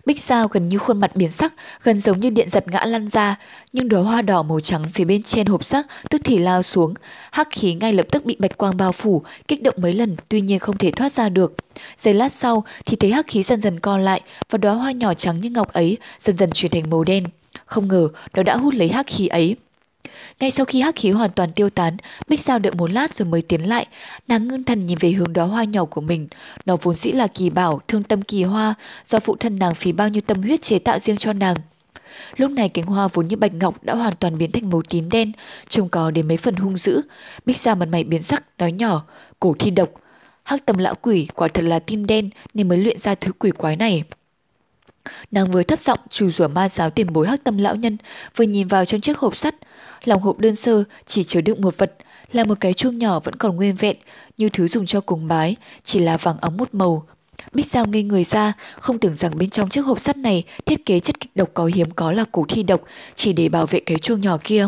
Bích 0.06 0.22
Giao 0.22 0.48
gần 0.48 0.70
như 0.70 0.78
khuôn 0.78 1.00
mặt 1.00 1.16
biến 1.16 1.30
sắc, 1.30 1.54
gần 1.84 2.00
giống 2.00 2.20
như 2.20 2.30
điện 2.30 2.50
giật 2.50 2.68
ngã 2.68 2.86
lăn 2.86 3.10
ra, 3.10 3.36
nhưng 3.74 3.90
đóa 3.90 4.02
hoa 4.02 4.22
đỏ 4.22 4.44
màu 4.44 4.60
trắng 4.60 4.84
phía 4.94 5.06
bên 5.06 5.24
trên 5.24 5.48
hộp 5.48 5.64
sắc 5.64 5.88
tức 6.10 6.22
thì 6.24 6.38
lao 6.38 6.64
xuống, 6.64 6.94
hắc 7.32 7.48
khí 7.52 7.74
ngay 7.74 7.94
lập 7.94 8.06
tức 8.12 8.26
bị 8.26 8.36
bạch 8.40 8.58
quang 8.58 8.78
bao 8.78 8.92
phủ, 8.92 9.24
kích 9.48 9.64
động 9.64 9.76
mấy 9.78 9.94
lần 9.94 10.16
tuy 10.30 10.42
nhiên 10.42 10.60
không 10.60 10.78
thể 10.78 10.92
thoát 10.92 11.12
ra 11.12 11.30
được. 11.30 11.54
Giây 11.98 12.14
lát 12.14 12.32
sau 12.32 12.64
thì 12.86 12.98
thấy 12.98 13.12
hắc 13.12 13.28
khí 13.28 13.44
dần 13.44 13.62
dần 13.62 13.80
co 13.80 13.98
lại 13.98 14.22
và 14.50 14.58
đóa 14.58 14.74
hoa 14.74 14.92
nhỏ 14.92 15.14
trắng 15.14 15.42
như 15.42 15.50
ngọc 15.50 15.74
ấy 15.74 15.98
dần 16.20 16.38
dần 16.38 16.50
chuyển 16.52 16.72
thành 16.72 16.90
màu 16.90 17.04
đen. 17.04 17.24
Không 17.66 17.88
ngờ 17.88 18.10
nó 18.34 18.44
đã 18.44 18.56
hút 18.56 18.74
lấy 18.74 18.90
hắc 18.90 19.08
khí 19.08 19.28
ấy. 19.28 19.56
Ngay 20.40 20.52
sau 20.52 20.66
khi 20.66 20.82
hắc 20.82 20.96
khí 20.96 21.12
hoàn 21.12 21.32
toàn 21.32 21.50
tiêu 21.52 21.70
tán, 21.70 21.98
Bích 22.28 22.42
Giao 22.42 22.60
đợi 22.60 22.74
một 22.74 22.92
lát 22.92 23.14
rồi 23.14 23.28
mới 23.28 23.42
tiến 23.42 23.70
lại. 23.70 23.88
Nàng 24.28 24.48
ngưng 24.48 24.64
thần 24.64 24.86
nhìn 24.86 24.98
về 24.98 25.12
hướng 25.12 25.34
đó 25.34 25.46
hoa 25.46 25.64
nhỏ 25.64 25.86
của 25.86 26.02
mình. 26.02 26.28
Nó 26.66 26.78
vốn 26.82 26.96
dĩ 26.96 27.12
là 27.12 27.28
kỳ 27.28 27.50
bảo, 27.50 27.82
thương 27.88 28.04
tâm 28.04 28.22
kỳ 28.22 28.44
hoa, 28.44 28.76
do 29.06 29.20
phụ 29.20 29.36
thân 29.40 29.60
nàng 29.60 29.76
phí 29.76 29.92
bao 29.92 30.10
nhiêu 30.10 30.22
tâm 30.22 30.42
huyết 30.42 30.62
chế 30.62 30.80
tạo 30.80 31.00
riêng 31.00 31.18
cho 31.18 31.34
nàng. 31.34 31.56
Lúc 32.38 32.52
này 32.52 32.70
cánh 32.70 32.86
hoa 32.86 33.08
vốn 33.08 33.28
như 33.28 33.36
bạch 33.36 33.54
ngọc 33.54 33.84
đã 33.84 33.96
hoàn 33.96 34.16
toàn 34.16 34.38
biến 34.38 34.52
thành 34.52 34.70
màu 34.70 34.82
tím 34.90 35.10
đen, 35.10 35.32
trông 35.70 35.90
có 35.90 36.12
đến 36.12 36.28
mấy 36.28 36.38
phần 36.38 36.56
hung 36.56 36.78
dữ. 36.78 37.02
Bích 37.46 37.58
Giao 37.58 37.76
mặt 37.76 37.90
mày 37.92 38.04
biến 38.04 38.24
sắc, 38.24 38.44
nói 38.58 38.72
nhỏ, 38.72 39.06
cổ 39.40 39.56
thi 39.60 39.72
độc. 39.72 39.90
Hắc 40.44 40.66
tâm 40.66 40.78
lão 40.78 40.96
quỷ 40.96 41.28
quả 41.36 41.48
thật 41.48 41.62
là 41.62 41.80
tim 41.80 42.06
đen 42.06 42.30
nên 42.54 42.68
mới 42.68 42.78
luyện 42.78 42.98
ra 42.98 43.16
thứ 43.16 43.32
quỷ 43.32 43.52
quái 43.52 43.76
này. 43.76 44.04
Nàng 45.32 45.52
vừa 45.52 45.64
thấp 45.64 45.82
giọng 45.82 46.00
chủ 46.10 46.30
rủa 46.30 46.48
ma 46.48 46.70
giáo 46.70 46.90
tiền 46.90 47.14
bối 47.14 47.28
hắc 47.28 47.44
tâm 47.44 47.58
lão 47.58 47.76
nhân, 47.76 47.98
vừa 48.36 48.46
nhìn 48.46 48.68
vào 48.68 48.86
trong 48.86 49.02
chiếc 49.02 49.18
hộp 49.18 49.36
sắt, 49.36 49.56
Lòng 50.04 50.22
hộp 50.22 50.40
đơn 50.40 50.56
sơ 50.56 50.84
chỉ 51.06 51.24
chứa 51.24 51.42
đựng 51.42 51.62
một 51.62 51.78
vật, 51.78 51.96
là 52.32 52.44
một 52.44 52.58
cái 52.60 52.74
chuông 52.74 52.98
nhỏ 52.98 53.20
vẫn 53.20 53.36
còn 53.36 53.56
nguyên 53.56 53.76
vẹn, 53.76 53.98
như 54.38 54.50
thứ 54.50 54.68
dùng 54.68 54.86
cho 54.86 55.02
cúng 55.02 55.28
bái, 55.28 55.56
chỉ 55.84 56.00
là 56.00 56.18
vàng 56.18 56.38
óng 56.42 56.58
một 56.58 56.70
màu. 56.72 57.06
Bích 57.54 57.66
Giao 57.66 57.86
ngây 57.86 58.04
người 58.04 58.24
ra, 58.24 58.54
không 58.80 59.00
tưởng 59.00 59.16
rằng 59.16 59.38
bên 59.38 59.50
trong 59.50 59.70
chiếc 59.70 59.82
hộp 59.82 60.00
sắt 60.00 60.18
này 60.18 60.44
thiết 60.66 60.86
kế 60.86 61.00
chất 61.00 61.20
kịch 61.20 61.32
độc 61.36 61.50
có 61.54 61.66
hiếm 61.66 61.92
có 61.92 62.12
là 62.12 62.24
củ 62.24 62.46
thi 62.50 62.64
độc, 62.64 62.82
chỉ 63.16 63.34
để 63.34 63.50
bảo 63.50 63.66
vệ 63.66 63.80
cái 63.80 63.98
chuông 63.98 64.22
nhỏ 64.22 64.38
kia. 64.44 64.68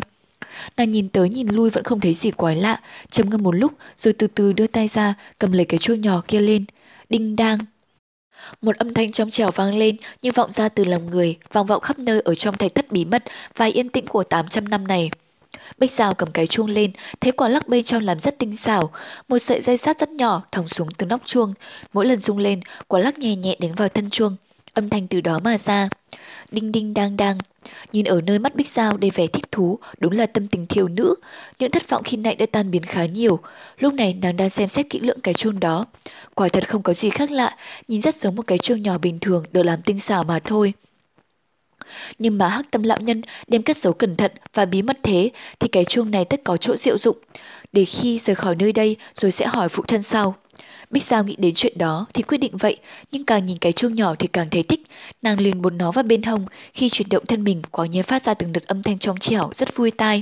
Nàng 0.78 0.90
nhìn 0.90 1.10
tới 1.10 1.30
nhìn 1.30 1.48
lui 1.48 1.70
vẫn 1.70 1.84
không 1.84 2.00
thấy 2.00 2.14
gì 2.14 2.32
quái 2.32 2.56
lạ, 2.56 2.80
trầm 3.10 3.30
ngâm 3.30 3.44
một 3.44 3.52
lúc 3.52 3.72
rồi 3.96 4.14
từ 4.14 4.28
từ 4.28 4.54
đưa 4.54 4.68
tay 4.68 4.88
ra 4.88 5.14
cầm 5.40 5.52
lấy 5.52 5.66
cái 5.66 5.78
chuông 5.80 6.02
nhỏ 6.02 6.22
kia 6.28 6.40
lên. 6.40 6.66
Đinh 7.10 7.36
đang. 7.36 7.60
Một 8.62 8.78
âm 8.78 8.94
thanh 8.94 9.12
trong 9.12 9.30
trẻo 9.30 9.52
vang 9.52 9.76
lên 9.76 9.96
như 10.22 10.32
vọng 10.32 10.52
ra 10.52 10.70
từ 10.70 10.84
lòng 10.84 11.10
người, 11.10 11.38
vang 11.52 11.66
vọng 11.66 11.82
khắp 11.82 12.00
nơi 12.00 12.22
ở 12.26 12.36
trong 12.36 12.58
thạch 12.58 12.76
thất 12.76 12.92
bí 12.92 13.06
mật 13.06 13.24
và 13.56 13.66
yên 13.66 13.90
tĩnh 13.90 14.08
của 14.08 14.24
800 14.24 14.68
năm 14.68 14.88
này. 14.88 15.10
Bích 15.78 15.92
Giao 15.92 16.14
cầm 16.14 16.32
cái 16.32 16.48
chuông 16.48 16.70
lên, 16.70 16.92
thấy 17.22 17.32
quả 17.32 17.48
lắc 17.48 17.68
bên 17.68 17.84
trong 17.84 18.04
làm 18.04 18.20
rất 18.20 18.38
tinh 18.40 18.58
xảo, 18.58 18.92
một 19.28 19.38
sợi 19.38 19.62
dây 19.62 19.78
sắt 19.78 20.00
rất 20.00 20.10
nhỏ 20.10 20.44
thòng 20.52 20.68
xuống 20.68 20.90
từ 20.98 21.06
nóc 21.06 21.22
chuông, 21.26 21.54
mỗi 21.94 22.06
lần 22.06 22.22
rung 22.22 22.38
lên, 22.38 22.60
quả 22.88 23.00
lắc 23.00 23.20
nhẹ 23.20 23.36
nhẹ 23.36 23.56
đánh 23.60 23.76
vào 23.76 23.88
thân 23.88 24.10
chuông, 24.10 24.36
âm 24.74 24.90
thanh 24.90 25.08
từ 25.08 25.22
đó 25.22 25.40
mà 25.44 25.58
ra. 25.58 25.90
Đinh 26.52 26.72
đinh 26.72 26.94
đang 26.94 27.18
đang, 27.18 27.38
nhìn 27.92 28.06
ở 28.06 28.22
nơi 28.22 28.40
mắt 28.40 28.56
Bích 28.56 28.68
dao 28.68 28.98
đầy 28.98 29.12
vẻ 29.12 29.28
thích 29.28 29.52
thú, 29.52 29.80
đúng 30.00 30.14
là 30.14 30.26
tâm 30.26 30.48
tình 30.48 30.66
thiếu 30.66 30.88
nữ, 30.88 31.16
những 31.60 31.72
thất 31.72 31.90
vọng 31.90 32.04
khi 32.04 32.18
nãy 32.18 32.36
đã 32.36 32.46
tan 32.52 32.72
biến 32.72 32.84
khá 32.84 33.06
nhiều. 33.06 33.40
Lúc 33.80 33.94
này 33.94 34.14
nàng 34.14 34.38
đang 34.38 34.50
xem 34.50 34.70
xét 34.70 34.90
kỹ 34.90 35.00
lưỡng 35.00 35.20
cái 35.20 35.34
chuông 35.34 35.60
đó. 35.60 35.86
Quả 36.36 36.48
thật 36.50 36.70
không 36.70 36.84
có 36.84 36.94
gì 36.94 37.10
khác 37.10 37.32
lạ, 37.32 37.56
nhìn 37.88 38.02
rất 38.02 38.16
giống 38.16 38.36
một 38.36 38.48
cái 38.48 38.58
chuông 38.58 38.82
nhỏ 38.84 38.98
bình 38.98 39.20
thường 39.20 39.44
được 39.52 39.64
làm 39.64 39.82
tinh 39.82 40.00
xảo 40.00 40.24
mà 40.24 40.40
thôi. 40.40 40.74
Nhưng 42.20 42.38
mà 42.38 42.48
hắc 42.48 42.72
tâm 42.72 42.84
lão 42.84 43.00
nhân 43.00 43.22
đem 43.48 43.64
cất 43.64 43.78
giấu 43.78 43.94
cẩn 43.94 44.16
thận 44.16 44.32
và 44.54 44.66
bí 44.66 44.82
mật 44.82 44.98
thế 45.04 45.32
thì 45.60 45.68
cái 45.68 45.86
chuông 45.86 46.12
này 46.12 46.26
tất 46.26 46.42
có 46.44 46.58
chỗ 46.58 46.76
diệu 46.76 46.98
dụng. 46.98 47.18
Để 47.72 47.86
khi 47.86 48.20
rời 48.20 48.36
khỏi 48.36 48.56
nơi 48.56 48.74
đây 48.74 48.96
rồi 49.14 49.32
sẽ 49.32 49.48
hỏi 49.48 49.70
phụ 49.70 49.84
thân 49.88 50.04
sau. 50.04 50.36
Bích 50.92 51.04
Giao 51.04 51.24
nghĩ 51.24 51.36
đến 51.38 51.54
chuyện 51.56 51.78
đó 51.78 52.06
thì 52.14 52.24
quyết 52.24 52.38
định 52.38 52.58
vậy, 52.58 52.78
nhưng 53.12 53.26
càng 53.26 53.46
nhìn 53.46 53.58
cái 53.58 53.72
chuông 53.72 53.96
nhỏ 53.96 54.16
thì 54.16 54.28
càng 54.28 54.50
thấy 54.50 54.64
thích. 54.64 54.82
Nàng 55.22 55.40
liền 55.40 55.62
bồn 55.62 55.78
nó 55.78 55.92
vào 55.92 56.04
bên 56.04 56.24
hông, 56.24 56.46
khi 56.74 56.90
chuyển 56.90 57.10
động 57.10 57.26
thân 57.26 57.44
mình 57.44 57.62
quả 57.72 57.86
nhiên 57.86 58.04
phát 58.04 58.22
ra 58.22 58.34
từng 58.34 58.54
đợt 58.54 58.68
âm 58.68 58.84
thanh 58.84 59.00
trong 59.00 59.20
trẻo 59.20 59.50
rất 59.54 59.76
vui 59.76 59.92
tai. 59.92 60.22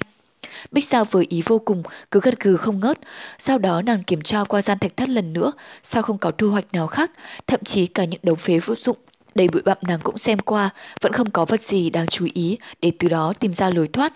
Bích 0.71 0.85
Giao 0.85 1.05
với 1.05 1.25
ý 1.29 1.41
vô 1.45 1.59
cùng, 1.59 1.83
cứ 2.11 2.19
gật 2.19 2.39
gừ 2.39 2.57
không 2.57 2.79
ngớt. 2.79 2.99
Sau 3.39 3.57
đó 3.57 3.81
nàng 3.81 4.03
kiểm 4.03 4.21
tra 4.21 4.43
qua 4.43 4.61
gian 4.61 4.79
thạch 4.79 4.97
thất 4.97 5.09
lần 5.09 5.33
nữa, 5.33 5.51
sao 5.83 6.03
không 6.03 6.17
có 6.17 6.31
thu 6.31 6.49
hoạch 6.49 6.65
nào 6.73 6.87
khác, 6.87 7.11
thậm 7.47 7.63
chí 7.63 7.87
cả 7.87 8.05
những 8.05 8.19
đống 8.23 8.37
phế 8.37 8.59
vô 8.59 8.75
dụng 8.75 8.97
đầy 9.37 9.47
bụi 9.47 9.61
bặm 9.61 9.77
nàng 9.81 9.99
cũng 10.03 10.17
xem 10.17 10.39
qua, 10.39 10.69
vẫn 11.01 11.13
không 11.13 11.29
có 11.29 11.45
vật 11.45 11.63
gì 11.63 11.89
đáng 11.89 12.07
chú 12.07 12.27
ý 12.33 12.57
để 12.81 12.91
từ 12.99 13.07
đó 13.07 13.33
tìm 13.39 13.53
ra 13.53 13.69
lối 13.69 13.87
thoát. 13.87 14.13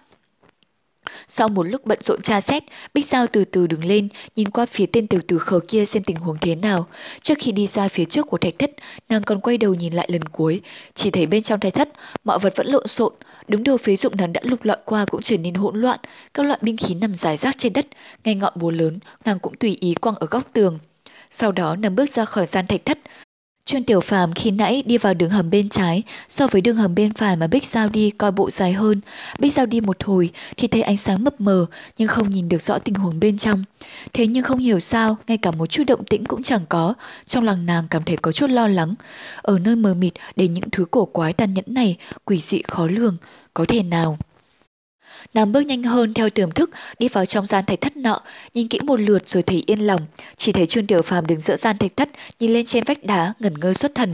Sau 1.28 1.50
một 1.50 1.64
lúc 1.64 1.86
bận 1.86 2.00
rộn 2.02 2.22
tra 2.22 2.42
xét, 2.42 2.64
Bích 2.94 3.06
Giao 3.06 3.28
từ 3.28 3.44
từ 3.44 3.68
đứng 3.68 3.86
lên, 3.86 4.08
nhìn 4.36 4.50
qua 4.50 4.66
phía 4.66 4.86
tên 4.86 5.08
tiểu 5.08 5.22
tử 5.28 5.38
khờ 5.38 5.60
kia 5.68 5.86
xem 5.86 6.04
tình 6.04 6.16
huống 6.18 6.38
thế 6.42 6.56
nào. 6.56 6.88
Trước 7.22 7.34
khi 7.40 7.52
đi 7.52 7.68
ra 7.68 7.88
phía 7.88 8.06
trước 8.06 8.28
của 8.28 8.38
thạch 8.38 8.60
thất, 8.60 8.72
nàng 9.10 9.24
còn 9.24 9.40
quay 9.40 9.58
đầu 9.58 9.74
nhìn 9.74 9.94
lại 9.94 10.08
lần 10.12 10.24
cuối. 10.24 10.62
Chỉ 10.96 11.12
thấy 11.12 11.26
bên 11.26 11.44
trong 11.44 11.60
thạch 11.60 11.74
thất, 11.74 11.90
mọi 12.24 12.40
vật 12.40 12.54
vẫn 12.56 12.68
lộn 12.68 12.88
xộn. 12.88 13.14
đúng 13.48 13.64
đồ 13.64 13.78
phế 13.78 13.96
dụng 13.96 14.18
nàng 14.18 14.34
đã 14.34 14.42
lục 14.44 14.64
lọi 14.64 14.78
qua 14.86 15.06
cũng 15.06 15.22
trở 15.22 15.38
nên 15.38 15.54
hỗn 15.54 15.82
loạn. 15.82 16.00
Các 16.34 16.46
loại 16.46 16.60
binh 16.62 16.78
khí 16.78 16.96
nằm 16.96 17.16
rải 17.16 17.38
rác 17.38 17.56
trên 17.58 17.74
đất, 17.74 17.88
ngay 18.24 18.36
ngọn 18.36 18.54
búa 18.56 18.72
lớn, 18.72 19.00
nàng 19.26 19.40
cũng 19.40 19.56
tùy 19.56 19.78
ý 19.80 19.94
quăng 19.94 20.16
ở 20.16 20.28
góc 20.28 20.44
tường. 20.54 20.80
Sau 21.30 21.52
đó 21.52 21.76
nàng 21.76 21.96
bước 21.96 22.12
ra 22.12 22.26
khỏi 22.26 22.46
gian 22.46 22.68
thạch 22.68 22.86
thất, 22.86 23.00
Chuyên 23.66 23.84
tiểu 23.84 24.02
phàm 24.02 24.34
khi 24.34 24.52
nãy 24.52 24.84
đi 24.86 24.98
vào 24.98 25.14
đường 25.14 25.30
hầm 25.30 25.50
bên 25.50 25.70
trái, 25.70 26.04
so 26.28 26.48
với 26.48 26.62
đường 26.62 26.76
hầm 26.76 26.96
bên 26.96 27.14
phải 27.14 27.36
mà 27.36 27.48
Bích 27.48 27.64
Giao 27.64 27.90
đi 27.90 28.10
coi 28.10 28.32
bộ 28.32 28.50
dài 28.50 28.74
hơn. 28.74 29.02
Bích 29.40 29.54
Giao 29.54 29.66
đi 29.66 29.82
một 29.82 30.04
hồi 30.04 30.30
thì 30.58 30.68
thấy 30.68 30.82
ánh 30.82 30.98
sáng 30.98 31.24
mập 31.24 31.42
mờ 31.42 31.66
nhưng 31.98 32.08
không 32.08 32.30
nhìn 32.30 32.50
được 32.50 32.62
rõ 32.62 32.78
tình 32.78 32.96
huống 32.96 33.20
bên 33.20 33.38
trong. 33.38 33.64
Thế 34.14 34.28
nhưng 34.28 34.44
không 34.44 34.60
hiểu 34.60 34.80
sao, 34.80 35.18
ngay 35.28 35.38
cả 35.38 35.52
một 35.52 35.66
chút 35.66 35.84
động 35.88 36.06
tĩnh 36.06 36.26
cũng 36.26 36.44
chẳng 36.44 36.66
có, 36.70 36.94
trong 37.26 37.44
lòng 37.44 37.66
nàng 37.66 37.88
cảm 37.90 38.04
thấy 38.04 38.18
có 38.18 38.32
chút 38.32 38.50
lo 38.50 38.68
lắng. 38.68 38.96
Ở 39.42 39.60
nơi 39.60 39.76
mờ 39.76 39.94
mịt 39.94 40.14
để 40.36 40.48
những 40.48 40.70
thứ 40.72 40.86
cổ 40.92 41.06
quái 41.06 41.34
tàn 41.34 41.54
nhẫn 41.54 41.66
này, 41.68 41.98
quỷ 42.26 42.38
dị 42.38 42.62
khó 42.68 42.88
lường, 42.88 43.18
có 43.54 43.66
thể 43.68 43.84
nào... 43.84 44.18
Nàng 45.34 45.52
bước 45.52 45.62
nhanh 45.62 45.84
hơn 45.84 46.14
theo 46.14 46.30
tiềm 46.30 46.52
thức, 46.52 46.70
đi 47.00 47.08
vào 47.08 47.26
trong 47.26 47.46
gian 47.46 47.66
thạch 47.66 47.82
thất 47.82 47.98
nọ, 47.98 48.22
nhìn 48.54 48.68
kỹ 48.68 48.80
một 48.80 49.00
lượt 49.00 49.30
rồi 49.30 49.44
thấy 49.44 49.64
yên 49.68 49.80
lòng, 49.80 50.02
chỉ 50.38 50.52
thấy 50.52 50.68
Trương 50.68 50.88
Tiểu 50.88 51.02
Phàm 51.02 51.28
đứng 51.28 51.42
giữa 51.42 51.56
gian 51.56 51.78
thạch 51.78 51.98
thất, 51.98 52.10
nhìn 52.40 52.54
lên 52.54 52.66
trên 52.66 52.84
vách 52.84 53.04
đá, 53.04 53.34
ngẩn 53.40 53.54
ngơ 53.60 53.74
xuất 53.74 53.96
thần. 53.96 54.12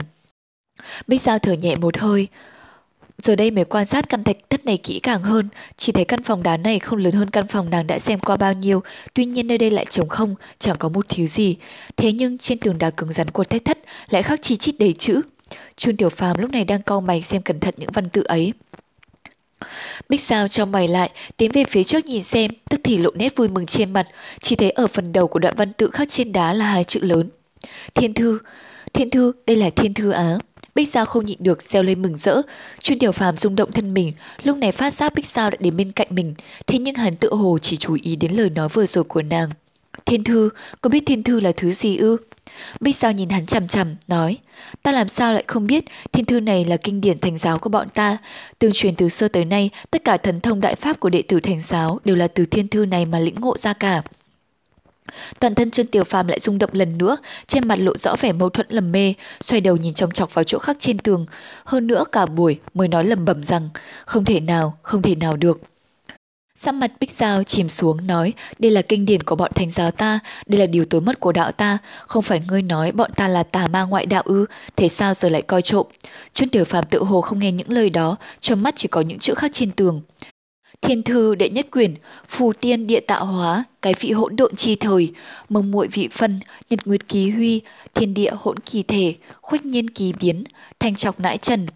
Bích 1.06 1.22
Giao 1.22 1.38
thở 1.38 1.52
nhẹ 1.52 1.76
một 1.76 1.98
hơi, 1.98 2.28
Giờ 3.22 3.36
đây 3.36 3.50
mới 3.50 3.64
quan 3.64 3.86
sát 3.86 4.08
căn 4.08 4.24
thạch 4.24 4.36
thất 4.50 4.66
này 4.66 4.76
kỹ 4.76 5.00
càng 5.02 5.22
hơn, 5.22 5.48
chỉ 5.76 5.92
thấy 5.92 6.04
căn 6.04 6.22
phòng 6.22 6.42
đá 6.42 6.56
này 6.56 6.78
không 6.78 6.98
lớn 6.98 7.12
hơn 7.12 7.30
căn 7.30 7.46
phòng 7.46 7.70
nàng 7.70 7.86
đã 7.86 7.98
xem 7.98 8.18
qua 8.18 8.36
bao 8.36 8.52
nhiêu, 8.52 8.82
tuy 9.14 9.24
nhiên 9.24 9.46
nơi 9.46 9.58
đây 9.58 9.70
lại 9.70 9.86
trống 9.90 10.08
không, 10.08 10.34
chẳng 10.58 10.76
có 10.78 10.88
một 10.88 11.06
thiếu 11.08 11.26
gì. 11.26 11.56
Thế 11.96 12.12
nhưng 12.12 12.38
trên 12.38 12.58
tường 12.58 12.78
đá 12.78 12.90
cứng 12.90 13.12
rắn 13.12 13.30
của 13.30 13.44
thạch 13.44 13.64
thất 13.64 13.78
lại 14.10 14.22
khắc 14.22 14.42
chi 14.42 14.56
chít 14.56 14.74
đầy 14.78 14.92
chữ. 14.92 15.20
Trương 15.76 15.96
Tiểu 15.96 16.08
Phàm 16.08 16.38
lúc 16.38 16.50
này 16.50 16.64
đang 16.64 16.82
cau 16.82 17.00
mày 17.00 17.22
xem 17.22 17.42
cẩn 17.42 17.60
thận 17.60 17.74
những 17.76 17.90
văn 17.92 18.08
tự 18.08 18.22
ấy. 18.22 18.52
Bích 20.08 20.20
Giao 20.20 20.48
cho 20.48 20.64
mày 20.64 20.88
lại, 20.88 21.10
tiến 21.36 21.50
về 21.52 21.64
phía 21.64 21.84
trước 21.84 22.06
nhìn 22.06 22.22
xem, 22.22 22.50
tức 22.70 22.80
thì 22.84 22.98
lộ 22.98 23.10
nét 23.14 23.36
vui 23.36 23.48
mừng 23.48 23.66
trên 23.66 23.92
mặt, 23.92 24.06
chỉ 24.40 24.56
thấy 24.56 24.70
ở 24.70 24.86
phần 24.86 25.12
đầu 25.12 25.28
của 25.28 25.38
đoạn 25.38 25.54
văn 25.56 25.72
tự 25.72 25.90
khắc 25.90 26.08
trên 26.08 26.32
đá 26.32 26.52
là 26.52 26.64
hai 26.64 26.84
chữ 26.84 27.00
lớn. 27.02 27.30
Thiên 27.94 28.14
thư, 28.14 28.38
thiên 28.92 29.10
thư, 29.10 29.32
đây 29.46 29.56
là 29.56 29.70
thiên 29.70 29.94
thư 29.94 30.10
á. 30.10 30.38
Bích 30.74 30.88
Giao 30.88 31.06
không 31.06 31.26
nhịn 31.26 31.38
được 31.40 31.62
reo 31.62 31.82
lên 31.82 32.02
mừng 32.02 32.16
rỡ, 32.16 32.42
chuyên 32.82 32.98
điều 32.98 33.12
phàm 33.12 33.36
rung 33.36 33.56
động 33.56 33.72
thân 33.72 33.94
mình, 33.94 34.12
lúc 34.42 34.56
này 34.56 34.72
phát 34.72 34.94
giác 34.94 35.14
Bích 35.14 35.26
Giao 35.26 35.50
đã 35.50 35.56
đến 35.60 35.76
bên 35.76 35.92
cạnh 35.92 36.08
mình, 36.10 36.34
thế 36.66 36.78
nhưng 36.78 36.94
hắn 36.94 37.16
tự 37.16 37.34
hồ 37.34 37.58
chỉ 37.62 37.76
chú 37.76 37.96
ý 38.02 38.16
đến 38.16 38.32
lời 38.32 38.50
nói 38.50 38.68
vừa 38.68 38.86
rồi 38.86 39.04
của 39.04 39.22
nàng. 39.22 39.48
Thiên 40.04 40.24
thư, 40.24 40.50
có 40.80 40.90
biết 40.90 41.02
thiên 41.06 41.22
thư 41.22 41.40
là 41.40 41.52
thứ 41.56 41.70
gì 41.70 41.96
ư? 41.96 42.16
Bích 42.80 42.96
Giao 42.96 43.12
nhìn 43.12 43.28
hắn 43.28 43.46
chằm 43.46 43.68
chằm, 43.68 43.96
nói, 44.08 44.38
ta 44.82 44.92
làm 44.92 45.08
sao 45.08 45.32
lại 45.32 45.44
không 45.46 45.66
biết 45.66 45.84
thiên 46.12 46.24
thư 46.24 46.40
này 46.40 46.64
là 46.64 46.76
kinh 46.76 47.00
điển 47.00 47.18
thành 47.18 47.36
giáo 47.38 47.58
của 47.58 47.70
bọn 47.70 47.88
ta. 47.88 48.18
Tương 48.58 48.72
truyền 48.72 48.94
từ 48.94 49.08
xưa 49.08 49.28
tới 49.28 49.44
nay, 49.44 49.70
tất 49.90 50.04
cả 50.04 50.16
thần 50.16 50.40
thông 50.40 50.60
đại 50.60 50.74
pháp 50.74 51.00
của 51.00 51.08
đệ 51.08 51.22
tử 51.22 51.40
thành 51.40 51.60
giáo 51.60 52.00
đều 52.04 52.16
là 52.16 52.28
từ 52.28 52.44
thiên 52.46 52.68
thư 52.68 52.84
này 52.84 53.04
mà 53.06 53.18
lĩnh 53.18 53.40
ngộ 53.40 53.56
ra 53.56 53.72
cả. 53.72 54.02
Toàn 55.40 55.54
thân 55.54 55.70
Trương 55.70 55.86
Tiểu 55.86 56.04
Phàm 56.04 56.28
lại 56.28 56.38
rung 56.40 56.58
động 56.58 56.70
lần 56.72 56.98
nữa, 56.98 57.16
trên 57.46 57.68
mặt 57.68 57.76
lộ 57.76 57.96
rõ 57.96 58.16
vẻ 58.20 58.32
mâu 58.32 58.50
thuẫn 58.50 58.66
lầm 58.70 58.92
mê, 58.92 59.14
xoay 59.40 59.60
đầu 59.60 59.76
nhìn 59.76 59.94
chòng 59.94 60.10
chọc 60.10 60.34
vào 60.34 60.44
chỗ 60.44 60.58
khác 60.58 60.76
trên 60.78 60.98
tường. 60.98 61.26
Hơn 61.64 61.86
nữa 61.86 62.04
cả 62.12 62.26
buổi 62.26 62.60
mới 62.74 62.88
nói 62.88 63.04
lầm 63.04 63.24
bẩm 63.24 63.42
rằng, 63.42 63.68
không 64.04 64.24
thể 64.24 64.40
nào, 64.40 64.78
không 64.82 65.02
thể 65.02 65.14
nào 65.14 65.36
được. 65.36 65.60
Sắc 66.60 66.74
mặt 66.74 66.92
Bích 67.00 67.10
Giao 67.10 67.44
chìm 67.44 67.68
xuống 67.68 68.06
nói, 68.06 68.32
đây 68.58 68.70
là 68.70 68.82
kinh 68.82 69.06
điển 69.06 69.22
của 69.22 69.36
bọn 69.36 69.52
thánh 69.54 69.70
giáo 69.70 69.90
ta, 69.90 70.18
đây 70.46 70.60
là 70.60 70.66
điều 70.66 70.84
tối 70.84 71.00
mất 71.00 71.20
của 71.20 71.32
đạo 71.32 71.52
ta, 71.52 71.78
không 72.06 72.22
phải 72.22 72.40
ngươi 72.48 72.62
nói 72.62 72.92
bọn 72.92 73.10
ta 73.16 73.28
là 73.28 73.42
tà 73.42 73.68
ma 73.68 73.84
ngoại 73.84 74.06
đạo 74.06 74.22
ư, 74.26 74.46
thế 74.76 74.88
sao 74.88 75.14
giờ 75.14 75.28
lại 75.28 75.42
coi 75.42 75.62
trộm. 75.62 75.86
Trương 76.32 76.48
Tiểu 76.48 76.64
Phàm 76.64 76.84
tự 76.90 77.04
hồ 77.04 77.20
không 77.20 77.38
nghe 77.38 77.52
những 77.52 77.70
lời 77.70 77.90
đó, 77.90 78.16
trong 78.40 78.62
mắt 78.62 78.74
chỉ 78.76 78.88
có 78.88 79.00
những 79.00 79.18
chữ 79.18 79.34
khác 79.34 79.50
trên 79.54 79.70
tường. 79.70 80.02
Thiên 80.80 81.02
thư 81.02 81.34
đệ 81.34 81.48
nhất 81.48 81.66
quyển, 81.70 81.94
phù 82.28 82.52
tiên 82.52 82.86
địa 82.86 83.00
tạo 83.00 83.24
hóa, 83.24 83.64
cái 83.82 83.94
vị 84.00 84.12
hỗn 84.12 84.36
độn 84.36 84.56
chi 84.56 84.76
thời, 84.76 85.12
mông 85.48 85.70
muội 85.70 85.88
vị 85.88 86.08
phân, 86.12 86.40
nhật 86.70 86.86
nguyệt 86.86 87.08
ký 87.08 87.30
huy, 87.30 87.60
thiên 87.94 88.14
địa 88.14 88.32
hỗn 88.38 88.58
kỳ 88.58 88.82
thể, 88.82 89.14
khuếch 89.40 89.64
nhiên 89.64 89.90
kỳ 89.90 90.12
biến, 90.20 90.44
thanh 90.80 90.94
trọc 90.94 91.20
nãi 91.20 91.38
trần, 91.38 91.66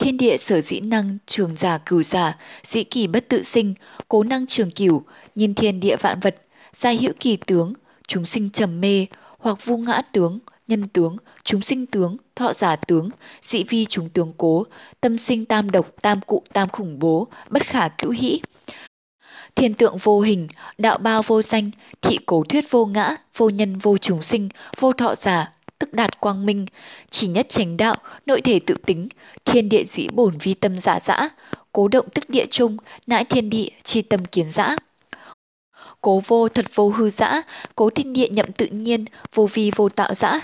thiên 0.00 0.16
địa 0.16 0.36
sở 0.36 0.60
dĩ 0.60 0.80
năng 0.80 1.18
trường 1.26 1.56
giả 1.56 1.78
cửu 1.78 2.02
giả, 2.02 2.36
dĩ 2.64 2.84
kỳ 2.84 3.06
bất 3.06 3.28
tự 3.28 3.42
sinh, 3.42 3.74
cố 4.08 4.22
năng 4.22 4.46
trường 4.46 4.70
cửu, 4.70 5.02
nhìn 5.34 5.54
thiên 5.54 5.80
địa 5.80 5.96
vạn 5.96 6.20
vật, 6.20 6.36
giai 6.72 6.96
hữu 6.96 7.12
kỳ 7.20 7.36
tướng, 7.36 7.72
chúng 8.08 8.24
sinh 8.24 8.50
trầm 8.50 8.80
mê, 8.80 9.06
hoặc 9.38 9.64
vu 9.64 9.76
ngã 9.76 10.02
tướng, 10.12 10.38
nhân 10.68 10.88
tướng, 10.88 11.16
chúng 11.44 11.62
sinh 11.62 11.86
tướng, 11.86 12.16
thọ 12.36 12.52
giả 12.52 12.76
tướng, 12.76 13.08
dị 13.42 13.64
vi 13.64 13.84
chúng 13.84 14.08
tướng 14.08 14.32
cố, 14.36 14.64
tâm 15.00 15.18
sinh 15.18 15.44
tam 15.44 15.70
độc, 15.70 15.86
tam 16.02 16.20
cụ, 16.20 16.42
tam 16.52 16.68
khủng 16.68 16.98
bố, 16.98 17.26
bất 17.50 17.66
khả 17.66 17.88
cữu 17.88 18.10
hĩ. 18.10 18.40
Thiên 19.54 19.74
tượng 19.74 19.96
vô 19.98 20.20
hình, 20.20 20.48
đạo 20.78 20.98
bao 20.98 21.22
vô 21.22 21.42
danh, 21.42 21.70
thị 22.02 22.18
cố 22.26 22.44
thuyết 22.48 22.70
vô 22.70 22.86
ngã, 22.86 23.16
vô 23.36 23.48
nhân 23.48 23.78
vô 23.78 23.98
chúng 23.98 24.22
sinh, 24.22 24.48
vô 24.76 24.92
thọ 24.92 25.14
giả, 25.14 25.52
tức 25.80 25.92
đạt 25.92 26.20
quang 26.20 26.46
minh, 26.46 26.66
chỉ 27.10 27.26
nhất 27.26 27.46
chánh 27.48 27.76
đạo, 27.76 27.96
nội 28.26 28.40
thể 28.40 28.60
tự 28.66 28.74
tính, 28.86 29.08
thiên 29.44 29.68
địa 29.68 29.84
dĩ 29.84 30.08
bổn 30.12 30.38
vi 30.38 30.54
tâm 30.54 30.78
giả 30.78 31.00
dã, 31.00 31.28
cố 31.72 31.88
động 31.88 32.06
tức 32.14 32.30
địa 32.30 32.46
trung, 32.50 32.76
nãi 33.06 33.24
thiên 33.24 33.50
địa, 33.50 33.68
chi 33.82 34.02
tâm 34.02 34.24
kiến 34.24 34.50
dã. 34.50 34.76
Cố 36.00 36.22
vô 36.26 36.48
thật 36.48 36.66
vô 36.74 36.90
hư 36.90 37.10
dã, 37.10 37.42
cố 37.74 37.90
thiên 37.90 38.12
địa 38.12 38.28
nhậm 38.28 38.52
tự 38.52 38.66
nhiên, 38.66 39.04
vô 39.34 39.48
vi 39.52 39.70
vô 39.76 39.88
tạo 39.88 40.14
dã, 40.14 40.40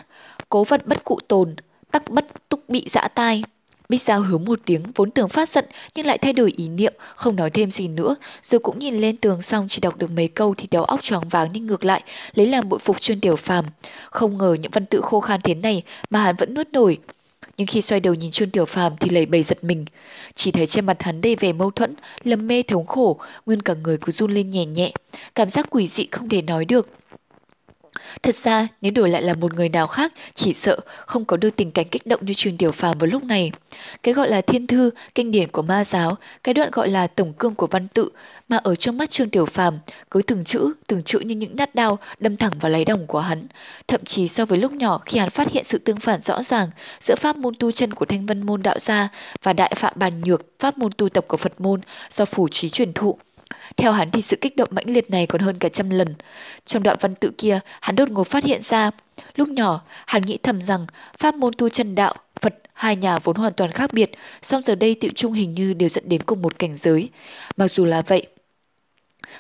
cố 0.49 0.65
vật 0.65 0.87
bất 0.87 1.05
cụ 1.05 1.19
tồn, 1.29 1.57
tắc 1.91 2.11
bất 2.11 2.49
túc 2.49 2.69
bị 2.69 2.89
dã 2.91 3.09
tai. 3.15 3.43
Bích 3.89 4.03
Giao 4.03 4.21
hứa 4.21 4.39
một 4.39 4.59
tiếng 4.65 4.83
vốn 4.95 5.11
tưởng 5.11 5.29
phát 5.29 5.49
giận 5.49 5.65
nhưng 5.95 6.07
lại 6.07 6.19
thay 6.19 6.33
đổi 6.33 6.53
ý 6.57 6.69
niệm, 6.69 6.95
không 7.17 7.37
nói 7.37 7.51
thêm 7.51 7.71
gì 7.71 7.89
nữa, 7.89 8.17
rồi 8.43 8.59
cũng 8.59 8.79
nhìn 8.79 8.95
lên 8.95 9.17
tường 9.17 9.43
xong 9.43 9.67
chỉ 9.69 9.81
đọc 9.81 9.97
được 9.97 10.11
mấy 10.11 10.29
câu 10.29 10.55
thì 10.57 10.69
đầu 10.71 10.85
óc 10.85 11.03
choáng 11.03 11.29
váng 11.29 11.53
nên 11.53 11.67
ngược 11.67 11.85
lại, 11.85 12.03
lấy 12.35 12.47
làm 12.47 12.69
bội 12.69 12.79
phục 12.79 13.01
chuyên 13.01 13.21
tiểu 13.21 13.37
phàm. 13.37 13.65
Không 14.11 14.39
ngờ 14.39 14.57
những 14.61 14.73
văn 14.73 14.87
tự 14.87 15.01
khô 15.01 15.21
khan 15.21 15.41
thế 15.41 15.55
này 15.55 15.83
mà 16.11 16.23
hắn 16.23 16.37
vẫn 16.37 16.55
nuốt 16.55 16.69
nổi. 16.73 16.99
Nhưng 17.57 17.67
khi 17.67 17.83
xoay 17.83 18.01
đầu 18.01 18.15
nhìn 18.15 18.31
Trương 18.31 18.51
Tiểu 18.51 18.65
Phàm 18.65 18.93
thì 19.01 19.11
lầy 19.11 19.27
bầy 19.27 19.43
giật 19.43 19.65
mình. 19.65 19.85
Chỉ 20.35 20.51
thấy 20.51 20.67
trên 20.67 20.87
mặt 20.87 21.03
hắn 21.03 21.21
đầy 21.21 21.37
vẻ 21.37 21.53
mâu 21.53 21.71
thuẫn, 21.71 21.95
lầm 22.25 22.47
mê 22.47 22.63
thống 22.63 22.87
khổ, 22.87 23.19
nguyên 23.47 23.63
cả 23.63 23.75
người 23.75 23.99
cứ 23.99 24.13
run 24.13 24.35
lên 24.35 24.51
nhẹ 24.51 24.65
nhẹ. 24.65 24.93
Cảm 25.35 25.51
giác 25.51 25.67
quỷ 25.71 25.87
dị 25.87 26.07
không 26.11 26.29
thể 26.29 26.43
nói 26.43 26.65
được. 26.65 26.89
Thật 28.23 28.35
ra, 28.35 28.69
nếu 28.81 28.93
đổi 28.93 29.09
lại 29.09 29.23
là 29.23 29.35
một 29.35 29.55
người 29.55 29.69
nào 29.69 29.87
khác, 29.87 30.13
chỉ 30.35 30.55
sợ 30.55 30.79
không 31.07 31.25
có 31.25 31.37
được 31.37 31.57
tình 31.57 31.71
cảnh 31.71 31.89
kích 31.89 32.07
động 32.07 32.21
như 32.23 32.35
Trương 32.35 32.57
Tiểu 32.57 32.73
Phàm 32.73 32.99
vào 32.99 33.07
lúc 33.07 33.25
này. 33.25 33.53
Cái 34.03 34.15
gọi 34.15 34.31
là 34.31 34.41
thiên 34.41 34.67
thư, 34.67 34.91
kinh 35.15 35.31
điển 35.31 35.49
của 35.51 35.63
ma 35.63 35.85
giáo, 35.85 36.17
cái 36.43 36.55
đoạn 36.55 36.71
gọi 36.73 36.89
là 36.89 37.07
tổng 37.07 37.33
cương 37.33 37.55
của 37.55 37.67
văn 37.67 37.89
tự, 37.89 38.11
mà 38.49 38.57
ở 38.57 38.75
trong 38.75 38.99
mắt 38.99 39.11
Trương 39.11 39.31
Tiểu 39.31 39.47
Phàm, 39.47 39.79
cứ 40.11 40.23
từng 40.23 40.45
chữ, 40.45 40.73
từng 40.87 41.03
chữ 41.03 41.19
như 41.19 41.35
những 41.35 41.57
nhát 41.57 41.75
đao 41.75 41.99
đâm 42.19 42.37
thẳng 42.37 42.53
vào 42.61 42.71
lấy 42.71 42.85
đồng 42.85 43.07
của 43.07 43.21
hắn. 43.21 43.47
Thậm 43.89 44.05
chí 44.05 44.29
so 44.29 44.45
với 44.45 44.59
lúc 44.59 44.73
nhỏ 44.73 45.01
khi 45.07 45.19
hắn 45.19 45.31
phát 45.31 45.49
hiện 45.49 45.65
sự 45.65 45.79
tương 45.79 46.01
phản 46.01 46.23
rõ 46.23 46.43
ràng 46.43 46.71
giữa 47.01 47.15
pháp 47.15 47.37
môn 47.37 47.55
tu 47.59 47.73
chân 47.73 47.95
của 47.95 48.05
Thanh 48.05 48.27
Vân 48.27 48.47
môn 48.47 48.63
đạo 48.63 48.79
gia 48.79 49.09
và 49.43 49.53
đại 49.53 49.73
phạm 49.77 49.93
bàn 49.97 50.21
nhược, 50.21 50.43
pháp 50.59 50.79
môn 50.79 50.93
tu 50.93 51.09
tập 51.09 51.25
của 51.29 51.37
Phật 51.37 51.61
môn 51.61 51.81
do 52.11 52.25
phủ 52.25 52.49
trí 52.49 52.69
truyền 52.69 52.93
thụ, 52.93 53.19
theo 53.77 53.93
hắn 53.93 54.11
thì 54.11 54.23
sự 54.23 54.37
kích 54.41 54.57
động 54.57 54.69
mãnh 54.73 54.91
liệt 54.91 55.11
này 55.11 55.27
còn 55.27 55.41
hơn 55.41 55.59
cả 55.59 55.69
trăm 55.69 55.91
lần. 55.91 56.15
Trong 56.65 56.83
đoạn 56.83 56.97
văn 57.01 57.15
tự 57.15 57.31
kia, 57.39 57.61
hắn 57.81 57.97
đột 57.97 58.11
ngột 58.11 58.25
phát 58.25 58.45
hiện 58.45 58.63
ra, 58.63 58.91
lúc 59.35 59.49
nhỏ, 59.49 59.83
hắn 60.07 60.23
nghĩ 60.23 60.39
thầm 60.43 60.63
rằng 60.63 60.87
pháp 61.19 61.35
môn 61.35 61.53
tu 61.59 61.69
chân 61.69 61.95
đạo, 61.95 62.15
Phật 62.41 62.55
hai 62.73 62.97
nhà 62.97 63.19
vốn 63.19 63.37
hoàn 63.37 63.53
toàn 63.53 63.73
khác 63.73 63.93
biệt, 63.93 64.11
song 64.43 64.63
giờ 64.65 64.75
đây 64.75 64.95
tự 65.01 65.09
chung 65.15 65.33
hình 65.33 65.55
như 65.55 65.75
đều 65.75 65.89
dẫn 65.89 66.09
đến 66.09 66.23
cùng 66.23 66.43
một 66.43 66.59
cảnh 66.59 66.77
giới. 66.77 67.09
Mặc 67.57 67.69
dù 67.69 67.85
là 67.85 68.03
vậy, 68.07 68.27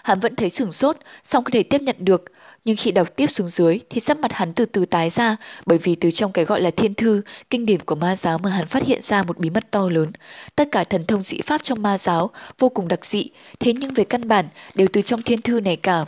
hắn 0.02 0.20
vẫn 0.20 0.36
thấy 0.36 0.50
sửng 0.50 0.72
sốt, 0.72 0.96
song 1.22 1.44
không 1.44 1.52
thể 1.52 1.62
tiếp 1.62 1.82
nhận 1.82 1.96
được, 1.98 2.24
nhưng 2.66 2.76
khi 2.76 2.92
đọc 2.92 3.16
tiếp 3.16 3.26
xuống 3.30 3.48
dưới 3.48 3.80
thì 3.90 4.00
sắc 4.00 4.18
mặt 4.18 4.32
hắn 4.32 4.52
từ 4.52 4.64
từ 4.64 4.84
tái 4.84 5.10
ra 5.10 5.36
bởi 5.66 5.78
vì 5.78 5.94
từ 5.94 6.10
trong 6.10 6.32
cái 6.32 6.44
gọi 6.44 6.60
là 6.60 6.70
thiên 6.70 6.94
thư, 6.94 7.22
kinh 7.50 7.66
điển 7.66 7.80
của 7.80 7.94
ma 7.94 8.16
giáo 8.16 8.38
mà 8.38 8.50
hắn 8.50 8.66
phát 8.66 8.82
hiện 8.86 9.02
ra 9.02 9.22
một 9.22 9.38
bí 9.38 9.50
mật 9.50 9.70
to 9.70 9.88
lớn. 9.88 10.12
Tất 10.56 10.68
cả 10.72 10.84
thần 10.84 11.06
thông 11.06 11.22
dị 11.22 11.40
pháp 11.40 11.62
trong 11.62 11.82
ma 11.82 11.98
giáo 11.98 12.30
vô 12.58 12.68
cùng 12.68 12.88
đặc 12.88 13.06
dị, 13.06 13.30
thế 13.60 13.72
nhưng 13.72 13.94
về 13.94 14.04
căn 14.04 14.28
bản 14.28 14.48
đều 14.74 14.88
từ 14.92 15.02
trong 15.02 15.22
thiên 15.22 15.42
thư 15.42 15.60
này 15.60 15.76
cả. 15.76 16.04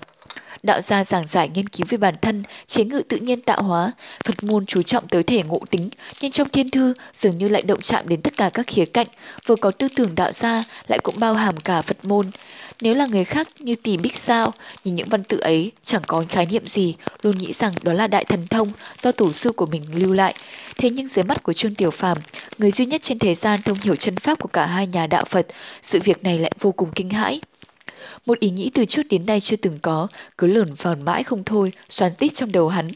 Đạo 0.62 0.80
gia 0.80 1.04
giảng 1.04 1.26
giải 1.26 1.48
nghiên 1.48 1.68
cứu 1.68 1.86
về 1.88 1.98
bản 1.98 2.14
thân, 2.22 2.42
chế 2.66 2.84
ngự 2.84 3.02
tự 3.08 3.16
nhiên 3.16 3.40
tạo 3.40 3.62
hóa, 3.62 3.92
Phật 4.24 4.42
môn 4.42 4.66
chú 4.66 4.82
trọng 4.82 5.08
tới 5.08 5.22
thể 5.22 5.42
ngộ 5.42 5.60
tính, 5.70 5.90
nhưng 6.20 6.32
trong 6.32 6.48
thiên 6.48 6.70
thư 6.70 6.94
dường 7.12 7.38
như 7.38 7.48
lại 7.48 7.62
động 7.62 7.80
chạm 7.80 8.08
đến 8.08 8.22
tất 8.22 8.36
cả 8.36 8.50
các 8.54 8.66
khía 8.66 8.84
cạnh, 8.84 9.06
vừa 9.46 9.56
có 9.56 9.70
tư 9.70 9.88
tưởng 9.96 10.14
đạo 10.14 10.32
gia 10.32 10.64
lại 10.88 10.98
cũng 11.02 11.20
bao 11.20 11.34
hàm 11.34 11.56
cả 11.56 11.82
Phật 11.82 12.04
môn. 12.04 12.30
Nếu 12.80 12.94
là 12.94 13.06
người 13.06 13.24
khác 13.24 13.48
như 13.58 13.74
tỷ 13.74 13.96
bích 13.96 14.16
sao, 14.16 14.54
nhìn 14.84 14.94
những 14.94 15.08
văn 15.08 15.24
tự 15.24 15.38
ấy 15.38 15.72
chẳng 15.82 16.02
có 16.06 16.24
khái 16.28 16.46
niệm 16.46 16.66
gì, 16.66 16.94
luôn 17.22 17.38
nghĩ 17.38 17.52
rằng 17.52 17.72
đó 17.82 17.92
là 17.92 18.06
đại 18.06 18.24
thần 18.24 18.46
thông 18.46 18.72
do 18.98 19.12
tổ 19.12 19.32
sư 19.32 19.52
của 19.52 19.66
mình 19.66 19.84
lưu 19.94 20.12
lại. 20.12 20.34
Thế 20.76 20.90
nhưng 20.90 21.06
dưới 21.06 21.24
mắt 21.24 21.42
của 21.42 21.52
Trương 21.52 21.74
Tiểu 21.74 21.90
Phàm, 21.90 22.18
người 22.58 22.70
duy 22.70 22.86
nhất 22.86 23.02
trên 23.02 23.18
thế 23.18 23.34
gian 23.34 23.62
thông 23.62 23.78
hiểu 23.82 23.96
chân 23.96 24.16
pháp 24.16 24.38
của 24.38 24.48
cả 24.48 24.66
hai 24.66 24.86
nhà 24.86 25.06
đạo 25.06 25.24
Phật, 25.24 25.46
sự 25.82 26.00
việc 26.04 26.22
này 26.22 26.38
lại 26.38 26.52
vô 26.60 26.72
cùng 26.72 26.92
kinh 26.94 27.10
hãi. 27.10 27.40
Một 28.26 28.40
ý 28.40 28.50
nghĩ 28.50 28.70
từ 28.74 28.84
trước 28.84 29.02
đến 29.10 29.26
nay 29.26 29.40
chưa 29.40 29.56
từng 29.56 29.78
có, 29.82 30.08
cứ 30.38 30.46
lởn 30.46 30.74
vòn 30.74 31.02
mãi 31.02 31.22
không 31.22 31.44
thôi, 31.44 31.72
xoắn 31.88 32.14
tít 32.14 32.34
trong 32.34 32.52
đầu 32.52 32.68
hắn. 32.68 32.88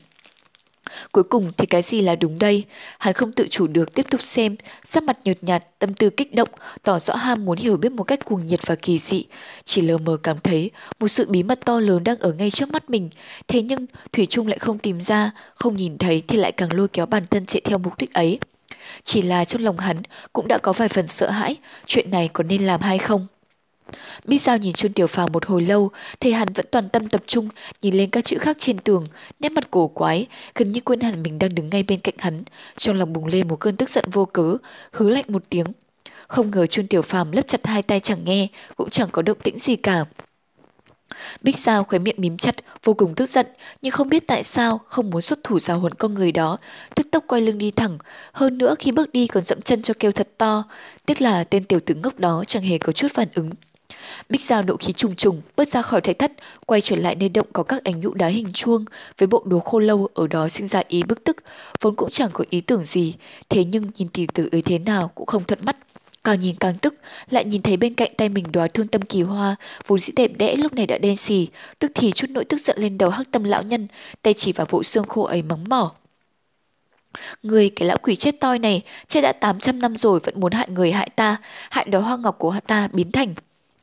Cuối 1.13 1.25
cùng 1.25 1.53
thì 1.57 1.67
cái 1.67 1.83
gì 1.83 2.01
là 2.01 2.15
đúng 2.15 2.39
đây? 2.39 2.65
Hắn 2.99 3.15
không 3.15 3.33
tự 3.33 3.47
chủ 3.51 3.67
được 3.67 3.95
tiếp 3.95 4.07
tục 4.11 4.23
xem, 4.23 4.57
sắc 4.85 5.03
mặt 5.03 5.19
nhợt 5.25 5.45
nhạt, 5.45 5.65
tâm 5.79 5.95
tư 5.95 6.11
kích 6.11 6.35
động, 6.35 6.49
tỏ 6.83 6.99
rõ 6.99 7.15
ham 7.15 7.45
muốn 7.45 7.59
hiểu 7.59 7.77
biết 7.77 7.93
một 7.93 8.05
cách 8.05 8.25
cuồng 8.25 8.47
nhiệt 8.47 8.61
và 8.67 8.75
kỳ 8.75 8.99
dị. 8.99 9.25
Chỉ 9.65 9.81
lờ 9.81 9.99
mờ 9.99 10.17
cảm 10.17 10.39
thấy 10.39 10.71
một 11.01 11.09
sự 11.09 11.27
bí 11.29 11.43
mật 11.43 11.61
to 11.65 11.81
lớn 11.81 12.05
đang 12.05 12.19
ở 12.19 12.33
ngay 12.33 12.51
trước 12.51 12.69
mắt 12.69 12.91
mình. 12.91 13.11
Thế 13.49 13.63
nhưng 13.63 13.87
Thủy 14.13 14.27
Trung 14.27 14.47
lại 14.47 14.59
không 14.59 14.79
tìm 14.79 15.01
ra, 15.01 15.31
không 15.55 15.77
nhìn 15.77 15.99
thấy 15.99 16.23
thì 16.29 16.37
lại 16.37 16.53
càng 16.53 16.73
lôi 16.73 16.89
kéo 16.89 17.07
bản 17.07 17.23
thân 17.31 17.47
chạy 17.47 17.61
theo 17.65 17.79
mục 17.79 17.99
đích 17.99 18.13
ấy. 18.13 18.39
Chỉ 19.05 19.23
là 19.23 19.45
trong 19.45 19.63
lòng 19.63 19.79
hắn 19.79 20.03
cũng 20.33 20.49
đã 20.49 20.59
có 20.59 20.73
vài 20.73 20.89
phần 20.89 21.07
sợ 21.07 21.31
hãi, 21.31 21.57
chuyện 21.87 22.11
này 22.11 22.29
có 22.33 22.45
nên 22.45 22.67
làm 22.67 22.81
hay 22.81 22.99
không? 22.99 23.27
Bích 24.25 24.43
Giao 24.43 24.59
nhìn 24.59 24.73
Trương 24.73 24.93
Tiểu 24.93 25.07
Phàm 25.07 25.33
một 25.33 25.47
hồi 25.47 25.63
lâu, 25.63 25.91
thấy 26.21 26.33
hắn 26.33 26.49
vẫn 26.53 26.67
toàn 26.71 26.89
tâm 26.89 27.09
tập 27.09 27.23
trung, 27.27 27.49
nhìn 27.83 27.95
lên 27.95 28.11
các 28.11 28.25
chữ 28.25 28.39
khác 28.39 28.57
trên 28.61 28.79
tường, 28.79 29.07
nét 29.41 29.53
mặt 29.53 29.71
cổ 29.71 29.89
quái, 29.89 30.27
gần 30.55 30.73
như 30.73 30.81
quên 30.81 31.01
hẳn 31.01 31.23
mình 31.23 31.39
đang 31.39 31.55
đứng 31.55 31.71
ngay 31.71 31.83
bên 31.83 32.01
cạnh 32.01 32.15
hắn. 32.19 32.43
Trong 32.77 32.97
lòng 32.97 33.13
bùng 33.13 33.27
lên 33.27 33.49
một 33.49 33.57
cơn 33.57 33.77
tức 33.77 33.91
giận 33.91 34.05
vô 34.13 34.25
cớ, 34.25 34.57
hứ 34.93 35.09
lạnh 35.09 35.25
một 35.29 35.43
tiếng. 35.51 35.67
Không 36.29 36.51
ngờ 36.51 36.67
Trương 36.67 36.87
Tiểu 36.87 37.03
Phàm 37.03 37.33
lấp 37.33 37.49
chặt 37.49 37.67
hai 37.67 37.83
tay 37.83 38.01
chẳng 38.01 38.25
nghe, 38.25 38.49
cũng 38.77 38.91
chẳng 38.91 39.09
có 39.13 39.23
động 39.23 39.39
tĩnh 39.43 39.59
gì 39.59 39.77
cả. 39.77 40.05
Bích 41.43 41.59
Giao 41.59 41.85
khóe 41.85 41.99
miệng 41.99 42.15
mím 42.19 42.37
chặt, 42.37 42.57
vô 42.85 42.95
cùng 42.95 43.15
tức 43.15 43.27
giận, 43.29 43.47
nhưng 43.83 43.93
không 43.93 44.09
biết 44.09 44.27
tại 44.27 44.45
sao 44.45 44.81
không 44.87 45.11
muốn 45.11 45.23
xuất 45.23 45.45
thủ 45.45 45.59
giáo 45.59 45.79
huấn 45.79 45.95
con 45.95 46.15
người 46.15 46.33
đó, 46.33 46.59
tức 46.95 47.07
tốc 47.11 47.25
quay 47.27 47.43
lưng 47.43 47.59
đi 47.59 47.71
thẳng, 47.71 47.99
hơn 48.33 48.59
nữa 48.59 48.75
khi 48.79 48.93
bước 48.93 49.13
đi 49.13 49.27
còn 49.27 49.45
dẫm 49.45 49.61
chân 49.63 49.83
cho 49.83 49.95
kêu 49.99 50.13
thật 50.13 50.29
to, 50.39 50.65
tiếc 51.07 51.21
là 51.21 51.45
tên 51.45 51.65
tiểu 51.65 51.81
tử 51.87 51.95
ngốc 51.95 52.19
đó 52.19 52.45
chẳng 52.47 52.63
hề 52.63 52.79
có 52.79 52.93
chút 52.93 53.09
phản 53.15 53.29
ứng. 53.35 53.51
Bích 54.29 54.41
Giao 54.41 54.63
nộ 54.63 54.77
khí 54.77 54.93
trùng 54.93 55.17
trùng, 55.17 55.41
bước 55.57 55.69
ra 55.69 55.83
khỏi 55.83 56.01
thạch 56.01 56.19
thất, 56.19 56.33
quay 56.67 56.81
trở 56.81 56.97
lại 56.97 57.15
nơi 57.15 57.29
động 57.29 57.47
có 57.53 57.63
các 57.63 57.85
ảnh 57.85 58.01
nhũ 58.01 58.15
đá 58.15 58.27
hình 58.27 58.53
chuông, 58.53 58.85
với 59.19 59.27
bộ 59.27 59.43
đồ 59.47 59.59
khô 59.59 59.79
lâu 59.79 60.09
ở 60.15 60.27
đó 60.27 60.49
sinh 60.49 60.67
ra 60.67 60.83
ý 60.89 61.03
bức 61.03 61.25
tức, 61.25 61.37
vốn 61.81 61.97
cũng 61.97 62.11
chẳng 62.11 62.31
có 62.33 62.45
ý 62.51 62.61
tưởng 62.61 62.85
gì, 62.85 63.15
thế 63.49 63.65
nhưng 63.65 63.91
nhìn 63.99 64.09
tỷ 64.09 64.27
tử 64.35 64.49
ấy 64.53 64.63
thế 64.63 64.79
nào 64.79 65.11
cũng 65.15 65.27
không 65.27 65.45
thuận 65.45 65.65
mắt. 65.65 65.77
Càng 66.25 66.41
nhìn 66.41 66.57
càng 66.61 66.75
tức, 66.75 66.95
lại 67.31 67.45
nhìn 67.45 67.63
thấy 67.63 67.77
bên 67.77 67.95
cạnh 67.95 68.11
tay 68.17 68.29
mình 68.29 68.45
đóa 68.53 68.69
thương 68.69 68.87
tâm 68.87 69.03
kỳ 69.03 69.23
hoa, 69.23 69.57
vốn 69.87 69.99
dĩ 69.99 70.13
đẹp 70.17 70.31
đẽ 70.39 70.57
lúc 70.57 70.75
này 70.75 70.87
đã 70.87 70.99
đen 70.99 71.17
xì, 71.17 71.49
tức 71.79 71.93
thì 71.95 72.13
chút 72.13 72.31
nỗi 72.31 72.45
tức 72.45 72.61
giận 72.61 72.77
lên 72.81 72.99
đầu 72.99 73.11
hắc 73.11 73.31
tâm 73.31 73.45
lão 73.45 73.63
nhân, 73.63 73.87
tay 74.23 74.35
chỉ 74.35 74.53
vào 74.53 74.67
bộ 74.71 74.83
xương 74.83 75.05
khô 75.09 75.23
ấy 75.23 75.43
mắng 75.43 75.65
mỏ. 75.69 75.95
Người 77.43 77.71
cái 77.71 77.89
lão 77.89 77.99
quỷ 78.03 78.17
chết 78.17 78.41
toi 78.41 78.59
này, 78.59 78.83
chết 79.09 79.21
đã 79.21 79.33
800 79.33 79.79
năm 79.79 79.97
rồi 79.97 80.21
vẫn 80.25 80.41
muốn 80.41 80.53
hại 80.53 80.69
người 80.71 80.93
hại 80.93 81.11
ta, 81.17 81.37
hại 81.71 81.85
đó 81.85 82.01
hoa 82.01 82.17
ngọc 82.17 82.39
của 82.39 82.57
ta 82.67 82.89
biến 82.93 83.13
thành 83.13 83.35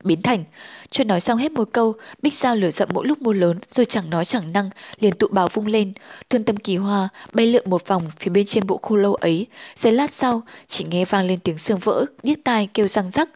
biến 0.04 0.22
thành. 0.22 0.44
Chưa 0.90 1.04
nói 1.04 1.20
xong 1.20 1.38
hết 1.38 1.52
một 1.52 1.70
câu, 1.72 1.94
Bích 2.22 2.34
Giao 2.34 2.56
lửa 2.56 2.72
giận 2.72 2.90
mỗi 2.94 3.08
lúc 3.08 3.22
mua 3.22 3.34
lớn 3.34 3.60
rồi 3.74 3.86
chẳng 3.86 4.10
nói 4.10 4.26
chẳng 4.26 4.54
năng, 4.54 4.70
liền 5.00 5.16
tụ 5.16 5.28
bào 5.28 5.48
vung 5.48 5.66
lên. 5.66 5.94
Thương 6.30 6.44
tâm 6.44 6.58
kỳ 6.58 6.78
hoa 6.78 7.10
bay 7.34 7.48
lượn 7.48 7.70
một 7.70 7.88
vòng 7.88 8.12
phía 8.20 8.30
bên 8.30 8.46
trên 8.46 8.68
bộ 8.68 8.80
khô 8.82 8.96
lâu 8.96 9.16
ấy. 9.16 9.48
Giây 9.76 9.94
lát 9.94 10.12
sau, 10.12 10.42
chỉ 10.68 10.86
nghe 10.90 11.06
vang 11.06 11.26
lên 11.26 11.40
tiếng 11.40 11.58
xương 11.58 11.80
vỡ, 11.80 12.06
điếc 12.24 12.44
tai 12.44 12.68
kêu 12.74 12.88
răng 12.88 13.10
rắc. 13.10 13.30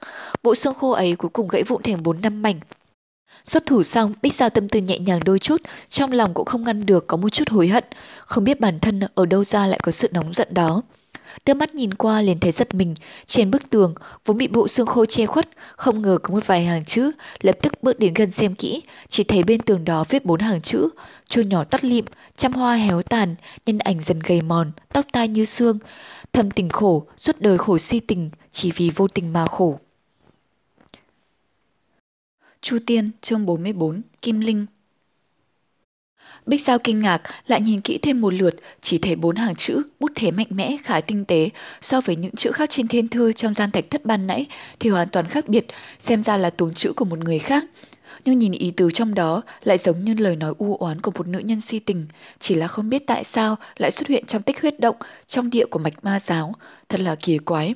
Bộ 0.44 0.56
xương 0.56 0.74
khô 0.74 0.92
ấy 0.92 1.16
cuối 1.16 1.30
cùng 1.34 1.48
gãy 1.48 1.64
vụn 1.64 1.84
thành 1.84 2.04
bốn 2.04 2.22
năm 2.22 2.42
mảnh. 2.42 2.60
Xuất 3.44 3.66
thủ 3.66 3.84
xong, 3.84 4.14
Bích 4.22 4.34
Giao 4.34 4.50
tâm 4.50 4.70
tư 4.70 4.80
nhẹ 4.80 5.00
nhàng 5.00 5.20
đôi 5.26 5.40
chút, 5.40 5.62
trong 5.88 6.12
lòng 6.12 6.34
cũng 6.34 6.46
không 6.46 6.64
ngăn 6.64 6.86
được 6.86 7.08
có 7.08 7.18
một 7.18 7.30
chút 7.30 7.50
hối 7.50 7.68
hận, 7.68 7.84
không 8.26 8.44
biết 8.44 8.60
bản 8.60 8.80
thân 8.80 9.00
ở 9.16 9.26
đâu 9.26 9.44
ra 9.44 9.68
lại 9.68 9.80
có 9.84 9.92
sự 9.92 10.10
nóng 10.12 10.34
giận 10.34 10.48
đó. 10.52 10.82
Đưa 11.46 11.54
mắt 11.54 11.76
nhìn 11.76 11.94
qua 11.94 12.22
liền 12.22 12.40
thấy 12.40 12.52
giật 12.52 12.76
mình, 12.76 12.96
trên 13.26 13.52
bức 13.52 13.70
tường 13.70 13.96
vốn 14.26 14.38
bị 14.38 14.48
bộ 14.48 14.68
xương 14.68 14.88
khô 14.88 15.06
che 15.06 15.26
khuất, 15.26 15.50
không 15.76 16.02
ngờ 16.02 16.18
có 16.24 16.34
một 16.34 16.48
vài 16.48 16.66
hàng 16.66 16.86
chữ, 16.86 17.12
lập 17.42 17.58
tức 17.62 17.84
bước 17.84 18.00
đến 18.00 18.14
gần 18.14 18.32
xem 18.32 18.56
kỹ, 18.56 18.84
chỉ 19.08 19.24
thấy 19.24 19.44
bên 19.44 19.62
tường 19.62 19.86
đó 19.86 20.04
viết 20.10 20.26
bốn 20.26 20.40
hàng 20.40 20.62
chữ, 20.62 20.90
trôi 21.30 21.46
nhỏ 21.46 21.64
tắt 21.64 21.84
lịm, 21.84 22.06
trăm 22.38 22.54
hoa 22.54 22.76
héo 22.76 23.02
tàn, 23.02 23.36
nhân 23.66 23.80
ảnh 23.80 24.02
dần 24.02 24.20
gầy 24.20 24.42
mòn, 24.42 24.72
tóc 24.94 25.06
tai 25.12 25.28
như 25.28 25.46
xương, 25.46 25.80
thầm 26.34 26.52
tình 26.52 26.70
khổ, 26.70 27.08
suốt 27.18 27.36
đời 27.40 27.58
khổ 27.58 27.78
si 27.78 28.00
tình, 28.00 28.30
chỉ 28.52 28.72
vì 28.72 28.90
vô 28.90 29.08
tình 29.08 29.34
mà 29.34 29.46
khổ. 29.48 29.80
Chu 32.62 32.78
Tiên, 32.86 33.06
chương 33.22 33.46
44, 33.46 34.02
Kim 34.22 34.40
Linh. 34.40 34.66
Bích 36.46 36.62
Giao 36.62 36.80
kinh 36.80 37.00
ngạc, 37.00 37.22
lại 37.48 37.62
nhìn 37.62 37.82
kỹ 37.82 37.98
thêm 37.98 38.22
một 38.22 38.34
lượt, 38.34 38.56
chỉ 38.82 38.98
thấy 38.98 39.16
bốn 39.16 39.36
hàng 39.36 39.56
chữ, 39.56 39.82
bút 40.00 40.12
thế 40.16 40.32
mạnh 40.32 40.48
mẽ, 40.50 40.78
khá 40.84 41.02
tinh 41.02 41.26
tế, 41.26 41.50
so 41.82 42.02
với 42.02 42.16
những 42.16 42.36
chữ 42.36 42.52
khác 42.52 42.70
trên 42.70 42.88
thiên 42.88 43.08
thư 43.08 43.34
trong 43.34 43.54
gian 43.54 43.72
thạch 43.72 43.90
thất 43.90 44.06
ban 44.06 44.28
nãy 44.28 44.46
thì 44.80 44.90
hoàn 44.90 45.10
toàn 45.10 45.28
khác 45.28 45.48
biệt, 45.48 45.66
xem 46.00 46.24
ra 46.24 46.38
là 46.38 46.50
tuồng 46.50 46.74
chữ 46.74 46.94
của 46.96 47.06
một 47.06 47.20
người 47.20 47.40
khác. 47.40 47.64
Nhưng 48.26 48.40
nhìn 48.40 48.52
ý 48.52 48.72
tứ 48.72 48.90
trong 48.94 49.16
đó 49.16 49.42
lại 49.64 49.78
giống 49.78 50.04
như 50.04 50.14
lời 50.14 50.36
nói 50.36 50.54
u 50.58 50.76
oán 50.76 51.02
của 51.02 51.12
một 51.12 51.28
nữ 51.28 51.40
nhân 51.40 51.62
si 51.62 51.80
tình, 51.80 52.08
chỉ 52.40 52.56
là 52.56 52.68
không 52.68 52.90
biết 52.90 53.08
tại 53.08 53.24
sao 53.24 53.56
lại 53.78 53.92
xuất 53.92 54.08
hiện 54.08 54.26
trong 54.26 54.42
tích 54.42 54.62
huyết 54.62 54.80
động, 54.80 54.96
trong 55.28 55.50
địa 55.50 55.66
của 55.66 55.80
mạch 55.80 56.04
ma 56.04 56.20
giáo, 56.20 56.54
thật 56.90 57.00
là 57.00 57.16
kỳ 57.16 57.38
quái. 57.38 57.76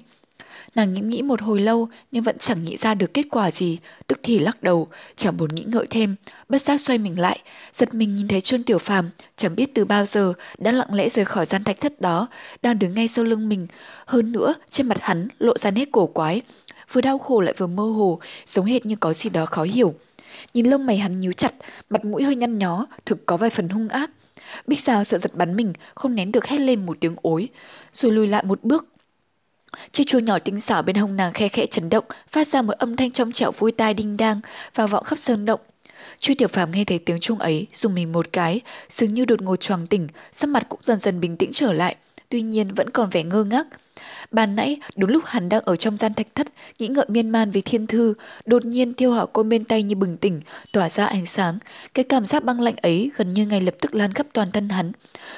Nàng 0.78 0.94
nghĩ 0.94 1.02
nghĩ 1.02 1.22
một 1.22 1.42
hồi 1.42 1.60
lâu 1.60 1.90
nhưng 2.12 2.24
vẫn 2.24 2.38
chẳng 2.38 2.64
nghĩ 2.64 2.78
ra 2.78 2.94
được 2.94 3.14
kết 3.14 3.26
quả 3.32 3.52
gì, 3.52 3.78
tức 4.08 4.20
thì 4.24 4.40
lắc 4.40 4.64
đầu, 4.64 4.88
chẳng 5.16 5.38
buồn 5.38 5.56
nghĩ 5.56 5.64
ngợi 5.68 5.88
thêm, 5.90 6.16
bất 6.50 6.62
giác 6.62 6.82
xoay 6.82 6.98
mình 6.98 7.20
lại, 7.20 7.40
giật 7.74 7.94
mình 7.94 8.16
nhìn 8.16 8.28
thấy 8.28 8.42
Trương 8.42 8.64
Tiểu 8.64 8.78
Phàm, 8.78 9.10
chẳng 9.38 9.56
biết 9.56 9.74
từ 9.74 9.86
bao 9.86 10.06
giờ 10.06 10.34
đã 10.58 10.72
lặng 10.72 10.94
lẽ 10.94 11.10
rời 11.10 11.26
khỏi 11.26 11.46
gian 11.46 11.64
thạch 11.64 11.80
thất 11.80 12.02
đó, 12.02 12.28
đang 12.62 12.80
đứng 12.80 12.96
ngay 12.96 13.08
sau 13.08 13.26
lưng 13.26 13.50
mình, 13.50 13.68
hơn 14.06 14.32
nữa 14.32 14.54
trên 14.70 14.88
mặt 14.88 14.98
hắn 15.02 15.28
lộ 15.40 15.58
ra 15.58 15.72
nét 15.72 15.90
cổ 15.92 16.06
quái, 16.08 16.42
vừa 16.92 17.02
đau 17.02 17.18
khổ 17.18 17.42
lại 17.42 17.54
vừa 17.58 17.68
mơ 17.68 17.84
hồ, 17.84 18.20
giống 18.46 18.66
hệt 18.66 18.86
như 18.86 18.96
có 18.96 19.14
gì 19.14 19.30
đó 19.30 19.46
khó 19.46 19.64
hiểu. 19.64 19.94
Nhìn 20.54 20.66
lông 20.66 20.86
mày 20.86 20.98
hắn 20.98 21.20
nhíu 21.20 21.34
chặt, 21.34 21.54
mặt 21.90 22.06
mũi 22.06 22.24
hơi 22.24 22.36
nhăn 22.36 22.58
nhó, 22.58 22.86
thực 23.06 23.26
có 23.26 23.38
vài 23.38 23.50
phần 23.50 23.70
hung 23.70 23.90
ác. 23.90 24.10
Bích 24.68 24.80
Sao 24.80 25.04
sợ 25.04 25.18
giật 25.18 25.36
bắn 25.36 25.56
mình, 25.56 25.74
không 25.96 26.16
nén 26.16 26.32
được 26.32 26.46
hét 26.46 26.58
lên 26.58 26.86
một 26.86 26.98
tiếng 27.00 27.16
ối, 27.22 27.50
rồi 27.94 28.12
lùi 28.12 28.28
lại 28.28 28.44
một 28.44 28.64
bước, 28.64 28.86
Chiếc 29.92 30.04
chuông 30.08 30.26
nhỏ 30.26 30.40
tinh 30.40 30.60
xảo 30.60 30.82
bên 30.82 30.96
hông 30.96 31.16
nàng 31.16 31.34
khe 31.34 31.48
khẽ 31.48 31.66
chấn 31.66 31.90
động, 31.90 32.06
phát 32.32 32.48
ra 32.48 32.62
một 32.62 32.74
âm 32.74 32.96
thanh 32.96 33.12
trong 33.12 33.32
trẻo 33.32 33.52
vui 33.52 33.72
tai 33.72 33.94
đinh 33.94 34.18
đang, 34.18 34.42
và 34.76 34.88
vọng 34.88 35.04
khắp 35.04 35.20
sơn 35.20 35.46
động. 35.46 35.60
Chu 36.20 36.34
Tiểu 36.38 36.48
Phàm 36.48 36.72
nghe 36.72 36.84
thấy 36.86 37.00
tiếng 37.00 37.20
chuông 37.20 37.40
ấy, 37.40 37.68
dùng 37.74 37.96
mình 37.96 38.12
một 38.12 38.34
cái, 38.34 38.62
dường 38.90 39.14
như 39.14 39.26
đột 39.26 39.42
ngột 39.42 39.56
choàng 39.56 39.88
tỉnh, 39.88 40.08
sắc 40.32 40.50
mặt 40.50 40.66
cũng 40.70 40.80
dần 40.84 41.00
dần 41.00 41.20
bình 41.20 41.38
tĩnh 41.38 41.50
trở 41.54 41.74
lại, 41.74 41.96
tuy 42.30 42.42
nhiên 42.42 42.74
vẫn 42.74 42.90
còn 42.90 43.10
vẻ 43.10 43.24
ngơ 43.24 43.44
ngác. 43.44 43.68
Ban 44.32 44.56
nãy, 44.56 44.78
đúng 44.96 45.10
lúc 45.10 45.24
hắn 45.26 45.50
đang 45.50 45.62
ở 45.62 45.76
trong 45.76 45.98
gian 45.98 46.14
thạch 46.14 46.36
thất, 46.36 46.48
nghĩ 46.80 46.88
ngợi 46.88 47.06
miên 47.08 47.30
man 47.30 47.52
về 47.52 47.62
thiên 47.62 47.88
thư, 47.88 48.14
đột 48.46 48.66
nhiên 48.66 48.94
thiêu 48.94 49.12
hỏa 49.12 49.26
côn 49.26 49.50
bên 49.50 49.64
tay 49.64 49.84
như 49.84 49.96
bừng 49.96 50.18
tỉnh, 50.18 50.42
tỏa 50.72 50.90
ra 50.90 51.06
ánh 51.06 51.26
sáng. 51.26 51.58
Cái 51.94 52.06
cảm 52.06 52.26
giác 52.26 52.44
băng 52.44 52.62
lạnh 52.62 52.76
ấy 52.82 53.12
gần 53.16 53.34
như 53.34 53.46
ngay 53.46 53.62
lập 53.62 53.76
tức 53.82 53.96
lan 53.96 54.14
khắp 54.14 54.28
toàn 54.34 54.52
thân 54.52 54.70
hắn. 54.70 54.92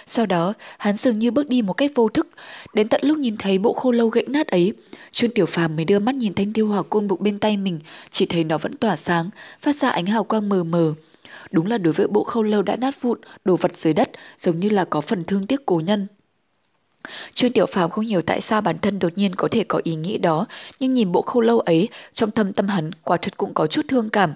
Sau 0.05 0.25
đó, 0.25 0.53
hắn 0.77 0.97
dường 0.97 1.17
như 1.17 1.31
bước 1.31 1.49
đi 1.49 1.61
một 1.61 1.73
cách 1.73 1.91
vô 1.95 2.09
thức. 2.09 2.27
Đến 2.73 2.87
tận 2.87 3.01
lúc 3.03 3.17
nhìn 3.17 3.37
thấy 3.37 3.57
bộ 3.57 3.73
khô 3.73 3.91
lâu 3.91 4.09
gãy 4.09 4.25
nát 4.27 4.47
ấy, 4.47 4.73
Trương 5.11 5.31
Tiểu 5.31 5.45
Phàm 5.45 5.75
mới 5.75 5.85
đưa 5.85 5.99
mắt 5.99 6.15
nhìn 6.15 6.33
thanh 6.33 6.53
thiêu 6.53 6.67
hỏa 6.67 6.83
côn 6.83 7.07
bụng 7.07 7.23
bên 7.23 7.39
tay 7.39 7.57
mình, 7.57 7.79
chỉ 8.09 8.25
thấy 8.25 8.43
nó 8.43 8.57
vẫn 8.57 8.77
tỏa 8.77 8.95
sáng, 8.95 9.29
phát 9.61 9.75
ra 9.75 9.89
ánh 9.89 10.05
hào 10.05 10.23
quang 10.23 10.49
mờ 10.49 10.63
mờ. 10.63 10.93
Đúng 11.51 11.65
là 11.65 11.77
đối 11.77 11.93
với 11.93 12.07
bộ 12.07 12.23
khâu 12.23 12.43
lâu 12.43 12.61
đã 12.61 12.75
nát 12.75 13.01
vụn, 13.01 13.19
đồ 13.45 13.55
vật 13.55 13.77
dưới 13.77 13.93
đất, 13.93 14.09
giống 14.37 14.59
như 14.59 14.69
là 14.69 14.85
có 14.85 15.01
phần 15.01 15.23
thương 15.23 15.43
tiếc 15.43 15.65
cố 15.65 15.81
nhân. 15.85 16.07
Trương 17.33 17.51
Tiểu 17.51 17.65
Phàm 17.65 17.89
không 17.89 18.05
hiểu 18.05 18.21
tại 18.21 18.41
sao 18.41 18.61
bản 18.61 18.79
thân 18.79 18.99
đột 18.99 19.17
nhiên 19.17 19.35
có 19.35 19.47
thể 19.51 19.63
có 19.63 19.81
ý 19.83 19.95
nghĩ 19.95 20.17
đó, 20.17 20.45
nhưng 20.79 20.93
nhìn 20.93 21.11
bộ 21.11 21.21
khâu 21.21 21.41
lâu 21.41 21.59
ấy, 21.59 21.89
trong 22.13 22.31
thâm 22.31 22.53
tâm 22.53 22.67
hắn 22.67 22.91
quả 23.03 23.17
thật 23.17 23.37
cũng 23.37 23.53
có 23.53 23.67
chút 23.67 23.85
thương 23.87 24.09
cảm. 24.09 24.33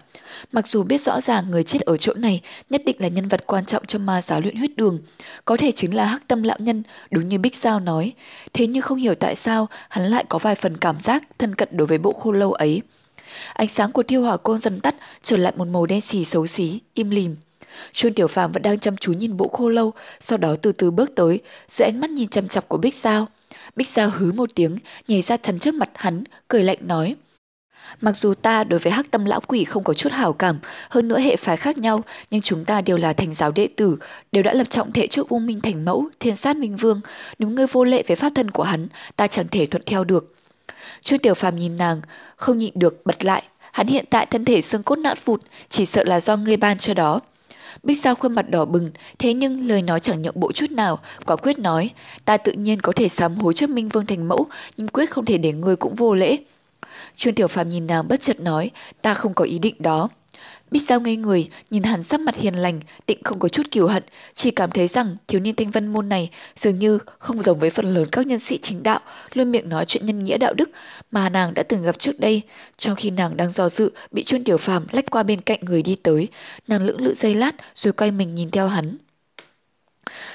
Mặc 0.51 0.68
dù 0.68 0.84
biết 0.84 1.01
rõ 1.01 1.22
ràng 1.22 1.51
người 1.51 1.64
chết 1.64 1.82
ở 1.82 1.97
chỗ 1.97 2.14
này 2.14 2.41
nhất 2.70 2.82
định 2.86 2.95
là 2.99 3.07
nhân 3.07 3.28
vật 3.28 3.43
quan 3.47 3.66
trọng 3.66 3.86
trong 3.86 4.05
ma 4.05 4.22
giáo 4.22 4.41
luyện 4.41 4.55
huyết 4.55 4.76
đường, 4.76 4.99
có 5.45 5.57
thể 5.57 5.72
chính 5.72 5.95
là 5.95 6.05
hắc 6.05 6.28
tâm 6.28 6.43
lão 6.43 6.57
nhân, 6.59 6.84
đúng 7.11 7.30
như 7.30 7.38
Bích 7.38 7.55
Giao 7.55 7.80
nói. 7.80 8.14
Thế 8.53 8.68
nhưng 8.68 8.82
không 8.82 8.97
hiểu 8.97 9.16
tại 9.16 9.36
sao 9.36 9.68
hắn 9.89 10.07
lại 10.07 10.26
có 10.30 10.39
vài 10.39 10.55
phần 10.55 10.78
cảm 10.78 10.99
giác 10.99 11.24
thân 11.39 11.55
cận 11.55 11.70
đối 11.72 11.88
với 11.88 11.97
bộ 11.97 12.14
khâu 12.14 12.32
lâu 12.32 12.53
ấy. 12.53 12.82
Ánh 13.53 13.68
sáng 13.68 13.91
của 13.91 14.03
thiêu 14.03 14.22
hỏa 14.22 14.38
côn 14.38 14.57
dần 14.57 14.80
tắt, 14.80 14.95
trở 15.24 15.38
lại 15.38 15.53
một 15.55 15.68
màu 15.68 15.86
đen 15.86 16.01
xì 16.01 16.26
xấu 16.26 16.47
xí, 16.47 16.80
im 16.93 17.09
lìm. 17.09 17.36
Trương 17.92 18.14
Tiểu 18.14 18.28
Phàm 18.28 18.52
vẫn 18.52 18.62
đang 18.62 18.80
chăm 18.80 18.98
chú 18.98 19.14
nhìn 19.14 19.38
bộ 19.38 19.48
khô 19.48 19.70
lâu, 19.70 19.94
sau 20.20 20.38
đó 20.38 20.56
từ 20.62 20.72
từ 20.72 20.92
bước 20.92 21.16
tới, 21.16 21.40
dưới 21.68 21.86
ánh 21.86 22.00
mắt 22.00 22.10
nhìn 22.10 22.30
chăm 22.30 22.48
chọc 22.48 22.70
của 22.70 22.78
Bích 22.78 22.96
Giao. 22.96 23.28
Bích 23.76 23.88
Giao 23.88 24.10
hứ 24.10 24.32
một 24.32 24.50
tiếng, 24.56 24.78
nhảy 25.08 25.22
ra 25.22 25.38
chắn 25.38 25.60
trước 25.60 25.74
mặt 25.74 25.90
hắn, 25.96 26.24
cười 26.48 26.64
lạnh 26.64 26.78
nói. 26.82 27.16
Mặc 28.02 28.18
dù 28.18 28.34
ta 28.34 28.64
đối 28.64 28.80
với 28.80 28.94
hắc 28.94 29.12
tâm 29.12 29.26
lão 29.26 29.40
quỷ 29.40 29.64
không 29.64 29.84
có 29.84 29.94
chút 29.94 30.12
hảo 30.12 30.34
cảm, 30.34 30.60
hơn 30.90 31.08
nữa 31.08 31.20
hệ 31.20 31.36
phái 31.36 31.58
khác 31.58 31.78
nhau, 31.78 32.04
nhưng 32.32 32.42
chúng 32.42 32.66
ta 32.66 32.82
đều 32.82 32.98
là 32.98 33.14
thành 33.14 33.34
giáo 33.34 33.52
đệ 33.52 33.68
tử, 33.76 33.98
đều 34.32 34.44
đã 34.44 34.54
lập 34.54 34.70
trọng 34.70 34.92
thể 34.92 35.08
trước 35.08 35.30
U 35.30 35.40
Minh 35.40 35.62
Thành 35.62 35.86
Mẫu, 35.86 36.06
Thiên 36.20 36.36
Sát 36.36 36.58
Minh 36.58 36.76
Vương. 36.76 37.02
Nếu 37.40 37.50
ngươi 37.50 37.68
vô 37.68 37.84
lệ 37.84 38.04
với 38.08 38.16
pháp 38.16 38.32
thân 38.36 38.52
của 38.52 38.64
hắn, 38.64 38.88
ta 39.16 39.28
chẳng 39.28 39.48
thể 39.48 39.66
thuận 39.66 39.84
theo 39.86 40.04
được. 40.04 40.36
Chu 41.02 41.18
Tiểu 41.18 41.34
Phàm 41.34 41.56
nhìn 41.56 41.78
nàng, 41.78 42.02
không 42.36 42.58
nhịn 42.58 42.74
được 42.76 43.06
bật 43.06 43.26
lại. 43.26 43.44
Hắn 43.72 43.88
hiện 43.88 44.06
tại 44.10 44.26
thân 44.26 44.46
thể 44.46 44.62
xương 44.62 44.84
cốt 44.84 44.96
nát 44.96 45.18
phụt, 45.18 45.42
chỉ 45.70 45.86
sợ 45.86 46.04
là 46.04 46.20
do 46.20 46.38
ngươi 46.38 46.58
ban 46.58 46.78
cho 46.78 46.94
đó. 46.94 47.20
Bích 47.84 48.02
Sao 48.02 48.16
khuôn 48.16 48.36
mặt 48.36 48.50
đỏ 48.50 48.66
bừng, 48.66 48.92
thế 49.20 49.34
nhưng 49.34 49.68
lời 49.68 49.82
nói 49.82 50.00
chẳng 50.00 50.22
nhượng 50.22 50.40
bộ 50.40 50.52
chút 50.52 50.72
nào, 50.72 51.00
quả 51.26 51.36
quyết 51.36 51.60
nói, 51.60 51.90
ta 52.26 52.38
tự 52.38 52.52
nhiên 52.52 52.82
có 52.82 52.92
thể 52.96 53.10
sám 53.10 53.36
hối 53.36 53.54
trước 53.54 53.70
Minh 53.70 53.90
Vương 53.90 54.06
thành 54.06 54.28
mẫu, 54.28 54.48
nhưng 54.78 54.88
quyết 54.88 55.12
không 55.12 55.26
thể 55.26 55.38
để 55.38 55.54
ngươi 55.54 55.76
cũng 55.76 55.96
vô 55.96 56.14
lễ. 56.14 56.38
Trương 57.16 57.34
Tiểu 57.34 57.48
Phàm 57.48 57.70
nhìn 57.70 57.88
nàng 57.88 58.08
bất 58.08 58.22
chợt 58.22 58.40
nói, 58.40 58.72
ta 59.02 59.14
không 59.14 59.34
có 59.34 59.46
ý 59.46 59.60
định 59.60 59.76
đó. 59.80 60.10
Bích 60.74 60.84
Giao 60.84 61.02
ngây 61.02 61.16
người, 61.16 61.50
nhìn 61.70 61.84
hắn 61.84 62.04
sắc 62.04 62.20
mặt 62.20 62.36
hiền 62.36 62.56
lành, 62.56 62.80
tịnh 63.06 63.24
không 63.24 63.40
có 63.40 63.50
chút 63.50 63.64
kiều 63.72 63.88
hận, 63.88 64.04
chỉ 64.36 64.52
cảm 64.52 64.72
thấy 64.72 64.88
rằng 64.88 65.18
thiếu 65.28 65.42
niên 65.42 65.56
thanh 65.56 65.72
văn 65.72 65.88
môn 65.88 66.10
này 66.10 66.30
dường 66.56 66.80
như 66.80 67.00
không 67.20 67.44
giống 67.44 67.60
với 67.60 67.70
phần 67.70 67.94
lớn 67.94 68.08
các 68.12 68.28
nhân 68.28 68.40
sĩ 68.40 68.58
chính 68.58 68.84
đạo, 68.84 69.00
luôn 69.34 69.52
miệng 69.52 69.70
nói 69.70 69.86
chuyện 69.86 70.06
nhân 70.06 70.24
nghĩa 70.24 70.38
đạo 70.38 70.54
đức 70.54 70.70
mà 71.12 71.30
nàng 71.30 71.54
đã 71.54 71.64
từng 71.64 71.84
gặp 71.84 72.00
trước 72.00 72.20
đây. 72.20 72.42
Trong 72.78 72.96
khi 72.96 73.10
nàng 73.10 73.38
đang 73.38 73.52
do 73.52 73.70
dự, 73.70 73.92
bị 74.12 74.24
Trương 74.24 74.44
Tiểu 74.44 74.58
Phàm 74.58 74.86
lách 74.92 75.12
qua 75.12 75.24
bên 75.24 75.42
cạnh 75.42 75.60
người 75.62 75.84
đi 75.84 75.96
tới, 75.96 76.28
nàng 76.68 76.82
lưỡng 76.82 77.02
lự 77.02 77.14
giây 77.14 77.36
lát 77.36 77.56
rồi 77.76 77.94
quay 77.94 78.12
mình 78.12 78.36
nhìn 78.36 78.52
theo 78.52 78.68
hắn. 78.68 78.98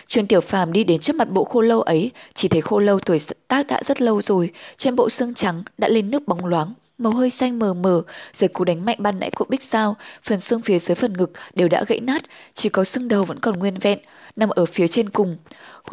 Trương 0.07 0.27
Tiểu 0.27 0.41
Phàm 0.41 0.73
đi 0.73 0.85
đến 0.85 1.01
trước 1.01 1.17
mặt 1.17 1.31
bộ 1.31 1.45
khô 1.45 1.61
lâu 1.61 1.83
ấy, 1.83 2.11
chỉ 2.35 2.49
thấy 2.49 2.61
khô 2.61 2.79
lâu 2.79 2.99
tuổi 3.01 3.19
tác 3.49 3.67
đã 3.67 3.83
rất 3.83 4.01
lâu 4.01 4.23
rồi, 4.23 4.51
trên 4.77 4.97
bộ 4.97 5.11
xương 5.11 5.35
trắng 5.35 5.63
đã 5.79 5.89
lên 5.89 6.11
nước 6.11 6.29
bóng 6.29 6.47
loáng, 6.47 6.75
màu 6.99 7.13
hơi 7.13 7.31
xanh 7.31 7.59
mờ 7.59 7.75
mờ, 7.75 8.03
rồi 8.33 8.49
cú 8.49 8.65
đánh 8.65 8.85
mạnh 8.85 8.97
ban 8.99 9.21
nãy 9.21 9.31
của 9.31 9.45
Bích 9.49 9.63
Sao, 9.63 9.97
phần 10.23 10.41
xương 10.41 10.61
phía 10.61 10.79
dưới 10.79 10.95
phần 10.95 11.13
ngực 11.13 11.33
đều 11.55 11.69
đã 11.69 11.85
gãy 11.89 12.01
nát, 12.01 12.23
chỉ 12.55 12.69
có 12.69 12.85
xương 12.85 13.09
đầu 13.09 13.25
vẫn 13.25 13.41
còn 13.41 13.59
nguyên 13.59 13.79
vẹn, 13.79 13.99
nằm 14.37 14.49
ở 14.49 14.67
phía 14.67 14.89
trên 14.89 15.11
cùng. 15.11 15.37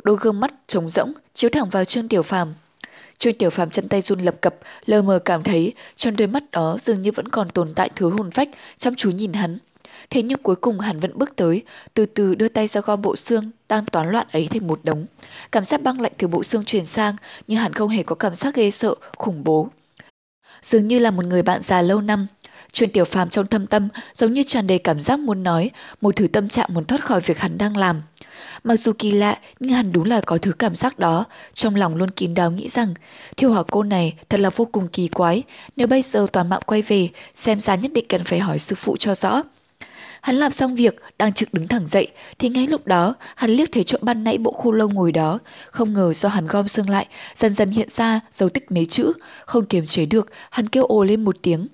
Đôi 0.04 0.18
gương 0.22 0.40
mắt 0.40 0.54
trống 0.68 0.90
rỗng, 0.90 1.14
chiếu 1.34 1.50
thẳng 1.50 1.70
vào 1.70 1.86
Trương 1.86 2.08
Tiểu 2.08 2.24
Phàm. 2.24 2.54
Trương 3.18 3.34
Tiểu 3.34 3.50
Phàm 3.50 3.70
chân 3.70 3.88
tay 3.88 4.02
run 4.02 4.20
lập 4.20 4.36
cập, 4.42 4.56
lờ 4.86 5.02
mờ 5.02 5.20
cảm 5.20 5.44
thấy 5.44 5.74
trong 5.96 6.16
đôi 6.16 6.28
mắt 6.28 6.52
đó 6.52 6.78
dường 6.80 7.02
như 7.02 7.12
vẫn 7.12 7.28
còn 7.28 7.50
tồn 7.50 7.74
tại 7.76 7.90
thứ 7.96 8.10
hồn 8.10 8.32
phách, 8.32 8.50
chăm 8.78 8.96
chú 8.96 9.12
nhìn 9.12 9.34
hắn. 9.34 9.58
Thế 10.10 10.22
nhưng 10.22 10.38
cuối 10.44 10.56
cùng 10.56 10.80
hắn 10.80 11.00
vẫn 11.00 11.18
bước 11.18 11.36
tới, 11.36 11.64
từ 11.94 12.06
từ 12.06 12.36
đưa 12.36 12.48
tay 12.48 12.68
ra 12.68 12.82
gom 12.82 13.02
bộ 13.02 13.16
xương 13.16 13.52
đang 13.70 13.86
toán 13.86 14.12
loạn 14.12 14.28
ấy 14.32 14.48
thành 14.48 14.68
một 14.68 14.80
đống. 14.84 15.06
Cảm 15.52 15.66
giác 15.66 15.82
băng 15.82 16.02
lạnh 16.02 16.12
từ 16.18 16.28
bộ 16.28 16.44
xương 16.44 16.66
truyền 16.66 16.86
sang, 16.86 17.16
nhưng 17.48 17.60
hắn 17.60 17.74
không 17.74 17.90
hề 17.90 18.04
có 18.04 18.16
cảm 18.16 18.36
giác 18.36 18.56
ghê 18.56 18.72
sợ, 18.72 18.96
khủng 19.18 19.44
bố 19.44 19.70
dường 20.66 20.88
như 20.88 21.00
là 21.00 21.12
một 21.12 21.26
người 21.26 21.42
bạn 21.42 21.62
già 21.62 21.82
lâu 21.82 22.02
năm. 22.02 22.28
Chuyện 22.72 22.92
tiểu 22.92 23.06
phàm 23.06 23.30
trong 23.30 23.48
thâm 23.48 23.68
tâm 23.68 23.88
giống 24.14 24.34
như 24.34 24.44
tràn 24.44 24.68
đầy 24.68 24.80
cảm 24.80 25.00
giác 25.00 25.20
muốn 25.20 25.44
nói, 25.44 25.72
một 26.02 26.16
thứ 26.16 26.28
tâm 26.28 26.50
trạng 26.50 26.74
muốn 26.74 26.84
thoát 26.84 27.06
khỏi 27.06 27.22
việc 27.22 27.40
hắn 27.40 27.58
đang 27.58 27.78
làm. 27.78 28.02
Mặc 28.64 28.76
dù 28.76 28.92
kỳ 29.00 29.12
lạ, 29.12 29.40
nhưng 29.60 29.74
hắn 29.74 29.92
đúng 29.92 30.06
là 30.06 30.22
có 30.22 30.38
thứ 30.38 30.52
cảm 30.52 30.76
giác 30.76 31.00
đó, 31.00 31.26
trong 31.54 31.76
lòng 31.76 31.96
luôn 31.96 32.12
kín 32.12 32.34
đáo 32.34 32.52
nghĩ 32.52 32.70
rằng, 32.70 32.94
thiêu 33.38 33.52
hỏa 33.52 33.64
cô 33.64 33.84
này 33.84 34.14
thật 34.30 34.40
là 34.40 34.50
vô 34.50 34.66
cùng 34.66 34.88
kỳ 34.88 35.08
quái, 35.08 35.44
nếu 35.76 35.88
bây 35.88 36.02
giờ 36.02 36.28
toàn 36.32 36.50
mạng 36.50 36.62
quay 36.66 36.82
về, 36.82 37.10
xem 37.36 37.60
ra 37.60 37.76
nhất 37.76 37.92
định 37.94 38.06
cần 38.10 38.24
phải 38.24 38.40
hỏi 38.40 38.60
sư 38.60 38.76
phụ 38.76 38.98
cho 39.00 39.16
rõ. 39.16 39.42
Hắn 40.26 40.36
làm 40.36 40.52
xong 40.52 40.76
việc, 40.76 40.96
đang 41.18 41.34
trực 41.34 41.54
đứng 41.54 41.68
thẳng 41.68 41.88
dậy, 41.88 42.08
thì 42.40 42.50
ngay 42.50 42.68
lúc 42.68 42.88
đó, 42.88 43.16
hắn 43.36 43.52
liếc 43.52 43.72
thấy 43.72 43.84
chỗ 43.84 43.98
ban 44.02 44.24
nãy 44.24 44.38
bộ 44.38 44.52
khu 44.52 44.72
lâu 44.72 44.90
ngồi 44.90 45.12
đó. 45.12 45.40
Không 45.72 45.94
ngờ 45.94 46.14
do 46.14 46.30
hắn 46.30 46.48
gom 46.48 46.68
xương 46.68 46.90
lại, 46.90 47.08
dần 47.36 47.54
dần 47.54 47.70
hiện 47.70 47.90
ra 47.90 48.20
dấu 48.32 48.50
tích 48.50 48.72
mấy 48.72 48.86
chữ. 48.86 49.14
Không 49.46 49.66
kiềm 49.66 49.86
chế 49.86 50.06
được, 50.06 50.32
hắn 50.50 50.68
kêu 50.68 50.86
ồ 50.86 51.04
lên 51.04 51.24
một 51.24 51.36
tiếng. 51.42 51.68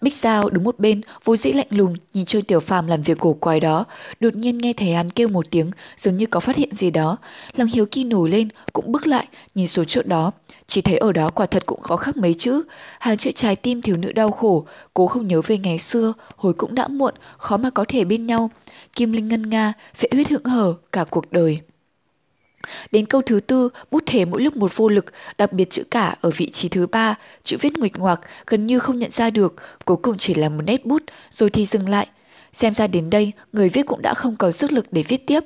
Bích 0.00 0.14
Giao 0.14 0.50
đứng 0.50 0.64
một 0.64 0.78
bên, 0.78 1.00
vô 1.24 1.36
dĩ 1.36 1.52
lạnh 1.52 1.66
lùng, 1.70 1.94
nhìn 2.14 2.24
Trương 2.24 2.42
Tiểu 2.42 2.60
Phàm 2.60 2.86
làm 2.86 3.02
việc 3.02 3.18
cổ 3.18 3.32
quái 3.32 3.60
đó. 3.60 3.84
Đột 4.20 4.34
nhiên 4.34 4.58
nghe 4.58 4.72
thấy 4.72 4.92
hắn 4.92 5.10
kêu 5.10 5.28
một 5.28 5.50
tiếng, 5.50 5.70
giống 5.96 6.16
như 6.16 6.26
có 6.26 6.40
phát 6.40 6.56
hiện 6.56 6.74
gì 6.74 6.90
đó. 6.90 7.16
Lòng 7.56 7.68
hiếu 7.74 7.86
kỳ 7.86 8.04
nổi 8.04 8.30
lên, 8.30 8.48
cũng 8.72 8.92
bước 8.92 9.06
lại, 9.06 9.26
nhìn 9.54 9.66
xuống 9.66 9.86
chỗ 9.86 10.02
đó. 10.04 10.32
Chỉ 10.66 10.80
thấy 10.80 10.96
ở 10.96 11.12
đó 11.12 11.30
quả 11.30 11.46
thật 11.46 11.66
cũng 11.66 11.80
khó 11.80 11.96
khắc 11.96 12.16
mấy 12.16 12.34
chữ. 12.34 12.62
Hàng 13.00 13.16
chữ 13.16 13.30
trái 13.32 13.56
tim 13.56 13.82
thiếu 13.82 13.96
nữ 13.96 14.12
đau 14.12 14.30
khổ, 14.30 14.66
cố 14.94 15.06
không 15.06 15.28
nhớ 15.28 15.40
về 15.46 15.58
ngày 15.58 15.78
xưa, 15.78 16.12
hồi 16.36 16.52
cũng 16.52 16.74
đã 16.74 16.88
muộn, 16.88 17.14
khó 17.38 17.56
mà 17.56 17.70
có 17.70 17.84
thể 17.88 18.04
bên 18.04 18.26
nhau. 18.26 18.50
Kim 18.92 19.12
Linh 19.12 19.28
ngân 19.28 19.50
nga, 19.50 19.72
phệ 19.94 20.08
huyết 20.12 20.28
hững 20.28 20.44
hờ 20.44 20.74
cả 20.92 21.04
cuộc 21.04 21.32
đời. 21.32 21.60
Đến 22.92 23.06
câu 23.06 23.22
thứ 23.22 23.40
tư, 23.40 23.68
bút 23.90 24.02
thể 24.06 24.24
mỗi 24.24 24.42
lúc 24.42 24.56
một 24.56 24.76
vô 24.76 24.88
lực, 24.88 25.04
đặc 25.38 25.52
biệt 25.52 25.70
chữ 25.70 25.84
cả 25.90 26.16
ở 26.20 26.30
vị 26.30 26.50
trí 26.50 26.68
thứ 26.68 26.86
ba, 26.86 27.14
chữ 27.42 27.56
viết 27.60 27.78
nguệch 27.78 27.98
ngoạc, 27.98 28.20
gần 28.46 28.66
như 28.66 28.78
không 28.78 28.98
nhận 28.98 29.10
ra 29.10 29.30
được, 29.30 29.54
cuối 29.84 29.96
cùng 29.96 30.18
chỉ 30.18 30.34
là 30.34 30.48
một 30.48 30.62
nét 30.66 30.86
bút, 30.86 31.02
rồi 31.30 31.50
thì 31.50 31.66
dừng 31.66 31.88
lại. 31.88 32.06
Xem 32.52 32.74
ra 32.74 32.86
đến 32.86 33.10
đây, 33.10 33.32
người 33.52 33.68
viết 33.68 33.86
cũng 33.86 34.02
đã 34.02 34.14
không 34.14 34.36
có 34.36 34.52
sức 34.52 34.72
lực 34.72 34.86
để 34.90 35.02
viết 35.02 35.26
tiếp. 35.26 35.40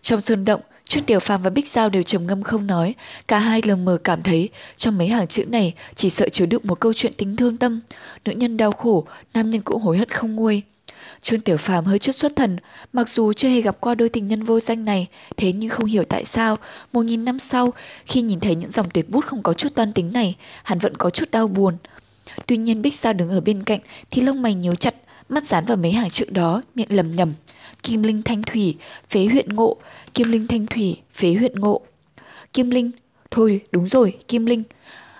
Trong 0.00 0.20
sơn 0.20 0.44
động, 0.44 0.60
Trương 0.84 1.04
Tiểu 1.04 1.20
Phàm 1.20 1.42
và 1.42 1.50
Bích 1.50 1.68
Giao 1.68 1.88
đều 1.88 2.02
trầm 2.02 2.26
ngâm 2.26 2.42
không 2.42 2.66
nói, 2.66 2.94
cả 3.28 3.38
hai 3.38 3.60
lờ 3.64 3.76
mờ 3.76 3.98
cảm 4.04 4.22
thấy 4.22 4.48
trong 4.76 4.98
mấy 4.98 5.08
hàng 5.08 5.26
chữ 5.26 5.44
này 5.44 5.74
chỉ 5.94 6.10
sợ 6.10 6.28
chứa 6.28 6.46
đựng 6.46 6.62
một 6.64 6.80
câu 6.80 6.92
chuyện 6.92 7.14
tính 7.14 7.36
thương 7.36 7.56
tâm, 7.56 7.80
nữ 8.24 8.32
nhân 8.32 8.56
đau 8.56 8.72
khổ, 8.72 9.06
nam 9.34 9.50
nhân 9.50 9.60
cũng 9.62 9.82
hối 9.82 9.98
hận 9.98 10.08
không 10.08 10.36
nguôi. 10.36 10.62
Trương 11.22 11.40
Tiểu 11.40 11.56
Phàm 11.56 11.84
hơi 11.84 11.98
chút 11.98 12.12
xuất 12.12 12.36
thần, 12.36 12.56
mặc 12.92 13.08
dù 13.08 13.32
chưa 13.32 13.48
hề 13.48 13.60
gặp 13.60 13.76
qua 13.80 13.94
đôi 13.94 14.08
tình 14.08 14.28
nhân 14.28 14.42
vô 14.42 14.60
danh 14.60 14.84
này, 14.84 15.06
thế 15.36 15.52
nhưng 15.52 15.70
không 15.70 15.84
hiểu 15.84 16.04
tại 16.04 16.24
sao, 16.24 16.58
một 16.92 17.02
nghìn 17.02 17.24
năm 17.24 17.38
sau, 17.38 17.72
khi 18.06 18.20
nhìn 18.20 18.40
thấy 18.40 18.54
những 18.54 18.70
dòng 18.70 18.90
tuyệt 18.90 19.10
bút 19.10 19.26
không 19.26 19.42
có 19.42 19.54
chút 19.54 19.74
toan 19.74 19.92
tính 19.92 20.12
này, 20.12 20.36
hắn 20.62 20.78
vẫn 20.78 20.96
có 20.96 21.10
chút 21.10 21.30
đau 21.30 21.48
buồn. 21.48 21.76
Tuy 22.46 22.56
nhiên 22.56 22.82
Bích 22.82 22.94
Sa 22.94 23.12
đứng 23.12 23.30
ở 23.30 23.40
bên 23.40 23.62
cạnh 23.62 23.80
thì 24.10 24.22
lông 24.22 24.42
mày 24.42 24.54
nhíu 24.54 24.74
chặt, 24.74 24.94
mắt 25.28 25.44
dán 25.44 25.64
vào 25.64 25.76
mấy 25.76 25.92
hàng 25.92 26.10
chữ 26.10 26.24
đó, 26.30 26.62
miệng 26.74 26.96
lầm 26.96 27.16
nhầm. 27.16 27.34
Kim 27.82 28.02
Linh 28.02 28.22
Thanh 28.22 28.42
Thủy, 28.42 28.76
phế 29.10 29.26
huyện 29.26 29.48
ngộ, 29.48 29.76
Kim 30.14 30.32
Linh 30.32 30.46
Thanh 30.46 30.66
Thủy, 30.66 31.00
phế 31.14 31.34
huyện 31.34 31.60
ngộ. 31.60 31.80
Kim 32.52 32.70
Linh, 32.70 32.90
thôi 33.30 33.60
đúng 33.72 33.88
rồi, 33.88 34.18
Kim 34.28 34.46
Linh. 34.46 34.62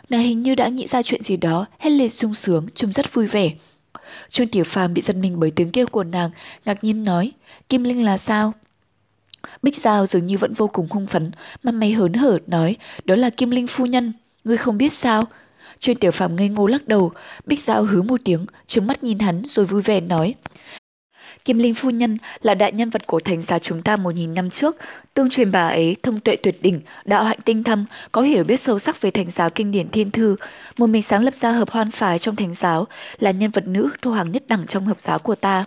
Nàng 0.09 0.21
hình 0.23 0.43
như 0.43 0.55
đã 0.55 0.69
nghĩ 0.69 0.87
ra 0.87 1.03
chuyện 1.03 1.23
gì 1.23 1.37
đó, 1.37 1.67
hét 1.79 1.91
lên 1.91 2.09
sung 2.09 2.35
sướng, 2.35 2.67
trông 2.75 2.93
rất 2.93 3.15
vui 3.15 3.27
vẻ. 3.27 3.51
Trương 4.29 4.49
Tiểu 4.49 4.65
Phàm 4.65 4.95
bị 4.95 5.03
giật 5.03 5.17
mình 5.17 5.41
bởi 5.41 5.51
tiếng 5.51 5.71
kêu 5.71 5.87
của 5.87 6.05
nàng, 6.05 6.31
ngạc 6.65 6.85
nhiên 6.85 7.05
nói, 7.05 7.33
Kim 7.69 7.85
Linh 7.85 8.05
là 8.05 8.19
sao? 8.19 8.53
Bích 9.63 9.77
Giao 9.77 10.07
dường 10.07 10.27
như 10.27 10.39
vẫn 10.39 10.53
vô 10.53 10.69
cùng 10.69 10.87
hung 10.91 11.07
phấn, 11.07 11.31
mà 11.63 11.73
mày 11.73 11.93
hớn 11.93 12.13
hở 12.13 12.39
nói, 12.47 12.77
đó 13.05 13.17
là 13.17 13.31
Kim 13.31 13.51
Linh 13.51 13.67
phu 13.67 13.87
nhân, 13.87 14.13
ngươi 14.45 14.57
không 14.57 14.79
biết 14.79 14.93
sao? 14.93 15.25
Trương 15.79 15.97
Tiểu 15.97 16.11
Phàm 16.11 16.37
ngây 16.37 16.49
ngô 16.49 16.67
lắc 16.67 16.89
đầu, 16.89 17.13
Bích 17.47 17.61
Giao 17.61 17.83
hứ 17.83 18.03
một 18.03 18.21
tiếng, 18.25 18.47
trừng 18.67 18.87
mắt 18.87 19.05
nhìn 19.05 19.19
hắn 19.19 19.43
rồi 19.45 19.67
vui 19.67 19.83
vẻ 19.83 20.01
nói, 20.01 20.35
Kim 21.45 21.59
Linh 21.59 21.75
phu 21.75 21.91
nhân 21.91 22.19
là 22.43 22.55
đại 22.55 22.73
nhân 22.73 22.91
vật 22.91 23.07
của 23.07 23.21
thành 23.21 23.43
giáo 23.43 23.59
chúng 23.59 23.83
ta 23.83 23.97
một 23.97 24.15
nghìn 24.15 24.35
năm 24.35 24.51
trước, 24.51 24.77
tương 25.15 25.31
truyền 25.31 25.53
bà 25.53 25.69
ấy 25.69 25.97
thông 26.03 26.21
tuệ 26.21 26.37
tuyệt 26.37 26.63
đỉnh, 26.63 26.81
đạo 27.05 27.25
hạnh 27.25 27.39
tinh 27.45 27.65
thâm, 27.65 27.85
có 28.13 28.21
hiểu 28.23 28.45
biết 28.45 28.61
sâu 28.61 28.79
sắc 28.79 29.01
về 29.01 29.11
thành 29.11 29.31
giáo 29.31 29.51
kinh 29.51 29.73
điển 29.73 29.91
thiên 29.91 30.11
thư, 30.11 30.37
một 30.79 30.87
mình 30.87 31.03
sáng 31.03 31.25
lập 31.25 31.35
ra 31.41 31.51
hợp 31.51 31.71
hoan 31.71 31.91
phái 31.91 32.19
trong 32.19 32.37
thành 32.37 32.55
giáo, 32.55 32.87
là 33.19 33.31
nhân 33.31 33.51
vật 33.51 33.67
nữ 33.67 33.91
thu 34.03 34.11
hàng 34.11 34.33
nhất 34.33 34.43
đẳng 34.49 34.67
trong 34.67 34.87
hợp 34.87 35.01
giáo 35.01 35.19
của 35.19 35.35
ta. 35.35 35.65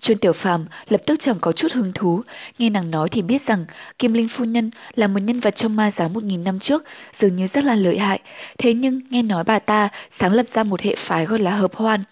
Trương 0.00 0.18
Tiểu 0.18 0.32
Phàm 0.32 0.66
lập 0.88 1.02
tức 1.06 1.20
chẳng 1.20 1.36
có 1.40 1.52
chút 1.52 1.72
hứng 1.72 1.92
thú, 1.92 2.22
nghe 2.58 2.70
nàng 2.70 2.90
nói 2.90 3.08
thì 3.08 3.22
biết 3.22 3.42
rằng 3.42 3.66
Kim 3.98 4.12
Linh 4.12 4.28
phu 4.28 4.44
nhân 4.44 4.70
là 4.94 5.06
một 5.06 5.20
nhân 5.20 5.40
vật 5.40 5.56
trong 5.56 5.76
ma 5.76 5.90
giáo 5.90 6.08
một 6.08 6.22
nghìn 6.22 6.44
năm 6.44 6.60
trước, 6.60 6.84
dường 7.14 7.36
như 7.36 7.46
rất 7.46 7.64
là 7.64 7.74
lợi 7.74 7.98
hại. 7.98 8.20
Thế 8.58 8.74
nhưng 8.74 9.00
nghe 9.10 9.22
nói 9.22 9.44
bà 9.44 9.58
ta 9.58 9.88
sáng 10.10 10.32
lập 10.32 10.46
ra 10.54 10.62
một 10.62 10.80
hệ 10.80 10.94
phái 10.96 11.26
gọi 11.26 11.38
là 11.38 11.50
hợp 11.50 11.74
hoan, 11.74 12.02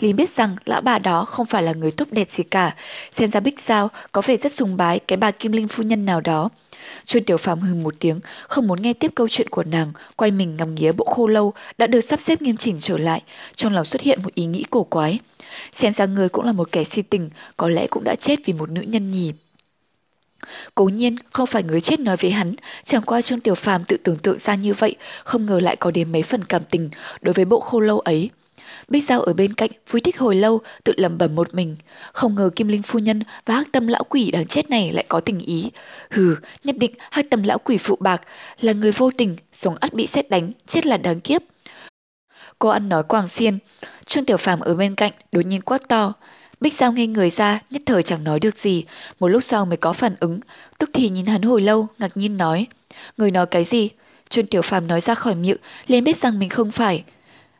Lý 0.00 0.12
biết 0.12 0.30
rằng 0.36 0.56
lão 0.64 0.80
bà 0.80 0.98
đó 0.98 1.24
không 1.24 1.46
phải 1.46 1.62
là 1.62 1.72
người 1.72 1.90
tốt 1.90 2.04
đẹp 2.10 2.28
gì 2.32 2.44
cả, 2.44 2.74
xem 3.12 3.30
ra 3.30 3.40
Bích 3.40 3.60
Giao 3.66 3.88
có 4.12 4.22
vẻ 4.26 4.36
rất 4.36 4.52
sùng 4.52 4.76
bái 4.76 4.98
cái 4.98 5.16
bà 5.16 5.30
Kim 5.30 5.52
Linh 5.52 5.68
phu 5.68 5.82
nhân 5.82 6.04
nào 6.04 6.20
đó. 6.20 6.48
Trương 7.04 7.24
Tiểu 7.24 7.36
Phàm 7.36 7.60
hừ 7.60 7.74
một 7.74 7.94
tiếng, 8.00 8.20
không 8.48 8.66
muốn 8.66 8.82
nghe 8.82 8.92
tiếp 8.92 9.12
câu 9.14 9.28
chuyện 9.28 9.48
của 9.48 9.62
nàng, 9.64 9.92
quay 10.16 10.30
mình 10.30 10.56
ngắm 10.56 10.74
nghía 10.74 10.92
bộ 10.92 11.04
khô 11.04 11.26
lâu 11.26 11.52
đã 11.78 11.86
được 11.86 12.00
sắp 12.00 12.20
xếp 12.20 12.42
nghiêm 12.42 12.56
chỉnh 12.56 12.78
trở 12.82 12.98
lại, 12.98 13.22
trong 13.54 13.72
lòng 13.72 13.84
xuất 13.84 14.02
hiện 14.02 14.20
một 14.22 14.34
ý 14.34 14.44
nghĩ 14.44 14.64
cổ 14.70 14.84
quái. 14.84 15.18
Xem 15.72 15.92
ra 15.92 16.06
người 16.06 16.28
cũng 16.28 16.44
là 16.44 16.52
một 16.52 16.68
kẻ 16.72 16.84
si 16.84 17.02
tình, 17.10 17.30
có 17.56 17.68
lẽ 17.68 17.86
cũng 17.86 18.04
đã 18.04 18.14
chết 18.14 18.38
vì 18.44 18.52
một 18.52 18.70
nữ 18.70 18.82
nhân 18.82 19.10
nhỉ. 19.10 19.32
Cố 20.74 20.84
nhiên 20.84 21.16
không 21.32 21.46
phải 21.46 21.62
người 21.62 21.80
chết 21.80 22.00
nói 22.00 22.16
với 22.16 22.30
hắn, 22.30 22.54
chẳng 22.84 23.02
qua 23.02 23.22
Trương 23.22 23.40
Tiểu 23.40 23.54
Phàm 23.54 23.84
tự 23.84 23.96
tưởng 23.96 24.16
tượng 24.16 24.38
ra 24.38 24.54
như 24.54 24.74
vậy, 24.74 24.96
không 25.24 25.46
ngờ 25.46 25.60
lại 25.60 25.76
có 25.76 25.90
đến 25.90 26.12
mấy 26.12 26.22
phần 26.22 26.44
cảm 26.44 26.62
tình 26.70 26.90
đối 27.20 27.32
với 27.32 27.44
bộ 27.44 27.60
khô 27.60 27.80
lâu 27.80 27.98
ấy. 27.98 28.30
Bích 28.88 29.04
Giao 29.04 29.22
ở 29.22 29.32
bên 29.32 29.54
cạnh 29.54 29.70
vui 29.90 30.00
thích 30.00 30.18
hồi 30.18 30.34
lâu, 30.34 30.60
tự 30.84 30.92
lẩm 30.96 31.18
bẩm 31.18 31.34
một 31.34 31.54
mình. 31.54 31.76
Không 32.12 32.34
ngờ 32.34 32.50
Kim 32.56 32.68
Linh 32.68 32.82
phu 32.82 32.98
nhân 32.98 33.22
và 33.46 33.54
hắc 33.54 33.72
tâm 33.72 33.86
lão 33.86 34.04
quỷ 34.04 34.30
đáng 34.30 34.46
chết 34.46 34.70
này 34.70 34.92
lại 34.92 35.04
có 35.08 35.20
tình 35.20 35.40
ý. 35.40 35.70
Hừ, 36.10 36.36
nhất 36.64 36.76
định 36.78 36.94
hắc 37.10 37.30
tâm 37.30 37.42
lão 37.42 37.58
quỷ 37.58 37.78
phụ 37.78 37.96
bạc 38.00 38.22
là 38.60 38.72
người 38.72 38.92
vô 38.92 39.10
tình, 39.18 39.36
sống 39.52 39.76
ắt 39.80 39.94
bị 39.94 40.06
xét 40.06 40.30
đánh, 40.30 40.52
chết 40.66 40.86
là 40.86 40.96
đáng 40.96 41.20
kiếp. 41.20 41.42
Cô 42.58 42.68
ăn 42.68 42.88
nói 42.88 43.02
quàng 43.02 43.28
xiên, 43.28 43.58
Trương 44.06 44.24
Tiểu 44.24 44.36
Phàm 44.36 44.60
ở 44.60 44.74
bên 44.74 44.94
cạnh 44.94 45.12
đột 45.32 45.46
nhiên 45.46 45.60
quát 45.60 45.88
to. 45.88 46.12
Bích 46.60 46.74
Giao 46.74 46.92
nghe 46.92 47.06
người 47.06 47.30
ra, 47.30 47.60
nhất 47.70 47.82
thời 47.86 48.02
chẳng 48.02 48.24
nói 48.24 48.40
được 48.40 48.56
gì, 48.56 48.84
một 49.20 49.28
lúc 49.28 49.44
sau 49.44 49.64
mới 49.66 49.76
có 49.76 49.92
phản 49.92 50.14
ứng, 50.20 50.40
tức 50.78 50.90
thì 50.92 51.08
nhìn 51.08 51.26
hắn 51.26 51.42
hồi 51.42 51.60
lâu, 51.60 51.86
ngạc 51.98 52.16
nhiên 52.16 52.36
nói. 52.36 52.66
Người 53.16 53.30
nói 53.30 53.46
cái 53.46 53.64
gì? 53.64 53.90
Trương 54.28 54.46
Tiểu 54.46 54.62
Phàm 54.62 54.86
nói 54.86 55.00
ra 55.00 55.14
khỏi 55.14 55.34
miệng, 55.34 55.56
liền 55.86 56.04
biết 56.04 56.20
rằng 56.20 56.38
mình 56.38 56.48
không 56.48 56.70
phải. 56.70 57.04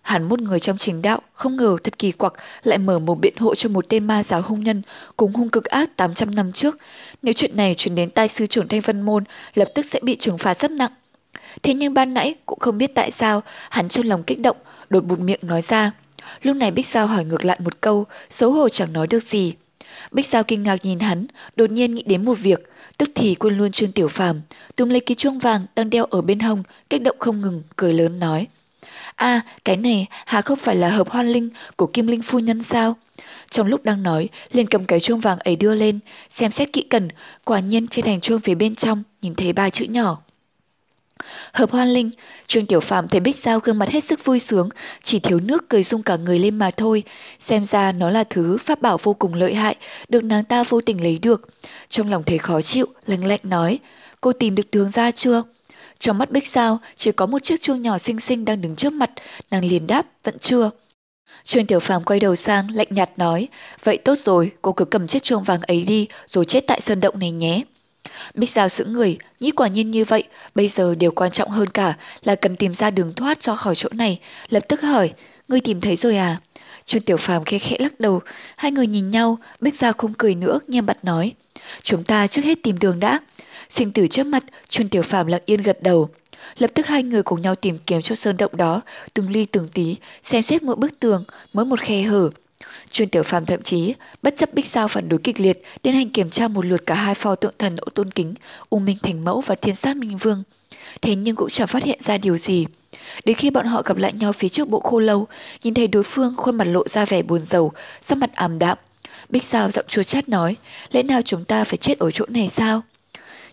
Hắn 0.03 0.29
một 0.29 0.41
người 0.41 0.61
trong 0.61 0.79
chính 0.79 1.03
đạo, 1.03 1.21
không 1.33 1.57
ngờ 1.57 1.77
thật 1.85 1.99
kỳ 1.99 2.13
quặc 2.13 2.33
lại 2.63 2.79
mở 2.79 2.99
một 2.99 3.15
biện 3.21 3.35
hộ 3.39 3.55
cho 3.55 3.69
một 3.69 3.87
tên 3.89 4.07
ma 4.07 4.23
giáo 4.23 4.43
hung 4.43 4.65
nhân 4.65 4.83
cùng 5.17 5.33
hung 5.33 5.49
cực 5.49 5.65
ác 5.65 5.97
800 5.97 6.35
năm 6.35 6.53
trước. 6.53 6.79
Nếu 7.23 7.33
chuyện 7.33 7.57
này 7.57 7.75
chuyển 7.75 7.95
đến 7.95 8.11
tai 8.11 8.29
sư 8.29 8.47
trưởng 8.47 8.69
Thanh 8.69 8.81
Vân 8.81 9.01
Môn, 9.01 9.25
lập 9.55 9.69
tức 9.75 9.87
sẽ 9.91 10.01
bị 10.03 10.17
trừng 10.17 10.39
phạt 10.39 10.61
rất 10.61 10.71
nặng. 10.71 10.93
Thế 11.63 11.75
nhưng 11.75 11.95
ban 11.95 12.15
nãy 12.15 12.35
cũng 12.47 12.59
không 12.59 12.79
biết 12.79 12.95
tại 12.95 13.11
sao, 13.11 13.43
hắn 13.71 13.89
trong 13.89 14.07
lòng 14.07 14.23
kích 14.23 14.41
động, 14.41 14.57
đột 14.91 15.05
bụt 15.05 15.19
miệng 15.19 15.41
nói 15.43 15.63
ra. 15.69 15.93
Lúc 16.43 16.57
này 16.57 16.71
Bích 16.71 16.87
Giao 16.87 17.07
hỏi 17.07 17.25
ngược 17.25 17.45
lại 17.45 17.59
một 17.65 17.81
câu, 17.81 18.07
xấu 18.31 18.53
hổ 18.53 18.69
chẳng 18.69 18.93
nói 18.93 19.07
được 19.07 19.23
gì. 19.23 19.55
Bích 20.11 20.27
Giao 20.27 20.45
kinh 20.45 20.63
ngạc 20.63 20.85
nhìn 20.85 21.01
hắn, 21.01 21.27
đột 21.57 21.71
nhiên 21.71 21.95
nghĩ 21.95 22.03
đến 22.03 22.25
một 22.25 22.35
việc, 22.35 22.69
tức 22.99 23.11
thì 23.15 23.35
quên 23.35 23.59
luôn 23.59 23.73
Trương 23.73 23.93
Tiểu 23.93 24.09
Phàm, 24.09 24.41
túm 24.77 24.89
lấy 24.89 25.01
cái 25.01 25.15
chuông 25.15 25.39
vàng 25.39 25.67
đang 25.77 25.91
đeo 25.91 26.05
ở 26.05 26.21
bên 26.21 26.41
hông, 26.41 26.63
kích 26.91 27.03
động 27.03 27.17
không 27.19 27.41
ngừng, 27.41 27.63
cười 27.77 27.93
lớn 27.93 28.19
nói. 28.19 28.47
À, 29.15 29.41
cái 29.65 29.77
này 29.77 30.07
hà 30.27 30.43
không 30.43 30.59
phải 30.59 30.77
là 30.77 30.91
hợp 30.91 31.11
hoan 31.11 31.27
linh 31.29 31.51
của 31.77 31.87
Kim 31.87 32.07
Linh 32.07 32.23
phu 32.23 32.39
nhân 32.39 32.63
sao? 32.63 32.97
Trong 33.51 33.67
lúc 33.67 33.85
đang 33.85 34.03
nói, 34.03 34.29
liền 34.53 34.67
cầm 34.67 34.85
cái 34.85 35.01
chuông 35.01 35.21
vàng 35.21 35.39
ấy 35.39 35.57
đưa 35.57 35.75
lên, 35.75 35.99
xem 36.31 36.53
xét 36.53 36.73
kỹ 36.73 36.83
cần, 36.91 37.09
quả 37.45 37.61
nhiên 37.61 37.89
trên 37.89 38.05
thành 38.05 38.21
chuông 38.21 38.41
phía 38.41 38.55
bên 38.55 38.75
trong 38.75 39.03
nhìn 39.23 39.35
thấy 39.35 39.53
ba 39.53 39.71
chữ 39.71 39.85
nhỏ. 39.85 40.23
Hợp 41.53 41.71
hoan 41.71 41.89
linh, 41.89 42.11
Trương 42.47 42.67
Tiểu 42.67 42.81
Phạm 42.81 43.09
thấy 43.09 43.21
Bích 43.21 43.37
Giao 43.37 43.61
gương 43.61 43.79
mặt 43.79 43.89
hết 43.89 44.05
sức 44.05 44.25
vui 44.25 44.41
sướng, 44.41 44.69
chỉ 45.03 45.19
thiếu 45.19 45.41
nước 45.41 45.69
cười 45.69 45.83
rung 45.83 46.03
cả 46.03 46.17
người 46.17 46.39
lên 46.39 46.59
mà 46.59 46.71
thôi. 46.71 47.03
Xem 47.39 47.65
ra 47.65 47.93
nó 47.93 48.11
là 48.11 48.25
thứ 48.25 48.59
pháp 48.59 48.83
bảo 48.83 48.99
vô 49.03 49.15
cùng 49.15 49.35
lợi 49.35 49.55
hại, 49.55 49.77
được 50.09 50.25
nàng 50.25 50.45
ta 50.45 50.63
vô 50.69 50.81
tình 50.81 51.03
lấy 51.03 51.19
được. 51.23 51.49
Trong 51.89 52.11
lòng 52.11 52.23
thấy 52.27 52.39
khó 52.39 52.63
chịu, 52.63 52.87
lạnh 53.07 53.25
lạnh 53.25 53.41
nói, 53.43 53.79
cô 54.21 54.33
tìm 54.33 54.55
được 54.55 54.71
đường 54.71 54.91
ra 54.91 55.11
chưa? 55.11 55.43
Trong 55.99 56.19
mắt 56.19 56.31
Bích 56.31 56.49
Giao 56.49 56.79
chỉ 56.97 57.13
có 57.13 57.27
một 57.27 57.43
chiếc 57.43 57.61
chuông 57.61 57.83
nhỏ 57.83 57.99
xinh 57.99 58.21
xinh 58.21 58.45
đang 58.45 58.61
đứng 58.61 58.77
trước 58.77 58.93
mặt, 58.93 59.11
nàng 59.51 59.65
liền 59.65 59.87
đáp, 59.87 60.07
vẫn 60.25 60.39
chưa. 60.39 60.71
Trương 61.43 61.67
Tiểu 61.67 61.81
Phàm 61.81 62.05
quay 62.05 62.21
đầu 62.21 62.37
sang, 62.37 62.71
lạnh 62.71 62.87
nhạt 62.91 63.11
nói, 63.17 63.49
vậy 63.85 63.99
tốt 63.99 64.19
rồi, 64.19 64.53
cô 64.63 64.73
cứ 64.73 64.85
cầm 64.85 65.07
chiếc 65.07 65.23
chuông 65.23 65.43
vàng 65.43 65.61
ấy 65.61 65.83
đi, 65.83 66.09
rồi 66.27 66.45
chết 66.45 66.65
tại 66.67 66.81
sơn 66.81 67.01
động 67.01 67.19
này 67.19 67.31
nhé. 67.31 67.63
Bích 68.35 68.51
Giao 68.51 68.69
sững 68.69 68.93
người, 68.93 69.19
nghĩ 69.41 69.51
quả 69.51 69.69
nhiên 69.69 69.91
như 69.91 70.05
vậy, 70.05 70.25
bây 70.55 70.69
giờ 70.69 70.95
điều 70.95 71.11
quan 71.11 71.31
trọng 71.31 71.51
hơn 71.51 71.69
cả 71.69 71.97
là 72.23 72.35
cần 72.35 72.57
tìm 72.57 72.75
ra 72.75 72.91
đường 72.91 73.13
thoát 73.13 73.41
cho 73.41 73.57
khỏi 73.57 73.75
chỗ 73.75 73.89
này, 73.93 74.21
lập 74.49 74.63
tức 74.69 74.83
hỏi, 74.83 75.13
ngươi 75.49 75.61
tìm 75.61 75.81
thấy 75.81 75.97
rồi 75.97 76.17
à? 76.17 76.41
Trương 76.85 77.03
Tiểu 77.03 77.17
Phàm 77.17 77.45
khẽ 77.45 77.59
khẽ 77.59 77.77
lắc 77.79 78.01
đầu, 78.01 78.21
hai 78.57 78.73
người 78.73 78.87
nhìn 78.87 79.11
nhau, 79.11 79.39
Bích 79.61 79.79
Giao 79.81 79.93
không 79.93 80.15
cười 80.15 80.35
nữa, 80.35 80.61
nghiêm 80.69 80.87
mặt 80.87 81.05
nói, 81.05 81.33
chúng 81.83 82.05
ta 82.05 82.27
trước 82.27 82.45
hết 82.45 82.59
tìm 82.63 82.79
đường 82.79 83.01
đã. 83.01 83.21
Sinh 83.71 83.93
tử 83.93 84.07
trước 84.07 84.27
mặt, 84.27 84.45
Trương 84.69 84.89
Tiểu 84.89 85.03
Phàm 85.03 85.27
lặng 85.27 85.43
yên 85.47 85.63
gật 85.63 85.83
đầu. 85.83 86.09
Lập 86.59 86.71
tức 86.75 86.87
hai 86.87 87.03
người 87.03 87.23
cùng 87.23 87.43
nhau 87.43 87.55
tìm 87.55 87.79
kiếm 87.87 88.03
chỗ 88.03 88.15
sơn 88.15 88.37
động 88.37 88.57
đó, 88.57 88.81
từng 89.15 89.31
ly 89.31 89.45
từng 89.45 89.69
tí, 89.69 89.97
xem 90.23 90.43
xét 90.43 90.63
mỗi 90.63 90.77
bức 90.77 91.01
tường, 91.01 91.25
mỗi 91.53 91.65
một 91.65 91.81
khe 91.81 92.03
hở. 92.03 92.31
Trương 92.91 93.09
Tiểu 93.09 93.23
Phàm 93.23 93.47
thậm 93.47 93.63
chí 93.63 93.95
bất 94.23 94.35
chấp 94.37 94.55
Bích 94.55 94.67
Sao 94.67 94.89
phản 94.89 95.09
đối 95.09 95.19
kịch 95.19 95.41
liệt, 95.41 95.63
tiến 95.83 95.95
hành 95.95 96.11
kiểm 96.11 96.31
tra 96.31 96.49
một 96.49 96.65
lượt 96.65 96.87
cả 96.87 96.95
hai 96.95 97.15
pho 97.15 97.35
tượng 97.35 97.55
thần 97.59 97.77
ô 97.77 97.91
tôn 97.95 98.11
kính, 98.11 98.35
U 98.71 98.79
Minh 98.79 98.97
Thành 99.03 99.25
Mẫu 99.25 99.41
và 99.41 99.55
Thiên 99.55 99.75
Sát 99.75 99.97
Minh 99.97 100.17
Vương. 100.17 100.43
Thế 101.03 101.15
nhưng 101.15 101.37
cũng 101.37 101.51
chẳng 101.51 101.67
phát 101.67 101.85
hiện 101.85 101.99
ra 102.03 102.19
điều 102.19 102.37
gì. 102.37 102.67
Đến 103.25 103.37
khi 103.37 103.51
bọn 103.51 103.67
họ 103.67 103.83
gặp 103.83 103.97
lại 103.97 104.13
nhau 104.13 104.33
phía 104.33 104.49
trước 104.49 104.69
bộ 104.69 104.81
khô 104.81 104.99
lâu, 104.99 105.27
nhìn 105.63 105.75
thấy 105.75 105.87
đối 105.87 106.03
phương 106.03 106.35
khuôn 106.37 106.57
mặt 106.57 106.65
lộ 106.65 106.89
ra 106.89 107.05
vẻ 107.05 107.23
buồn 107.23 107.41
rầu, 107.41 107.73
sắc 108.03 108.19
mặt 108.19 108.31
ảm 108.35 108.59
đạm. 108.59 108.79
Bích 109.29 109.45
Sao 109.45 109.71
giọng 109.71 109.85
chua 109.89 110.03
chát 110.03 110.29
nói, 110.29 110.57
lẽ 110.91 111.03
nào 111.03 111.23
chúng 111.23 111.45
ta 111.45 111.65
phải 111.65 111.77
chết 111.77 111.99
ở 111.99 112.11
chỗ 112.11 112.25
này 112.29 112.51
sao? 112.57 112.83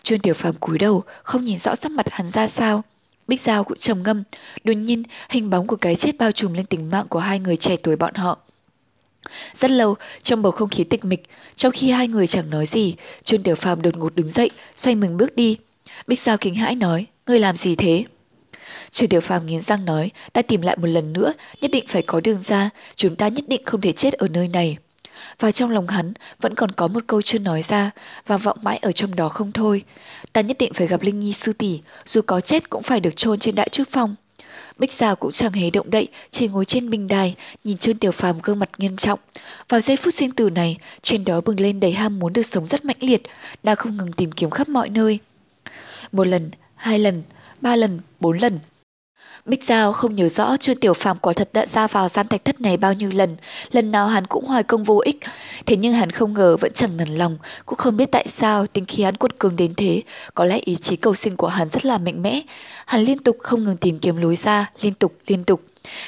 Trương 0.04 0.20
Tiểu 0.20 0.34
Phàm 0.34 0.54
cúi 0.54 0.78
đầu, 0.78 1.04
không 1.24 1.46
nhìn 1.46 1.60
rõ 1.60 1.76
sắc 1.76 1.92
mặt 1.92 2.06
hắn 2.12 2.30
ra 2.30 2.48
sao. 2.48 2.82
Bích 3.28 3.42
Giao 3.42 3.64
cũng 3.64 3.78
trầm 3.78 4.04
ngâm, 4.04 4.24
đột 4.64 4.74
nhiên 4.74 5.04
hình 5.30 5.50
bóng 5.50 5.68
của 5.68 5.76
cái 5.76 5.96
chết 5.96 6.18
bao 6.18 6.32
trùm 6.32 6.54
lên 6.54 6.66
tính 6.66 6.90
mạng 6.90 7.06
của 7.10 7.20
hai 7.20 7.40
người 7.40 7.58
trẻ 7.58 7.76
tuổi 7.84 7.96
bọn 7.96 8.14
họ. 8.14 8.38
Rất 9.56 9.72
lâu, 9.72 9.96
trong 10.24 10.42
bầu 10.42 10.52
không 10.52 10.70
khí 10.70 10.84
tịch 10.84 11.06
mịch, 11.06 11.24
trong 11.56 11.72
khi 11.72 11.92
hai 11.92 12.08
người 12.08 12.28
chẳng 12.28 12.50
nói 12.50 12.66
gì, 12.66 12.96
Trương 13.24 13.44
Tiểu 13.44 13.56
Phàm 13.56 13.82
đột 13.82 13.98
ngột 13.98 14.16
đứng 14.16 14.30
dậy, 14.30 14.50
xoay 14.76 14.96
mình 14.96 15.18
bước 15.18 15.36
đi. 15.36 15.58
Bích 16.08 16.22
Giao 16.22 16.38
kính 16.38 16.56
hãi 16.56 16.76
nói, 16.76 17.06
ngươi 17.28 17.40
làm 17.40 17.58
gì 17.58 17.76
thế? 17.76 18.06
Trương 18.92 19.10
Tiểu 19.10 19.22
Phàm 19.22 19.46
nghiến 19.46 19.62
răng 19.62 19.86
nói, 19.86 20.12
ta 20.34 20.42
tìm 20.42 20.62
lại 20.62 20.78
một 20.78 20.88
lần 20.88 21.14
nữa, 21.14 21.34
nhất 21.62 21.72
định 21.72 21.86
phải 21.88 22.02
có 22.02 22.20
đường 22.20 22.42
ra, 22.42 22.70
chúng 22.96 23.16
ta 23.16 23.28
nhất 23.28 23.46
định 23.48 23.62
không 23.66 23.82
thể 23.82 23.92
chết 23.92 24.14
ở 24.14 24.28
nơi 24.28 24.48
này. 24.48 24.78
Và 25.40 25.52
trong 25.52 25.70
lòng 25.70 25.88
hắn 25.88 26.14
vẫn 26.42 26.56
còn 26.56 26.72
có 26.72 26.88
một 26.88 27.04
câu 27.08 27.22
chưa 27.22 27.40
nói 27.40 27.62
ra 27.62 27.92
và 28.28 28.38
vọng 28.38 28.58
mãi 28.62 28.78
ở 28.78 28.92
trong 28.92 29.16
đó 29.16 29.30
không 29.30 29.52
thôi. 29.52 29.84
Ta 30.34 30.42
nhất 30.42 30.58
định 30.60 30.74
phải 30.74 30.88
gặp 30.88 31.02
Linh 31.02 31.20
Nhi 31.20 31.34
sư 31.34 31.54
tỷ, 31.54 31.82
dù 32.06 32.22
có 32.22 32.42
chết 32.42 32.70
cũng 32.70 32.84
phải 32.84 33.00
được 33.00 33.16
chôn 33.16 33.40
trên 33.40 33.56
đại 33.56 33.70
trúc 33.70 33.88
phong. 33.92 34.16
Bích 34.78 34.94
Giao 34.94 35.16
cũng 35.16 35.32
chẳng 35.32 35.52
hề 35.52 35.70
động 35.70 35.90
đậy, 35.90 36.08
chỉ 36.32 36.48
ngồi 36.48 36.66
trên 36.66 36.90
bình 36.90 37.08
đài, 37.08 37.36
nhìn 37.64 37.78
Trương 37.78 37.98
Tiểu 37.98 38.12
Phàm 38.12 38.40
gương 38.44 38.60
mặt 38.60 38.70
nghiêm 38.78 38.98
trọng. 38.98 39.20
Vào 39.70 39.82
giây 39.82 39.98
phút 39.98 40.14
sinh 40.14 40.32
tử 40.32 40.50
này, 40.50 40.78
trên 41.02 41.26
đó 41.26 41.42
bừng 41.42 41.60
lên 41.60 41.80
đầy 41.80 41.92
ham 41.92 42.20
muốn 42.20 42.34
được 42.34 42.46
sống 42.46 42.68
rất 42.68 42.86
mãnh 42.86 42.98
liệt, 43.00 43.22
đã 43.64 43.76
không 43.76 43.98
ngừng 43.98 44.14
tìm 44.14 44.32
kiếm 44.32 44.50
khắp 44.50 44.70
mọi 44.70 44.90
nơi. 44.90 45.20
Một 46.12 46.28
lần, 46.28 46.52
hai 46.76 47.00
lần, 47.00 47.24
ba 47.62 47.76
lần, 47.76 48.00
bốn 48.20 48.38
lần, 48.38 48.60
Bích 49.46 49.64
Giao 49.64 49.94
không 49.94 50.16
nhớ 50.16 50.30
rõ 50.30 50.58
Chu 50.58 50.74
Tiểu 50.82 50.94
Phàm 50.94 51.18
quả 51.18 51.34
thật 51.34 51.50
đã 51.54 51.66
ra 51.66 51.88
vào 51.88 52.10
gian 52.10 52.28
thạch 52.28 52.46
thất 52.46 52.62
này 52.62 52.78
bao 52.78 52.94
nhiêu 52.94 53.10
lần, 53.14 53.36
lần 53.72 53.92
nào 53.92 54.08
hắn 54.08 54.28
cũng 54.28 54.46
hoài 54.46 54.64
công 54.64 54.84
vô 54.84 55.02
ích. 55.06 55.18
Thế 55.66 55.78
nhưng 55.78 55.94
hắn 55.94 56.10
không 56.10 56.34
ngờ 56.34 56.58
vẫn 56.58 56.72
chẳng 56.76 56.98
nản 56.98 57.08
lòng, 57.08 57.38
cũng 57.66 57.78
không 57.78 57.98
biết 57.98 58.12
tại 58.12 58.26
sao 58.38 58.68
tính 58.68 58.86
khí 58.86 59.04
hắn 59.04 59.16
cuột 59.16 59.40
cường 59.40 59.56
đến 59.56 59.74
thế, 59.76 60.02
có 60.34 60.46
lẽ 60.46 60.60
ý 60.64 60.76
chí 60.82 60.96
cầu 60.96 61.16
sinh 61.16 61.38
của 61.38 61.48
hắn 61.48 61.70
rất 61.70 61.86
là 61.86 61.98
mạnh 61.98 62.22
mẽ. 62.22 62.42
Hắn 62.86 63.02
liên 63.02 63.18
tục 63.18 63.38
không 63.40 63.64
ngừng 63.64 63.78
tìm 63.78 64.00
kiếm 64.00 64.18
lối 64.18 64.36
ra, 64.36 64.72
liên 64.82 64.94
tục, 64.94 65.14
liên 65.28 65.44
tục. 65.44 65.62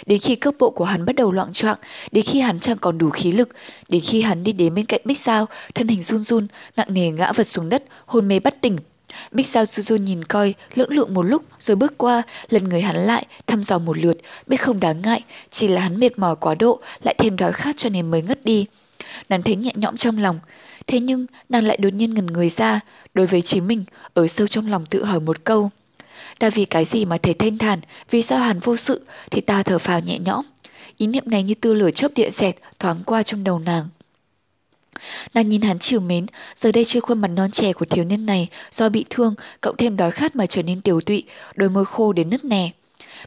Đến 0.05 0.19
khi 0.19 0.35
cước 0.35 0.57
bộ 0.59 0.69
của 0.69 0.85
hắn 0.85 1.05
bắt 1.05 1.15
đầu 1.15 1.31
loạn 1.31 1.53
choạng, 1.53 1.77
đến 2.11 2.25
khi 2.25 2.39
hắn 2.39 2.59
chẳng 2.59 2.77
còn 2.77 2.97
đủ 2.97 3.09
khí 3.09 3.31
lực, 3.31 3.49
đến 3.89 4.01
khi 4.05 4.21
hắn 4.21 4.43
đi 4.43 4.51
đến 4.51 4.75
bên 4.75 4.85
cạnh 4.85 5.01
Bích 5.05 5.19
Giao, 5.19 5.45
thân 5.75 5.87
hình 5.87 6.01
run 6.01 6.23
run, 6.23 6.47
nặng 6.75 6.93
nề 6.93 7.11
ngã 7.11 7.31
vật 7.31 7.47
xuống 7.47 7.69
đất, 7.69 7.83
hôn 8.05 8.27
mê 8.27 8.39
bất 8.39 8.61
tỉnh. 8.61 8.77
Bích 9.31 9.47
Sao 9.47 9.63
Suzu 9.63 9.97
nhìn 9.97 10.23
coi, 10.23 10.53
lưỡng 10.75 10.89
lượng 10.89 11.13
một 11.13 11.23
lúc 11.23 11.43
rồi 11.59 11.75
bước 11.75 11.97
qua, 11.97 12.23
lần 12.49 12.63
người 12.63 12.81
hắn 12.81 12.95
lại, 12.95 13.25
thăm 13.47 13.63
dò 13.63 13.79
một 13.79 13.97
lượt, 13.97 14.17
biết 14.47 14.57
không 14.57 14.79
đáng 14.79 15.01
ngại, 15.01 15.23
chỉ 15.51 15.67
là 15.67 15.81
hắn 15.81 15.99
mệt 15.99 16.19
mỏi 16.19 16.35
quá 16.35 16.55
độ, 16.55 16.79
lại 17.03 17.15
thêm 17.17 17.37
đói 17.37 17.51
khát 17.51 17.77
cho 17.77 17.89
nên 17.89 18.11
mới 18.11 18.21
ngất 18.21 18.45
đi. 18.45 18.65
Nàng 19.29 19.41
thấy 19.41 19.55
nhẹ 19.55 19.71
nhõm 19.75 19.97
trong 19.97 20.17
lòng, 20.17 20.39
thế 20.87 20.99
nhưng 20.99 21.25
nàng 21.49 21.63
lại 21.63 21.77
đột 21.77 21.93
nhiên 21.93 22.13
ngần 22.13 22.25
người 22.25 22.49
ra, 22.49 22.79
đối 23.13 23.27
với 23.27 23.41
chính 23.41 23.67
mình, 23.67 23.83
ở 24.13 24.27
sâu 24.27 24.47
trong 24.47 24.67
lòng 24.71 24.85
tự 24.85 25.05
hỏi 25.05 25.19
một 25.19 25.43
câu. 25.43 25.69
Ta 26.39 26.49
vì 26.49 26.65
cái 26.65 26.85
gì 26.85 27.05
mà 27.05 27.17
thấy 27.17 27.33
thanh 27.33 27.57
thản, 27.57 27.79
vì 28.09 28.21
sao 28.21 28.39
hắn 28.39 28.59
vô 28.59 28.77
sự, 28.77 29.01
thì 29.31 29.41
ta 29.41 29.63
thở 29.63 29.79
phào 29.79 29.99
nhẹ 29.99 30.19
nhõm. 30.19 30.45
Ý 30.97 31.07
niệm 31.07 31.23
này 31.25 31.43
như 31.43 31.53
tư 31.53 31.73
lửa 31.73 31.91
chớp 31.91 32.11
địa 32.15 32.29
dẹt 32.31 32.55
thoáng 32.79 32.97
qua 33.05 33.23
trong 33.23 33.43
đầu 33.43 33.59
nàng. 33.59 33.87
Nàng 35.33 35.49
nhìn 35.49 35.61
hắn 35.61 35.79
chiều 35.79 35.99
mến, 35.99 36.25
giờ 36.55 36.71
đây 36.71 36.85
trên 36.85 37.01
khuôn 37.01 37.21
mặt 37.21 37.27
non 37.27 37.51
trẻ 37.51 37.73
của 37.73 37.85
thiếu 37.85 38.05
niên 38.05 38.25
này 38.25 38.47
do 38.71 38.89
bị 38.89 39.05
thương, 39.09 39.35
cộng 39.61 39.77
thêm 39.77 39.97
đói 39.97 40.11
khát 40.11 40.35
mà 40.35 40.45
trở 40.45 40.63
nên 40.63 40.81
tiểu 40.81 41.01
tụy, 41.01 41.23
đôi 41.55 41.69
môi 41.69 41.85
khô 41.85 42.13
đến 42.13 42.29
nứt 42.29 42.45
nẻ. 42.45 42.71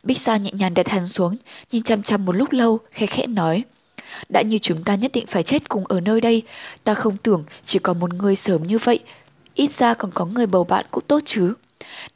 Bích 0.03 0.19
Sa 0.19 0.37
nhẹ 0.37 0.51
nhàng 0.53 0.75
đặt 0.75 0.89
hắn 0.89 1.07
xuống, 1.07 1.37
nhìn 1.73 1.83
chăm 1.83 2.03
chăm 2.03 2.25
một 2.25 2.33
lúc 2.33 2.53
lâu, 2.53 2.79
khẽ 2.91 3.07
khẽ 3.07 3.27
nói. 3.27 3.63
Đã 4.29 4.43
như 4.43 4.59
chúng 4.59 4.85
ta 4.85 4.95
nhất 4.95 5.13
định 5.15 5.27
phải 5.27 5.43
chết 5.43 5.69
cùng 5.69 5.87
ở 5.87 6.01
nơi 6.01 6.21
đây, 6.21 6.43
ta 6.85 6.95
không 6.95 7.17
tưởng 7.17 7.45
chỉ 7.65 7.79
có 7.79 7.95
một 7.95 8.15
người 8.15 8.37
sớm 8.37 8.67
như 8.67 8.79
vậy. 8.79 8.99
Ít 9.55 9.73
ra 9.73 9.95
còn 9.95 10.11
có 10.15 10.25
người 10.25 10.47
bầu 10.47 10.65
bạn 10.65 10.87
cũng 10.91 11.05
tốt 11.07 11.23
chứ. 11.27 11.55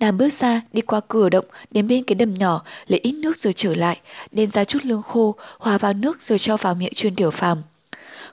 Nàng 0.01 0.19
bước 0.19 0.33
ra, 0.33 0.63
đi 0.73 0.81
qua 0.81 1.01
cửa 1.09 1.29
động, 1.29 1.45
đến 1.71 1.89
bên 1.89 2.05
cái 2.05 2.15
đầm 2.15 2.35
nhỏ, 2.35 2.63
lấy 2.87 3.01
ít 3.03 3.13
nước 3.13 3.37
rồi 3.39 3.53
trở 3.53 3.75
lại, 3.75 4.01
đem 4.33 4.51
ra 4.51 4.65
chút 4.65 4.79
lương 4.85 5.03
khô, 5.03 5.35
hòa 5.59 5.79
vào 5.79 5.93
nước 5.93 6.23
rồi 6.23 6.39
cho 6.39 6.57
vào 6.57 6.75
miệng 6.75 6.95
chuyên 6.95 7.15
tiểu 7.15 7.31
phàm. 7.31 7.59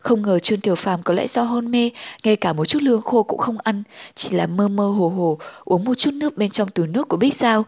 Không 0.01 0.21
ngờ 0.21 0.39
Trương 0.39 0.59
Tiểu 0.59 0.75
Phàm 0.75 1.03
có 1.03 1.13
lẽ 1.13 1.27
do 1.27 1.43
hôn 1.43 1.71
mê, 1.71 1.91
ngay 2.23 2.35
cả 2.35 2.53
một 2.53 2.65
chút 2.65 2.81
lương 2.81 3.01
khô 3.01 3.23
cũng 3.23 3.39
không 3.39 3.57
ăn, 3.63 3.83
chỉ 4.15 4.29
là 4.29 4.47
mơ 4.47 4.67
mơ 4.67 4.89
hồ 4.89 5.09
hồ 5.09 5.37
uống 5.65 5.83
một 5.83 5.97
chút 5.97 6.13
nước 6.13 6.37
bên 6.37 6.49
trong 6.49 6.69
túi 6.69 6.87
nước 6.87 7.07
của 7.07 7.17
Bích 7.17 7.37
Giao. 7.39 7.65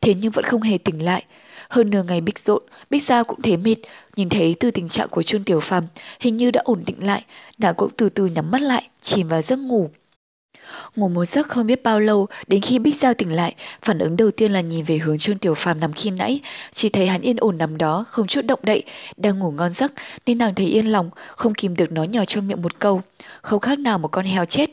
Thế 0.00 0.14
nhưng 0.14 0.32
vẫn 0.32 0.44
không 0.44 0.62
hề 0.62 0.78
tỉnh 0.78 1.04
lại. 1.04 1.24
Hơn 1.68 1.90
nửa 1.90 2.02
ngày 2.02 2.20
Bích 2.20 2.38
rộn, 2.38 2.62
Bích 2.90 3.02
Giao 3.02 3.24
cũng 3.24 3.42
thế 3.42 3.56
mệt, 3.56 3.76
nhìn 4.16 4.28
thấy 4.28 4.54
từ 4.60 4.70
tình 4.70 4.88
trạng 4.88 5.08
của 5.08 5.22
Trương 5.22 5.44
Tiểu 5.44 5.60
Phàm 5.60 5.84
hình 6.20 6.36
như 6.36 6.50
đã 6.50 6.60
ổn 6.64 6.82
định 6.86 7.06
lại, 7.06 7.24
nàng 7.58 7.74
cũng 7.74 7.90
từ 7.96 8.08
từ 8.08 8.26
nhắm 8.26 8.50
mắt 8.50 8.62
lại, 8.62 8.88
chìm 9.02 9.28
vào 9.28 9.42
giấc 9.42 9.56
ngủ. 9.56 9.90
Ngủ 10.96 11.08
một 11.08 11.24
giấc 11.24 11.48
không 11.48 11.66
biết 11.66 11.82
bao 11.82 12.00
lâu, 12.00 12.26
đến 12.46 12.60
khi 12.60 12.78
Bích 12.78 13.00
Giao 13.00 13.14
tỉnh 13.14 13.32
lại, 13.32 13.54
phản 13.82 13.98
ứng 13.98 14.16
đầu 14.16 14.30
tiên 14.30 14.52
là 14.52 14.60
nhìn 14.60 14.84
về 14.84 14.98
hướng 14.98 15.18
Trương 15.18 15.38
Tiểu 15.38 15.54
Phàm 15.54 15.80
nằm 15.80 15.92
khi 15.92 16.10
nãy, 16.10 16.40
chỉ 16.74 16.88
thấy 16.88 17.06
hắn 17.06 17.20
yên 17.20 17.36
ổn 17.36 17.58
nằm 17.58 17.78
đó, 17.78 18.04
không 18.08 18.26
chút 18.26 18.42
động 18.44 18.60
đậy, 18.62 18.82
đang 19.16 19.38
ngủ 19.38 19.50
ngon 19.50 19.72
giấc, 19.72 19.92
nên 20.26 20.38
nàng 20.38 20.54
thấy 20.54 20.66
yên 20.66 20.86
lòng, 20.86 21.10
không 21.36 21.54
kìm 21.54 21.76
được 21.76 21.92
nói 21.92 22.08
nhỏ 22.08 22.24
trong 22.24 22.48
miệng 22.48 22.62
một 22.62 22.78
câu, 22.78 23.02
không 23.42 23.60
khác 23.60 23.78
nào 23.78 23.98
một 23.98 24.08
con 24.08 24.24
heo 24.24 24.44
chết. 24.44 24.70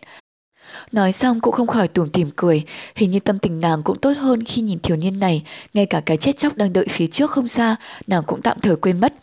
Nói 0.92 1.12
xong 1.12 1.40
cũng 1.40 1.54
không 1.54 1.68
khỏi 1.68 1.88
tủm 1.88 2.10
tỉm 2.10 2.30
cười, 2.36 2.64
hình 2.96 3.12
như 3.12 3.20
tâm 3.20 3.40
tình 3.40 3.62
nàng 3.62 3.84
cũng 3.84 3.98
tốt 4.00 4.14
hơn 4.18 4.44
khi 4.44 4.62
nhìn 4.62 4.80
thiếu 4.80 4.98
niên 4.98 5.20
này, 5.20 5.44
ngay 5.74 5.86
cả 5.86 6.02
cái 6.06 6.18
chết 6.18 6.38
chóc 6.38 6.58
đang 6.58 6.74
đợi 6.74 6.88
phía 6.90 7.08
trước 7.08 7.32
không 7.32 7.48
xa, 7.48 7.76
nàng 8.08 8.24
cũng 8.28 8.42
tạm 8.42 8.60
thời 8.60 8.76
quên 8.76 9.00
mất. 9.00 9.14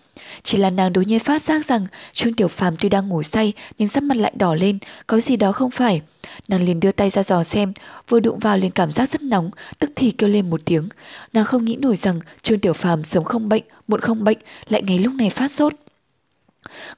Chỉ 0.42 0.58
là 0.58 0.70
nàng 0.70 0.92
đột 0.92 1.02
nhiên 1.06 1.18
phát 1.18 1.42
giác 1.42 1.66
rằng 1.66 1.86
Trương 2.12 2.34
Tiểu 2.34 2.48
Phàm 2.48 2.76
tuy 2.76 2.88
đang 2.88 3.08
ngủ 3.08 3.22
say 3.22 3.52
nhưng 3.78 3.88
sắc 3.88 4.02
mặt 4.02 4.16
lại 4.16 4.32
đỏ 4.36 4.54
lên, 4.54 4.78
có 5.06 5.20
gì 5.20 5.36
đó 5.36 5.52
không 5.52 5.70
phải. 5.70 6.00
Nàng 6.48 6.64
liền 6.64 6.80
đưa 6.80 6.92
tay 6.92 7.10
ra 7.10 7.22
dò 7.22 7.42
xem, 7.42 7.72
vừa 8.08 8.20
đụng 8.20 8.38
vào 8.38 8.58
liền 8.58 8.70
cảm 8.70 8.92
giác 8.92 9.08
rất 9.08 9.22
nóng, 9.22 9.50
tức 9.78 9.90
thì 9.96 10.10
kêu 10.10 10.28
lên 10.28 10.50
một 10.50 10.60
tiếng. 10.64 10.88
Nàng 11.32 11.44
không 11.44 11.64
nghĩ 11.64 11.76
nổi 11.76 11.96
rằng 11.96 12.20
Trương 12.42 12.58
Tiểu 12.58 12.72
Phàm 12.72 13.04
sớm 13.04 13.24
không 13.24 13.48
bệnh, 13.48 13.64
muộn 13.88 14.00
không 14.00 14.24
bệnh, 14.24 14.38
lại 14.68 14.82
ngay 14.82 14.98
lúc 14.98 15.14
này 15.14 15.30
phát 15.30 15.52
sốt. 15.52 15.72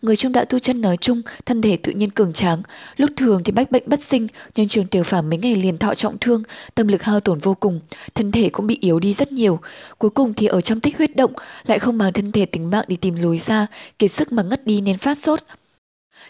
Người 0.02 0.16
trong 0.16 0.32
đạo 0.32 0.44
tu 0.44 0.58
chân 0.58 0.80
nói 0.80 0.96
chung, 0.96 1.22
thân 1.46 1.62
thể 1.62 1.76
tự 1.76 1.92
nhiên 1.92 2.10
cường 2.10 2.32
tráng, 2.32 2.62
lúc 2.96 3.10
thường 3.16 3.44
thì 3.44 3.52
bách 3.52 3.70
bệnh 3.70 3.82
bất 3.86 4.02
sinh, 4.02 4.26
nhưng 4.54 4.68
trường 4.68 4.86
tiểu 4.86 5.02
phàm 5.02 5.30
mấy 5.30 5.38
ngày 5.38 5.54
liền 5.54 5.78
thọ 5.78 5.94
trọng 5.94 6.18
thương, 6.18 6.42
tâm 6.74 6.88
lực 6.88 7.02
hao 7.02 7.20
tổn 7.20 7.38
vô 7.38 7.54
cùng, 7.54 7.80
thân 8.14 8.32
thể 8.32 8.48
cũng 8.48 8.66
bị 8.66 8.78
yếu 8.80 8.98
đi 8.98 9.14
rất 9.14 9.32
nhiều. 9.32 9.60
Cuối 9.98 10.10
cùng 10.10 10.34
thì 10.34 10.46
ở 10.46 10.60
trong 10.60 10.80
tích 10.80 10.96
huyết 10.96 11.16
động, 11.16 11.32
lại 11.66 11.78
không 11.78 11.98
mang 11.98 12.12
thân 12.12 12.32
thể 12.32 12.46
tính 12.46 12.70
mạng 12.70 12.84
đi 12.88 12.96
tìm 12.96 13.14
lối 13.14 13.38
ra, 13.38 13.66
kiệt 13.98 14.12
sức 14.12 14.32
mà 14.32 14.42
ngất 14.42 14.66
đi 14.66 14.80
nên 14.80 14.98
phát 14.98 15.18
sốt. 15.18 15.40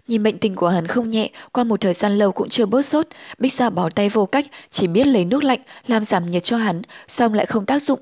Nhìn 0.08 0.22
bệnh 0.22 0.38
tình 0.38 0.54
của 0.54 0.68
hắn 0.68 0.86
không 0.86 1.08
nhẹ, 1.08 1.30
qua 1.52 1.64
một 1.64 1.80
thời 1.80 1.94
gian 1.94 2.18
lâu 2.18 2.32
cũng 2.32 2.48
chưa 2.48 2.66
bớt 2.66 2.86
sốt, 2.86 3.06
Bích 3.38 3.52
gia 3.52 3.70
bỏ 3.70 3.90
tay 3.90 4.08
vô 4.08 4.26
cách, 4.26 4.46
chỉ 4.70 4.86
biết 4.86 5.06
lấy 5.06 5.24
nước 5.24 5.44
lạnh 5.44 5.60
làm 5.86 6.04
giảm 6.04 6.30
nhiệt 6.30 6.44
cho 6.44 6.56
hắn, 6.56 6.82
xong 7.08 7.34
lại 7.34 7.46
không 7.46 7.66
tác 7.66 7.82
dụng, 7.82 8.00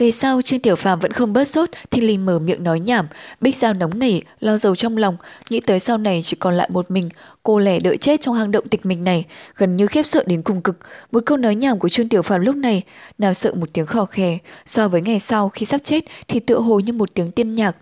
về 0.00 0.10
sau 0.10 0.42
Trương 0.42 0.60
Tiểu 0.60 0.76
Phàm 0.76 1.00
vẫn 1.00 1.12
không 1.12 1.32
bớt 1.32 1.44
sốt, 1.44 1.68
thì 1.90 2.00
lình 2.00 2.26
mở 2.26 2.38
miệng 2.38 2.64
nói 2.64 2.80
nhảm, 2.80 3.06
Bích 3.40 3.56
Giao 3.56 3.74
nóng 3.74 3.98
nảy, 3.98 4.22
lo 4.40 4.56
dầu 4.56 4.76
trong 4.76 4.96
lòng, 4.96 5.16
nghĩ 5.50 5.60
tới 5.60 5.80
sau 5.80 5.98
này 5.98 6.20
chỉ 6.24 6.36
còn 6.36 6.54
lại 6.54 6.68
một 6.72 6.90
mình, 6.90 7.08
cô 7.42 7.58
lẻ 7.58 7.78
đợi 7.80 7.96
chết 7.96 8.20
trong 8.20 8.34
hang 8.34 8.50
động 8.50 8.68
tịch 8.68 8.86
mình 8.86 9.04
này, 9.04 9.24
gần 9.56 9.76
như 9.76 9.86
khiếp 9.86 10.06
sợ 10.06 10.24
đến 10.26 10.42
cùng 10.42 10.62
cực. 10.62 10.78
Một 11.12 11.22
câu 11.26 11.36
nói 11.36 11.54
nhảm 11.54 11.78
của 11.78 11.88
Trương 11.88 12.08
Tiểu 12.08 12.22
Phàm 12.22 12.40
lúc 12.40 12.56
này, 12.56 12.82
nào 13.18 13.34
sợ 13.34 13.52
một 13.54 13.72
tiếng 13.72 13.86
khò 13.86 14.04
khè, 14.04 14.38
so 14.66 14.88
với 14.88 15.00
ngày 15.00 15.20
sau 15.20 15.48
khi 15.48 15.66
sắp 15.66 15.80
chết 15.84 16.04
thì 16.28 16.40
tựa 16.40 16.58
hồ 16.58 16.80
như 16.80 16.92
một 16.92 17.14
tiếng 17.14 17.30
tiên 17.30 17.54
nhạc. 17.54 17.76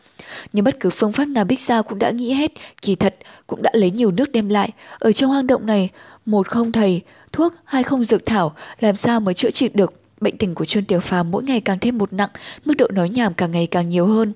Nhưng 0.52 0.64
bất 0.64 0.80
cứ 0.80 0.90
phương 0.90 1.12
pháp 1.12 1.24
nào 1.24 1.44
Bích 1.44 1.60
Giao 1.60 1.82
cũng 1.82 1.98
đã 1.98 2.10
nghĩ 2.10 2.32
hết, 2.32 2.52
kỳ 2.82 2.94
thật 2.94 3.14
cũng 3.46 3.62
đã 3.62 3.70
lấy 3.74 3.90
nhiều 3.90 4.10
nước 4.10 4.32
đem 4.32 4.48
lại. 4.48 4.70
Ở 4.98 5.12
trong 5.12 5.30
hang 5.30 5.46
động 5.46 5.66
này, 5.66 5.88
một 6.26 6.48
không 6.48 6.72
thầy, 6.72 7.02
thuốc, 7.32 7.54
hai 7.64 7.82
không 7.82 8.04
dược 8.04 8.26
thảo, 8.26 8.54
làm 8.80 8.96
sao 8.96 9.20
mới 9.20 9.34
chữa 9.34 9.50
trị 9.50 9.68
được 9.74 9.94
Bệnh 10.20 10.38
tình 10.38 10.54
của 10.54 10.64
Trương 10.64 10.84
Tiểu 10.84 11.00
Phàm 11.00 11.30
mỗi 11.30 11.42
ngày 11.42 11.60
càng 11.60 11.78
thêm 11.78 11.98
một 11.98 12.12
nặng, 12.12 12.30
mức 12.64 12.74
độ 12.78 12.86
nói 12.92 13.08
nhảm 13.08 13.34
càng 13.34 13.50
ngày 13.50 13.66
càng 13.66 13.88
nhiều 13.88 14.06
hơn. 14.06 14.32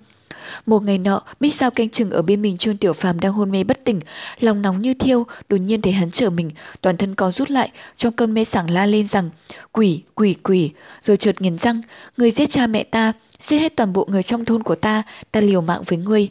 Một 0.66 0.82
ngày 0.82 0.98
nọ, 0.98 1.22
Bích 1.40 1.54
Sao 1.54 1.70
canh 1.70 1.90
chừng 1.90 2.10
ở 2.10 2.22
bên 2.22 2.42
mình 2.42 2.56
Trương 2.56 2.76
Tiểu 2.76 2.92
Phàm 2.92 3.20
đang 3.20 3.32
hôn 3.32 3.50
mê 3.50 3.64
bất 3.64 3.84
tỉnh, 3.84 4.00
lòng 4.40 4.62
nóng 4.62 4.82
như 4.82 4.94
thiêu, 4.94 5.26
đột 5.48 5.56
nhiên 5.56 5.82
thấy 5.82 5.92
hắn 5.92 6.10
trở 6.10 6.30
mình, 6.30 6.50
toàn 6.80 6.96
thân 6.96 7.14
co 7.14 7.30
rút 7.30 7.50
lại, 7.50 7.70
trong 7.96 8.12
cơn 8.12 8.34
mê 8.34 8.44
sảng 8.44 8.70
la 8.70 8.86
lên 8.86 9.06
rằng: 9.06 9.30
"Quỷ, 9.72 10.02
quỷ, 10.14 10.34
quỷ!" 10.42 10.70
Rồi 11.00 11.16
chợt 11.16 11.42
nghiến 11.42 11.58
răng: 11.58 11.80
"Người 12.16 12.30
giết 12.30 12.50
cha 12.50 12.66
mẹ 12.66 12.84
ta, 12.84 13.12
giết 13.40 13.58
hết 13.58 13.76
toàn 13.76 13.92
bộ 13.92 14.06
người 14.10 14.22
trong 14.22 14.44
thôn 14.44 14.62
của 14.62 14.74
ta, 14.74 15.02
ta 15.32 15.40
liều 15.40 15.60
mạng 15.60 15.82
với 15.86 15.98
ngươi." 15.98 16.28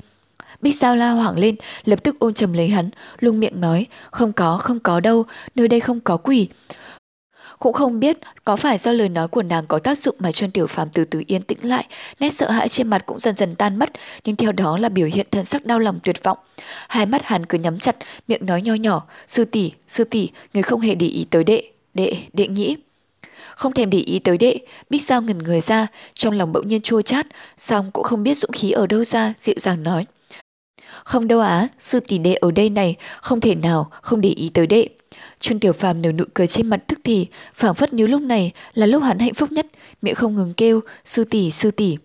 Bích 0.62 0.80
Sao 0.80 0.96
la 0.96 1.12
hoảng 1.12 1.40
lên, 1.40 1.56
lập 1.86 2.04
tức 2.04 2.16
ôm 2.20 2.34
chầm 2.34 2.54
lấy 2.54 2.70
hắn, 2.70 2.90
lung 3.20 3.40
miệng 3.40 3.62
nói: 3.62 3.86
"Không 4.12 4.34
có, 4.34 4.58
không 4.58 4.80
có 4.80 5.00
đâu, 5.00 5.26
nơi 5.56 5.68
đây 5.68 5.80
không 5.80 6.00
có 6.00 6.18
quỷ." 6.18 6.48
Cũng 7.62 7.74
không 7.74 8.00
biết 8.00 8.18
có 8.46 8.56
phải 8.56 8.78
do 8.78 8.92
lời 8.92 9.10
nói 9.10 9.28
của 9.28 9.44
nàng 9.44 9.68
có 9.68 9.80
tác 9.80 9.98
dụng 9.98 10.16
mà 10.20 10.32
Trương 10.32 10.52
Tiểu 10.52 10.68
Phàm 10.68 10.90
từ 10.90 11.04
từ 11.04 11.24
yên 11.28 11.42
tĩnh 11.42 11.58
lại, 11.62 11.86
nét 12.20 12.30
sợ 12.34 12.52
hãi 12.52 12.70
trên 12.70 12.88
mặt 12.88 13.06
cũng 13.06 13.20
dần 13.20 13.36
dần 13.36 13.56
tan 13.56 13.80
mất, 13.80 13.90
nhưng 14.24 14.36
theo 14.36 14.52
đó 14.52 14.78
là 14.78 14.90
biểu 14.90 15.08
hiện 15.14 15.28
thân 15.32 15.46
sắc 15.46 15.66
đau 15.66 15.80
lòng 15.80 16.00
tuyệt 16.04 16.24
vọng. 16.24 16.38
Hai 16.88 17.06
mắt 17.06 17.22
hắn 17.26 17.46
cứ 17.46 17.58
nhắm 17.58 17.80
chặt, 17.80 17.96
miệng 18.28 18.46
nói 18.46 18.62
nho 18.62 18.74
nhỏ, 18.74 19.04
"Sư 19.28 19.46
tỷ, 19.46 19.72
sư 19.88 20.04
tỷ, 20.04 20.30
người 20.54 20.64
không 20.64 20.80
hề 20.82 20.96
để 20.96 21.08
ý 21.08 21.26
tới 21.30 21.44
đệ." 21.44 21.64
"Đệ, 21.94 22.18
đệ 22.34 22.48
nghĩ." 22.48 22.78
Không 23.56 23.74
thèm 23.74 23.90
để 23.90 24.00
ý 24.00 24.20
tới 24.20 24.38
đệ, 24.38 24.58
Bích 24.90 25.06
Giao 25.08 25.22
ngần 25.22 25.38
người 25.38 25.62
ra, 25.62 25.88
trong 26.14 26.34
lòng 26.34 26.54
bỗng 26.54 26.68
nhiên 26.68 26.82
chua 26.82 27.02
chát, 27.02 27.28
xong 27.58 27.92
cũng 27.92 28.04
không 28.04 28.24
biết 28.24 28.38
dũng 28.38 28.52
khí 28.52 28.72
ở 28.72 28.88
đâu 28.88 29.04
ra, 29.04 29.34
dịu 29.40 29.56
dàng 29.58 29.84
nói: 29.84 30.06
"Không 31.04 31.28
đâu 31.28 31.40
á, 31.40 31.68
sư 31.80 32.00
tỷ 32.00 32.18
đệ 32.18 32.34
ở 32.34 32.52
đây 32.52 32.70
này, 32.70 32.96
không 33.22 33.42
thể 33.42 33.56
nào 33.56 33.92
không 34.02 34.22
để 34.22 34.30
ý 34.30 34.52
tới 34.54 34.68
đệ." 34.68 34.88
Trương 35.42 35.60
Tiểu 35.60 35.74
Phàm 35.74 36.02
nở 36.02 36.12
nụ 36.12 36.24
cười 36.34 36.48
trên 36.48 36.68
mặt 36.68 36.84
tức 36.88 37.00
thì, 37.04 37.28
phảng 37.54 37.76
phất 37.76 37.94
như 37.94 38.08
lúc 38.08 38.22
này 38.22 38.52
là 38.74 38.86
lúc 38.86 39.04
hắn 39.04 39.20
hạnh 39.20 39.34
phúc 39.34 39.52
nhất, 39.52 39.68
miệng 40.02 40.16
không 40.16 40.36
ngừng 40.36 40.54
kêu, 40.54 40.82
sư 41.06 41.24
tỷ, 41.24 41.52
sư 41.52 41.72
tỷ. 41.72 41.98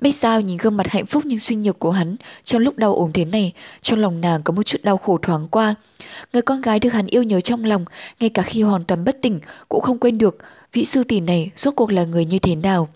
Bách 0.00 0.14
Giao 0.14 0.40
nhìn 0.40 0.56
gương 0.56 0.76
mặt 0.76 0.86
hạnh 0.90 1.06
phúc 1.06 1.22
nhưng 1.26 1.38
suy 1.38 1.56
nhược 1.56 1.78
của 1.78 1.90
hắn, 1.90 2.16
trong 2.44 2.62
lúc 2.62 2.76
đau 2.76 2.94
ốm 2.94 3.12
thế 3.12 3.24
này, 3.24 3.52
trong 3.82 3.98
lòng 3.98 4.20
nàng 4.20 4.42
có 4.42 4.52
một 4.52 4.62
chút 4.62 4.78
đau 4.82 4.96
khổ 4.96 5.18
thoáng 5.22 5.48
qua. 5.48 5.74
Người 6.32 6.42
con 6.42 6.60
gái 6.60 6.80
được 6.80 6.92
hắn 6.92 7.06
yêu 7.06 7.22
nhớ 7.22 7.40
trong 7.40 7.64
lòng, 7.64 7.84
ngay 8.20 8.30
cả 8.30 8.42
khi 8.42 8.62
hoàn 8.62 8.84
toàn 8.84 9.04
bất 9.04 9.16
tỉnh, 9.22 9.40
cũng 9.68 9.82
không 9.82 9.98
quên 9.98 10.18
được 10.18 10.38
vị 10.72 10.84
sư 10.84 11.04
tỷ 11.04 11.20
này 11.20 11.50
rốt 11.56 11.74
cuộc 11.76 11.92
là 11.92 12.04
người 12.04 12.24
như 12.24 12.38
thế 12.38 12.56
nào. 12.56 12.88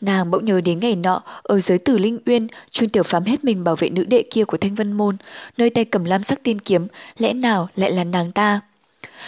Nàng 0.00 0.30
bỗng 0.30 0.44
nhớ 0.44 0.60
đến 0.60 0.80
ngày 0.80 0.96
nọ, 0.96 1.22
ở 1.42 1.60
dưới 1.60 1.78
tử 1.78 1.98
Linh 1.98 2.18
Uyên, 2.26 2.46
Trương 2.70 2.88
Tiểu 2.88 3.02
Phàm 3.02 3.24
hết 3.24 3.44
mình 3.44 3.64
bảo 3.64 3.76
vệ 3.76 3.90
nữ 3.90 4.04
đệ 4.04 4.24
kia 4.30 4.44
của 4.44 4.56
Thanh 4.56 4.74
Vân 4.74 4.92
Môn, 4.92 5.16
nơi 5.56 5.70
tay 5.70 5.84
cầm 5.84 6.04
lam 6.04 6.22
sắc 6.22 6.42
tiên 6.42 6.58
kiếm, 6.58 6.86
lẽ 7.18 7.32
nào 7.32 7.68
lại 7.76 7.92
là 7.92 8.04
nàng 8.04 8.32
ta? 8.32 8.60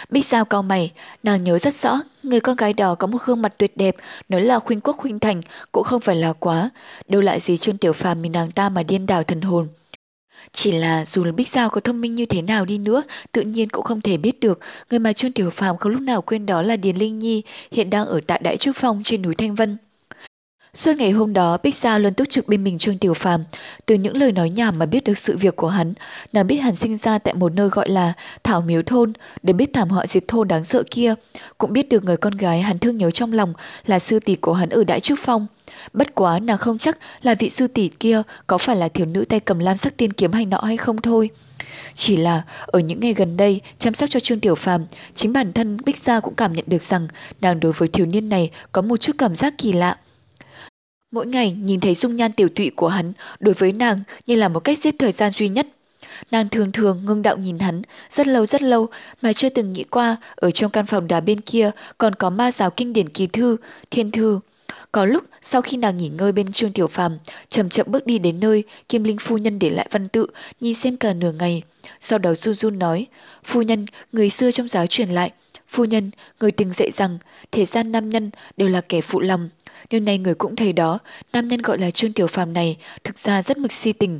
Bích 0.09 0.25
Giao 0.25 0.45
cao 0.45 0.63
mày, 0.63 0.91
nàng 1.23 1.43
nhớ 1.43 1.57
rất 1.57 1.73
rõ, 1.73 1.99
người 2.23 2.39
con 2.39 2.55
gái 2.55 2.73
đó 2.73 2.95
có 2.95 3.07
một 3.07 3.17
gương 3.25 3.41
mặt 3.41 3.53
tuyệt 3.57 3.77
đẹp, 3.77 3.95
nói 4.29 4.41
là 4.41 4.59
khuynh 4.59 4.81
quốc 4.81 4.95
khuynh 4.97 5.19
thành, 5.19 5.41
cũng 5.71 5.83
không 5.83 6.01
phải 6.01 6.15
là 6.15 6.33
quá, 6.33 6.69
đâu 7.07 7.21
lại 7.21 7.39
gì 7.39 7.57
Trương 7.57 7.77
Tiểu 7.77 7.93
Phàm 7.93 8.21
mình 8.21 8.31
nàng 8.31 8.51
ta 8.51 8.69
mà 8.69 8.83
điên 8.83 9.05
đảo 9.05 9.23
thần 9.23 9.41
hồn. 9.41 9.67
Chỉ 10.51 10.71
là 10.71 11.05
dù 11.05 11.23
là 11.23 11.31
Bích 11.31 11.49
Giao 11.49 11.69
có 11.69 11.81
thông 11.81 12.01
minh 12.01 12.15
như 12.15 12.25
thế 12.25 12.41
nào 12.41 12.65
đi 12.65 12.77
nữa, 12.77 13.03
tự 13.31 13.41
nhiên 13.41 13.69
cũng 13.69 13.83
không 13.83 14.01
thể 14.01 14.17
biết 14.17 14.39
được 14.39 14.59
người 14.89 14.99
mà 14.99 15.13
Trương 15.13 15.31
Tiểu 15.31 15.49
Phàm 15.49 15.77
không 15.77 15.91
lúc 15.91 16.01
nào 16.01 16.21
quên 16.21 16.45
đó 16.45 16.61
là 16.61 16.75
Điền 16.75 16.97
Linh 16.97 17.19
Nhi, 17.19 17.43
hiện 17.71 17.89
đang 17.89 18.05
ở 18.05 18.21
tại 18.27 18.39
Đại 18.43 18.57
Trúc 18.57 18.75
Phong 18.75 19.01
trên 19.03 19.21
núi 19.21 19.35
Thanh 19.35 19.55
Vân. 19.55 19.77
Suốt 20.77 20.97
ngày 20.97 21.11
hôm 21.11 21.33
đó, 21.33 21.57
Bích 21.63 21.75
Giao 21.75 21.99
luôn 21.99 22.13
túc 22.13 22.29
trực 22.29 22.47
bên 22.47 22.63
mình 22.63 22.77
Trương 22.77 22.97
Tiểu 22.97 23.13
Phàm. 23.13 23.43
Từ 23.85 23.95
những 23.95 24.17
lời 24.17 24.31
nói 24.31 24.49
nhảm 24.49 24.79
mà 24.79 24.85
biết 24.85 25.03
được 25.03 25.17
sự 25.17 25.37
việc 25.37 25.55
của 25.55 25.67
hắn, 25.67 25.93
nàng 26.33 26.47
biết 26.47 26.55
hắn 26.55 26.75
sinh 26.75 26.97
ra 26.97 27.19
tại 27.19 27.33
một 27.33 27.53
nơi 27.53 27.69
gọi 27.69 27.89
là 27.89 28.13
Thảo 28.43 28.61
Miếu 28.61 28.81
Thôn, 28.83 29.13
để 29.43 29.53
biết 29.53 29.69
thảm 29.73 29.89
họa 29.89 30.07
diệt 30.07 30.27
thôn 30.27 30.47
đáng 30.47 30.63
sợ 30.63 30.83
kia. 30.91 31.13
Cũng 31.57 31.73
biết 31.73 31.89
được 31.89 32.03
người 32.03 32.17
con 32.17 32.37
gái 32.37 32.61
hắn 32.61 32.79
thương 32.79 32.97
nhớ 32.97 33.11
trong 33.11 33.33
lòng 33.33 33.53
là 33.85 33.99
sư 33.99 34.19
tỷ 34.19 34.35
của 34.35 34.53
hắn 34.53 34.69
ở 34.69 34.83
Đại 34.83 34.99
Trúc 34.99 35.19
Phong. 35.21 35.47
Bất 35.93 36.15
quá 36.15 36.39
nàng 36.39 36.57
không 36.57 36.77
chắc 36.77 36.97
là 37.21 37.35
vị 37.35 37.49
sư 37.49 37.67
tỷ 37.67 37.87
kia 37.87 38.21
có 38.47 38.57
phải 38.57 38.75
là 38.75 38.87
thiếu 38.87 39.05
nữ 39.05 39.25
tay 39.25 39.39
cầm 39.39 39.59
lam 39.59 39.77
sắc 39.77 39.97
tiên 39.97 40.13
kiếm 40.13 40.31
hay 40.31 40.45
nọ 40.45 40.59
hay 40.61 40.77
không 40.77 41.01
thôi. 41.01 41.29
Chỉ 41.95 42.17
là 42.17 42.43
ở 42.65 42.79
những 42.79 42.99
ngày 42.99 43.13
gần 43.13 43.37
đây 43.37 43.61
chăm 43.79 43.93
sóc 43.93 44.09
cho 44.09 44.19
Trương 44.19 44.39
Tiểu 44.39 44.55
Phàm, 44.55 44.85
chính 45.15 45.33
bản 45.33 45.53
thân 45.53 45.77
Bích 45.85 45.97
Gia 46.05 46.19
cũng 46.19 46.35
cảm 46.35 46.53
nhận 46.53 46.65
được 46.67 46.81
rằng 46.81 47.07
nàng 47.41 47.59
đối 47.59 47.71
với 47.71 47.87
thiếu 47.87 48.05
niên 48.05 48.29
này 48.29 48.51
có 48.71 48.81
một 48.81 48.97
chút 48.97 49.15
cảm 49.17 49.35
giác 49.35 49.53
kỳ 49.57 49.71
lạ. 49.73 49.97
Mỗi 51.11 51.25
ngày 51.27 51.51
nhìn 51.51 51.79
thấy 51.79 51.95
dung 51.95 52.15
nhan 52.15 52.31
tiểu 52.31 52.49
tụy 52.49 52.69
của 52.69 52.87
hắn 52.87 53.13
đối 53.39 53.53
với 53.53 53.71
nàng 53.71 53.99
như 54.25 54.35
là 54.35 54.47
một 54.47 54.59
cách 54.59 54.79
giết 54.79 54.95
thời 54.99 55.11
gian 55.11 55.31
duy 55.31 55.49
nhất. 55.49 55.67
Nàng 56.31 56.49
thường 56.49 56.71
thường 56.71 57.05
ngưng 57.05 57.21
đạo 57.21 57.37
nhìn 57.37 57.59
hắn 57.59 57.81
rất 58.09 58.27
lâu 58.27 58.45
rất 58.45 58.61
lâu 58.61 58.87
mà 59.21 59.33
chưa 59.33 59.49
từng 59.49 59.73
nghĩ 59.73 59.83
qua 59.83 60.17
ở 60.35 60.51
trong 60.51 60.71
căn 60.71 60.85
phòng 60.85 61.07
đá 61.07 61.19
bên 61.19 61.41
kia 61.41 61.71
còn 61.97 62.15
có 62.15 62.29
ma 62.29 62.51
giáo 62.51 62.69
kinh 62.69 62.93
điển 62.93 63.09
kỳ 63.09 63.27
thư, 63.27 63.57
thiên 63.91 64.11
thư. 64.11 64.39
Có 64.91 65.05
lúc 65.05 65.23
sau 65.41 65.61
khi 65.61 65.77
nàng 65.77 65.97
nghỉ 65.97 66.09
ngơi 66.09 66.31
bên 66.31 66.51
Trương 66.51 66.73
Tiểu 66.73 66.87
Phàm, 66.87 67.17
chậm 67.49 67.69
chậm 67.69 67.85
bước 67.89 68.05
đi 68.05 68.19
đến 68.19 68.39
nơi 68.39 68.63
Kim 68.89 69.03
Linh 69.03 69.17
phu 69.17 69.37
nhân 69.37 69.59
để 69.59 69.69
lại 69.69 69.87
văn 69.91 70.07
tự, 70.07 70.27
nhìn 70.59 70.73
xem 70.73 70.97
cả 70.97 71.13
nửa 71.13 71.31
ngày. 71.31 71.63
Sau 71.99 72.19
đó 72.19 72.35
run 72.35 72.55
run 72.55 72.79
nói, 72.79 73.07
phu 73.43 73.61
nhân, 73.61 73.85
người 74.11 74.29
xưa 74.29 74.51
trong 74.51 74.67
giáo 74.67 74.87
truyền 74.87 75.09
lại, 75.09 75.31
phu 75.69 75.85
nhân, 75.85 76.11
người 76.39 76.51
từng 76.51 76.73
dạy 76.73 76.91
rằng 76.91 77.17
thế 77.51 77.65
gian 77.65 77.91
nam 77.91 78.09
nhân 78.09 78.31
đều 78.57 78.69
là 78.69 78.81
kẻ 78.81 79.01
phụ 79.01 79.19
lòng, 79.19 79.49
Điều 79.89 80.01
này 80.01 80.17
người 80.17 80.35
cũng 80.35 80.55
thấy 80.55 80.73
đó, 80.73 80.99
nam 81.33 81.47
nhân 81.47 81.61
gọi 81.61 81.77
là 81.77 81.91
Trương 81.91 82.13
Tiểu 82.13 82.27
Phàm 82.27 82.53
này 82.53 82.77
thực 83.03 83.17
ra 83.17 83.41
rất 83.41 83.57
mực 83.57 83.71
si 83.71 83.93
tình. 83.93 84.19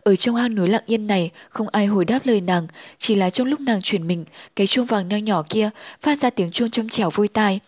Ở 0.00 0.16
trong 0.16 0.36
hang 0.36 0.54
núi 0.54 0.68
lặng 0.68 0.82
yên 0.86 1.06
này, 1.06 1.30
không 1.48 1.68
ai 1.68 1.86
hồi 1.86 2.04
đáp 2.04 2.20
lời 2.24 2.40
nàng, 2.40 2.66
chỉ 2.98 3.14
là 3.14 3.30
trong 3.30 3.46
lúc 3.46 3.60
nàng 3.60 3.82
chuyển 3.82 4.06
mình, 4.06 4.24
cái 4.56 4.66
chuông 4.66 4.86
vàng 4.86 5.08
nho 5.08 5.16
nhỏ 5.16 5.42
kia 5.48 5.70
phát 6.02 6.18
ra 6.18 6.30
tiếng 6.30 6.50
chuông 6.50 6.70
trong 6.70 6.88
trẻo 6.88 7.10
vui 7.10 7.28
tai. 7.28 7.60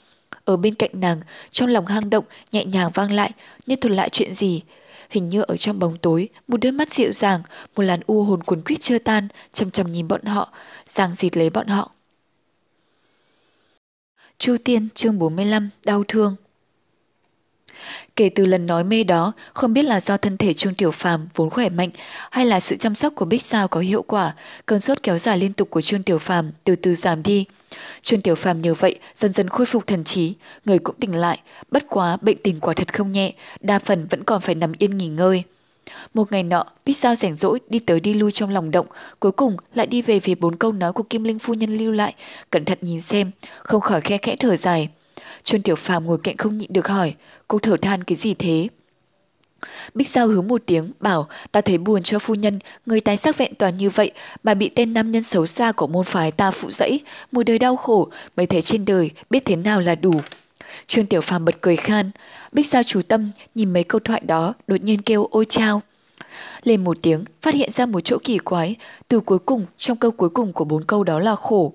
Ở 0.44 0.56
bên 0.56 0.74
cạnh 0.74 0.90
nàng, 0.93 1.20
trong 1.51 1.69
lòng 1.69 1.86
hang 1.86 2.11
động 2.11 2.24
nhẹ 2.52 2.65
nhàng 2.65 2.90
vang 2.94 3.12
lại, 3.12 3.31
như 3.66 3.77
thuật 3.77 3.93
lại 3.93 4.09
chuyện 4.12 4.35
gì. 4.35 4.62
Hình 5.11 5.28
như 5.28 5.43
ở 5.43 5.56
trong 5.56 5.78
bóng 5.78 5.98
tối, 5.98 6.28
một 6.48 6.56
đôi 6.56 6.73
mắt 6.73 6.93
dịu 6.93 7.12
dàng, 7.12 7.43
một 7.77 7.82
làn 7.82 8.01
u 8.06 8.24
hồn 8.24 8.43
cuốn 8.43 8.62
quýt 8.62 8.81
chưa 8.81 8.98
tan, 8.98 9.28
chầm 9.52 9.70
chầm 9.70 9.93
nhìn 9.93 10.09
bọn 10.09 10.24
họ, 10.24 10.52
giang 10.89 11.15
dịt 11.15 11.36
lấy 11.36 11.51
bọn 11.51 11.66
họ. 11.66 11.90
Chu 14.39 14.56
Tiên 14.65 14.89
chương 14.94 15.19
45 15.19 15.70
Đau 15.85 16.05
thương 16.09 16.36
Kể 18.16 18.31
từ 18.35 18.47
lần 18.47 18.66
nói 18.66 18.85
mê 18.85 19.05
đó, 19.05 19.32
không 19.53 19.73
biết 19.74 19.82
là 19.82 20.01
do 20.01 20.16
thân 20.16 20.36
thể 20.36 20.55
Trương 20.55 20.74
Tiểu 20.74 20.91
Phàm 20.91 21.28
vốn 21.35 21.51
khỏe 21.51 21.69
mạnh 21.69 21.91
hay 22.31 22.47
là 22.47 22.61
sự 22.61 22.77
chăm 22.77 22.95
sóc 22.95 23.12
của 23.16 23.24
Bích 23.24 23.43
Sao 23.43 23.69
có 23.69 23.81
hiệu 23.81 24.03
quả, 24.03 24.35
cơn 24.66 24.81
sốt 24.81 25.03
kéo 25.03 25.19
dài 25.19 25.39
liên 25.39 25.53
tục 25.53 25.70
của 25.70 25.81
Trương 25.81 26.03
Tiểu 26.03 26.19
Phàm 26.19 26.51
từ 26.65 26.74
từ 26.77 26.95
giảm 26.95 27.23
đi. 27.23 27.45
Trương 28.03 28.20
Tiểu 28.20 28.35
Phàm 28.35 28.62
nhờ 28.62 28.74
vậy 28.74 28.99
dần 29.15 29.32
dần 29.32 29.49
khôi 29.49 29.66
phục 29.66 29.86
thần 29.86 30.05
trí, 30.05 30.35
người 30.65 30.78
cũng 30.78 30.97
tỉnh 31.01 31.16
lại, 31.16 31.41
bất 31.70 31.85
quá 31.89 32.16
bệnh 32.20 32.36
tình 32.36 32.61
quả 32.61 32.74
thật 32.74 32.95
không 32.95 33.12
nhẹ, 33.12 33.32
đa 33.61 33.78
phần 33.78 34.07
vẫn 34.07 34.24
còn 34.24 34.41
phải 34.41 34.55
nằm 34.55 34.73
yên 34.78 34.99
nghỉ 34.99 35.09
ngơi. 35.09 35.43
Một 36.15 36.32
ngày 36.32 36.43
nọ, 36.43 36.65
Bích 36.85 36.97
Sao 36.97 37.15
rảnh 37.15 37.36
rỗi 37.36 37.61
đi 37.69 37.78
tới 37.78 38.01
đi 38.01 38.15
lui 38.15 38.32
trong 38.32 38.51
lòng 38.51 38.70
động, 38.70 38.86
cuối 39.20 39.32
cùng 39.32 39.57
lại 39.74 39.86
đi 39.86 40.03
về 40.03 40.20
về 40.20 40.35
bốn 40.35 40.57
câu 40.57 40.73
nói 40.73 40.93
của 40.93 41.03
Kim 41.03 41.24
Linh 41.24 41.39
phu 41.39 41.55
nhân 41.55 41.77
lưu 41.77 41.93
lại, 41.93 42.15
cẩn 42.51 42.65
thận 42.65 42.78
nhìn 42.81 43.01
xem, 43.01 43.31
không 43.59 43.81
khỏi 43.81 44.01
khe 44.01 44.19
khẽ 44.19 44.36
thở 44.36 44.57
dài. 44.57 44.89
Trương 45.45 45.62
Tiểu 45.62 45.77
Phàm 45.77 46.07
ngồi 46.07 46.19
cạnh 46.23 46.36
không 46.36 46.59
nhịn 46.59 46.73
được 46.73 46.89
hỏi, 46.89 47.15
cô 47.49 47.59
thở 47.59 47.77
than 47.83 48.05
cái 48.05 48.16
gì 48.16 48.35
thế? 48.35 48.69
Bích 49.95 50.09
Giao 50.09 50.27
hướng 50.27 50.49
một 50.49 50.62
tiếng, 50.66 50.93
bảo, 51.01 51.29
ta 51.53 51.61
thấy 51.61 51.79
buồn 51.79 52.03
cho 52.03 52.19
phu 52.19 52.35
nhân, 52.35 52.59
người 52.87 53.01
tái 53.01 53.16
sắc 53.16 53.39
vẹn 53.39 53.55
toàn 53.55 53.77
như 53.77 53.91
vậy, 53.91 54.12
mà 54.43 54.55
bị 54.55 54.69
tên 54.69 54.95
nam 54.95 55.11
nhân 55.11 55.23
xấu 55.23 55.47
xa 55.47 55.73
của 55.73 55.87
môn 55.87 56.05
phái 56.05 56.31
ta 56.31 56.51
phụ 56.51 56.71
dẫy, 56.71 57.01
một 57.33 57.43
đời 57.43 57.59
đau 57.59 57.77
khổ, 57.77 58.09
mới 58.37 58.47
thấy 58.47 58.62
trên 58.62 58.85
đời, 58.85 59.11
biết 59.31 59.45
thế 59.45 59.57
nào 59.57 59.81
là 59.81 59.95
đủ. 59.95 60.12
Trương 60.87 61.07
Tiểu 61.07 61.21
Phàm 61.21 61.45
bật 61.45 61.55
cười 61.61 61.77
khan, 61.77 62.11
Bích 62.53 62.66
Giao 62.66 62.83
chú 62.83 63.03
tâm, 63.03 63.31
nhìn 63.55 63.73
mấy 63.73 63.85
câu 63.85 64.01
thoại 64.05 64.23
đó, 64.27 64.55
đột 64.66 64.83
nhiên 64.83 65.03
kêu 65.03 65.29
ôi 65.31 65.45
chao. 65.49 65.83
Lên 66.62 66.85
một 66.85 66.97
tiếng, 67.03 67.25
phát 67.43 67.55
hiện 67.55 67.71
ra 67.71 67.87
một 67.87 68.01
chỗ 68.05 68.19
kỳ 68.25 68.39
quái, 68.39 68.77
từ 69.09 69.21
cuối 69.21 69.39
cùng, 69.39 69.66
trong 69.79 69.97
câu 69.97 70.11
cuối 70.11 70.29
cùng 70.29 70.53
của 70.53 70.65
bốn 70.65 70.85
câu 70.85 71.05
đó 71.05 71.19
là 71.19 71.37
khổ. 71.37 71.73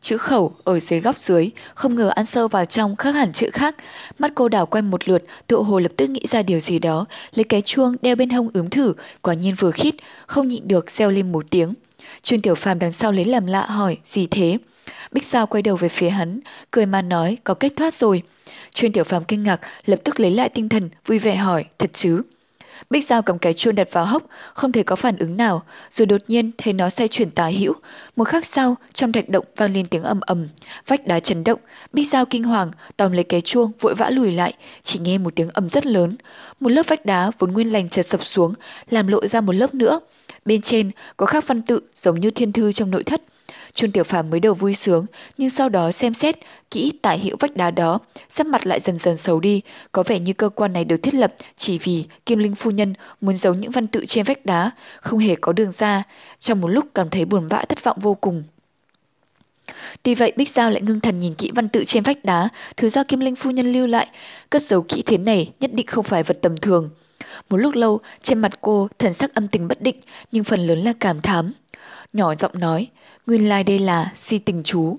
Chữ 0.00 0.18
khẩu 0.18 0.52
ở 0.64 0.80
dưới 0.80 1.00
góc 1.00 1.16
dưới, 1.20 1.50
không 1.74 1.94
ngờ 1.94 2.08
ăn 2.08 2.26
sâu 2.26 2.48
vào 2.48 2.64
trong 2.64 2.96
khác 2.96 3.14
hẳn 3.14 3.32
chữ 3.32 3.50
khác. 3.52 3.76
Mắt 4.18 4.32
cô 4.34 4.48
đảo 4.48 4.66
quanh 4.66 4.90
một 4.90 5.08
lượt, 5.08 5.24
tự 5.46 5.56
hồ 5.56 5.78
lập 5.78 5.92
tức 5.96 6.10
nghĩ 6.10 6.20
ra 6.30 6.42
điều 6.42 6.60
gì 6.60 6.78
đó, 6.78 7.04
lấy 7.34 7.44
cái 7.44 7.62
chuông 7.62 7.96
đeo 8.02 8.16
bên 8.16 8.30
hông 8.30 8.50
ướm 8.52 8.70
thử, 8.70 8.94
quả 9.22 9.34
nhiên 9.34 9.54
vừa 9.58 9.70
khít, 9.70 9.94
không 10.26 10.48
nhịn 10.48 10.68
được 10.68 10.90
reo 10.90 11.10
lên 11.10 11.32
một 11.32 11.46
tiếng. 11.50 11.74
Trương 12.22 12.40
Tiểu 12.40 12.54
Phàm 12.54 12.78
đằng 12.78 12.92
sau 12.92 13.12
lấy 13.12 13.24
làm 13.24 13.46
lạ 13.46 13.66
hỏi, 13.66 13.98
gì 14.04 14.26
thế? 14.26 14.58
Bích 15.12 15.26
Giao 15.26 15.46
quay 15.46 15.62
đầu 15.62 15.76
về 15.76 15.88
phía 15.88 16.10
hắn, 16.10 16.40
cười 16.70 16.86
mà 16.86 17.02
nói, 17.02 17.36
có 17.44 17.54
cách 17.54 17.72
thoát 17.76 17.94
rồi. 17.94 18.22
Trương 18.74 18.92
Tiểu 18.92 19.04
Phàm 19.04 19.24
kinh 19.24 19.42
ngạc, 19.42 19.60
lập 19.84 20.00
tức 20.04 20.20
lấy 20.20 20.30
lại 20.30 20.48
tinh 20.48 20.68
thần, 20.68 20.90
vui 21.06 21.18
vẻ 21.18 21.36
hỏi, 21.36 21.64
thật 21.78 21.90
chứ? 21.92 22.22
Bích 22.90 23.06
Giao 23.06 23.22
cầm 23.22 23.38
cái 23.38 23.54
chuông 23.54 23.74
đặt 23.74 23.88
vào 23.92 24.04
hốc, 24.04 24.22
không 24.54 24.72
thể 24.72 24.82
có 24.82 24.96
phản 24.96 25.16
ứng 25.16 25.36
nào, 25.36 25.62
rồi 25.90 26.06
đột 26.06 26.20
nhiên 26.28 26.50
thấy 26.58 26.72
nó 26.72 26.90
xoay 26.90 27.08
chuyển 27.08 27.30
tà 27.30 27.46
hữu. 27.46 27.74
Một 28.16 28.24
khắc 28.24 28.46
sau, 28.46 28.76
trong 28.94 29.12
thạch 29.12 29.28
động 29.28 29.44
vang 29.56 29.72
lên 29.72 29.86
tiếng 29.86 30.02
ầm 30.02 30.20
ầm, 30.20 30.48
vách 30.86 31.06
đá 31.06 31.20
chấn 31.20 31.44
động. 31.44 31.60
Bích 31.92 32.08
Giao 32.08 32.26
kinh 32.26 32.44
hoàng, 32.44 32.70
tóm 32.96 33.12
lấy 33.12 33.24
cái 33.24 33.40
chuông, 33.40 33.72
vội 33.80 33.94
vã 33.94 34.10
lùi 34.10 34.32
lại, 34.32 34.54
chỉ 34.82 34.98
nghe 34.98 35.18
một 35.18 35.34
tiếng 35.34 35.50
ầm 35.50 35.68
rất 35.68 35.86
lớn. 35.86 36.10
Một 36.60 36.68
lớp 36.68 36.82
vách 36.86 37.06
đá 37.06 37.30
vốn 37.38 37.52
nguyên 37.52 37.72
lành 37.72 37.88
chợt 37.88 38.06
sập 38.06 38.24
xuống, 38.24 38.54
làm 38.90 39.06
lộ 39.06 39.26
ra 39.26 39.40
một 39.40 39.52
lớp 39.52 39.74
nữa. 39.74 40.00
Bên 40.44 40.62
trên 40.62 40.90
có 41.16 41.26
khắc 41.26 41.46
văn 41.46 41.62
tự 41.62 41.80
giống 41.94 42.20
như 42.20 42.30
thiên 42.30 42.52
thư 42.52 42.72
trong 42.72 42.90
nội 42.90 43.04
thất. 43.04 43.22
Trương 43.74 43.90
Tiểu 43.90 44.04
Phàm 44.04 44.30
mới 44.30 44.40
đầu 44.40 44.54
vui 44.54 44.74
sướng, 44.74 45.06
nhưng 45.38 45.50
sau 45.50 45.68
đó 45.68 45.92
xem 45.92 46.14
xét 46.14 46.36
kỹ 46.70 46.92
tại 47.02 47.18
hiệu 47.18 47.36
vách 47.40 47.56
đá 47.56 47.70
đó, 47.70 47.98
sắc 48.28 48.46
mặt 48.46 48.66
lại 48.66 48.80
dần 48.80 48.98
dần 48.98 49.16
xấu 49.16 49.40
đi, 49.40 49.62
có 49.92 50.02
vẻ 50.02 50.18
như 50.18 50.32
cơ 50.32 50.48
quan 50.48 50.72
này 50.72 50.84
được 50.84 51.02
thiết 51.02 51.14
lập 51.14 51.34
chỉ 51.56 51.78
vì 51.78 52.04
Kim 52.26 52.38
Linh 52.38 52.54
phu 52.54 52.70
nhân 52.70 52.94
muốn 53.20 53.34
giấu 53.34 53.54
những 53.54 53.70
văn 53.70 53.86
tự 53.86 54.06
trên 54.06 54.24
vách 54.24 54.46
đá, 54.46 54.70
không 55.00 55.18
hề 55.18 55.36
có 55.36 55.52
đường 55.52 55.72
ra, 55.72 56.02
trong 56.38 56.60
một 56.60 56.68
lúc 56.68 56.84
cảm 56.94 57.10
thấy 57.10 57.24
buồn 57.24 57.46
vã 57.46 57.64
thất 57.68 57.84
vọng 57.84 57.98
vô 58.00 58.14
cùng. 58.14 58.42
Tuy 60.02 60.14
vậy 60.14 60.32
Bích 60.36 60.48
Giao 60.48 60.70
lại 60.70 60.82
ngưng 60.82 61.00
thần 61.00 61.18
nhìn 61.18 61.34
kỹ 61.34 61.50
văn 61.54 61.68
tự 61.68 61.84
trên 61.84 62.02
vách 62.02 62.24
đá, 62.24 62.48
thứ 62.76 62.88
do 62.88 63.04
Kim 63.04 63.20
Linh 63.20 63.36
phu 63.36 63.50
nhân 63.50 63.72
lưu 63.72 63.86
lại, 63.86 64.06
cất 64.50 64.62
giấu 64.62 64.82
kỹ 64.82 65.02
thế 65.06 65.18
này 65.18 65.52
nhất 65.60 65.74
định 65.74 65.86
không 65.86 66.04
phải 66.04 66.22
vật 66.22 66.38
tầm 66.42 66.56
thường. 66.56 66.90
Một 67.50 67.56
lúc 67.56 67.74
lâu, 67.74 68.00
trên 68.22 68.38
mặt 68.38 68.60
cô 68.60 68.88
thần 68.98 69.12
sắc 69.12 69.34
âm 69.34 69.48
tình 69.48 69.68
bất 69.68 69.82
định, 69.82 69.96
nhưng 70.32 70.44
phần 70.44 70.60
lớn 70.60 70.78
là 70.78 70.92
cảm 71.00 71.20
thám. 71.20 71.52
Nhỏ 72.12 72.34
giọng 72.34 72.58
nói, 72.60 72.88
nguyên 73.26 73.48
lai 73.48 73.60
like 73.60 73.72
đây 73.72 73.78
là 73.78 74.12
si 74.14 74.38
tình 74.38 74.62
chú. 74.62 74.98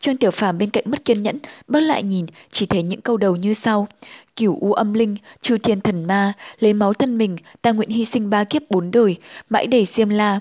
Trương 0.00 0.16
Tiểu 0.16 0.30
Phàm 0.30 0.58
bên 0.58 0.70
cạnh 0.70 0.84
mất 0.86 1.04
kiên 1.04 1.22
nhẫn, 1.22 1.38
bước 1.68 1.80
lại 1.80 2.02
nhìn, 2.02 2.26
chỉ 2.50 2.66
thấy 2.66 2.82
những 2.82 3.00
câu 3.00 3.16
đầu 3.16 3.36
như 3.36 3.54
sau. 3.54 3.88
Cửu 4.36 4.58
u 4.60 4.72
âm 4.72 4.92
linh, 4.92 5.16
chư 5.40 5.58
thiên 5.58 5.80
thần 5.80 6.04
ma, 6.04 6.32
lấy 6.58 6.72
máu 6.72 6.94
thân 6.94 7.18
mình, 7.18 7.36
ta 7.62 7.72
nguyện 7.72 7.88
hy 7.88 8.04
sinh 8.04 8.30
ba 8.30 8.44
kiếp 8.44 8.62
bốn 8.70 8.90
đời, 8.90 9.16
mãi 9.50 9.66
đầy 9.66 9.86
xiêm 9.86 10.08
la. 10.08 10.40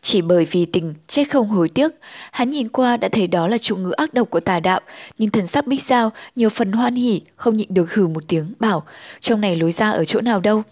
Chỉ 0.00 0.22
bởi 0.22 0.44
vì 0.44 0.64
tình, 0.66 0.94
chết 1.06 1.30
không 1.30 1.48
hối 1.48 1.68
tiếc, 1.68 1.92
hắn 2.32 2.50
nhìn 2.50 2.68
qua 2.68 2.96
đã 2.96 3.08
thấy 3.12 3.26
đó 3.26 3.48
là 3.48 3.58
trụ 3.58 3.76
ngữ 3.76 3.90
ác 3.90 4.14
độc 4.14 4.30
của 4.30 4.40
tà 4.40 4.60
đạo, 4.60 4.80
nhưng 5.18 5.30
thần 5.30 5.46
sắc 5.46 5.66
bích 5.66 5.82
giao, 5.88 6.10
nhiều 6.36 6.48
phần 6.48 6.72
hoan 6.72 6.94
hỉ, 6.94 7.20
không 7.36 7.56
nhịn 7.56 7.74
được 7.74 7.94
hừ 7.94 8.06
một 8.06 8.24
tiếng, 8.28 8.52
bảo, 8.58 8.82
trong 9.20 9.40
này 9.40 9.56
lối 9.56 9.72
ra 9.72 9.90
ở 9.90 10.04
chỗ 10.04 10.20
nào 10.20 10.40
đâu. 10.40 10.62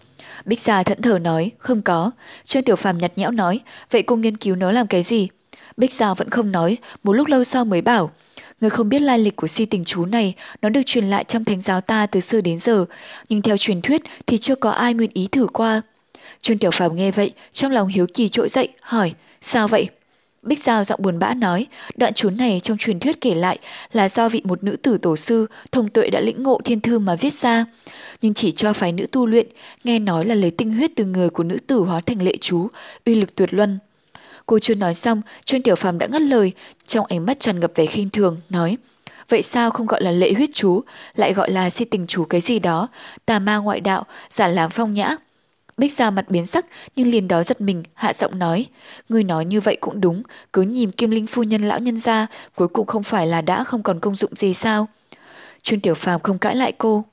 Bích 0.45 0.59
Gia 0.59 0.83
thẫn 0.83 1.01
thờ 1.01 1.19
nói, 1.19 1.51
không 1.57 1.81
có. 1.81 2.11
Trương 2.43 2.63
Tiểu 2.63 2.75
Phàm 2.75 2.97
nhặt 2.97 3.11
nhẽo 3.15 3.31
nói, 3.31 3.59
vậy 3.91 4.03
cô 4.03 4.15
nghiên 4.15 4.37
cứu 4.37 4.55
nó 4.55 4.71
làm 4.71 4.87
cái 4.87 5.03
gì? 5.03 5.27
Bích 5.77 5.93
Gia 5.93 6.13
vẫn 6.13 6.29
không 6.29 6.51
nói, 6.51 6.77
một 7.03 7.13
lúc 7.13 7.27
lâu 7.27 7.43
sau 7.43 7.65
mới 7.65 7.81
bảo, 7.81 8.11
Người 8.61 8.69
không 8.69 8.89
biết 8.89 8.99
lai 8.99 9.19
lịch 9.19 9.35
của 9.35 9.47
si 9.47 9.65
tình 9.65 9.85
chú 9.85 10.05
này, 10.05 10.33
nó 10.61 10.69
được 10.69 10.81
truyền 10.85 11.05
lại 11.05 11.23
trong 11.23 11.45
thánh 11.45 11.61
giáo 11.61 11.81
ta 11.81 12.05
từ 12.05 12.19
xưa 12.19 12.41
đến 12.41 12.59
giờ, 12.59 12.85
nhưng 13.29 13.41
theo 13.41 13.57
truyền 13.57 13.81
thuyết 13.81 14.01
thì 14.27 14.37
chưa 14.37 14.55
có 14.55 14.69
ai 14.69 14.93
nguyện 14.93 15.09
ý 15.13 15.27
thử 15.31 15.47
qua. 15.53 15.81
Trương 16.41 16.57
Tiểu 16.57 16.71
Phàm 16.71 16.95
nghe 16.95 17.11
vậy, 17.11 17.31
trong 17.51 17.71
lòng 17.71 17.87
hiếu 17.87 18.07
kỳ 18.13 18.29
trỗi 18.29 18.49
dậy, 18.49 18.69
hỏi, 18.81 19.13
sao 19.41 19.67
vậy? 19.67 19.89
Bích 20.41 20.63
Giao 20.63 20.83
giọng 20.83 21.01
buồn 21.03 21.19
bã 21.19 21.33
nói, 21.33 21.67
đoạn 21.95 22.13
chú 22.13 22.29
này 22.29 22.59
trong 22.63 22.77
truyền 22.77 22.99
thuyết 22.99 23.21
kể 23.21 23.33
lại 23.33 23.59
là 23.91 24.09
do 24.09 24.29
vị 24.29 24.41
một 24.43 24.63
nữ 24.63 24.75
tử 24.75 24.97
tổ 24.97 25.17
sư 25.17 25.47
thông 25.71 25.89
tuệ 25.89 26.09
đã 26.09 26.19
lĩnh 26.19 26.43
ngộ 26.43 26.61
thiên 26.65 26.79
thư 26.79 26.99
mà 26.99 27.15
viết 27.15 27.33
ra, 27.33 27.65
nhưng 28.21 28.33
chỉ 28.33 28.51
cho 28.51 28.73
phái 28.73 28.91
nữ 28.91 29.05
tu 29.11 29.25
luyện, 29.25 29.47
nghe 29.83 29.99
nói 29.99 30.25
là 30.25 30.35
lấy 30.35 30.51
tinh 30.51 30.73
huyết 30.73 30.91
từ 30.95 31.05
người 31.05 31.29
của 31.29 31.43
nữ 31.43 31.57
tử 31.67 31.79
hóa 31.79 32.01
thành 32.01 32.21
lệ 32.21 32.37
chú, 32.41 32.67
uy 33.05 33.15
lực 33.15 33.35
tuyệt 33.35 33.53
luân. 33.53 33.79
Cô 34.45 34.59
chưa 34.59 34.75
nói 34.75 34.93
xong, 34.93 35.21
Trương 35.45 35.61
Tiểu 35.61 35.75
Phàm 35.75 35.97
đã 35.97 36.07
ngắt 36.07 36.21
lời, 36.21 36.51
trong 36.87 37.05
ánh 37.09 37.25
mắt 37.25 37.39
tràn 37.39 37.59
ngập 37.59 37.71
vẻ 37.75 37.85
khinh 37.85 38.09
thường, 38.09 38.37
nói: 38.49 38.77
Vậy 39.29 39.41
sao 39.41 39.71
không 39.71 39.87
gọi 39.87 40.03
là 40.03 40.11
lệ 40.11 40.33
huyết 40.33 40.49
chú, 40.53 40.81
lại 41.15 41.33
gọi 41.33 41.51
là 41.51 41.69
si 41.69 41.85
tình 41.85 42.07
chú 42.07 42.25
cái 42.25 42.41
gì 42.41 42.59
đó, 42.59 42.87
tà 43.25 43.39
ma 43.39 43.57
ngoại 43.57 43.79
đạo, 43.79 44.05
giả 44.29 44.47
làm 44.47 44.71
phong 44.71 44.93
nhã. 44.93 45.15
Bích 45.79 45.93
Giao 45.93 46.11
mặt 46.11 46.29
biến 46.29 46.45
sắc 46.45 46.65
nhưng 46.95 47.11
liền 47.11 47.27
đó 47.27 47.43
giật 47.43 47.61
mình, 47.61 47.83
hạ 47.93 48.13
giọng 48.13 48.39
nói. 48.39 48.65
Người 49.09 49.23
nói 49.23 49.45
như 49.45 49.61
vậy 49.61 49.77
cũng 49.79 50.01
đúng, 50.01 50.23
cứ 50.53 50.61
nhìn 50.61 50.91
Kim 50.91 51.09
Linh 51.09 51.27
phu 51.27 51.43
nhân 51.43 51.61
lão 51.61 51.79
nhân 51.79 51.99
ra, 51.99 52.27
cuối 52.55 52.67
cùng 52.67 52.87
không 52.87 53.03
phải 53.03 53.27
là 53.27 53.41
đã 53.41 53.63
không 53.63 53.83
còn 53.83 53.99
công 53.99 54.15
dụng 54.15 54.35
gì 54.35 54.53
sao. 54.53 54.87
Trương 55.63 55.79
Tiểu 55.79 55.95
Phàm 55.95 56.19
không 56.19 56.37
cãi 56.37 56.55
lại 56.55 56.71
cô. 56.77 57.03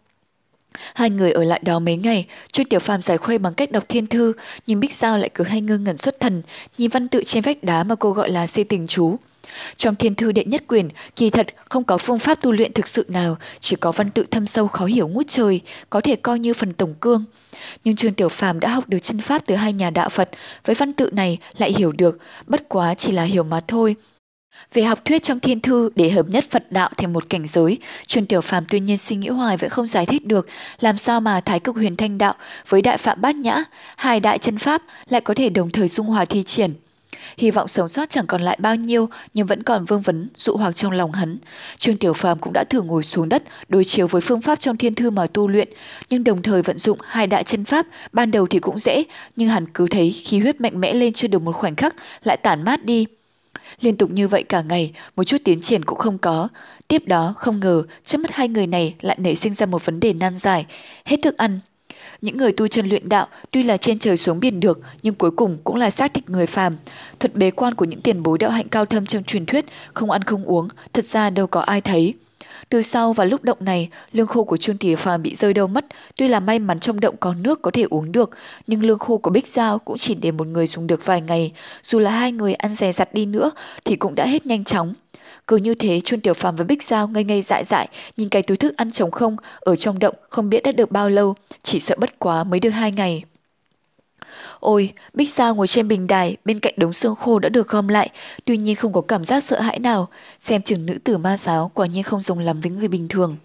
Hai 0.94 1.10
người 1.10 1.32
ở 1.32 1.44
lại 1.44 1.60
đó 1.64 1.78
mấy 1.78 1.96
ngày, 1.96 2.26
Trương 2.52 2.66
Tiểu 2.66 2.80
Phàm 2.80 3.02
giải 3.02 3.18
khuây 3.18 3.38
bằng 3.38 3.54
cách 3.54 3.72
đọc 3.72 3.84
thiên 3.88 4.06
thư, 4.06 4.32
nhưng 4.66 4.80
Bích 4.80 4.94
Giao 4.94 5.18
lại 5.18 5.30
cứ 5.34 5.44
hay 5.44 5.60
ngơ 5.60 5.78
ngẩn 5.78 5.96
xuất 5.98 6.20
thần, 6.20 6.42
nhìn 6.78 6.90
văn 6.90 7.08
tự 7.08 7.22
trên 7.24 7.42
vách 7.42 7.64
đá 7.64 7.82
mà 7.82 7.94
cô 7.94 8.10
gọi 8.12 8.30
là 8.30 8.46
si 8.46 8.64
tình 8.64 8.86
chú. 8.86 9.16
Trong 9.76 9.96
thiên 9.96 10.14
thư 10.14 10.32
đệ 10.32 10.44
nhất 10.44 10.62
quyền, 10.68 10.88
kỳ 11.16 11.30
thật 11.30 11.46
không 11.68 11.84
có 11.84 11.98
phương 11.98 12.18
pháp 12.18 12.42
tu 12.42 12.52
luyện 12.52 12.72
thực 12.72 12.88
sự 12.88 13.04
nào, 13.08 13.36
chỉ 13.60 13.76
có 13.76 13.92
văn 13.92 14.10
tự 14.10 14.24
thâm 14.30 14.46
sâu 14.46 14.68
khó 14.68 14.84
hiểu 14.84 15.08
ngút 15.08 15.28
trời, 15.28 15.60
có 15.90 16.00
thể 16.00 16.16
coi 16.16 16.38
như 16.38 16.54
phần 16.54 16.72
tổng 16.72 16.94
cương. 16.94 17.24
Nhưng 17.84 17.96
Trương 17.96 18.14
Tiểu 18.14 18.28
Phàm 18.28 18.60
đã 18.60 18.68
học 18.68 18.88
được 18.88 18.98
chân 18.98 19.20
pháp 19.20 19.42
từ 19.46 19.54
hai 19.54 19.72
nhà 19.72 19.90
đạo 19.90 20.08
Phật, 20.08 20.30
với 20.64 20.74
văn 20.74 20.92
tự 20.92 21.10
này 21.12 21.38
lại 21.58 21.72
hiểu 21.72 21.92
được, 21.92 22.18
bất 22.46 22.68
quá 22.68 22.94
chỉ 22.94 23.12
là 23.12 23.22
hiểu 23.22 23.42
mà 23.42 23.60
thôi. 23.68 23.96
Về 24.72 24.82
học 24.82 25.04
thuyết 25.04 25.22
trong 25.22 25.40
thiên 25.40 25.60
thư 25.60 25.90
để 25.94 26.10
hợp 26.10 26.28
nhất 26.28 26.44
Phật 26.50 26.72
đạo 26.72 26.90
thành 26.96 27.12
một 27.12 27.30
cảnh 27.30 27.46
giới, 27.46 27.78
Trương 28.06 28.26
Tiểu 28.26 28.40
Phàm 28.40 28.64
tuy 28.68 28.80
nhiên 28.80 28.98
suy 28.98 29.16
nghĩ 29.16 29.28
hoài 29.28 29.56
vẫn 29.56 29.70
không 29.70 29.86
giải 29.86 30.06
thích 30.06 30.26
được 30.26 30.48
làm 30.80 30.98
sao 30.98 31.20
mà 31.20 31.40
Thái 31.40 31.60
Cực 31.60 31.74
Huyền 31.74 31.96
Thanh 31.96 32.18
đạo 32.18 32.34
với 32.68 32.82
Đại 32.82 32.98
Phạm 32.98 33.20
Bát 33.20 33.36
Nhã, 33.36 33.64
hai 33.96 34.20
đại 34.20 34.38
chân 34.38 34.58
pháp 34.58 34.82
lại 35.08 35.20
có 35.20 35.34
thể 35.34 35.48
đồng 35.48 35.70
thời 35.70 35.88
dung 35.88 36.06
hòa 36.06 36.24
thi 36.24 36.42
triển. 36.42 36.74
Hy 37.36 37.50
vọng 37.50 37.68
sống 37.68 37.88
sót 37.88 38.10
chẳng 38.10 38.26
còn 38.26 38.40
lại 38.40 38.58
bao 38.60 38.76
nhiêu 38.76 39.08
nhưng 39.34 39.46
vẫn 39.46 39.62
còn 39.62 39.84
vương 39.84 40.00
vấn, 40.00 40.28
dụ 40.36 40.56
hoặc 40.56 40.72
trong 40.72 40.92
lòng 40.92 41.12
hắn. 41.12 41.38
Trương 41.78 41.96
Tiểu 41.96 42.12
Phàm 42.12 42.38
cũng 42.38 42.52
đã 42.52 42.64
thử 42.64 42.82
ngồi 42.82 43.02
xuống 43.02 43.28
đất 43.28 43.42
đối 43.68 43.84
chiếu 43.84 44.06
với 44.06 44.20
phương 44.20 44.40
pháp 44.40 44.60
trong 44.60 44.76
thiên 44.76 44.94
thư 44.94 45.10
mà 45.10 45.26
tu 45.26 45.48
luyện, 45.48 45.68
nhưng 46.10 46.24
đồng 46.24 46.42
thời 46.42 46.62
vận 46.62 46.78
dụng 46.78 46.98
hai 47.02 47.26
đại 47.26 47.44
chân 47.44 47.64
pháp, 47.64 47.86
ban 48.12 48.30
đầu 48.30 48.46
thì 48.46 48.58
cũng 48.58 48.78
dễ, 48.78 49.04
nhưng 49.36 49.48
hắn 49.48 49.66
cứ 49.66 49.86
thấy 49.90 50.10
khí 50.10 50.38
huyết 50.38 50.60
mạnh 50.60 50.80
mẽ 50.80 50.94
lên 50.94 51.12
chưa 51.12 51.28
được 51.28 51.42
một 51.42 51.52
khoảnh 51.52 51.76
khắc 51.76 51.94
lại 52.24 52.36
tản 52.36 52.64
mát 52.64 52.84
đi. 52.84 53.06
Liên 53.80 53.96
tục 53.96 54.10
như 54.10 54.28
vậy 54.28 54.42
cả 54.42 54.62
ngày, 54.62 54.92
một 55.16 55.24
chút 55.24 55.38
tiến 55.44 55.60
triển 55.60 55.84
cũng 55.84 55.98
không 55.98 56.18
có. 56.18 56.48
Tiếp 56.88 57.02
đó, 57.06 57.34
không 57.36 57.60
ngờ, 57.60 57.82
trước 58.04 58.18
mắt 58.18 58.30
hai 58.32 58.48
người 58.48 58.66
này 58.66 58.94
lại 59.00 59.16
nảy 59.20 59.36
sinh 59.36 59.54
ra 59.54 59.66
một 59.66 59.84
vấn 59.84 60.00
đề 60.00 60.12
nan 60.12 60.38
giải. 60.38 60.66
Hết 61.04 61.16
thức 61.22 61.36
ăn, 61.36 61.60
những 62.26 62.36
người 62.36 62.52
tu 62.52 62.68
chân 62.68 62.88
luyện 62.88 63.08
đạo 63.08 63.26
tuy 63.50 63.62
là 63.62 63.76
trên 63.76 63.98
trời 63.98 64.16
xuống 64.16 64.40
biển 64.40 64.60
được 64.60 64.80
nhưng 65.02 65.14
cuối 65.14 65.30
cùng 65.30 65.58
cũng 65.64 65.76
là 65.76 65.90
xác 65.90 66.14
thịt 66.14 66.30
người 66.30 66.46
phàm. 66.46 66.76
Thuật 67.20 67.34
bế 67.34 67.50
quan 67.50 67.74
của 67.74 67.84
những 67.84 68.00
tiền 68.00 68.22
bối 68.22 68.38
đạo 68.38 68.50
hạnh 68.50 68.68
cao 68.68 68.84
thâm 68.86 69.06
trong 69.06 69.24
truyền 69.24 69.46
thuyết 69.46 69.64
không 69.94 70.10
ăn 70.10 70.22
không 70.22 70.44
uống, 70.44 70.68
thật 70.92 71.04
ra 71.04 71.30
đâu 71.30 71.46
có 71.46 71.60
ai 71.60 71.80
thấy. 71.80 72.14
Từ 72.68 72.82
sau 72.82 73.12
và 73.12 73.24
lúc 73.24 73.44
động 73.44 73.58
này, 73.60 73.88
lương 74.12 74.26
khô 74.26 74.44
của 74.44 74.56
Trương 74.56 74.78
Tỷ 74.78 74.94
Phàm 74.94 75.22
bị 75.22 75.34
rơi 75.34 75.54
đâu 75.54 75.66
mất, 75.66 75.86
tuy 76.16 76.28
là 76.28 76.40
may 76.40 76.58
mắn 76.58 76.80
trong 76.80 77.00
động 77.00 77.16
có 77.20 77.34
nước 77.34 77.62
có 77.62 77.70
thể 77.70 77.82
uống 77.90 78.12
được, 78.12 78.30
nhưng 78.66 78.84
lương 78.84 78.98
khô 78.98 79.18
của 79.18 79.30
Bích 79.30 79.46
Giao 79.46 79.78
cũng 79.78 79.98
chỉ 79.98 80.14
để 80.14 80.30
một 80.30 80.46
người 80.46 80.66
dùng 80.66 80.86
được 80.86 81.06
vài 81.06 81.20
ngày, 81.20 81.52
dù 81.82 81.98
là 81.98 82.10
hai 82.10 82.32
người 82.32 82.54
ăn 82.54 82.74
dè 82.74 82.92
dặt 82.92 83.14
đi 83.14 83.26
nữa 83.26 83.50
thì 83.84 83.96
cũng 83.96 84.14
đã 84.14 84.26
hết 84.26 84.46
nhanh 84.46 84.64
chóng. 84.64 84.94
Cứ 85.46 85.56
như 85.56 85.74
thế 85.74 86.00
Chuân 86.00 86.20
Tiểu 86.20 86.34
Phàm 86.34 86.56
với 86.56 86.66
Bích 86.66 86.82
Giao 86.82 87.08
ngây 87.08 87.24
ngây 87.24 87.42
dại 87.42 87.64
dại 87.64 87.88
nhìn 88.16 88.28
cái 88.28 88.42
túi 88.42 88.56
thức 88.56 88.76
ăn 88.76 88.92
trống 88.92 89.10
không 89.10 89.36
ở 89.60 89.76
trong 89.76 89.98
động 89.98 90.14
không 90.28 90.50
biết 90.50 90.62
đã 90.62 90.72
được 90.72 90.90
bao 90.90 91.08
lâu, 91.08 91.34
chỉ 91.62 91.80
sợ 91.80 91.94
bất 91.98 92.18
quá 92.18 92.44
mới 92.44 92.60
được 92.60 92.70
hai 92.70 92.92
ngày. 92.92 93.24
Ôi, 94.60 94.92
Bích 95.14 95.30
Giao 95.30 95.54
ngồi 95.54 95.66
trên 95.66 95.88
bình 95.88 96.06
đài 96.06 96.36
bên 96.44 96.60
cạnh 96.60 96.74
đống 96.76 96.92
xương 96.92 97.14
khô 97.14 97.38
đã 97.38 97.48
được 97.48 97.68
gom 97.68 97.88
lại, 97.88 98.10
tuy 98.44 98.56
nhiên 98.56 98.76
không 98.76 98.92
có 98.92 99.00
cảm 99.00 99.24
giác 99.24 99.44
sợ 99.44 99.60
hãi 99.60 99.78
nào, 99.78 100.08
xem 100.40 100.62
chừng 100.62 100.86
nữ 100.86 100.98
tử 101.04 101.18
ma 101.18 101.36
giáo 101.36 101.70
quả 101.74 101.86
nhiên 101.86 102.02
không 102.02 102.20
dùng 102.20 102.38
lắm 102.38 102.60
với 102.60 102.70
người 102.70 102.88
bình 102.88 103.08
thường. 103.08 103.36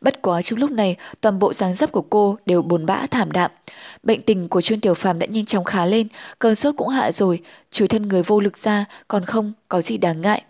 Bất 0.00 0.22
quá 0.22 0.42
trong 0.42 0.58
lúc 0.58 0.70
này, 0.70 0.96
toàn 1.20 1.38
bộ 1.38 1.52
dáng 1.52 1.74
dấp 1.74 1.92
của 1.92 2.04
cô 2.10 2.38
đều 2.46 2.62
buồn 2.62 2.86
bã 2.86 3.06
thảm 3.06 3.32
đạm. 3.32 3.50
Bệnh 4.02 4.22
tình 4.22 4.48
của 4.48 4.60
Trương 4.60 4.80
Tiểu 4.80 4.94
Phàm 4.94 5.18
đã 5.18 5.26
nhanh 5.26 5.46
chóng 5.46 5.64
khá 5.64 5.86
lên, 5.86 6.08
cơn 6.38 6.54
sốt 6.54 6.74
cũng 6.76 6.88
hạ 6.88 7.12
rồi, 7.12 7.40
trừ 7.70 7.86
thân 7.86 8.08
người 8.08 8.22
vô 8.22 8.40
lực 8.40 8.58
ra, 8.58 8.84
còn 9.08 9.24
không 9.24 9.52
có 9.68 9.80
gì 9.80 9.98
đáng 9.98 10.20
ngại. 10.20 10.42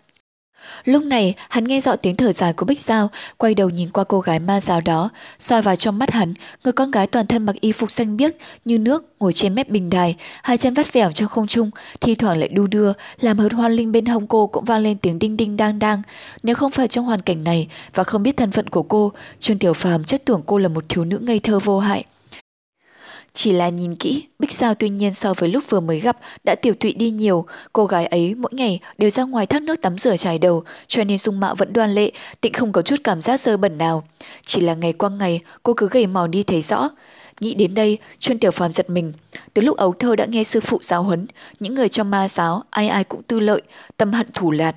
Lúc 0.85 1.03
này, 1.03 1.35
hắn 1.49 1.63
nghe 1.63 1.81
rõ 1.81 1.95
tiếng 1.95 2.15
thở 2.15 2.33
dài 2.33 2.53
của 2.53 2.65
Bích 2.65 2.81
Giao, 2.81 3.09
quay 3.37 3.55
đầu 3.55 3.69
nhìn 3.69 3.89
qua 3.89 4.03
cô 4.03 4.19
gái 4.19 4.39
ma 4.39 4.61
giáo 4.61 4.81
đó, 4.81 5.09
soi 5.39 5.61
vào 5.61 5.75
trong 5.75 5.99
mắt 5.99 6.11
hắn, 6.11 6.33
người 6.63 6.73
con 6.73 6.91
gái 6.91 7.07
toàn 7.07 7.27
thân 7.27 7.45
mặc 7.45 7.55
y 7.61 7.71
phục 7.71 7.91
xanh 7.91 8.17
biếc 8.17 8.33
như 8.65 8.79
nước, 8.79 9.05
ngồi 9.19 9.33
trên 9.33 9.55
mép 9.55 9.69
bình 9.69 9.89
đài, 9.89 10.15
hai 10.43 10.57
chân 10.57 10.73
vắt 10.73 10.93
vẻo 10.93 11.11
trong 11.11 11.29
không 11.29 11.47
trung, 11.47 11.71
thi 12.01 12.15
thoảng 12.15 12.37
lại 12.37 12.47
đu 12.47 12.67
đưa, 12.67 12.93
làm 13.21 13.37
hớt 13.37 13.53
hoan 13.53 13.71
linh 13.71 13.91
bên 13.91 14.05
hông 14.05 14.27
cô 14.27 14.47
cũng 14.47 14.65
vang 14.65 14.81
lên 14.81 14.97
tiếng 14.97 15.19
đinh 15.19 15.37
đinh 15.37 15.57
đang 15.57 15.79
đang. 15.79 16.01
Nếu 16.43 16.55
không 16.55 16.71
phải 16.71 16.87
trong 16.87 17.05
hoàn 17.05 17.21
cảnh 17.21 17.43
này 17.43 17.67
và 17.93 18.03
không 18.03 18.23
biết 18.23 18.37
thân 18.37 18.51
phận 18.51 18.69
của 18.69 18.83
cô, 18.83 19.11
Trương 19.39 19.59
Tiểu 19.59 19.73
Phàm 19.73 20.03
chất 20.03 20.21
tưởng 20.25 20.41
cô 20.45 20.57
là 20.57 20.67
một 20.67 20.83
thiếu 20.89 21.05
nữ 21.05 21.17
ngây 21.17 21.39
thơ 21.39 21.59
vô 21.59 21.79
hại. 21.79 22.05
Chỉ 23.37 23.51
là 23.51 23.69
nhìn 23.69 23.95
kỹ, 23.95 24.27
Bích 24.39 24.51
Giao 24.51 24.75
tuy 24.75 24.89
nhiên 24.89 25.13
so 25.13 25.33
với 25.33 25.49
lúc 25.49 25.63
vừa 25.69 25.79
mới 25.79 25.99
gặp 25.99 26.17
đã 26.43 26.55
tiểu 26.55 26.73
tụy 26.79 26.93
đi 26.93 27.09
nhiều, 27.09 27.45
cô 27.73 27.85
gái 27.85 28.05
ấy 28.05 28.35
mỗi 28.35 28.51
ngày 28.53 28.79
đều 28.97 29.09
ra 29.09 29.23
ngoài 29.23 29.45
thác 29.45 29.61
nước 29.61 29.81
tắm 29.81 29.97
rửa 29.97 30.17
trải 30.17 30.39
đầu, 30.39 30.63
cho 30.87 31.03
nên 31.03 31.17
dung 31.17 31.39
mạo 31.39 31.55
vẫn 31.55 31.73
đoan 31.73 31.95
lệ, 31.95 32.11
tịnh 32.41 32.53
không 32.53 32.71
có 32.71 32.81
chút 32.81 32.95
cảm 33.03 33.21
giác 33.21 33.41
dơ 33.41 33.57
bẩn 33.57 33.77
nào. 33.77 34.03
Chỉ 34.45 34.61
là 34.61 34.73
ngày 34.73 34.93
qua 34.93 35.09
ngày, 35.09 35.39
cô 35.63 35.73
cứ 35.73 35.89
gầy 35.91 36.07
màu 36.07 36.27
đi 36.27 36.43
thấy 36.43 36.61
rõ. 36.61 36.89
Nghĩ 37.39 37.53
đến 37.53 37.73
đây, 37.73 37.97
Chuyên 38.19 38.39
Tiểu 38.39 38.51
Phàm 38.51 38.73
giật 38.73 38.89
mình. 38.89 39.13
Từ 39.53 39.61
lúc 39.61 39.77
ấu 39.77 39.93
thơ 39.93 40.15
đã 40.15 40.25
nghe 40.25 40.43
sư 40.43 40.59
phụ 40.59 40.79
giáo 40.81 41.03
huấn, 41.03 41.27
những 41.59 41.75
người 41.75 41.89
trong 41.89 42.11
ma 42.11 42.27
giáo 42.27 42.63
ai 42.69 42.87
ai 42.87 43.03
cũng 43.03 43.23
tư 43.23 43.39
lợi, 43.39 43.61
tâm 43.97 44.13
hận 44.13 44.27
thủ 44.33 44.51
lạt. 44.51 44.75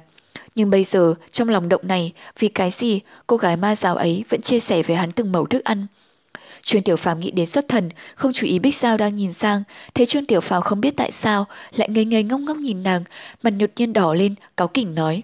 Nhưng 0.55 0.71
bây 0.71 0.85
giờ, 0.85 1.15
trong 1.31 1.49
lòng 1.49 1.69
động 1.69 1.83
này, 1.85 2.13
vì 2.39 2.49
cái 2.49 2.71
gì 2.71 3.01
cô 3.27 3.37
gái 3.37 3.57
ma 3.57 3.77
giáo 3.77 3.97
ấy 3.97 4.25
vẫn 4.29 4.43
chia 4.43 4.61
sẻ 4.61 4.83
với 4.83 4.97
hắn 4.97 5.11
từng 5.11 5.33
mẩu 5.33 5.47
thức 5.47 5.65
ăn, 5.65 5.87
Trương 6.63 6.83
Tiểu 6.83 6.97
Phàm 6.97 7.21
nghĩ 7.21 7.31
đến 7.31 7.47
xuất 7.47 7.69
thần, 7.69 7.89
không 8.15 8.33
chú 8.33 8.47
ý 8.47 8.59
Bích 8.59 8.77
Giao 8.77 8.97
đang 8.97 9.17
nhìn 9.17 9.33
sang, 9.33 9.63
thấy 9.95 10.07
Trương 10.07 10.27
Tiểu 10.27 10.41
Phàm 10.41 10.63
không 10.63 10.81
biết 10.81 10.97
tại 10.97 11.11
sao 11.11 11.47
lại 11.77 11.89
ngây 11.89 12.05
ngây 12.05 12.23
ngốc 12.23 12.41
ngốc 12.41 12.57
nhìn 12.57 12.83
nàng, 12.83 13.05
mặt 13.43 13.51
nhột 13.51 13.71
nhiên 13.77 13.93
đỏ 13.93 14.15
lên, 14.15 14.35
cáu 14.57 14.69
kỉnh 14.69 14.95
nói: 14.95 15.23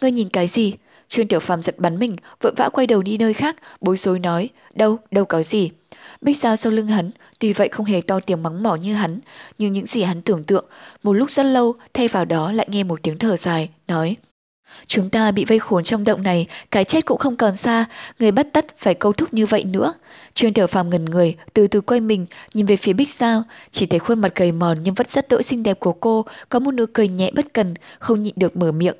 "Ngươi 0.00 0.10
nhìn 0.10 0.28
cái 0.28 0.48
gì?" 0.48 0.74
Trương 1.08 1.28
Tiểu 1.28 1.40
Phàm 1.40 1.62
giật 1.62 1.78
bắn 1.78 1.98
mình, 1.98 2.16
vội 2.42 2.52
vã 2.56 2.68
quay 2.72 2.86
đầu 2.86 3.02
đi 3.02 3.18
nơi 3.18 3.34
khác, 3.34 3.56
bối 3.80 3.96
rối 3.96 4.18
nói: 4.18 4.48
"Đâu, 4.74 4.98
đâu 5.10 5.24
có 5.24 5.42
gì." 5.42 5.70
Bích 6.20 6.40
Giao 6.42 6.56
sau 6.56 6.72
lưng 6.72 6.86
hắn, 6.86 7.10
tuy 7.38 7.52
vậy 7.52 7.68
không 7.68 7.86
hề 7.86 8.00
to 8.00 8.20
tiếng 8.20 8.42
mắng 8.42 8.62
mỏ 8.62 8.74
như 8.74 8.94
hắn, 8.94 9.20
nhưng 9.58 9.72
những 9.72 9.86
gì 9.86 10.02
hắn 10.02 10.20
tưởng 10.20 10.44
tượng, 10.44 10.64
một 11.02 11.12
lúc 11.12 11.30
rất 11.30 11.42
lâu, 11.42 11.74
thay 11.94 12.08
vào 12.08 12.24
đó 12.24 12.52
lại 12.52 12.68
nghe 12.70 12.84
một 12.84 13.02
tiếng 13.02 13.18
thở 13.18 13.36
dài, 13.36 13.68
nói: 13.88 14.16
Chúng 14.86 15.10
ta 15.10 15.30
bị 15.30 15.44
vây 15.44 15.58
khốn 15.58 15.84
trong 15.84 16.04
động 16.04 16.22
này, 16.22 16.46
cái 16.70 16.84
chết 16.84 17.06
cũng 17.06 17.18
không 17.18 17.36
còn 17.36 17.56
xa, 17.56 17.84
người 18.18 18.32
bắt 18.32 18.46
tất 18.52 18.66
phải 18.78 18.94
câu 18.94 19.12
thúc 19.12 19.34
như 19.34 19.46
vậy 19.46 19.64
nữa. 19.64 19.94
Trương 20.34 20.52
Tiểu 20.52 20.66
Phàm 20.66 20.90
ngẩn 20.90 21.04
người, 21.04 21.36
từ 21.52 21.66
từ 21.66 21.80
quay 21.80 22.00
mình, 22.00 22.26
nhìn 22.54 22.66
về 22.66 22.76
phía 22.76 22.92
Bích 22.92 23.14
Giao, 23.14 23.42
chỉ 23.70 23.86
thấy 23.86 23.98
khuôn 23.98 24.20
mặt 24.20 24.34
gầy 24.34 24.52
mòn 24.52 24.78
nhưng 24.82 24.94
vẫn 24.94 25.06
rất 25.10 25.28
đỗi 25.28 25.42
xinh 25.42 25.62
đẹp 25.62 25.80
của 25.80 25.92
cô, 25.92 26.24
có 26.48 26.58
một 26.58 26.70
nụ 26.70 26.84
cười 26.92 27.08
nhẹ 27.08 27.30
bất 27.34 27.54
cần, 27.54 27.74
không 27.98 28.22
nhịn 28.22 28.34
được 28.36 28.56
mở 28.56 28.72
miệng. 28.72 28.96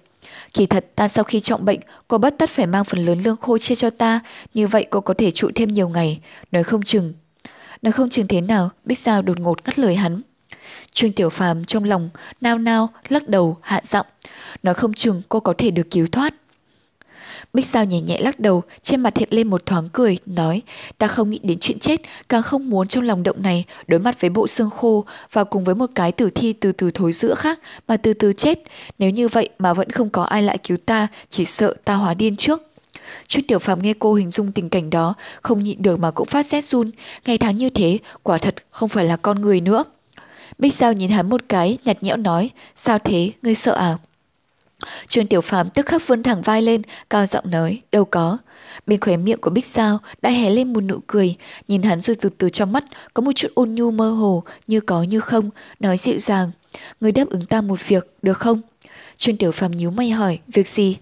Kỳ 0.52 0.66
thật 0.66 0.86
ta 0.94 1.08
sau 1.08 1.24
khi 1.24 1.40
trọng 1.40 1.64
bệnh, 1.64 1.80
cô 2.08 2.18
bất 2.18 2.34
tất 2.38 2.50
phải 2.50 2.66
mang 2.66 2.84
phần 2.84 3.06
lớn 3.06 3.20
lương 3.24 3.36
khô 3.36 3.58
chia 3.58 3.74
cho 3.74 3.90
ta, 3.90 4.20
như 4.54 4.66
vậy 4.66 4.86
cô 4.90 5.00
có 5.00 5.14
thể 5.18 5.30
trụ 5.30 5.50
thêm 5.54 5.72
nhiều 5.72 5.88
ngày, 5.88 6.20
nói 6.52 6.64
không 6.64 6.82
chừng. 6.82 7.12
Nói 7.82 7.92
không 7.92 8.10
chừng 8.10 8.28
thế 8.28 8.40
nào, 8.40 8.70
Bích 8.84 8.98
Giao 8.98 9.22
đột 9.22 9.40
ngột 9.40 9.64
ngắt 9.64 9.78
lời 9.78 9.96
hắn. 9.96 10.20
Trương 10.92 11.12
Tiểu 11.12 11.30
Phàm 11.30 11.64
trong 11.64 11.84
lòng 11.84 12.10
nao 12.40 12.58
nao 12.58 12.88
lắc 13.08 13.28
đầu 13.28 13.56
hạ 13.62 13.82
giọng, 13.84 14.06
nói 14.62 14.74
không 14.74 14.92
chừng 14.92 15.22
cô 15.28 15.40
có 15.40 15.54
thể 15.58 15.70
được 15.70 15.90
cứu 15.90 16.06
thoát. 16.12 16.34
Bích 17.52 17.66
Giao 17.66 17.84
nhẹ 17.84 18.00
nhẹ 18.00 18.20
lắc 18.20 18.40
đầu, 18.40 18.62
trên 18.82 19.00
mặt 19.00 19.16
hiện 19.16 19.28
lên 19.32 19.50
một 19.50 19.66
thoáng 19.66 19.88
cười, 19.92 20.18
nói, 20.26 20.62
ta 20.98 21.08
không 21.08 21.30
nghĩ 21.30 21.40
đến 21.42 21.58
chuyện 21.60 21.78
chết, 21.78 22.00
càng 22.28 22.42
không 22.42 22.70
muốn 22.70 22.88
trong 22.88 23.04
lòng 23.04 23.22
động 23.22 23.42
này 23.42 23.64
đối 23.86 24.00
mặt 24.00 24.20
với 24.20 24.30
bộ 24.30 24.46
xương 24.46 24.70
khô 24.70 25.04
và 25.32 25.44
cùng 25.44 25.64
với 25.64 25.74
một 25.74 25.90
cái 25.94 26.12
tử 26.12 26.30
thi 26.30 26.52
từ 26.52 26.72
từ 26.72 26.90
thối 26.90 27.12
giữa 27.12 27.34
khác 27.34 27.60
mà 27.88 27.96
từ 27.96 28.14
từ 28.14 28.32
chết. 28.32 28.58
Nếu 28.98 29.10
như 29.10 29.28
vậy 29.28 29.48
mà 29.58 29.74
vẫn 29.74 29.90
không 29.90 30.10
có 30.10 30.22
ai 30.22 30.42
lại 30.42 30.58
cứu 30.58 30.76
ta, 30.86 31.08
chỉ 31.30 31.44
sợ 31.44 31.74
ta 31.84 31.94
hóa 31.94 32.14
điên 32.14 32.36
trước. 32.36 32.62
Chút 33.26 33.40
tiểu 33.48 33.58
phàm 33.58 33.82
nghe 33.82 33.94
cô 33.98 34.14
hình 34.14 34.30
dung 34.30 34.52
tình 34.52 34.68
cảnh 34.68 34.90
đó, 34.90 35.14
không 35.42 35.62
nhịn 35.62 35.82
được 35.82 35.98
mà 35.98 36.10
cũng 36.10 36.26
phát 36.26 36.46
rét 36.46 36.64
run, 36.64 36.90
ngày 37.24 37.38
tháng 37.38 37.56
như 37.56 37.70
thế, 37.70 37.98
quả 38.22 38.38
thật 38.38 38.54
không 38.70 38.88
phải 38.88 39.04
là 39.04 39.16
con 39.16 39.40
người 39.40 39.60
nữa. 39.60 39.84
Bích 40.58 40.74
Giao 40.74 40.92
nhìn 40.92 41.10
hắn 41.10 41.28
một 41.28 41.40
cái, 41.48 41.78
nhạt 41.84 42.02
nhẽo 42.02 42.16
nói, 42.16 42.50
sao 42.76 42.98
thế, 42.98 43.32
ngươi 43.42 43.54
sợ 43.54 43.72
à? 43.72 43.96
Trương 45.08 45.26
Tiểu 45.26 45.40
Phàm 45.40 45.70
tức 45.70 45.86
khắc 45.86 46.06
vươn 46.06 46.22
thẳng 46.22 46.42
vai 46.42 46.62
lên, 46.62 46.82
cao 47.10 47.26
giọng 47.26 47.50
nói, 47.50 47.82
đâu 47.92 48.04
có. 48.04 48.38
Bên 48.86 49.00
khóe 49.00 49.16
miệng 49.16 49.40
của 49.40 49.50
Bích 49.50 49.66
Giao 49.66 49.98
đã 50.22 50.30
hé 50.30 50.50
lên 50.50 50.72
một 50.72 50.80
nụ 50.80 50.98
cười, 51.06 51.36
nhìn 51.68 51.82
hắn 51.82 52.00
rồi 52.00 52.16
từ 52.20 52.28
từ 52.28 52.48
trong 52.48 52.72
mắt 52.72 52.84
có 53.14 53.20
một 53.20 53.32
chút 53.34 53.48
ôn 53.54 53.74
nhu 53.74 53.90
mơ 53.90 54.10
hồ, 54.10 54.42
như 54.66 54.80
có 54.80 55.02
như 55.02 55.20
không, 55.20 55.50
nói 55.80 55.96
dịu 55.96 56.18
dàng. 56.18 56.50
Người 57.00 57.12
đáp 57.12 57.28
ứng 57.28 57.44
ta 57.44 57.60
một 57.60 57.88
việc, 57.88 58.12
được 58.22 58.38
không? 58.38 58.60
Trương 59.16 59.36
Tiểu 59.36 59.52
Phàm 59.52 59.70
nhíu 59.72 59.90
mày 59.90 60.10
hỏi, 60.10 60.38
việc 60.48 60.68
gì? 60.68 60.96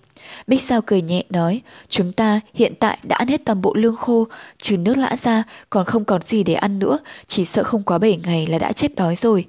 Bích 0.47 0.63
Sao 0.63 0.83
cười 0.83 1.03
nhẹ 1.03 1.25
nói, 1.31 1.63
chúng 1.89 2.13
ta 2.13 2.41
hiện 2.55 2.75
tại 2.75 2.99
đã 3.03 3.17
ăn 3.17 3.29
hết 3.29 3.41
toàn 3.45 3.63
bộ 3.63 3.75
lương 3.75 3.97
khô, 3.97 4.27
trừ 4.63 4.77
nước 4.77 4.97
lã 4.97 5.17
ra, 5.17 5.43
còn 5.71 5.85
không 5.85 6.05
còn 6.05 6.23
gì 6.23 6.43
để 6.43 6.55
ăn 6.55 6.79
nữa, 6.79 6.99
chỉ 7.27 7.45
sợ 7.45 7.63
không 7.63 7.83
quá 7.83 7.99
7 7.99 8.21
ngày 8.25 8.47
là 8.47 8.59
đã 8.59 8.73
chết 8.73 8.95
đói 8.95 9.17
rồi. 9.17 9.47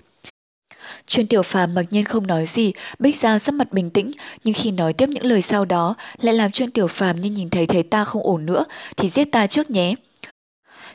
Trương 1.05 1.27
Tiểu 1.27 1.43
Phàm 1.43 1.75
mặc 1.75 1.85
nhiên 1.89 2.03
không 2.03 2.27
nói 2.27 2.45
gì, 2.45 2.73
Bích 2.99 3.17
Giao 3.17 3.39
sắc 3.39 3.53
mặt 3.53 3.73
bình 3.73 3.89
tĩnh, 3.89 4.11
nhưng 4.43 4.53
khi 4.53 4.71
nói 4.71 4.93
tiếp 4.93 5.09
những 5.09 5.25
lời 5.25 5.41
sau 5.41 5.65
đó, 5.65 5.95
lại 6.21 6.33
làm 6.33 6.51
Trương 6.51 6.71
Tiểu 6.71 6.87
Phàm 6.87 7.21
như 7.21 7.29
nhìn 7.29 7.49
thấy 7.49 7.65
thấy 7.65 7.83
ta 7.83 8.05
không 8.05 8.23
ổn 8.23 8.45
nữa, 8.45 8.65
thì 8.97 9.09
giết 9.09 9.31
ta 9.31 9.47
trước 9.47 9.71
nhé. 9.71 9.95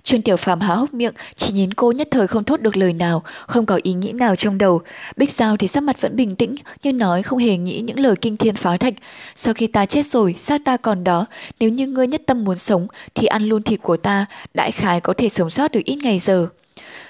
Trương 0.05 0.23
Tiểu 0.23 0.37
Phàm 0.37 0.61
há 0.61 0.75
hốc 0.75 0.95
miệng, 0.95 1.15
chỉ 1.37 1.53
nhìn 1.53 1.75
cô 1.75 1.93
nhất 1.93 2.09
thời 2.11 2.27
không 2.27 2.45
thốt 2.45 2.61
được 2.61 2.77
lời 2.77 2.93
nào, 2.93 3.23
không 3.47 3.66
có 3.66 3.81
ý 3.83 3.93
nghĩ 3.93 4.12
nào 4.12 4.37
trong 4.37 4.59
đầu. 4.59 4.81
Bích 5.16 5.31
Giao 5.31 5.57
thì 5.57 5.69
sắc 5.69 5.83
mặt 5.83 6.01
vẫn 6.01 6.16
bình 6.16 6.37
tĩnh, 6.37 6.55
nhưng 6.83 6.99
nói 6.99 7.23
không 7.23 7.39
hề 7.39 7.57
nghĩ 7.57 7.81
những 7.81 8.01
lời 8.01 8.16
kinh 8.21 8.37
thiên 8.37 8.55
phá 8.55 8.77
thạch. 8.77 8.95
Sau 9.35 9.55
khi 9.55 9.66
ta 9.66 9.87
chết 9.87 10.07
rồi, 10.07 10.35
sao 10.39 10.59
ta 10.65 10.77
còn 10.77 11.05
đó, 11.05 11.27
nếu 11.61 11.71
như 11.71 11.87
ngươi 11.87 12.07
nhất 12.07 12.23
tâm 12.27 12.45
muốn 12.45 12.59
sống, 12.59 12.87
thì 13.15 13.27
ăn 13.27 13.43
luôn 13.43 13.62
thịt 13.62 13.83
của 13.83 13.97
ta, 13.97 14.27
đại 14.55 14.73
khái 14.73 15.01
có 15.01 15.15
thể 15.16 15.29
sống 15.29 15.51
sót 15.51 15.73
được 15.73 15.85
ít 15.85 15.97
ngày 15.97 16.19
giờ. 16.19 16.49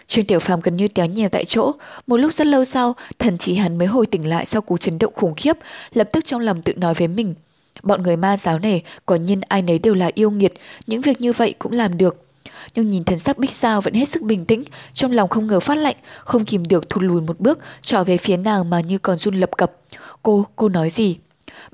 Trương 0.06 0.24
Tiểu 0.24 0.38
Phàm 0.38 0.60
gần 0.60 0.76
như 0.76 0.88
téo 0.88 1.06
nhèo 1.06 1.28
tại 1.28 1.44
chỗ, 1.44 1.72
một 2.06 2.16
lúc 2.16 2.34
rất 2.34 2.46
lâu 2.46 2.64
sau, 2.64 2.94
thần 3.18 3.38
trí 3.38 3.54
hắn 3.54 3.78
mới 3.78 3.86
hồi 3.88 4.06
tỉnh 4.06 4.28
lại 4.28 4.44
sau 4.44 4.62
cú 4.62 4.78
chấn 4.78 4.98
động 4.98 5.14
khủng 5.14 5.34
khiếp, 5.34 5.56
lập 5.92 6.08
tức 6.12 6.24
trong 6.24 6.40
lòng 6.40 6.62
tự 6.62 6.74
nói 6.74 6.94
với 6.94 7.08
mình. 7.08 7.34
Bọn 7.82 8.02
người 8.02 8.16
ma 8.16 8.36
giáo 8.36 8.58
này, 8.58 8.82
quả 9.04 9.16
nhiên 9.16 9.40
ai 9.40 9.62
nấy 9.62 9.78
đều 9.78 9.94
là 9.94 10.10
yêu 10.14 10.30
nghiệt, 10.30 10.52
những 10.86 11.00
việc 11.00 11.20
như 11.20 11.32
vậy 11.32 11.54
cũng 11.58 11.72
làm 11.72 11.98
được. 11.98 12.24
Nhưng 12.74 12.90
nhìn 12.90 13.04
thần 13.04 13.18
sắc 13.18 13.38
Bích 13.38 13.50
Sao 13.50 13.80
vẫn 13.80 13.94
hết 13.94 14.08
sức 14.08 14.22
bình 14.22 14.44
tĩnh, 14.44 14.64
trong 14.92 15.12
lòng 15.12 15.28
không 15.28 15.46
ngờ 15.46 15.60
phát 15.60 15.78
lạnh, 15.78 15.96
không 16.24 16.44
kìm 16.44 16.64
được 16.68 16.88
thụt 16.90 17.02
lùi 17.02 17.20
một 17.20 17.40
bước, 17.40 17.58
trở 17.82 18.04
về 18.04 18.16
phía 18.18 18.36
nàng 18.36 18.70
mà 18.70 18.80
như 18.80 18.98
còn 18.98 19.18
run 19.18 19.34
lập 19.34 19.50
cập. 19.56 19.72
Cô, 20.22 20.46
cô 20.56 20.68
nói 20.68 20.90
gì? 20.90 21.16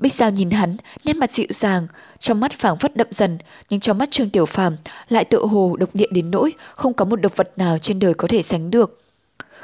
Bích 0.01 0.13
Giao 0.13 0.31
nhìn 0.31 0.49
hắn, 0.49 0.77
nét 1.05 1.15
mặt 1.15 1.31
dịu 1.31 1.47
dàng, 1.49 1.87
trong 2.19 2.39
mắt 2.39 2.51
phảng 2.51 2.77
phất 2.77 2.95
đậm 2.95 3.07
dần, 3.11 3.37
nhưng 3.69 3.79
trong 3.79 3.97
mắt 3.97 4.11
Trương 4.11 4.29
Tiểu 4.29 4.45
Phàm 4.45 4.75
lại 5.09 5.25
tựa 5.25 5.45
hồ 5.45 5.75
độc 5.79 5.89
địa 5.93 6.07
đến 6.11 6.31
nỗi 6.31 6.53
không 6.75 6.93
có 6.93 7.05
một 7.05 7.15
độc 7.15 7.35
vật 7.35 7.51
nào 7.57 7.77
trên 7.77 7.99
đời 7.99 8.13
có 8.13 8.27
thể 8.27 8.41
sánh 8.41 8.71
được. 8.71 9.01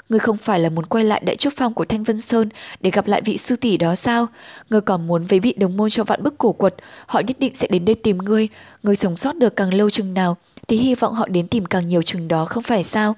Ngươi 0.09 0.19
không 0.19 0.37
phải 0.37 0.59
là 0.59 0.69
muốn 0.69 0.85
quay 0.85 1.03
lại 1.03 1.21
đại 1.25 1.35
trúc 1.35 1.53
phong 1.57 1.73
của 1.73 1.85
Thanh 1.85 2.03
Vân 2.03 2.21
Sơn 2.21 2.49
để 2.81 2.91
gặp 2.91 3.07
lại 3.07 3.21
vị 3.21 3.37
sư 3.37 3.55
tỷ 3.55 3.77
đó 3.77 3.95
sao? 3.95 4.27
Ngươi 4.69 4.81
còn 4.81 5.07
muốn 5.07 5.23
với 5.23 5.39
vị 5.39 5.53
đồng 5.57 5.77
môn 5.77 5.89
cho 5.89 6.03
vạn 6.03 6.23
bức 6.23 6.37
cổ 6.37 6.51
quật, 6.51 6.75
họ 7.05 7.19
nhất 7.19 7.39
định 7.39 7.55
sẽ 7.55 7.67
đến 7.67 7.85
đây 7.85 7.95
tìm 7.95 8.17
ngươi. 8.17 8.47
Ngươi 8.83 8.95
sống 8.95 9.17
sót 9.17 9.35
được 9.35 9.55
càng 9.55 9.73
lâu 9.73 9.89
chừng 9.89 10.13
nào, 10.13 10.37
thì 10.67 10.77
hy 10.77 10.95
vọng 10.95 11.13
họ 11.13 11.27
đến 11.27 11.47
tìm 11.47 11.65
càng 11.65 11.87
nhiều 11.87 12.01
chừng 12.01 12.27
đó 12.27 12.45
không 12.45 12.63
phải 12.63 12.83
sao? 12.83 13.15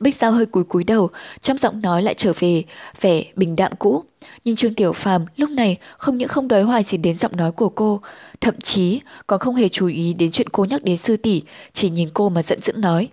Bích 0.00 0.16
Giao 0.16 0.32
hơi 0.32 0.46
cúi 0.46 0.64
cúi 0.64 0.84
đầu, 0.84 1.10
trong 1.40 1.58
giọng 1.58 1.80
nói 1.80 2.02
lại 2.02 2.14
trở 2.14 2.32
về 2.38 2.64
vẻ 3.00 3.24
bình 3.36 3.56
đạm 3.56 3.72
cũ. 3.78 4.04
Nhưng 4.44 4.56
Trương 4.56 4.74
Tiểu 4.74 4.92
Phàm 4.92 5.24
lúc 5.36 5.50
này 5.50 5.76
không 5.98 6.18
những 6.18 6.28
không 6.28 6.48
đói 6.48 6.62
hoài 6.62 6.82
gì 6.82 6.98
đến 6.98 7.14
giọng 7.14 7.36
nói 7.36 7.52
của 7.52 7.68
cô, 7.68 8.00
thậm 8.40 8.60
chí 8.60 9.00
còn 9.26 9.40
không 9.40 9.54
hề 9.54 9.68
chú 9.68 9.86
ý 9.86 10.14
đến 10.14 10.30
chuyện 10.30 10.48
cô 10.48 10.64
nhắc 10.64 10.84
đến 10.84 10.96
sư 10.96 11.16
tỷ, 11.16 11.42
chỉ 11.72 11.90
nhìn 11.90 12.08
cô 12.14 12.28
mà 12.28 12.42
giận 12.42 12.60
dữ 12.60 12.72
nói. 12.72 13.08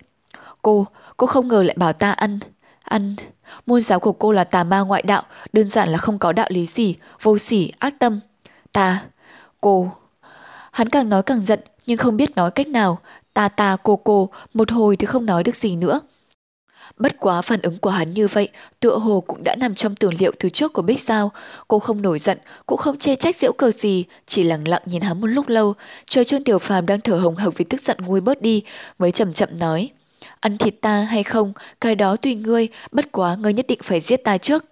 Cô, 0.62 0.88
cô 1.18 1.28
không 1.28 1.48
ngờ 1.48 1.64
lại 1.64 1.76
bảo 1.80 1.94
ta 1.94 2.12
ăn, 2.12 2.40
ăn. 2.84 3.16
Môn 3.66 3.82
giáo 3.82 4.00
của 4.00 4.12
cô 4.12 4.32
là 4.32 4.44
tà 4.44 4.64
ma 4.64 4.80
ngoại 4.80 5.02
đạo, 5.02 5.24
đơn 5.54 5.68
giản 5.68 5.90
là 5.90 5.98
không 5.98 6.20
có 6.20 6.32
đạo 6.32 6.48
lý 6.50 6.66
gì, 6.66 6.96
vô 7.22 7.38
sỉ, 7.38 7.72
ác 7.80 8.00
tâm. 8.00 8.20
Ta, 8.72 9.04
cô. 9.62 9.92
Hắn 10.72 10.90
càng 10.90 11.10
nói 11.10 11.24
càng 11.24 11.46
giận, 11.46 11.60
nhưng 11.86 11.98
không 11.98 12.18
biết 12.18 12.36
nói 12.36 12.52
cách 12.52 12.68
nào. 12.68 13.00
Ta 13.34 13.50
ta 13.50 13.78
cô 13.84 13.96
cô, 13.96 14.30
một 14.54 14.72
hồi 14.72 14.98
thì 14.98 15.06
không 15.06 15.26
nói 15.26 15.44
được 15.44 15.56
gì 15.56 15.76
nữa. 15.76 16.00
Bất 16.98 17.20
quá 17.20 17.42
phản 17.42 17.62
ứng 17.62 17.78
của 17.78 17.90
hắn 17.90 18.12
như 18.12 18.28
vậy, 18.28 18.50
tựa 18.80 18.98
hồ 18.98 19.24
cũng 19.28 19.44
đã 19.44 19.56
nằm 19.56 19.76
trong 19.76 19.96
tưởng 19.96 20.14
liệu 20.20 20.32
từ 20.40 20.50
trước 20.50 20.74
của 20.74 20.82
Bích 20.82 21.02
Giao. 21.02 21.32
Cô 21.68 21.80
không 21.80 22.02
nổi 22.02 22.20
giận, 22.20 22.38
cũng 22.66 22.78
không 22.78 22.98
chê 22.98 23.16
trách 23.16 23.36
diễu 23.36 23.54
cờ 23.54 23.72
gì, 23.72 24.06
chỉ 24.28 24.44
lặng 24.44 24.68
lặng 24.68 24.82
nhìn 24.86 25.02
hắn 25.02 25.22
một 25.22 25.28
lúc 25.28 25.48
lâu, 25.48 25.74
chờ 26.06 26.24
Trương 26.24 26.44
Tiểu 26.44 26.60
Phàm 26.60 26.86
đang 26.86 27.02
thở 27.02 27.16
hồng 27.16 27.36
hộc 27.36 27.54
vì 27.58 27.66
tức 27.66 27.82
giận 27.82 27.98
nguôi 28.02 28.22
bớt 28.22 28.42
đi, 28.42 28.64
mới 29.00 29.12
chậm 29.12 29.34
chậm 29.34 29.50
nói. 29.60 29.90
Ăn 30.40 30.58
thịt 30.58 30.76
ta 30.82 31.02
hay 31.02 31.24
không, 31.24 31.54
cái 31.82 31.96
đó 31.96 32.16
tùy 32.16 32.36
ngươi, 32.36 32.68
bất 32.92 33.12
quá 33.12 33.36
ngươi 33.36 33.54
nhất 33.54 33.68
định 33.68 33.80
phải 33.84 34.00
giết 34.00 34.18
ta 34.24 34.38
trước. 34.38 34.66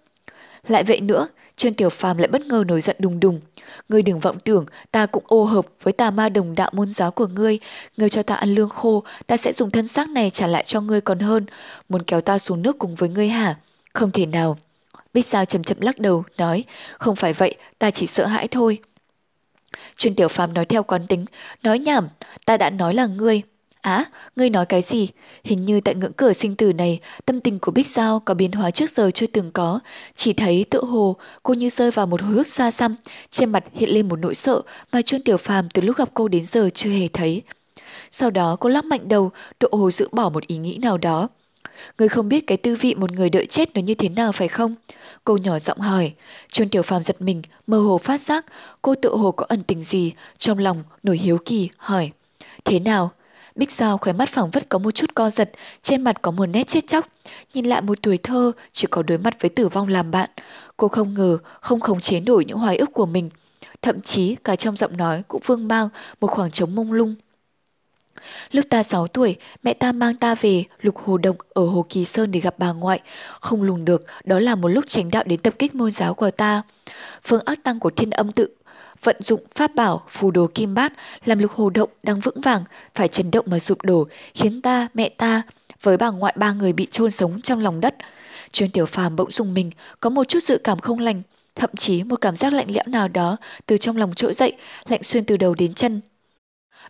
Lại 0.67 0.83
vậy 0.83 1.01
nữa, 1.01 1.27
Trương 1.61 1.73
Tiểu 1.73 1.89
Phàm 1.89 2.17
lại 2.17 2.27
bất 2.27 2.41
ngờ 2.41 2.63
nổi 2.67 2.81
giận 2.81 2.95
đùng 2.99 3.19
đùng. 3.19 3.41
Ngươi 3.89 4.01
đừng 4.01 4.19
vọng 4.19 4.39
tưởng 4.39 4.65
ta 4.91 5.05
cũng 5.05 5.23
ô 5.27 5.45
hợp 5.45 5.65
với 5.83 5.93
tà 5.93 6.11
ma 6.11 6.29
đồng 6.29 6.55
đạo 6.55 6.69
môn 6.73 6.89
giáo 6.89 7.11
của 7.11 7.27
ngươi. 7.27 7.59
Ngươi 7.97 8.09
cho 8.09 8.23
ta 8.23 8.35
ăn 8.35 8.55
lương 8.55 8.69
khô, 8.69 9.03
ta 9.27 9.37
sẽ 9.37 9.53
dùng 9.53 9.71
thân 9.71 9.87
xác 9.87 10.09
này 10.09 10.29
trả 10.29 10.47
lại 10.47 10.63
cho 10.63 10.81
ngươi 10.81 11.01
còn 11.01 11.19
hơn. 11.19 11.45
Muốn 11.89 12.03
kéo 12.03 12.21
ta 12.21 12.39
xuống 12.39 12.61
nước 12.61 12.79
cùng 12.79 12.95
với 12.95 13.09
ngươi 13.09 13.29
hả? 13.29 13.55
Không 13.93 14.11
thể 14.11 14.25
nào. 14.25 14.57
Bích 15.13 15.25
Giao 15.25 15.45
chậm 15.45 15.63
chậm 15.63 15.81
lắc 15.81 15.99
đầu, 15.99 16.23
nói, 16.37 16.63
không 16.97 17.15
phải 17.15 17.33
vậy, 17.33 17.55
ta 17.79 17.91
chỉ 17.91 18.07
sợ 18.07 18.25
hãi 18.25 18.47
thôi. 18.47 18.79
Trương 19.95 20.15
Tiểu 20.15 20.27
Phàm 20.27 20.53
nói 20.53 20.65
theo 20.65 20.83
quán 20.83 21.07
tính, 21.07 21.25
nói 21.63 21.79
nhảm, 21.79 22.07
ta 22.45 22.57
đã 22.57 22.69
nói 22.69 22.93
là 22.93 23.05
ngươi, 23.05 23.41
Á, 23.81 24.05
ngươi 24.35 24.49
nói 24.49 24.65
cái 24.65 24.81
gì? 24.81 25.09
Hình 25.43 25.65
như 25.65 25.81
tại 25.81 25.95
ngưỡng 25.95 26.13
cửa 26.13 26.33
sinh 26.33 26.55
tử 26.55 26.73
này, 26.73 26.99
tâm 27.25 27.39
tình 27.39 27.59
của 27.59 27.71
Bích 27.71 27.87
Giao 27.87 28.19
có 28.19 28.33
biến 28.33 28.51
hóa 28.51 28.71
trước 28.71 28.89
giờ 28.89 29.11
chưa 29.11 29.27
từng 29.27 29.51
có. 29.51 29.79
Chỉ 30.15 30.33
thấy 30.33 30.65
tự 30.69 30.83
hồ, 30.85 31.15
cô 31.43 31.53
như 31.53 31.69
rơi 31.69 31.91
vào 31.91 32.05
một 32.05 32.21
hồi 32.21 32.37
ức 32.37 32.47
xa 32.47 32.71
xăm, 32.71 32.95
trên 33.29 33.51
mặt 33.51 33.63
hiện 33.73 33.89
lên 33.89 34.09
một 34.09 34.19
nỗi 34.19 34.35
sợ 34.35 34.61
mà 34.91 35.01
Trương 35.01 35.21
Tiểu 35.21 35.37
Phàm 35.37 35.69
từ 35.69 35.81
lúc 35.81 35.97
gặp 35.97 36.09
cô 36.13 36.27
đến 36.27 36.45
giờ 36.45 36.69
chưa 36.73 36.89
hề 36.89 37.07
thấy. 37.07 37.41
Sau 38.11 38.29
đó 38.29 38.55
cô 38.59 38.69
lắc 38.69 38.85
mạnh 38.85 39.07
đầu, 39.07 39.31
tự 39.59 39.67
hồ 39.71 39.91
giữ 39.91 40.07
bỏ 40.11 40.29
một 40.29 40.47
ý 40.47 40.57
nghĩ 40.57 40.77
nào 40.77 40.97
đó. 40.97 41.27
Người 41.97 42.07
không 42.07 42.29
biết 42.29 42.47
cái 42.47 42.57
tư 42.57 42.75
vị 42.75 42.95
một 42.95 43.11
người 43.11 43.29
đợi 43.29 43.45
chết 43.45 43.75
nó 43.75 43.81
như 43.81 43.93
thế 43.93 44.09
nào 44.09 44.31
phải 44.31 44.47
không? 44.47 44.75
Cô 45.23 45.37
nhỏ 45.37 45.59
giọng 45.59 45.79
hỏi. 45.79 46.13
Trương 46.51 46.69
Tiểu 46.69 46.81
Phàm 46.81 47.03
giật 47.03 47.21
mình, 47.21 47.41
mơ 47.67 47.79
hồ 47.79 47.97
phát 47.97 48.21
giác, 48.21 48.45
cô 48.81 48.95
tự 48.95 49.15
hồ 49.15 49.31
có 49.31 49.45
ẩn 49.49 49.63
tình 49.63 49.83
gì, 49.83 50.13
trong 50.37 50.57
lòng 50.57 50.83
nổi 51.03 51.17
hiếu 51.17 51.37
kỳ, 51.45 51.69
hỏi. 51.77 52.11
Thế 52.65 52.79
nào? 52.79 53.11
Bích 53.55 53.71
Giao 53.71 53.97
khóe 53.97 54.13
mắt 54.13 54.29
phẳng 54.29 54.49
vất 54.49 54.69
có 54.69 54.77
một 54.77 54.91
chút 54.91 55.15
co 55.15 55.29
giật, 55.29 55.51
trên 55.81 56.01
mặt 56.01 56.21
có 56.21 56.31
một 56.31 56.45
nét 56.45 56.67
chết 56.67 56.87
chóc. 56.87 57.07
Nhìn 57.53 57.65
lại 57.65 57.81
một 57.81 57.97
tuổi 58.01 58.17
thơ, 58.17 58.51
chỉ 58.71 58.87
có 58.91 59.03
đối 59.03 59.17
mặt 59.17 59.41
với 59.41 59.49
tử 59.49 59.67
vong 59.67 59.87
làm 59.87 60.11
bạn. 60.11 60.29
Cô 60.77 60.87
không 60.87 61.13
ngờ, 61.13 61.37
không 61.61 61.79
khống 61.79 61.99
chế 61.99 62.19
nổi 62.19 62.45
những 62.45 62.57
hoài 62.57 62.77
ức 62.77 62.89
của 62.93 63.05
mình. 63.05 63.29
Thậm 63.81 64.01
chí 64.01 64.35
cả 64.43 64.55
trong 64.55 64.77
giọng 64.77 64.97
nói 64.97 65.23
cũng 65.27 65.41
vương 65.45 65.67
mang 65.67 65.89
một 66.21 66.27
khoảng 66.27 66.51
trống 66.51 66.75
mông 66.75 66.91
lung. 66.93 67.15
Lúc 68.51 68.65
ta 68.69 68.83
6 68.83 69.07
tuổi, 69.07 69.35
mẹ 69.63 69.73
ta 69.73 69.91
mang 69.91 70.15
ta 70.15 70.35
về 70.35 70.63
lục 70.81 70.97
hồ 70.97 71.17
động 71.17 71.35
ở 71.49 71.65
Hồ 71.65 71.85
Kỳ 71.89 72.05
Sơn 72.05 72.31
để 72.31 72.39
gặp 72.39 72.55
bà 72.57 72.71
ngoại. 72.71 72.99
Không 73.39 73.63
lùng 73.63 73.85
được, 73.85 74.05
đó 74.23 74.39
là 74.39 74.55
một 74.55 74.67
lúc 74.67 74.85
tránh 74.87 75.11
đạo 75.11 75.23
đến 75.25 75.39
tập 75.39 75.53
kích 75.59 75.75
môn 75.75 75.91
giáo 75.91 76.13
của 76.13 76.31
ta. 76.31 76.61
Phương 77.23 77.41
ác 77.45 77.63
tăng 77.63 77.79
của 77.79 77.89
thiên 77.89 78.09
âm 78.09 78.31
tự 78.31 78.49
vận 79.03 79.15
dụng 79.19 79.41
pháp 79.55 79.75
bảo 79.75 80.03
phù 80.09 80.31
đồ 80.31 80.47
kim 80.53 80.73
bát 80.73 80.93
làm 81.25 81.39
lục 81.39 81.51
hồ 81.51 81.69
động 81.69 81.89
đang 82.03 82.19
vững 82.19 82.41
vàng 82.41 82.63
phải 82.95 83.07
chấn 83.07 83.31
động 83.31 83.45
mà 83.49 83.59
sụp 83.59 83.81
đổ 83.81 84.07
khiến 84.33 84.61
ta 84.61 84.87
mẹ 84.93 85.09
ta 85.09 85.41
với 85.81 85.97
bà 85.97 86.09
ngoại 86.09 86.33
ba 86.37 86.53
người 86.53 86.73
bị 86.73 86.87
chôn 86.91 87.11
sống 87.11 87.41
trong 87.41 87.59
lòng 87.59 87.81
đất. 87.81 87.95
Trương 88.51 88.69
tiểu 88.69 88.85
phàm 88.85 89.15
bỗng 89.15 89.31
dùng 89.31 89.53
mình 89.53 89.71
có 89.99 90.09
một 90.09 90.27
chút 90.27 90.43
dự 90.43 90.57
cảm 90.57 90.79
không 90.79 90.99
lành 90.99 91.21
thậm 91.55 91.69
chí 91.77 92.03
một 92.03 92.15
cảm 92.21 92.35
giác 92.35 92.53
lạnh 92.53 92.67
lẽo 92.69 92.83
nào 92.87 93.07
đó 93.07 93.37
từ 93.65 93.77
trong 93.77 93.97
lòng 93.97 94.13
trỗi 94.15 94.33
dậy 94.33 94.53
lạnh 94.87 95.03
xuyên 95.03 95.25
từ 95.25 95.37
đầu 95.37 95.55
đến 95.55 95.73
chân. 95.73 96.01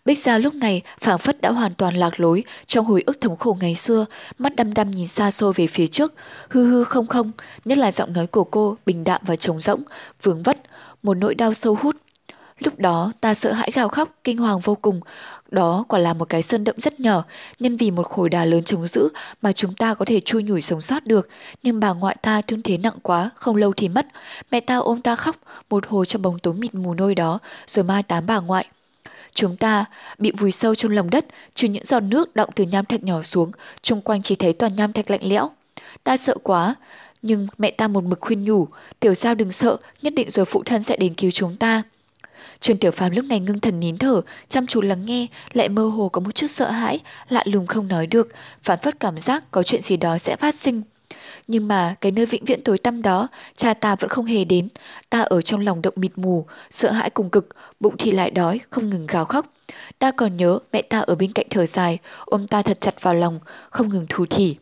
Bích 0.05 0.23
Gia 0.23 0.37
lúc 0.37 0.53
này 0.53 0.81
phảng 0.99 1.19
phất 1.19 1.41
đã 1.41 1.51
hoàn 1.51 1.73
toàn 1.73 1.95
lạc 1.95 2.19
lối 2.19 2.43
trong 2.65 2.85
hồi 2.85 3.03
ức 3.05 3.21
thống 3.21 3.37
khổ 3.37 3.57
ngày 3.59 3.75
xưa, 3.75 4.05
mắt 4.37 4.55
đăm 4.55 4.73
đăm 4.73 4.91
nhìn 4.91 5.07
xa 5.07 5.31
xôi 5.31 5.53
về 5.55 5.67
phía 5.67 5.87
trước, 5.87 6.13
hư 6.49 6.69
hư 6.69 6.83
không 6.83 7.07
không, 7.07 7.31
nhất 7.65 7.77
là 7.77 7.91
giọng 7.91 8.13
nói 8.13 8.27
của 8.27 8.43
cô 8.43 8.77
bình 8.85 9.03
đạm 9.03 9.21
và 9.25 9.35
trống 9.35 9.61
rỗng, 9.61 9.83
vướng 10.21 10.43
vất, 10.43 10.57
một 11.03 11.13
nỗi 11.13 11.35
đau 11.35 11.53
sâu 11.53 11.77
hút. 11.81 11.95
Lúc 12.59 12.79
đó 12.79 13.11
ta 13.21 13.33
sợ 13.33 13.51
hãi 13.51 13.71
gào 13.73 13.89
khóc, 13.89 14.09
kinh 14.23 14.37
hoàng 14.37 14.59
vô 14.59 14.75
cùng. 14.75 14.99
Đó 15.51 15.85
quả 15.87 15.99
là 15.99 16.13
một 16.13 16.29
cái 16.29 16.41
sơn 16.41 16.63
động 16.63 16.75
rất 16.79 16.99
nhỏ, 16.99 17.23
nhân 17.59 17.77
vì 17.77 17.91
một 17.91 18.07
khối 18.07 18.29
đá 18.29 18.45
lớn 18.45 18.63
chống 18.63 18.87
giữ 18.87 19.09
mà 19.41 19.51
chúng 19.51 19.73
ta 19.73 19.93
có 19.93 20.05
thể 20.05 20.19
chui 20.19 20.43
nhủi 20.43 20.61
sống 20.61 20.81
sót 20.81 21.05
được. 21.05 21.29
Nhưng 21.63 21.79
bà 21.79 21.93
ngoại 21.93 22.15
ta 22.21 22.41
thương 22.41 22.61
thế 22.61 22.77
nặng 22.77 22.99
quá, 23.01 23.29
không 23.35 23.55
lâu 23.55 23.73
thì 23.77 23.89
mất. 23.89 24.05
Mẹ 24.51 24.59
ta 24.59 24.77
ôm 24.77 25.01
ta 25.01 25.15
khóc, 25.15 25.35
một 25.69 25.87
hồi 25.87 26.05
trong 26.05 26.21
bóng 26.21 26.39
tối 26.39 26.53
mịt 26.53 26.75
mù 26.75 26.93
nôi 26.93 27.15
đó, 27.15 27.39
rồi 27.67 27.83
mai 27.83 28.03
tám 28.03 28.25
bà 28.25 28.39
ngoại. 28.39 28.65
Chúng 29.33 29.57
ta 29.57 29.85
bị 30.17 30.31
vùi 30.31 30.51
sâu 30.51 30.75
trong 30.75 30.91
lòng 30.91 31.09
đất, 31.09 31.25
trừ 31.55 31.67
những 31.67 31.85
giọt 31.85 31.99
nước 31.99 32.35
động 32.35 32.49
từ 32.55 32.63
nham 32.63 32.85
thạch 32.85 33.03
nhỏ 33.03 33.21
xuống, 33.21 33.51
chung 33.81 34.01
quanh 34.01 34.21
chỉ 34.21 34.35
thấy 34.35 34.53
toàn 34.53 34.75
nham 34.75 34.93
thạch 34.93 35.09
lạnh 35.09 35.23
lẽo. 35.23 35.49
Ta 36.03 36.17
sợ 36.17 36.35
quá, 36.43 36.75
nhưng 37.21 37.47
mẹ 37.57 37.71
ta 37.71 37.87
một 37.87 38.03
mực 38.03 38.21
khuyên 38.21 38.43
nhủ, 38.43 38.67
tiểu 38.99 39.15
giao 39.15 39.35
đừng 39.35 39.51
sợ, 39.51 39.77
nhất 40.01 40.13
định 40.13 40.29
rồi 40.29 40.45
phụ 40.45 40.63
thân 40.63 40.83
sẽ 40.83 40.97
đến 40.97 41.13
cứu 41.13 41.31
chúng 41.31 41.55
ta. 41.55 41.83
Trương 42.59 42.77
Tiểu 42.77 42.91
Phàm 42.91 43.11
lúc 43.11 43.25
này 43.25 43.39
ngưng 43.39 43.59
thần 43.59 43.79
nín 43.79 43.97
thở, 43.97 44.21
chăm 44.49 44.67
chú 44.67 44.81
lắng 44.81 45.05
nghe, 45.05 45.27
lại 45.53 45.69
mơ 45.69 45.85
hồ 45.85 46.09
có 46.09 46.21
một 46.21 46.35
chút 46.35 46.47
sợ 46.47 46.71
hãi, 46.71 46.99
lạ 47.29 47.43
lùng 47.45 47.67
không 47.67 47.87
nói 47.87 48.07
được, 48.07 48.29
phản 48.63 48.79
phất 48.79 48.99
cảm 48.99 49.17
giác 49.17 49.51
có 49.51 49.63
chuyện 49.63 49.81
gì 49.81 49.97
đó 49.97 50.17
sẽ 50.17 50.35
phát 50.35 50.55
sinh. 50.55 50.81
Nhưng 51.47 51.67
mà 51.67 51.95
cái 52.01 52.11
nơi 52.11 52.25
vĩnh 52.25 52.45
viễn 52.45 52.63
tối 52.63 52.77
tăm 52.77 53.01
đó, 53.01 53.27
cha 53.55 53.73
ta 53.73 53.95
vẫn 53.95 54.09
không 54.09 54.25
hề 54.25 54.45
đến. 54.45 54.67
Ta 55.09 55.21
ở 55.21 55.41
trong 55.41 55.59
lòng 55.59 55.81
động 55.81 55.93
mịt 55.97 56.11
mù, 56.15 56.45
sợ 56.69 56.91
hãi 56.91 57.09
cùng 57.09 57.29
cực, 57.29 57.47
bụng 57.79 57.95
thì 57.97 58.11
lại 58.11 58.31
đói, 58.31 58.59
không 58.69 58.89
ngừng 58.89 59.07
gào 59.07 59.25
khóc. 59.25 59.53
Ta 59.99 60.11
còn 60.11 60.37
nhớ 60.37 60.59
mẹ 60.73 60.81
ta 60.81 60.99
ở 60.99 61.15
bên 61.15 61.31
cạnh 61.31 61.45
thở 61.49 61.65
dài, 61.65 61.97
ôm 62.25 62.47
ta 62.47 62.61
thật 62.61 62.77
chặt 62.81 63.01
vào 63.01 63.13
lòng, 63.13 63.39
không 63.69 63.89
ngừng 63.89 64.05
thù 64.09 64.25
thỉ. 64.25 64.55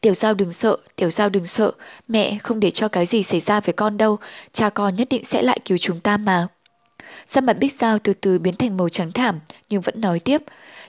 Tiểu 0.00 0.14
Giao 0.14 0.34
đừng 0.34 0.52
sợ, 0.52 0.76
Tiểu 0.96 1.10
Giao 1.10 1.28
đừng 1.28 1.46
sợ, 1.46 1.72
mẹ 2.08 2.38
không 2.42 2.60
để 2.60 2.70
cho 2.70 2.88
cái 2.88 3.06
gì 3.06 3.22
xảy 3.22 3.40
ra 3.40 3.60
với 3.60 3.72
con 3.72 3.96
đâu, 3.96 4.18
cha 4.52 4.70
con 4.70 4.96
nhất 4.96 5.08
định 5.10 5.24
sẽ 5.24 5.42
lại 5.42 5.60
cứu 5.64 5.78
chúng 5.78 6.00
ta 6.00 6.16
mà. 6.16 6.46
Sắc 7.26 7.44
mặt 7.44 7.58
Bích 7.58 7.72
Giao 7.72 7.98
từ 7.98 8.12
từ 8.12 8.38
biến 8.38 8.54
thành 8.54 8.76
màu 8.76 8.88
trắng 8.88 9.12
thảm, 9.12 9.40
nhưng 9.68 9.80
vẫn 9.80 10.00
nói 10.00 10.18
tiếp. 10.18 10.42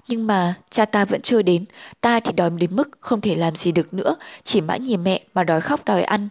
Nhưng 0.07 0.27
mà 0.27 0.53
cha 0.69 0.85
ta 0.85 1.05
vẫn 1.05 1.21
chưa 1.21 1.41
đến, 1.41 1.65
ta 2.01 2.19
thì 2.19 2.31
đói 2.31 2.49
đến 2.49 2.75
mức 2.75 2.89
không 2.99 3.21
thể 3.21 3.35
làm 3.35 3.55
gì 3.55 3.71
được 3.71 3.93
nữa, 3.93 4.15
chỉ 4.43 4.61
mãi 4.61 4.79
nhìn 4.79 5.03
mẹ 5.03 5.21
mà 5.33 5.43
đói 5.43 5.61
khóc 5.61 5.85
đòi 5.85 6.03
ăn. 6.03 6.29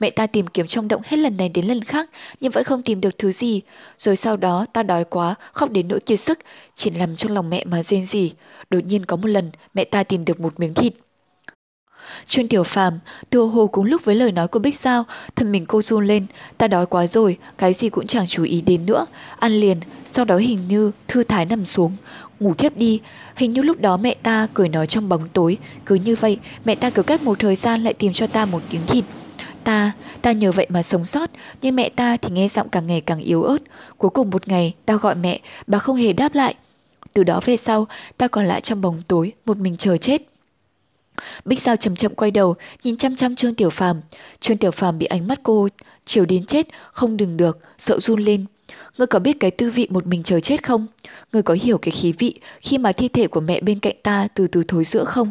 Mẹ 0.00 0.10
ta 0.10 0.26
tìm 0.26 0.46
kiếm 0.46 0.66
trong 0.66 0.88
động 0.88 1.02
hết 1.04 1.16
lần 1.16 1.36
này 1.36 1.48
đến 1.48 1.66
lần 1.66 1.84
khác 1.84 2.10
nhưng 2.40 2.52
vẫn 2.52 2.64
không 2.64 2.82
tìm 2.82 3.00
được 3.00 3.18
thứ 3.18 3.32
gì. 3.32 3.62
Rồi 3.98 4.16
sau 4.16 4.36
đó 4.36 4.66
ta 4.72 4.82
đói 4.82 5.04
quá, 5.04 5.34
khóc 5.52 5.70
đến 5.70 5.88
nỗi 5.88 6.00
kiệt 6.00 6.20
sức, 6.20 6.38
chỉ 6.74 6.90
nằm 6.90 7.16
trong 7.16 7.32
lòng 7.32 7.50
mẹ 7.50 7.64
mà 7.64 7.82
rên 7.82 8.06
gì. 8.06 8.32
Đột 8.70 8.84
nhiên 8.84 9.06
có 9.06 9.16
một 9.16 9.28
lần 9.28 9.50
mẹ 9.74 9.84
ta 9.84 10.02
tìm 10.02 10.24
được 10.24 10.40
một 10.40 10.60
miếng 10.60 10.74
thịt. 10.74 10.92
Chuyên 12.28 12.48
tiểu 12.48 12.64
phàm, 12.64 12.98
tựa 13.30 13.42
hồ 13.44 13.66
cùng 13.66 13.84
lúc 13.84 14.04
với 14.04 14.14
lời 14.14 14.32
nói 14.32 14.48
của 14.48 14.58
Bích 14.58 14.80
Giao, 14.80 15.04
thân 15.36 15.52
mình 15.52 15.66
cô 15.66 15.82
run 15.82 16.06
lên, 16.06 16.26
ta 16.58 16.68
đói 16.68 16.86
quá 16.86 17.06
rồi, 17.06 17.38
cái 17.58 17.74
gì 17.74 17.88
cũng 17.88 18.06
chẳng 18.06 18.26
chú 18.26 18.42
ý 18.42 18.60
đến 18.60 18.86
nữa, 18.86 19.06
ăn 19.38 19.52
liền, 19.52 19.80
sau 20.06 20.24
đó 20.24 20.36
hình 20.36 20.58
như 20.68 20.90
thư 21.08 21.22
thái 21.22 21.46
nằm 21.46 21.64
xuống, 21.64 21.96
ngủ 22.40 22.54
thiếp 22.54 22.76
đi, 22.76 23.00
hình 23.36 23.52
như 23.52 23.62
lúc 23.62 23.80
đó 23.80 23.96
mẹ 23.96 24.14
ta 24.22 24.46
cười 24.54 24.68
nói 24.68 24.86
trong 24.86 25.08
bóng 25.08 25.28
tối, 25.28 25.58
cứ 25.86 25.94
như 25.94 26.16
vậy, 26.20 26.38
mẹ 26.64 26.74
ta 26.74 26.90
cứ 26.90 27.02
cách 27.02 27.22
một 27.22 27.38
thời 27.38 27.56
gian 27.56 27.84
lại 27.84 27.94
tìm 27.94 28.12
cho 28.12 28.26
ta 28.26 28.44
một 28.44 28.62
tiếng 28.70 28.86
thịt. 28.86 29.04
Ta, 29.64 29.92
ta 30.22 30.32
nhờ 30.32 30.52
vậy 30.52 30.66
mà 30.68 30.82
sống 30.82 31.04
sót, 31.04 31.30
nhưng 31.62 31.76
mẹ 31.76 31.88
ta 31.88 32.16
thì 32.16 32.30
nghe 32.30 32.48
giọng 32.48 32.68
càng 32.68 32.86
ngày 32.86 33.00
càng 33.00 33.18
yếu 33.18 33.42
ớt. 33.42 33.58
Cuối 33.98 34.10
cùng 34.10 34.30
một 34.30 34.48
ngày, 34.48 34.74
ta 34.86 34.96
gọi 34.96 35.14
mẹ, 35.14 35.40
bà 35.66 35.78
không 35.78 35.96
hề 35.96 36.12
đáp 36.12 36.34
lại. 36.34 36.54
Từ 37.12 37.24
đó 37.24 37.40
về 37.44 37.56
sau, 37.56 37.86
ta 38.16 38.28
còn 38.28 38.46
lại 38.46 38.60
trong 38.60 38.80
bóng 38.80 39.02
tối, 39.08 39.32
một 39.46 39.56
mình 39.56 39.76
chờ 39.76 39.96
chết. 39.96 40.29
Bích 41.44 41.60
Giao 41.60 41.76
chậm 41.76 41.96
chậm 41.96 42.14
quay 42.14 42.30
đầu, 42.30 42.54
nhìn 42.84 42.96
chăm 42.96 43.16
chăm 43.16 43.36
Trương 43.36 43.54
Tiểu 43.54 43.70
Phàm. 43.70 44.00
Trương 44.40 44.56
Tiểu 44.56 44.70
Phàm 44.70 44.98
bị 44.98 45.06
ánh 45.06 45.28
mắt 45.28 45.40
cô 45.42 45.68
chiều 46.04 46.24
đến 46.24 46.44
chết, 46.44 46.66
không 46.92 47.16
đừng 47.16 47.36
được, 47.36 47.58
sợ 47.78 48.00
run 48.00 48.20
lên. 48.20 48.46
Ngươi 48.98 49.06
có 49.06 49.18
biết 49.18 49.40
cái 49.40 49.50
tư 49.50 49.70
vị 49.70 49.86
một 49.90 50.06
mình 50.06 50.22
chờ 50.22 50.40
chết 50.40 50.62
không? 50.62 50.86
Ngươi 51.32 51.42
có 51.42 51.56
hiểu 51.62 51.78
cái 51.78 51.90
khí 51.90 52.12
vị 52.18 52.40
khi 52.60 52.78
mà 52.78 52.92
thi 52.92 53.08
thể 53.08 53.26
của 53.26 53.40
mẹ 53.40 53.60
bên 53.60 53.78
cạnh 53.78 53.96
ta 54.02 54.28
từ 54.34 54.46
từ 54.46 54.62
thối 54.68 54.84
giữa 54.84 55.04
không? 55.04 55.30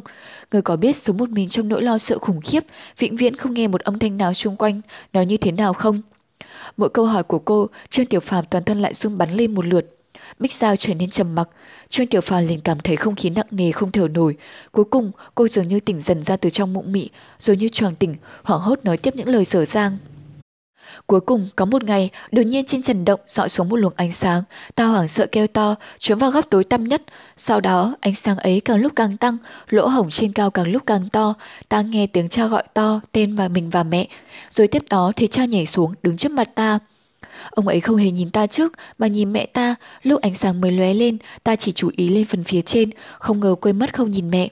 Ngươi 0.52 0.62
có 0.62 0.76
biết 0.76 0.96
sống 0.96 1.18
một 1.18 1.30
mình 1.30 1.50
trong 1.50 1.68
nỗi 1.68 1.82
lo 1.82 1.98
sợ 1.98 2.18
khủng 2.18 2.42
khiếp, 2.42 2.64
vĩnh 2.98 3.16
viễn 3.16 3.36
không 3.36 3.54
nghe 3.54 3.68
một 3.68 3.82
âm 3.82 4.00
thanh 4.00 4.18
nào 4.18 4.34
xung 4.34 4.56
quanh, 4.56 4.82
nói 5.14 5.26
như 5.26 5.38
thế 5.38 5.52
nào 5.52 5.74
không? 5.74 6.02
Mỗi 6.78 6.90
câu 6.90 7.06
hỏi 7.06 7.24
của 7.24 7.40
cô, 7.40 7.68
Trương 7.90 8.06
Tiểu 8.06 8.20
Phàm 8.20 8.46
toàn 8.46 8.64
thân 8.64 8.82
lại 8.82 8.94
run 8.94 9.18
bắn 9.18 9.34
lên 9.34 9.54
một 9.54 9.66
lượt. 9.66 9.99
Bích 10.40 10.54
Giao 10.54 10.76
trở 10.76 10.94
nên 10.94 11.10
trầm 11.10 11.36
mặc, 11.36 11.50
Trương 11.90 12.08
Tiểu 12.08 12.22
Phàm 12.22 12.48
liền 12.48 12.62
cảm 12.62 12.80
thấy 12.80 12.96
không 12.96 13.16
khí 13.16 13.30
nặng 13.30 13.48
nề 13.52 13.72
không 13.72 13.92
thở 13.92 14.08
nổi. 14.08 14.36
Cuối 14.72 14.86
cùng, 14.86 15.12
cô 15.36 15.48
dường 15.48 15.68
như 15.68 15.80
tỉnh 15.80 16.02
dần 16.02 16.24
ra 16.24 16.38
từ 16.38 16.50
trong 16.50 16.74
mộng 16.74 16.92
mị, 16.92 17.10
rồi 17.40 17.58
như 17.58 17.70
choàng 17.70 17.96
tỉnh, 17.96 18.16
hoảng 18.44 18.62
hốt 18.62 18.80
nói 18.84 18.98
tiếp 18.98 19.16
những 19.16 19.28
lời 19.30 19.46
dở 19.46 19.66
dang. 19.66 19.98
Cuối 21.08 21.22
cùng 21.22 21.48
có 21.56 21.66
một 21.66 21.84
ngày, 21.84 22.10
đột 22.32 22.42
nhiên 22.42 22.66
trên 22.66 22.82
trần 22.82 23.06
động 23.06 23.20
dọi 23.28 23.50
xuống 23.50 23.70
một 23.70 23.76
luồng 23.76 23.94
ánh 23.96 24.12
sáng, 24.12 24.44
ta 24.76 24.86
hoảng 24.86 25.08
sợ 25.08 25.28
kêu 25.32 25.48
to, 25.48 25.76
trốn 25.98 26.18
vào 26.18 26.32
góc 26.32 26.46
tối 26.50 26.64
tăm 26.64 26.84
nhất. 26.84 27.02
Sau 27.38 27.62
đó, 27.62 27.96
ánh 28.00 28.16
sáng 28.16 28.38
ấy 28.38 28.62
càng 28.66 28.78
lúc 28.78 28.94
càng 28.96 29.18
tăng, 29.18 29.38
lỗ 29.70 29.88
hổng 29.88 30.10
trên 30.10 30.34
cao 30.34 30.52
càng 30.52 30.68
lúc 30.68 30.84
càng 30.86 31.10
to, 31.12 31.34
ta 31.70 31.82
nghe 31.82 32.08
tiếng 32.08 32.30
cha 32.30 32.48
gọi 32.48 32.64
to, 32.74 33.02
tên 33.12 33.36
và 33.36 33.48
mình 33.48 33.70
và 33.70 33.84
mẹ. 33.84 34.08
Rồi 34.52 34.68
tiếp 34.68 34.84
đó 34.90 35.12
thấy 35.16 35.28
cha 35.28 35.46
nhảy 35.46 35.66
xuống, 35.66 35.94
đứng 36.04 36.18
trước 36.18 36.32
mặt 36.32 36.56
ta. 36.56 36.80
Ông 37.52 37.68
ấy 37.68 37.80
không 37.80 37.96
hề 37.96 38.12
nhìn 38.12 38.30
ta 38.30 38.48
trước 38.48 38.74
mà 38.98 39.08
nhìn 39.08 39.34
mẹ 39.34 39.46
ta, 39.46 39.76
lúc 40.04 40.22
ánh 40.22 40.36
sáng 40.36 40.62
mới 40.62 40.72
lóe 40.72 40.94
lên, 40.94 41.18
ta 41.44 41.56
chỉ 41.56 41.72
chú 41.72 41.90
ý 41.96 42.10
lên 42.10 42.26
phần 42.26 42.44
phía 42.44 42.62
trên, 42.62 42.90
không 43.20 43.40
ngờ 43.40 43.56
quên 43.62 43.80
mất 43.80 43.94
không 43.94 44.12
nhìn 44.12 44.30
mẹ. 44.32 44.50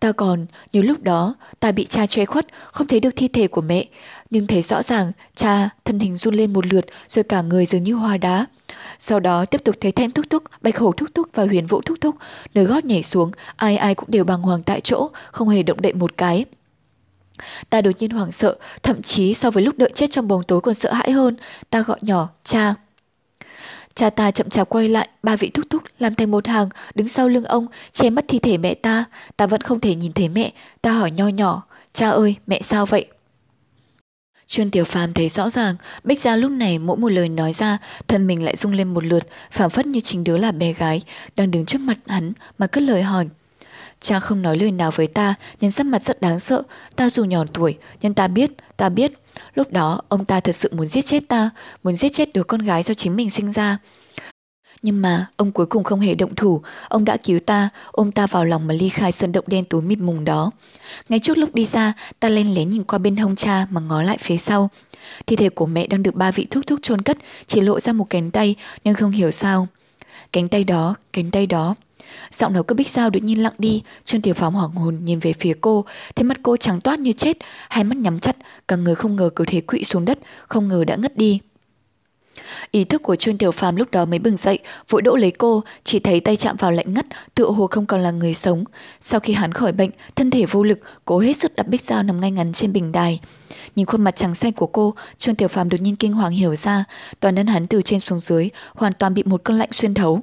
Ta 0.00 0.12
còn, 0.12 0.46
nhiều 0.72 0.82
lúc 0.82 1.02
đó, 1.02 1.34
ta 1.60 1.72
bị 1.72 1.86
cha 1.86 2.06
che 2.06 2.24
khuất, 2.24 2.46
không 2.72 2.86
thấy 2.86 3.00
được 3.00 3.16
thi 3.16 3.28
thể 3.28 3.48
của 3.48 3.60
mẹ, 3.60 3.86
nhưng 4.30 4.46
thấy 4.46 4.62
rõ 4.62 4.82
ràng 4.82 5.12
cha 5.34 5.68
thân 5.84 5.98
hình 5.98 6.16
run 6.16 6.34
lên 6.34 6.52
một 6.52 6.66
lượt 6.66 6.86
rồi 7.08 7.22
cả 7.22 7.42
người 7.42 7.66
dường 7.66 7.82
như 7.82 7.94
hoa 7.94 8.16
đá. 8.16 8.46
Sau 8.98 9.20
đó 9.20 9.44
tiếp 9.44 9.64
tục 9.64 9.76
thấy 9.80 9.92
Thanh 9.92 10.10
Thúc 10.10 10.26
Thúc, 10.30 10.42
Bạch 10.60 10.78
Hổ 10.78 10.92
Thúc 10.92 11.08
Thúc 11.14 11.28
và 11.34 11.44
Huyền 11.44 11.66
Vũ 11.66 11.80
Thúc 11.80 11.98
Thúc, 12.00 12.16
nơi 12.54 12.64
gót 12.64 12.84
nhảy 12.84 13.02
xuống, 13.02 13.30
ai 13.56 13.76
ai 13.76 13.94
cũng 13.94 14.10
đều 14.10 14.24
bàng 14.24 14.42
hoàng 14.42 14.62
tại 14.62 14.80
chỗ, 14.80 15.08
không 15.32 15.48
hề 15.48 15.62
động 15.62 15.80
đậy 15.80 15.92
một 15.92 16.16
cái. 16.16 16.44
Ta 17.70 17.80
đột 17.80 17.90
nhiên 17.98 18.10
hoảng 18.10 18.32
sợ, 18.32 18.56
thậm 18.82 19.02
chí 19.02 19.34
so 19.34 19.50
với 19.50 19.64
lúc 19.64 19.78
đợi 19.78 19.90
chết 19.94 20.10
trong 20.10 20.28
bóng 20.28 20.42
tối 20.42 20.60
còn 20.60 20.74
sợ 20.74 20.92
hãi 20.92 21.10
hơn. 21.10 21.36
Ta 21.70 21.80
gọi 21.80 21.98
nhỏ, 22.00 22.28
cha. 22.44 22.74
Cha 23.94 24.10
ta 24.10 24.30
chậm 24.30 24.50
chạp 24.50 24.68
quay 24.68 24.88
lại, 24.88 25.08
ba 25.22 25.36
vị 25.36 25.50
thúc 25.54 25.66
thúc 25.70 25.82
làm 25.98 26.14
thành 26.14 26.30
một 26.30 26.46
hàng, 26.46 26.68
đứng 26.94 27.08
sau 27.08 27.28
lưng 27.28 27.44
ông, 27.44 27.66
che 27.92 28.10
mất 28.10 28.24
thi 28.28 28.38
thể 28.38 28.58
mẹ 28.58 28.74
ta. 28.74 29.04
Ta 29.36 29.46
vẫn 29.46 29.60
không 29.60 29.80
thể 29.80 29.94
nhìn 29.94 30.12
thấy 30.12 30.28
mẹ, 30.28 30.52
ta 30.82 30.92
hỏi 30.92 31.10
nho 31.10 31.28
nhỏ, 31.28 31.62
cha 31.92 32.10
ơi, 32.10 32.36
mẹ 32.46 32.60
sao 32.62 32.86
vậy? 32.86 33.06
Trương 34.46 34.70
Tiểu 34.70 34.84
Phàm 34.84 35.12
thấy 35.12 35.28
rõ 35.28 35.50
ràng, 35.50 35.76
Bích 36.04 36.20
Gia 36.20 36.36
lúc 36.36 36.50
này 36.50 36.78
mỗi 36.78 36.96
một 36.96 37.12
lời 37.12 37.28
nói 37.28 37.52
ra, 37.52 37.78
thân 38.08 38.26
mình 38.26 38.44
lại 38.44 38.56
rung 38.56 38.72
lên 38.72 38.94
một 38.94 39.04
lượt, 39.04 39.28
phảng 39.50 39.70
phất 39.70 39.86
như 39.86 40.00
chính 40.00 40.24
đứa 40.24 40.36
là 40.36 40.52
bé 40.52 40.72
gái, 40.72 41.02
đang 41.36 41.50
đứng 41.50 41.66
trước 41.66 41.80
mặt 41.80 41.98
hắn 42.06 42.32
mà 42.58 42.66
cất 42.66 42.82
lời 42.82 43.02
hỏi. 43.02 43.26
Cha 44.00 44.20
không 44.20 44.42
nói 44.42 44.56
lời 44.58 44.70
nào 44.70 44.90
với 44.90 45.06
ta, 45.06 45.34
nhưng 45.60 45.70
sắc 45.70 45.86
mặt 45.86 46.02
rất 46.02 46.20
đáng 46.20 46.40
sợ. 46.40 46.62
Ta 46.96 47.10
dù 47.10 47.24
nhỏ 47.24 47.44
tuổi, 47.52 47.78
nhưng 48.02 48.14
ta 48.14 48.28
biết, 48.28 48.50
ta 48.76 48.88
biết. 48.88 49.12
Lúc 49.54 49.72
đó, 49.72 50.00
ông 50.08 50.24
ta 50.24 50.40
thật 50.40 50.52
sự 50.52 50.70
muốn 50.72 50.86
giết 50.86 51.06
chết 51.06 51.22
ta, 51.28 51.50
muốn 51.82 51.96
giết 51.96 52.12
chết 52.12 52.32
đứa 52.32 52.42
con 52.42 52.60
gái 52.60 52.82
do 52.82 52.94
chính 52.94 53.16
mình 53.16 53.30
sinh 53.30 53.52
ra. 53.52 53.78
Nhưng 54.82 55.02
mà 55.02 55.26
ông 55.36 55.52
cuối 55.52 55.66
cùng 55.66 55.84
không 55.84 56.00
hề 56.00 56.14
động 56.14 56.34
thủ, 56.34 56.62
ông 56.88 57.04
đã 57.04 57.16
cứu 57.16 57.38
ta, 57.38 57.68
ôm 57.90 58.12
ta 58.12 58.26
vào 58.26 58.44
lòng 58.44 58.66
mà 58.66 58.74
ly 58.74 58.88
khai 58.88 59.12
sơn 59.12 59.32
động 59.32 59.44
đen 59.48 59.64
tối 59.64 59.82
mịt 59.82 59.98
mùng 59.98 60.24
đó. 60.24 60.50
Ngay 61.08 61.18
trước 61.18 61.38
lúc 61.38 61.54
đi 61.54 61.66
ra, 61.66 61.92
ta 62.20 62.28
len 62.28 62.54
lén 62.54 62.70
nhìn 62.70 62.84
qua 62.84 62.98
bên 62.98 63.16
hông 63.16 63.36
cha 63.36 63.66
mà 63.70 63.80
ngó 63.80 64.02
lại 64.02 64.18
phía 64.20 64.36
sau. 64.36 64.70
Thi 65.26 65.36
thể 65.36 65.48
của 65.48 65.66
mẹ 65.66 65.86
đang 65.86 66.02
được 66.02 66.14
ba 66.14 66.30
vị 66.30 66.46
thúc 66.50 66.64
thúc 66.66 66.78
chôn 66.82 67.02
cất, 67.02 67.16
chỉ 67.46 67.60
lộ 67.60 67.80
ra 67.80 67.92
một 67.92 68.06
cánh 68.10 68.30
tay 68.30 68.54
nhưng 68.84 68.94
không 68.94 69.10
hiểu 69.10 69.30
sao. 69.30 69.68
Cánh 70.32 70.48
tay 70.48 70.64
đó, 70.64 70.94
cánh 71.12 71.30
tay 71.30 71.46
đó, 71.46 71.74
Giọng 72.32 72.52
nói 72.52 72.62
của 72.62 72.74
Bích 72.74 72.90
Giao 72.90 73.10
đột 73.10 73.22
nhiên 73.22 73.42
lặng 73.42 73.52
đi, 73.58 73.82
Trương 74.04 74.20
Tiểu 74.20 74.34
Phóng 74.34 74.54
hoảng 74.54 74.70
hồn 74.70 74.98
nhìn 75.04 75.18
về 75.18 75.32
phía 75.32 75.54
cô, 75.60 75.84
thấy 76.16 76.24
mắt 76.24 76.36
cô 76.42 76.56
trắng 76.56 76.80
toát 76.80 77.00
như 77.00 77.12
chết, 77.12 77.36
hai 77.68 77.84
mắt 77.84 77.96
nhắm 77.96 78.20
chặt, 78.20 78.36
cả 78.68 78.76
người 78.76 78.94
không 78.94 79.16
ngờ 79.16 79.30
cứ 79.36 79.44
thế 79.44 79.60
quỵ 79.60 79.84
xuống 79.84 80.04
đất, 80.04 80.18
không 80.48 80.68
ngờ 80.68 80.84
đã 80.84 80.96
ngất 80.96 81.16
đi. 81.16 81.40
Ý 82.70 82.84
thức 82.84 83.02
của 83.02 83.16
Trương 83.16 83.38
Tiểu 83.38 83.52
Phàm 83.52 83.76
lúc 83.76 83.90
đó 83.90 84.04
mới 84.04 84.18
bừng 84.18 84.36
dậy, 84.36 84.58
vội 84.88 85.02
đỗ 85.02 85.16
lấy 85.16 85.30
cô, 85.30 85.62
chỉ 85.84 85.98
thấy 85.98 86.20
tay 86.20 86.36
chạm 86.36 86.56
vào 86.56 86.72
lạnh 86.72 86.94
ngắt, 86.94 87.06
tựa 87.34 87.50
hồ 87.50 87.66
không 87.66 87.86
còn 87.86 88.00
là 88.00 88.10
người 88.10 88.34
sống. 88.34 88.64
Sau 89.00 89.20
khi 89.20 89.32
hắn 89.32 89.52
khỏi 89.52 89.72
bệnh, 89.72 89.90
thân 90.16 90.30
thể 90.30 90.46
vô 90.46 90.62
lực, 90.62 90.78
cố 91.04 91.18
hết 91.18 91.36
sức 91.36 91.56
đặt 91.56 91.68
Bích 91.68 91.82
dao 91.82 92.02
nằm 92.02 92.20
ngay 92.20 92.30
ngắn 92.30 92.52
trên 92.52 92.72
bình 92.72 92.92
đài. 92.92 93.20
Nhìn 93.76 93.86
khuôn 93.86 94.02
mặt 94.02 94.16
trắng 94.16 94.34
xanh 94.34 94.52
của 94.52 94.66
cô, 94.66 94.94
Trương 95.18 95.34
Tiểu 95.34 95.48
Phàm 95.48 95.68
đột 95.68 95.80
nhiên 95.80 95.96
kinh 95.96 96.12
hoàng 96.12 96.32
hiểu 96.32 96.56
ra, 96.56 96.84
toàn 97.20 97.36
thân 97.36 97.46
hắn 97.46 97.66
từ 97.66 97.82
trên 97.82 98.00
xuống 98.00 98.20
dưới, 98.20 98.50
hoàn 98.74 98.92
toàn 98.92 99.14
bị 99.14 99.22
một 99.26 99.44
cơn 99.44 99.58
lạnh 99.58 99.70
xuyên 99.72 99.94
thấu. 99.94 100.22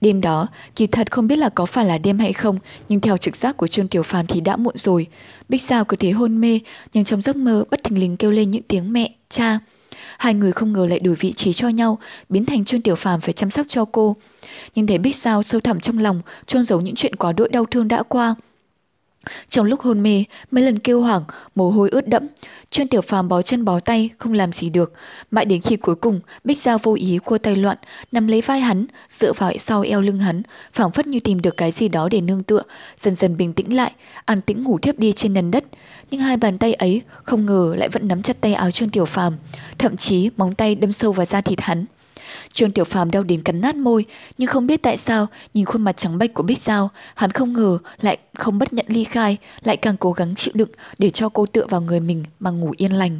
Đêm 0.00 0.20
đó, 0.20 0.46
kỳ 0.76 0.86
thật 0.86 1.10
không 1.10 1.26
biết 1.26 1.36
là 1.36 1.48
có 1.48 1.66
phải 1.66 1.84
là 1.84 1.98
đêm 1.98 2.18
hay 2.18 2.32
không, 2.32 2.58
nhưng 2.88 3.00
theo 3.00 3.16
trực 3.16 3.36
giác 3.36 3.56
của 3.56 3.66
Trương 3.66 3.88
Tiểu 3.88 4.02
Phàm 4.02 4.26
thì 4.26 4.40
đã 4.40 4.56
muộn 4.56 4.74
rồi. 4.76 5.06
Bích 5.48 5.62
Giao 5.62 5.84
cứ 5.84 5.96
thế 5.96 6.10
hôn 6.10 6.40
mê, 6.40 6.60
nhưng 6.92 7.04
trong 7.04 7.22
giấc 7.22 7.36
mơ 7.36 7.64
bất 7.70 7.84
thình 7.84 8.00
lình 8.00 8.16
kêu 8.16 8.30
lên 8.30 8.50
những 8.50 8.62
tiếng 8.62 8.92
mẹ, 8.92 9.14
cha. 9.28 9.58
Hai 10.18 10.34
người 10.34 10.52
không 10.52 10.72
ngờ 10.72 10.86
lại 10.86 11.00
đổi 11.00 11.14
vị 11.14 11.32
trí 11.32 11.52
cho 11.52 11.68
nhau, 11.68 11.98
biến 12.28 12.44
thành 12.44 12.64
Trương 12.64 12.82
Tiểu 12.82 12.94
Phàm 12.94 13.20
phải 13.20 13.32
chăm 13.32 13.50
sóc 13.50 13.66
cho 13.68 13.84
cô. 13.84 14.16
Nhưng 14.74 14.86
thấy 14.86 14.98
Bích 14.98 15.16
Giao 15.16 15.42
sâu 15.42 15.60
thẳm 15.60 15.80
trong 15.80 15.98
lòng, 15.98 16.20
chôn 16.46 16.64
giấu 16.64 16.80
những 16.80 16.94
chuyện 16.94 17.16
quá 17.16 17.32
đỗi 17.32 17.48
đau 17.48 17.64
thương 17.64 17.88
đã 17.88 18.02
qua. 18.02 18.34
Trong 19.48 19.66
lúc 19.66 19.80
hôn 19.80 20.02
mê, 20.02 20.24
mấy 20.50 20.64
lần 20.64 20.78
kêu 20.78 21.00
hoảng, 21.00 21.22
mồ 21.54 21.70
hôi 21.70 21.88
ướt 21.90 22.08
đẫm, 22.08 22.26
Trương 22.70 22.86
Tiểu 22.86 23.00
Phàm 23.00 23.28
bó 23.28 23.42
chân 23.42 23.64
bó 23.64 23.80
tay, 23.80 24.10
không 24.18 24.32
làm 24.32 24.52
gì 24.52 24.70
được. 24.70 24.92
Mãi 25.30 25.44
đến 25.44 25.60
khi 25.60 25.76
cuối 25.76 25.94
cùng, 25.94 26.20
Bích 26.44 26.60
Giao 26.60 26.78
vô 26.78 26.94
ý 26.94 27.18
cua 27.24 27.38
tay 27.38 27.56
loạn, 27.56 27.76
nắm 28.12 28.28
lấy 28.28 28.40
vai 28.40 28.60
hắn, 28.60 28.86
dựa 29.08 29.32
vào 29.32 29.52
sau 29.58 29.82
eo 29.82 30.00
lưng 30.00 30.18
hắn, 30.18 30.42
phảng 30.72 30.90
phất 30.90 31.06
như 31.06 31.20
tìm 31.20 31.42
được 31.42 31.56
cái 31.56 31.70
gì 31.70 31.88
đó 31.88 32.08
để 32.08 32.20
nương 32.20 32.42
tựa, 32.42 32.62
dần 32.96 33.14
dần 33.14 33.36
bình 33.36 33.52
tĩnh 33.52 33.76
lại, 33.76 33.92
an 34.24 34.40
tĩnh 34.40 34.64
ngủ 34.64 34.78
thiếp 34.78 34.98
đi 34.98 35.12
trên 35.12 35.32
nền 35.32 35.50
đất. 35.50 35.64
Nhưng 36.10 36.20
hai 36.20 36.36
bàn 36.36 36.58
tay 36.58 36.74
ấy 36.74 37.02
không 37.24 37.46
ngờ 37.46 37.74
lại 37.78 37.88
vẫn 37.88 38.08
nắm 38.08 38.22
chặt 38.22 38.40
tay 38.40 38.54
áo 38.54 38.70
Trương 38.70 38.90
Tiểu 38.90 39.04
Phàm, 39.04 39.36
thậm 39.78 39.96
chí 39.96 40.30
móng 40.36 40.54
tay 40.54 40.74
đâm 40.74 40.92
sâu 40.92 41.12
vào 41.12 41.26
da 41.26 41.40
thịt 41.40 41.60
hắn. 41.60 41.84
Trương 42.52 42.72
Tiểu 42.72 42.84
Phàm 42.84 43.10
đau 43.10 43.22
đến 43.22 43.42
cắn 43.42 43.60
nát 43.60 43.76
môi, 43.76 44.04
nhưng 44.38 44.48
không 44.48 44.66
biết 44.66 44.82
tại 44.82 44.96
sao, 44.96 45.26
nhìn 45.54 45.64
khuôn 45.64 45.82
mặt 45.82 45.96
trắng 45.96 46.18
bệch 46.18 46.34
của 46.34 46.42
Bích 46.42 46.62
Giao, 46.62 46.90
hắn 47.14 47.30
không 47.30 47.52
ngờ 47.52 47.78
lại 48.00 48.18
không 48.34 48.58
bất 48.58 48.72
nhận 48.72 48.86
ly 48.88 49.04
khai, 49.04 49.36
lại 49.62 49.76
càng 49.76 49.96
cố 49.96 50.12
gắng 50.12 50.34
chịu 50.34 50.52
đựng 50.56 50.70
để 50.98 51.10
cho 51.10 51.28
cô 51.28 51.46
tựa 51.46 51.66
vào 51.66 51.80
người 51.80 52.00
mình 52.00 52.24
mà 52.40 52.50
ngủ 52.50 52.72
yên 52.76 52.92
lành. 52.92 53.18